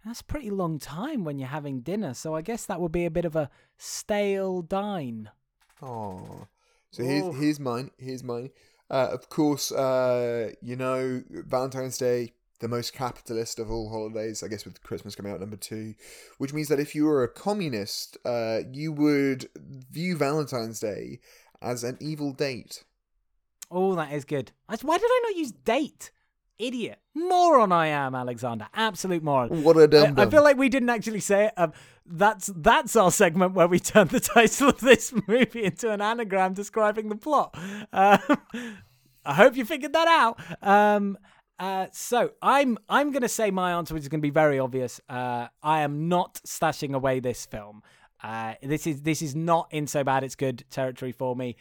that's 0.05 0.21
a 0.21 0.25
pretty 0.25 0.51
long 0.51 0.79
time 0.79 1.25
when 1.25 1.39
you're 1.39 1.49
having 1.49 1.81
dinner. 1.81 2.15
So 2.15 2.35
I 2.35 2.43
guess 2.43 2.67
that 2.67 2.81
would 2.81 2.93
be 2.93 3.05
a 3.05 3.11
bit 3.11 3.25
of 3.25 3.37
a 3.37 3.51
stale 3.77 4.63
dine. 4.63 5.31
Oh, 5.81 6.47
so 6.91 7.03
here's 7.03 7.37
here's 7.37 7.61
mine. 7.61 7.91
Here's 7.99 8.25
mine. 8.25 8.51
Uh, 8.91 9.09
of 9.11 9.29
course, 9.29 9.73
uh, 9.73 10.51
you 10.61 10.77
know 10.77 11.23
Valentine's 11.31 11.99
Day, 11.99 12.33
the 12.61 12.69
most 12.69 12.93
capitalist 12.93 13.59
of 13.59 13.71
all 13.71 13.91
holidays. 13.91 14.43
I 14.43 14.49
guess 14.49 14.65
with 14.65 14.83
Christmas 14.83 15.15
coming 15.15 15.33
out 15.33 15.41
number 15.41 15.57
two, 15.57 15.95
which 16.39 16.53
means 16.53 16.69
that 16.69 16.81
if 16.81 16.95
you 16.95 17.05
were 17.05 17.23
a 17.23 17.29
communist, 17.29 18.19
uh, 18.25 18.61
you 18.71 18.93
would 18.93 19.49
view 19.57 20.17
Valentine's 20.17 20.81
Day 20.81 21.21
as 21.61 21.85
an 21.85 21.97
evil 22.01 22.33
date. 22.33 22.85
Oh, 23.73 23.95
that 23.95 24.13
is 24.13 24.25
good. 24.25 24.53
Why 24.67 24.99
did 24.99 25.11
I 25.11 25.21
not 25.25 25.37
use 25.37 25.53
date? 25.53 26.13
Idiot. 26.59 27.01
Moron 27.15 27.73
I 27.73 27.89
am, 27.89 28.15
Alexander. 28.15 28.69
Absolute 28.75 29.23
moron. 29.23 29.65
What 29.65 29.77
a 29.79 29.89
dumb 29.89 30.15
I, 30.19 30.23
I 30.23 30.31
feel 30.31 30.43
like 30.43 30.57
we 30.57 30.69
didn't 30.69 30.91
actually 30.91 31.21
say 31.21 31.47
it. 31.47 31.55
Um, 31.57 31.73
that's 32.07 32.51
that's 32.55 32.95
our 32.95 33.11
segment 33.11 33.55
where 33.55 33.67
we 33.67 33.81
turn 33.81 34.09
the 34.09 34.21
title 34.21 34.69
of 34.69 34.81
this 34.81 35.13
movie 35.27 35.65
into 35.65 35.91
an 35.91 36.01
anagram 36.01 36.53
describing 36.53 37.09
the 37.09 37.17
plot. 37.17 37.57
Um, 37.93 38.19
I 39.25 39.35
hope 39.35 39.57
you 39.57 39.65
figured 39.65 39.93
that 39.93 40.09
out. 40.09 40.41
Um, 40.63 41.17
uh, 41.59 41.87
so 41.93 42.33
I'm 42.43 42.79
I'm 42.89 43.13
gonna 43.13 43.29
say 43.29 43.51
my 43.51 43.73
answer, 43.73 43.95
which 43.95 44.03
is 44.03 44.09
gonna 44.09 44.21
be 44.21 44.31
very 44.31 44.59
obvious. 44.59 45.01
Uh, 45.09 45.49
I 45.63 45.81
am 45.81 46.09
not 46.09 46.41
stashing 46.47 46.95
away 46.95 47.21
this 47.21 47.47
film. 47.47 47.83
Uh, 48.23 48.55
this 48.63 48.87
is 48.87 49.03
this 49.03 49.23
is 49.23 49.35
not 49.35 49.69
in 49.73 49.87
so 49.87 50.05
bad 50.05 50.23
it's 50.23 50.37
good 50.37 50.65
territory 50.71 51.13
for 51.13 51.35
me. 51.35 51.57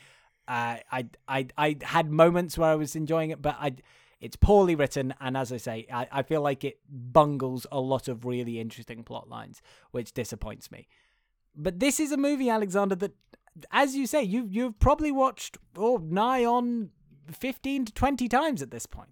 I 0.47 1.05
I 1.27 1.47
I 1.57 1.77
had 1.81 2.09
moments 2.09 2.57
where 2.57 2.69
I 2.69 2.75
was 2.75 2.95
enjoying 2.95 3.29
it, 3.29 3.41
but 3.41 3.55
I 3.59 3.75
it's 4.19 4.35
poorly 4.35 4.75
written, 4.75 5.13
and 5.19 5.35
as 5.35 5.51
I 5.51 5.57
say, 5.57 5.87
I, 5.91 6.07
I 6.11 6.21
feel 6.21 6.41
like 6.41 6.63
it 6.63 6.79
bungles 6.87 7.65
a 7.71 7.79
lot 7.79 8.07
of 8.07 8.25
really 8.25 8.59
interesting 8.59 9.03
plot 9.03 9.27
lines, 9.27 9.61
which 9.91 10.13
disappoints 10.13 10.71
me. 10.71 10.87
But 11.55 11.79
this 11.79 11.99
is 11.99 12.11
a 12.11 12.17
movie, 12.17 12.49
Alexander, 12.49 12.95
that, 12.95 13.13
as 13.71 13.95
you 13.95 14.05
say, 14.05 14.21
you 14.21 14.47
you've 14.49 14.79
probably 14.79 15.11
watched 15.11 15.57
oh 15.75 15.97
nigh 15.97 16.45
on 16.45 16.91
fifteen 17.31 17.85
to 17.85 17.93
twenty 17.93 18.27
times 18.27 18.61
at 18.61 18.71
this 18.71 18.85
point. 18.85 19.09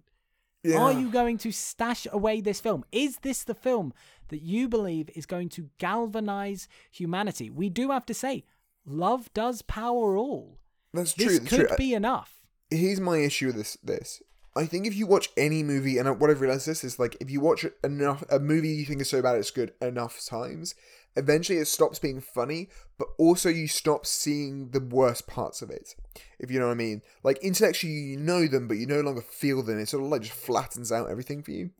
Are 0.77 0.91
you 0.91 1.09
going 1.09 1.37
to 1.39 1.53
stash 1.53 2.05
away 2.11 2.41
this 2.41 2.59
film? 2.59 2.83
Is 2.91 3.19
this 3.19 3.45
the 3.45 3.55
film 3.55 3.93
that 4.27 4.41
you 4.41 4.67
believe 4.67 5.09
is 5.15 5.25
going 5.25 5.47
to 5.49 5.69
galvanize 5.77 6.67
humanity? 6.91 7.49
We 7.49 7.69
do 7.69 7.91
have 7.91 8.05
to 8.07 8.13
say, 8.13 8.43
love 8.85 9.33
does 9.33 9.61
power 9.61 10.17
all. 10.17 10.59
That's 10.93 11.13
true. 11.13 11.25
This 11.27 11.39
that's 11.39 11.49
could 11.49 11.67
true. 11.67 11.77
be 11.77 11.93
enough. 11.93 12.41
here's 12.69 12.99
my 12.99 13.17
issue 13.17 13.47
with 13.47 13.55
this 13.55 13.77
this 13.83 14.21
i 14.55 14.65
think 14.65 14.85
if 14.85 14.95
you 14.95 15.05
watch 15.07 15.29
any 15.37 15.63
movie 15.63 15.97
and 15.97 16.19
what 16.19 16.29
i've 16.29 16.41
realized 16.41 16.67
this 16.67 16.83
is 16.83 16.99
like 16.99 17.15
if 17.19 17.29
you 17.29 17.39
watch 17.39 17.65
enough 17.83 18.23
a 18.29 18.39
movie 18.39 18.69
you 18.69 18.85
think 18.85 19.01
is 19.01 19.09
so 19.09 19.21
bad 19.21 19.35
it's 19.37 19.51
good 19.51 19.73
enough 19.81 20.23
times 20.25 20.75
eventually 21.15 21.57
it 21.59 21.65
stops 21.65 21.99
being 21.99 22.21
funny 22.21 22.69
but 22.97 23.07
also 23.17 23.49
you 23.49 23.67
stop 23.67 24.05
seeing 24.05 24.69
the 24.69 24.79
worst 24.79 25.27
parts 25.27 25.61
of 25.61 25.69
it 25.69 25.95
if 26.39 26.51
you 26.51 26.59
know 26.59 26.65
what 26.67 26.71
i 26.71 26.75
mean 26.75 27.01
like 27.23 27.37
intellectually 27.43 27.93
you 27.93 28.17
know 28.17 28.47
them 28.47 28.67
but 28.67 28.77
you 28.77 28.85
no 28.85 29.01
longer 29.01 29.21
feel 29.21 29.61
them 29.63 29.79
it 29.79 29.89
sort 29.89 30.03
of 30.03 30.09
like 30.09 30.21
just 30.21 30.33
flattens 30.33 30.91
out 30.91 31.09
everything 31.09 31.41
for 31.41 31.51
you 31.51 31.71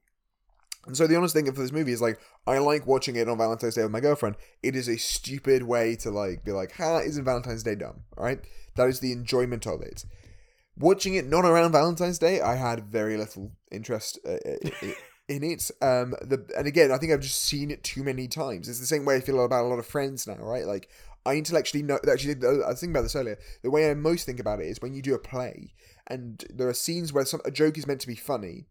and 0.86 0.96
so 0.98 1.08
the 1.08 1.16
honest 1.16 1.36
thing 1.36 1.46
for 1.46 1.62
this 1.62 1.72
movie 1.72 1.92
is 1.92 2.02
like 2.02 2.20
I 2.48 2.58
like 2.60 2.88
watching 2.88 3.16
it 3.16 3.28
on 3.30 3.38
Valentine's 3.38 3.76
Day 3.76 3.84
with 3.84 3.92
my 3.92 4.00
girlfriend. 4.00 4.36
It 4.64 4.76
is 4.76 4.88
a 4.88 4.98
stupid 4.98 5.64
way 5.64 5.96
to 5.98 6.10
like 6.10 6.44
be 6.44 6.52
like, 6.52 6.72
"Ha, 6.74 7.00
isn't 7.00 7.24
Valentine's 7.26 7.64
Day 7.64 7.76
dumb?" 7.76 8.04
All 8.18 8.24
right, 8.24 8.40
that 8.76 8.88
is 8.90 9.00
the 9.00 9.12
enjoyment 9.12 9.68
of 9.68 9.82
it. 9.82 10.06
Watching 10.78 11.16
it 11.16 11.26
not 11.28 11.44
around 11.46 11.74
Valentine's 11.74 12.20
Day, 12.20 12.40
I 12.42 12.56
had 12.56 12.86
very 12.86 13.18
little 13.18 13.52
interest 13.72 14.18
uh, 14.26 14.38
i- 14.82 14.96
in 15.28 15.44
it. 15.44 15.70
Um, 15.82 16.16
the 16.22 16.46
and 16.58 16.66
again, 16.68 16.92
I 16.92 16.98
think 16.98 17.12
I've 17.12 17.20
just 17.20 17.44
seen 17.44 17.70
it 17.70 17.84
too 17.84 18.04
many 18.04 18.28
times. 18.28 18.70
It's 18.70 18.80
the 18.80 18.86
same 18.86 19.04
way 19.06 19.18
I 19.18 19.20
feel 19.20 19.44
about 19.44 19.66
a 19.66 19.68
lot 19.68 19.80
of 19.80 19.86
Friends 19.86 20.26
now, 20.26 20.38
right? 20.38 20.66
Like 20.66 20.90
I 21.26 21.36
intellectually 21.36 21.84
know. 21.84 22.00
Actually, 22.10 22.36
I 22.48 22.70
was 22.70 22.80
thinking 22.80 22.92
about 22.96 23.02
this 23.04 23.16
earlier. 23.16 23.38
The 23.62 23.70
way 23.70 23.92
I 23.92 23.94
most 23.94 24.26
think 24.26 24.40
about 24.40 24.62
it 24.62 24.68
is 24.68 24.82
when 24.82 24.94
you 24.94 25.02
do 25.02 25.14
a 25.16 25.20
play, 25.20 25.74
and 26.08 26.44
there 26.50 26.70
are 26.70 26.74
scenes 26.74 27.12
where 27.12 27.26
some 27.26 27.42
a 27.44 27.52
joke 27.52 27.78
is 27.78 27.86
meant 27.86 28.00
to 28.02 28.08
be 28.08 28.16
funny, 28.16 28.68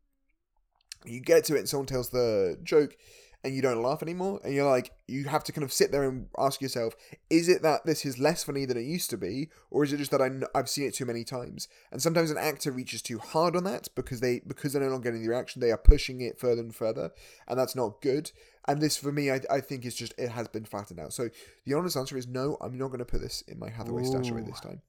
you 1.05 1.21
get 1.21 1.45
to 1.45 1.55
it 1.57 1.61
and 1.61 1.69
someone 1.69 1.87
tells 1.87 2.11
the 2.11 2.59
joke 2.63 2.97
and 3.45 3.55
you 3.55 3.63
don't 3.63 3.83
laugh 3.83 4.03
anymore 4.03 4.41
and 4.43 4.53
you're 4.53 4.69
like 4.69 4.91
you 5.07 5.25
have 5.25 5.45
to 5.45 5.53
kind 5.53 5.63
of 5.63 5.73
sit 5.73 5.93
there 5.93 6.09
and 6.09 6.27
ask 6.39 6.61
yourself 6.61 6.95
is 7.31 7.49
it 7.49 7.63
that 7.63 7.87
this 7.87 8.05
is 8.05 8.19
less 8.19 8.43
funny 8.43 8.65
than 8.65 8.77
it 8.77 8.83
used 8.83 9.11
to 9.11 9.17
be 9.17 9.49
or 9.71 9.85
is 9.85 9.93
it 9.93 9.99
just 9.99 10.11
that 10.11 10.21
I, 10.21 10.31
i've 10.59 10.69
seen 10.69 10.89
it 10.89 10.95
too 10.95 11.07
many 11.07 11.25
times? 11.25 11.69
And 11.93 12.03
sometimes 12.03 12.31
an 12.31 12.39
actor 12.39 12.73
reaches 12.73 13.01
too 13.01 13.19
hard 13.19 13.55
on 13.55 13.65
that 13.65 13.89
because 13.95 14.21
they 14.21 14.41
because 14.47 14.73
they're 14.73 14.91
not 14.91 15.03
getting 15.03 15.23
the 15.23 15.29
reaction 15.29 15.61
they 15.61 15.71
are 15.71 15.79
pushing 15.79 16.21
it 16.21 16.39
further 16.39 16.63
and 16.63 16.75
further 16.75 17.11
and 17.47 17.59
that's 17.59 17.77
not 17.77 18.01
good. 18.03 18.33
And 18.67 18.83
this 18.83 18.97
for 18.97 19.13
me 19.13 19.31
i, 19.31 19.41
I 19.51 19.61
think 19.61 19.87
is 19.87 19.95
just 19.95 20.15
it 20.19 20.31
has 20.31 20.49
been 20.49 20.65
flattened 20.65 20.99
out. 20.99 21.13
So 21.13 21.31
the 21.65 21.75
honest 21.75 21.97
answer 21.97 22.17
is 22.17 22.27
no 22.27 22.57
i'm 22.61 22.77
not 22.77 22.89
going 22.89 22.99
to 22.99 23.05
put 23.05 23.21
this 23.21 23.43
in 23.47 23.59
my 23.59 23.71
hathaway 23.71 24.03
away 24.05 24.43
this 24.43 24.61
time 24.61 24.83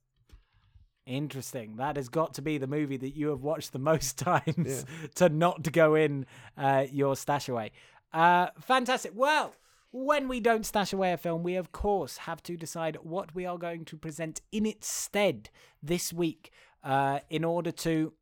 Interesting. 1.10 1.77
That 1.77 1.95
has 1.95 2.07
got 2.07 2.36
to 2.36 2.44
be 2.44 2.60
the 2.60 2.68
movie 2.68 2.98
that 2.98 3.15
you 3.15 3.30
have 3.30 3.41
watched 3.41 3.73
the 3.73 3.80
most 3.80 4.18
times 4.19 4.86
to 5.15 5.27
not 5.27 5.72
go 5.72 5.95
in 5.95 6.27
uh, 6.56 6.86
your 6.91 7.15
stash 7.15 7.49
away. 7.49 7.72
Uh, 8.14 8.49
fantastic. 8.61 9.14
Well, 9.15 9.56
when 9.90 10.27
we 10.27 10.40
don't 10.40 10.68
stash 10.68 10.94
away 10.94 11.11
a 11.11 11.18
film, 11.18 11.41
we 11.41 11.56
of 11.56 11.72
course 11.72 12.18
have 12.18 12.44
to 12.44 12.56
decide 12.56 12.98
what 13.02 13.34
we 13.34 13.48
are 13.48 13.57
going 13.57 13.86
to 13.86 13.98
present 13.98 14.41
in 14.52 14.68
its 14.68 14.88
stead 14.88 15.49
this 15.81 16.14
week 16.14 16.52
uh, 16.84 17.22
in 17.31 17.44
order 17.44 17.72
to 17.72 18.14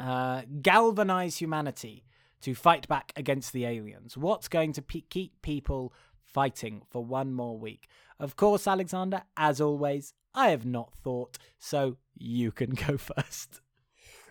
uh, 0.00 0.42
galvanize 0.62 1.36
humanity 1.36 2.06
to 2.40 2.54
fight 2.54 2.88
back 2.88 3.12
against 3.14 3.52
the 3.52 3.66
aliens. 3.66 4.16
What's 4.16 4.48
going 4.48 4.72
to 4.72 4.80
pe- 4.80 5.02
keep 5.02 5.42
people 5.42 5.92
fighting 6.24 6.80
for 6.88 7.04
one 7.04 7.34
more 7.34 7.58
week? 7.58 7.88
Of 8.18 8.36
course, 8.36 8.66
Alexander, 8.66 9.24
as 9.36 9.60
always, 9.60 10.14
I 10.34 10.50
have 10.50 10.64
not 10.66 10.92
thought, 11.02 11.38
so 11.58 11.96
you 12.16 12.52
can 12.52 12.70
go 12.86 12.96
first. 12.96 13.60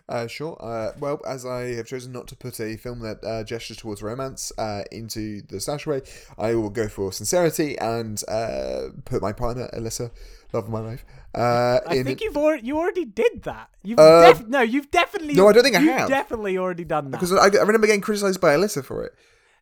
Uh, 0.08 0.26
sure. 0.26 0.56
Uh, 0.60 0.90
well, 0.98 1.20
as 1.24 1.46
I 1.46 1.74
have 1.74 1.86
chosen 1.86 2.10
not 2.10 2.26
to 2.28 2.36
put 2.36 2.58
a 2.58 2.76
film 2.76 2.98
that 3.00 3.22
uh, 3.24 3.44
gestures 3.44 3.76
towards 3.76 4.02
romance 4.02 4.50
uh, 4.58 4.82
into 4.90 5.40
the 5.42 5.60
stash 5.60 5.86
away, 5.86 6.02
I 6.36 6.56
will 6.56 6.70
go 6.70 6.88
for 6.88 7.12
sincerity 7.12 7.78
and 7.78 8.20
uh, 8.26 8.88
put 9.04 9.22
my 9.22 9.32
partner, 9.32 9.70
Alyssa, 9.72 10.10
love 10.52 10.64
of 10.64 10.70
my 10.70 10.80
life, 10.80 11.04
uh, 11.34 11.78
I 11.86 11.96
in 11.96 12.04
think 12.04 12.20
you've 12.22 12.36
already 12.36 12.66
you 12.66 12.76
already 12.76 13.04
did 13.04 13.42
that. 13.44 13.70
You've 13.84 13.98
def- 13.98 14.48
no, 14.48 14.62
you've 14.62 14.90
definitely 14.90 15.34
no, 15.34 15.48
I 15.48 15.52
don't 15.52 15.62
think 15.62 15.76
I 15.76 15.80
you've 15.80 15.92
have. 15.94 16.08
definitely 16.08 16.58
already 16.58 16.84
done 16.84 17.12
that. 17.12 17.20
Because 17.20 17.32
I, 17.32 17.44
I 17.44 17.62
remember 17.62 17.86
getting 17.86 18.00
criticised 18.00 18.40
by 18.40 18.56
Alyssa 18.56 18.84
for 18.84 19.04
it. 19.04 19.14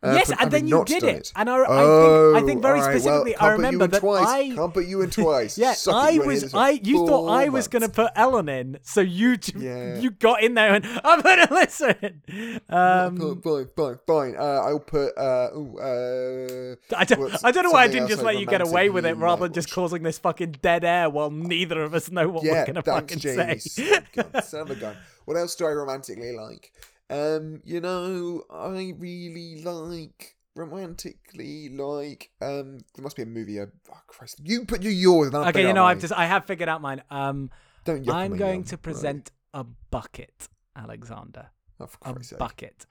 Uh, 0.02 0.12
yes, 0.14 0.30
and 0.38 0.50
then 0.50 0.68
you 0.68 0.84
did 0.84 1.00
done 1.00 1.10
it. 1.16 1.32
and 1.34 1.50
I, 1.50 1.56
I 1.56 1.66
Oh, 1.68 2.32
think 2.34 2.44
I 2.44 2.46
think 2.46 2.62
very 2.62 2.80
right, 2.80 2.86
well, 2.88 2.98
specifically, 3.00 3.32
can't 3.32 3.42
I 3.42 3.52
remember 3.52 3.86
that 3.88 4.00
twice. 4.00 4.26
I 4.28 4.48
can't 4.54 4.72
put 4.72 4.86
you 4.86 5.02
in 5.02 5.10
twice. 5.10 5.58
Yeah, 5.58 5.72
Suck 5.72 5.94
I 5.94 6.18
was. 6.18 6.20
in 6.20 6.28
this 6.46 6.52
for 6.52 6.58
I 6.58 6.70
you 6.70 6.98
thought 7.06 7.08
four 7.26 7.30
I 7.30 7.48
was 7.48 7.66
going 7.68 7.82
to 7.82 7.88
put 7.88 8.12
Ellen 8.14 8.48
in, 8.48 8.78
so 8.82 9.00
you 9.00 9.36
Yeah. 9.56 9.98
you 9.98 10.10
got 10.12 10.42
in 10.42 10.54
there 10.54 10.74
and 10.74 10.86
I 10.86 11.16
put 11.20 11.38
Alyssa 11.50 12.02
in. 12.02 12.60
Um, 12.68 13.40
Fine, 13.42 13.66
fine, 13.76 13.98
fine. 14.06 14.36
Uh, 14.36 14.62
I'll 14.66 14.78
put. 14.80 15.18
Uh, 15.18 15.48
ooh, 15.56 15.78
uh, 15.78 16.76
I 16.96 17.04
don't, 17.04 17.44
I 17.44 17.50
don't 17.50 17.64
know 17.64 17.70
why 17.72 17.84
I 17.84 17.88
didn't 17.88 18.08
just 18.08 18.22
let 18.22 18.38
you 18.38 18.46
get 18.46 18.60
away 18.60 18.90
with 18.90 19.04
it 19.04 19.16
rather 19.16 19.46
than 19.46 19.52
just 19.52 19.70
causing 19.72 20.02
this 20.02 20.18
fucking 20.18 20.56
dead 20.62 20.84
air 20.84 21.10
while 21.10 21.30
neither 21.30 21.82
of 21.82 21.94
us 21.94 22.10
know 22.10 22.28
what 22.28 22.44
yeah, 22.44 22.52
we're 22.52 22.66
going 22.66 22.74
to 22.76 22.82
fucking 22.82 23.18
Jamie. 23.18 23.58
say. 23.58 24.00
Son 24.44 24.60
of 24.60 24.70
a 24.70 24.74
gun. 24.76 24.96
What 25.24 25.36
else 25.36 25.54
do 25.56 25.66
I 25.66 25.70
romantically 25.70 26.32
like? 26.36 26.72
Um, 27.10 27.60
you 27.64 27.80
know, 27.80 28.44
I 28.50 28.94
really 28.98 29.62
like 29.64 30.36
romantically 30.54 31.68
like. 31.70 32.30
Um, 32.40 32.78
there 32.94 33.02
must 33.02 33.16
be 33.16 33.22
a 33.22 33.26
movie. 33.26 33.60
Uh, 33.60 33.66
oh 33.90 34.00
Christ, 34.06 34.40
you 34.44 34.64
put 34.64 34.82
your 34.82 34.92
yours. 34.92 35.28
And 35.28 35.36
I'll 35.36 35.48
okay, 35.48 35.66
you 35.66 35.72
know, 35.72 35.84
I've 35.84 36.00
just 36.00 36.12
I 36.12 36.26
have 36.26 36.44
figured 36.44 36.68
out 36.68 36.80
mine. 36.82 37.02
Um, 37.10 37.50
Don't 37.84 38.04
yuck 38.04 38.14
I'm 38.14 38.36
going 38.36 38.64
to 38.64 38.76
Right. 38.76 38.82
present 38.82 39.30
a 39.54 39.64
bucket, 39.90 40.48
Alexander. 40.76 41.50
Oh, 41.80 41.86
for 41.86 42.18
a 42.18 42.24
sake. 42.24 42.38
bucket 42.40 42.86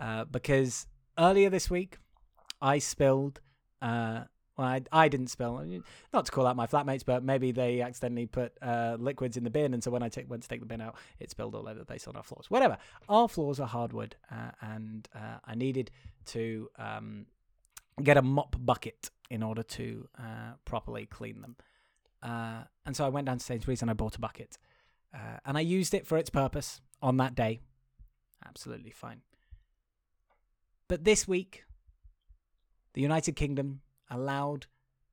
uh, 0.00 0.24
because 0.24 0.86
earlier 1.18 1.48
this 1.48 1.70
week 1.70 1.98
I 2.60 2.78
spilled. 2.78 3.40
Uh, 3.80 4.24
well, 4.56 4.66
I, 4.66 4.82
I 4.92 5.08
didn't 5.08 5.28
spill. 5.28 5.64
Not 6.12 6.26
to 6.26 6.32
call 6.32 6.46
out 6.46 6.56
my 6.56 6.66
flatmates, 6.66 7.04
but 7.04 7.22
maybe 7.22 7.52
they 7.52 7.80
accidentally 7.80 8.26
put 8.26 8.52
uh, 8.62 8.96
liquids 8.98 9.36
in 9.36 9.44
the 9.44 9.50
bin, 9.50 9.74
and 9.74 9.82
so 9.82 9.90
when 9.90 10.02
I 10.02 10.10
went 10.28 10.42
to 10.42 10.48
take 10.48 10.60
the 10.60 10.66
bin 10.66 10.80
out, 10.80 10.96
it 11.18 11.30
spilled 11.30 11.54
all 11.54 11.68
over 11.68 11.78
the 11.78 11.84
place 11.84 12.06
on 12.08 12.16
our 12.16 12.22
floors. 12.22 12.50
Whatever. 12.50 12.78
Our 13.08 13.28
floors 13.28 13.60
are 13.60 13.66
hardwood, 13.66 14.16
uh, 14.30 14.52
and 14.60 15.08
uh, 15.14 15.38
I 15.44 15.54
needed 15.54 15.90
to 16.26 16.68
um, 16.78 17.26
get 18.02 18.16
a 18.16 18.22
mop 18.22 18.56
bucket 18.58 19.10
in 19.30 19.42
order 19.42 19.62
to 19.62 20.08
uh, 20.18 20.52
properly 20.64 21.06
clean 21.06 21.42
them. 21.42 21.56
Uh, 22.22 22.62
and 22.84 22.96
so 22.96 23.04
I 23.04 23.08
went 23.08 23.26
down 23.26 23.38
to 23.38 23.44
Sainsbury's 23.44 23.82
and 23.82 23.90
I 23.90 23.94
bought 23.94 24.16
a 24.16 24.20
bucket, 24.20 24.58
uh, 25.14 25.38
and 25.44 25.58
I 25.58 25.60
used 25.60 25.94
it 25.94 26.06
for 26.06 26.16
its 26.16 26.30
purpose 26.30 26.80
on 27.02 27.18
that 27.18 27.34
day 27.34 27.60
absolutely 28.46 28.90
fine. 28.90 29.22
But 30.88 31.04
this 31.04 31.26
week, 31.26 31.64
the 32.94 33.02
United 33.02 33.36
Kingdom 33.36 33.80
allowed, 34.10 34.66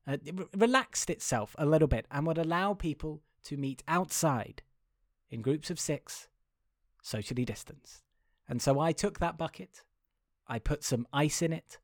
uh, 0.07 0.17
relaxed 0.55 1.09
itself 1.09 1.55
a 1.57 1.65
little 1.65 1.87
bit 1.87 2.05
and 2.11 2.25
would 2.27 2.37
allow 2.37 2.73
people 2.73 3.21
to 3.45 3.57
meet 3.57 3.83
outside 3.87 4.61
in 5.29 5.41
groups 5.41 5.69
of 5.69 5.79
six, 5.79 6.27
socially 7.01 7.45
distanced. 7.45 8.03
And 8.47 8.61
so 8.61 8.79
I 8.79 8.91
took 8.91 9.19
that 9.19 9.37
bucket, 9.37 9.83
I 10.47 10.59
put 10.59 10.83
some 10.83 11.07
ice 11.13 11.41
in 11.41 11.53
it, 11.53 11.79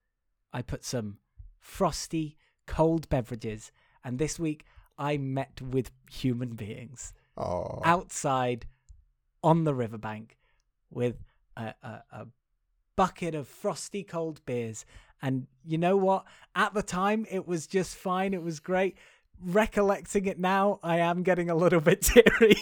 I 0.53 0.61
put 0.61 0.84
some 0.84 1.18
frosty, 1.60 2.38
cold 2.68 3.07
beverages, 3.10 3.72
and 4.03 4.19
this 4.19 4.40
week 4.40 4.65
I 4.98 5.18
met 5.18 5.61
with 5.61 5.91
human 6.10 6.56
beings 6.56 7.14
Oh, 7.38 7.80
outside 7.86 8.65
on 9.41 9.64
the 9.64 9.73
riverbank 9.73 10.38
with 10.90 11.23
a, 11.56 11.73
a, 11.81 12.03
a 12.11 12.27
bucket 12.98 13.34
of 13.34 13.48
frosty 13.48 14.03
cold 14.03 14.41
beers. 14.45 14.86
And 15.21 15.47
you 15.65 15.77
know 15.77 15.97
what? 15.97 16.25
At 16.55 16.73
the 16.73 16.83
time, 16.83 17.25
it 17.29 17.47
was 17.47 17.67
just 17.67 17.95
fine. 17.95 18.33
It 18.33 18.41
was 18.41 18.59
great. 18.59 18.97
Recollecting 19.45 20.25
it 20.25 20.37
now, 20.39 20.79
I 20.83 20.97
am 20.99 21.23
getting 21.23 21.49
a 21.49 21.55
little 21.55 21.79
bit 21.89 22.01
teary. 22.01 22.55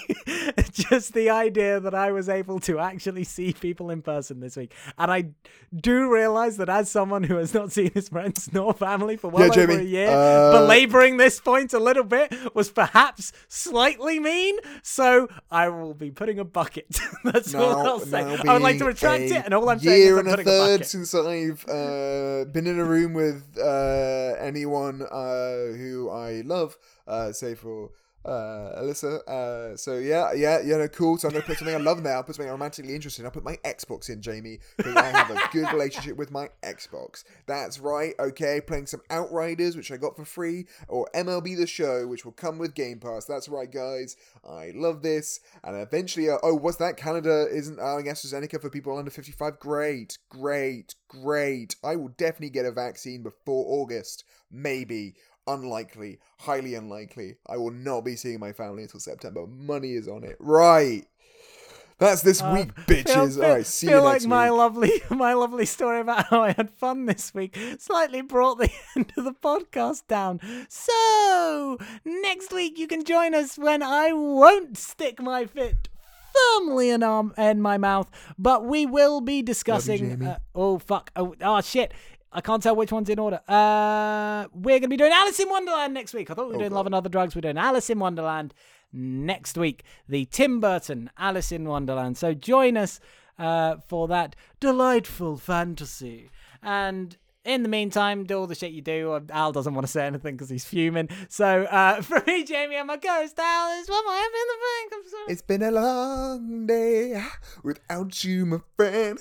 just 0.72 1.14
the 1.14 1.30
idea 1.30 1.80
that 1.80 1.94
I 1.96 2.12
was 2.12 2.30
able 2.30 2.60
to 2.62 2.80
actually 2.80 3.24
see 3.24 3.54
people 3.54 3.90
in 3.90 4.02
person 4.02 4.40
this 4.40 4.56
week. 4.56 4.74
And 4.98 5.12
I 5.12 5.30
do 5.76 6.12
realize 6.12 6.58
that 6.58 6.70
as 6.70 6.90
someone 6.90 7.24
who 7.24 7.38
has 7.38 7.54
not 7.54 7.72
seen 7.72 7.92
his 7.94 8.10
friends 8.10 8.50
nor 8.54 8.74
family 8.74 9.18
for 9.18 9.30
well 9.30 9.44
Yeah, 9.46 9.64
over 9.64 9.74
Jamie, 9.74 9.84
a 9.84 9.88
year, 9.88 10.10
uh, 10.10 10.52
belaboring 10.52 11.18
this 11.18 11.40
point 11.40 11.74
a 11.74 11.80
little 11.80 12.04
bit 12.04 12.34
was 12.56 12.70
perhaps 12.70 13.32
slightly 13.48 14.20
mean. 14.20 14.58
So 14.84 15.28
I 15.50 15.70
will 15.70 15.94
be 15.94 16.12
putting 16.12 16.40
a 16.40 16.46
bucket. 16.46 17.00
That's 17.24 17.54
all 17.56 17.86
I'll 17.88 18.00
say. 18.00 18.22
I 18.24 18.54
would 18.54 18.62
like 18.62 18.78
to 18.80 18.86
retract 18.86 19.24
it, 19.24 19.44
and 19.46 19.54
all 19.54 19.68
I'm 19.70 19.80
saying 19.80 20.02
is 20.02 20.12
I'm 20.14 20.20
and 20.20 20.28
a 20.28 20.32
putting 20.32 20.48
a 20.48 20.52
third 20.52 20.80
bucket. 20.80 20.88
since 20.88 21.14
I've 21.16 21.66
uh, 21.68 22.46
been 22.52 22.68
in 22.68 22.80
a 22.80 22.86
room 22.86 23.14
with 23.14 23.44
uh, 23.58 24.36
anyone 24.40 25.02
uh, 25.02 25.74
who 25.78 26.10
I 26.12 26.42
love, 26.46 26.67
uh, 27.08 27.32
say 27.32 27.56
for 27.56 27.92
uh, 28.28 28.82
Alyssa. 28.82 29.26
Uh, 29.28 29.78
so 29.78 29.98
yeah, 29.98 30.34
yeah, 30.34 30.60
yeah, 30.64 30.78
no, 30.78 30.88
cool. 30.88 31.18
So 31.18 31.28
I'm 31.28 31.34
gonna 31.34 31.46
put 31.46 31.58
something 31.58 31.76
I 31.76 31.80
love 31.80 32.04
now. 32.04 32.22
Put 32.22 32.36
something 32.36 32.52
romantically 32.52 32.94
interested. 32.94 33.22
in. 33.22 33.26
I'll 33.26 33.32
put 33.32 33.44
my 33.44 33.56
Xbox 33.58 34.10
in, 34.10 34.22
Jamie, 34.22 34.60
because 34.76 34.96
I 34.96 35.06
have 35.06 35.32
a 35.32 35.40
good 35.52 35.72
relationship 35.72 36.18
with 36.18 36.32
my 36.32 36.50
Xbox. 36.64 37.24
That's 37.46 37.80
right. 37.80 38.14
Okay, 38.20 38.62
playing 38.62 38.88
some 38.88 39.02
Outriders, 39.10 39.76
which 39.76 39.92
I 39.92 39.98
got 39.98 40.16
for 40.16 40.26
free, 40.26 40.66
or 40.88 41.08
MLB 41.16 41.56
The 41.56 41.68
Show, 41.68 42.08
which 42.08 42.26
will 42.26 42.34
come 42.34 42.58
with 42.58 42.76
Game 42.76 43.00
Pass. 43.00 43.26
That's 43.26 43.48
right, 43.48 43.72
guys. 43.72 44.18
I 44.48 44.72
love 44.76 45.02
this. 45.02 45.40
And 45.64 45.78
eventually, 45.78 46.30
uh, 46.30 46.38
oh, 46.44 46.56
what's 46.56 46.78
that? 46.78 46.98
Canada 46.98 47.48
isn't 47.52 47.80
allowing 47.80 48.06
AstraZeneca 48.06 48.62
for 48.62 48.70
people 48.70 48.98
under 48.98 49.12
55. 49.12 49.60
Great, 49.60 50.18
great, 50.30 50.96
great. 51.08 51.76
I 51.84 51.96
will 51.96 52.10
definitely 52.10 52.50
get 52.50 52.66
a 52.66 52.72
vaccine 52.72 53.24
before 53.24 53.66
August. 53.68 54.26
Maybe. 54.50 55.16
Unlikely. 55.48 56.20
Highly 56.40 56.76
unlikely. 56.76 57.36
I 57.48 57.58
will 57.58 57.72
not 57.72 58.02
be 58.02 58.16
seeing 58.16 58.40
my 58.40 58.52
family 58.54 58.84
until 58.84 59.00
September. 59.00 59.46
Money 59.48 59.94
is 59.94 60.08
on 60.08 60.24
it. 60.24 60.36
Right. 60.40 61.06
That's 62.00 62.22
this 62.22 62.44
Uh, 62.44 62.52
week, 62.56 62.76
bitches. 62.86 63.36
feel- 63.38 63.44
All 63.44 63.52
right, 63.56 63.66
see 63.66 63.88
feel 63.88 63.98
you 64.00 64.04
like 64.04 64.14
next 64.18 64.26
my 64.28 64.52
week. 64.52 64.58
lovely, 64.58 64.92
my 65.10 65.34
lovely 65.34 65.66
story 65.66 66.00
about 66.00 66.28
how 66.28 66.44
I 66.44 66.52
had 66.52 66.70
fun 66.70 67.08
this 67.08 67.34
week 67.34 67.58
slightly 67.80 68.22
brought 68.22 68.60
the 68.60 68.70
end 68.96 69.12
of 69.18 69.24
the 69.24 69.34
podcast 69.34 70.06
down. 70.08 70.40
So 70.70 71.80
next 72.06 72.54
week 72.54 72.78
you 72.78 72.86
can 72.88 73.04
join 73.04 73.34
us 73.34 73.58
when 73.58 73.82
I 73.82 74.14
won't 74.14 74.78
stick 74.78 75.20
my 75.20 75.46
fit 75.48 75.90
firmly 76.56 76.92
in 76.92 77.02
arm 77.02 77.34
in 77.36 77.62
my 77.64 77.80
mouth, 77.80 78.12
but 78.38 78.64
we 78.64 78.86
will 78.86 79.20
be 79.20 79.42
discussing. 79.42 79.98
Jamie. 80.10 80.28
uh, 80.28 80.38
oh 80.54 80.78
fuck! 80.78 81.10
Oh, 81.16 81.34
oh 81.42 81.62
shit! 81.62 81.94
I 82.32 82.42
can't 82.42 82.62
tell 82.62 82.76
which 82.76 82.92
one's 82.92 83.10
in 83.10 83.20
order. 83.20 83.40
Uh, 83.48 84.48
we're 84.54 84.80
gonna 84.80 84.90
be 84.90 84.98
doing 84.98 85.12
Alice 85.14 85.40
in 85.40 85.50
Wonderland 85.50 85.94
next 85.94 86.14
week. 86.14 86.30
I 86.30 86.34
thought 86.34 86.48
we 86.48 86.52
were 86.52 86.56
Oh, 86.56 86.60
doing 86.60 86.70
God. 86.72 86.76
Love 86.76 86.86
and 86.88 86.96
Other 86.96 87.10
Drugs. 87.10 87.36
We're 87.36 87.42
doing 87.42 87.58
Alice 87.58 87.90
in 87.90 88.00
Wonderland 88.00 88.54
next 88.94 89.58
week. 89.58 89.84
The 90.10 90.26
Tim 90.26 90.60
Burton 90.60 91.10
Alice 91.18 91.52
in 91.52 91.66
Wonderland. 91.66 92.18
So 92.18 92.34
join 92.34 92.78
us 92.78 93.00
uh, 93.40 93.78
for 93.88 94.08
that 94.10 94.36
delightful 94.60 95.38
fantasy. 95.38 96.30
And 96.62 97.16
in 97.46 97.64
the 97.64 97.70
meantime, 97.70 98.26
do 98.26 98.38
all 98.40 98.48
the 98.48 98.56
shit 98.56 98.72
you 98.74 98.82
do. 98.82 99.22
Al 99.32 99.54
doesn't 99.54 99.74
want 99.74 99.88
to 99.88 99.92
say 99.92 100.06
anything 100.06 100.36
because 100.36 100.50
he's 100.50 100.66
fuming. 100.66 101.08
So 101.30 101.64
uh, 101.64 102.02
for 102.02 102.22
me, 102.28 102.44
Jamie, 102.44 102.76
and 102.76 102.88
my 102.88 102.98
ghost, 102.98 103.40
Al 103.40 103.82
is 103.82 103.88
one 103.90 104.06
more 104.06 104.16
in 104.16 104.22
the 104.22 104.58
bank. 104.90 104.94
I'm 105.06 105.10
sorry. 105.10 105.24
It's 105.30 105.42
been 105.42 105.64
a 105.64 105.72
long 105.72 106.66
day 106.68 107.24
without 107.64 108.24
you, 108.26 108.46
my 108.46 108.58
friend. 108.76 109.20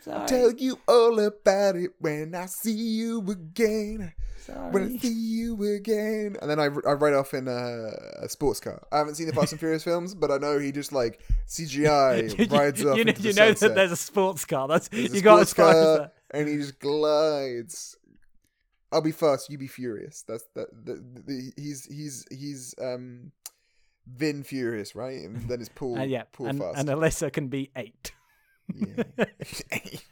Sorry. 0.00 0.26
Tell 0.28 0.52
you 0.52 0.78
all 0.86 1.18
about 1.20 1.76
it 1.76 1.90
when 1.98 2.34
I 2.34 2.46
see 2.46 2.72
you 2.72 3.20
again. 3.30 4.12
sorry. 4.38 4.70
When 4.70 4.84
I 4.84 4.96
see 4.98 5.12
you 5.12 5.74
again. 5.74 6.36
And 6.40 6.50
then 6.50 6.58
I, 6.60 6.64
I 6.64 6.92
ride 6.94 7.14
off 7.14 7.34
in 7.34 7.48
a, 7.48 7.90
a 8.22 8.28
sports 8.28 8.60
car. 8.60 8.82
I 8.92 8.98
haven't 8.98 9.14
seen 9.16 9.26
the 9.26 9.32
Fast 9.32 9.52
and 9.52 9.60
Furious 9.60 9.84
films, 9.84 10.14
but 10.14 10.30
I 10.30 10.38
know 10.38 10.58
he 10.58 10.72
just 10.72 10.92
like 10.92 11.20
CGI 11.48 12.38
you, 12.38 12.56
rides 12.56 12.84
off. 12.84 12.96
you, 12.96 13.04
know, 13.04 13.10
into 13.10 13.22
the 13.22 13.28
you 13.28 13.34
know 13.34 13.52
that 13.52 13.74
there's 13.74 13.92
a 13.92 13.96
sports 13.96 14.44
car. 14.44 14.68
That's 14.68 14.88
There's 14.88 15.12
a 15.12 15.16
you 15.16 15.22
got 15.22 15.40
as 15.40 15.50
sports 15.50 15.72
far 15.72 15.80
as 15.80 15.98
car, 15.98 15.98
that. 15.98 16.38
and 16.38 16.48
he 16.48 16.56
just 16.56 16.78
glides. 16.78 17.96
I'll 18.92 19.02
be 19.02 19.12
fast, 19.12 19.50
you 19.50 19.58
be 19.58 19.68
furious. 19.68 20.24
That's 20.26 20.44
that. 20.54 20.66
The, 20.84 20.94
the, 20.94 21.52
he's 21.56 21.84
he's 21.84 22.26
he's 22.30 22.74
um, 22.82 23.30
Vin 24.06 24.42
Furious, 24.42 24.94
right? 24.94 25.20
And 25.20 25.48
then 25.48 25.60
it's 25.60 25.68
Paul. 25.74 25.98
Uh, 25.98 26.04
yeah, 26.04 26.24
Paul 26.32 26.46
and, 26.48 26.58
fast. 26.58 26.78
and 26.78 26.88
Alyssa 26.88 27.32
can 27.32 27.48
be 27.48 27.70
eight. 27.76 28.12
Yeah. 28.74 29.24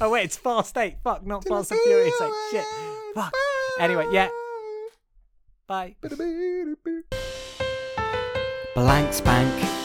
Oh 0.00 0.10
wait, 0.10 0.26
it's 0.26 0.36
Fast 0.36 0.78
Eight. 0.78 0.98
Fuck, 1.02 1.26
not 1.26 1.44
Fast 1.44 1.72
and 1.72 1.80
Furious 1.80 2.14
Eight. 2.20 2.32
Shit. 2.52 2.64
Fuck. 3.16 3.32
Anyway, 3.80 4.06
yeah. 4.12 4.28
Bye. 5.66 5.96
Blank 8.74 9.12
Spank 9.12 9.81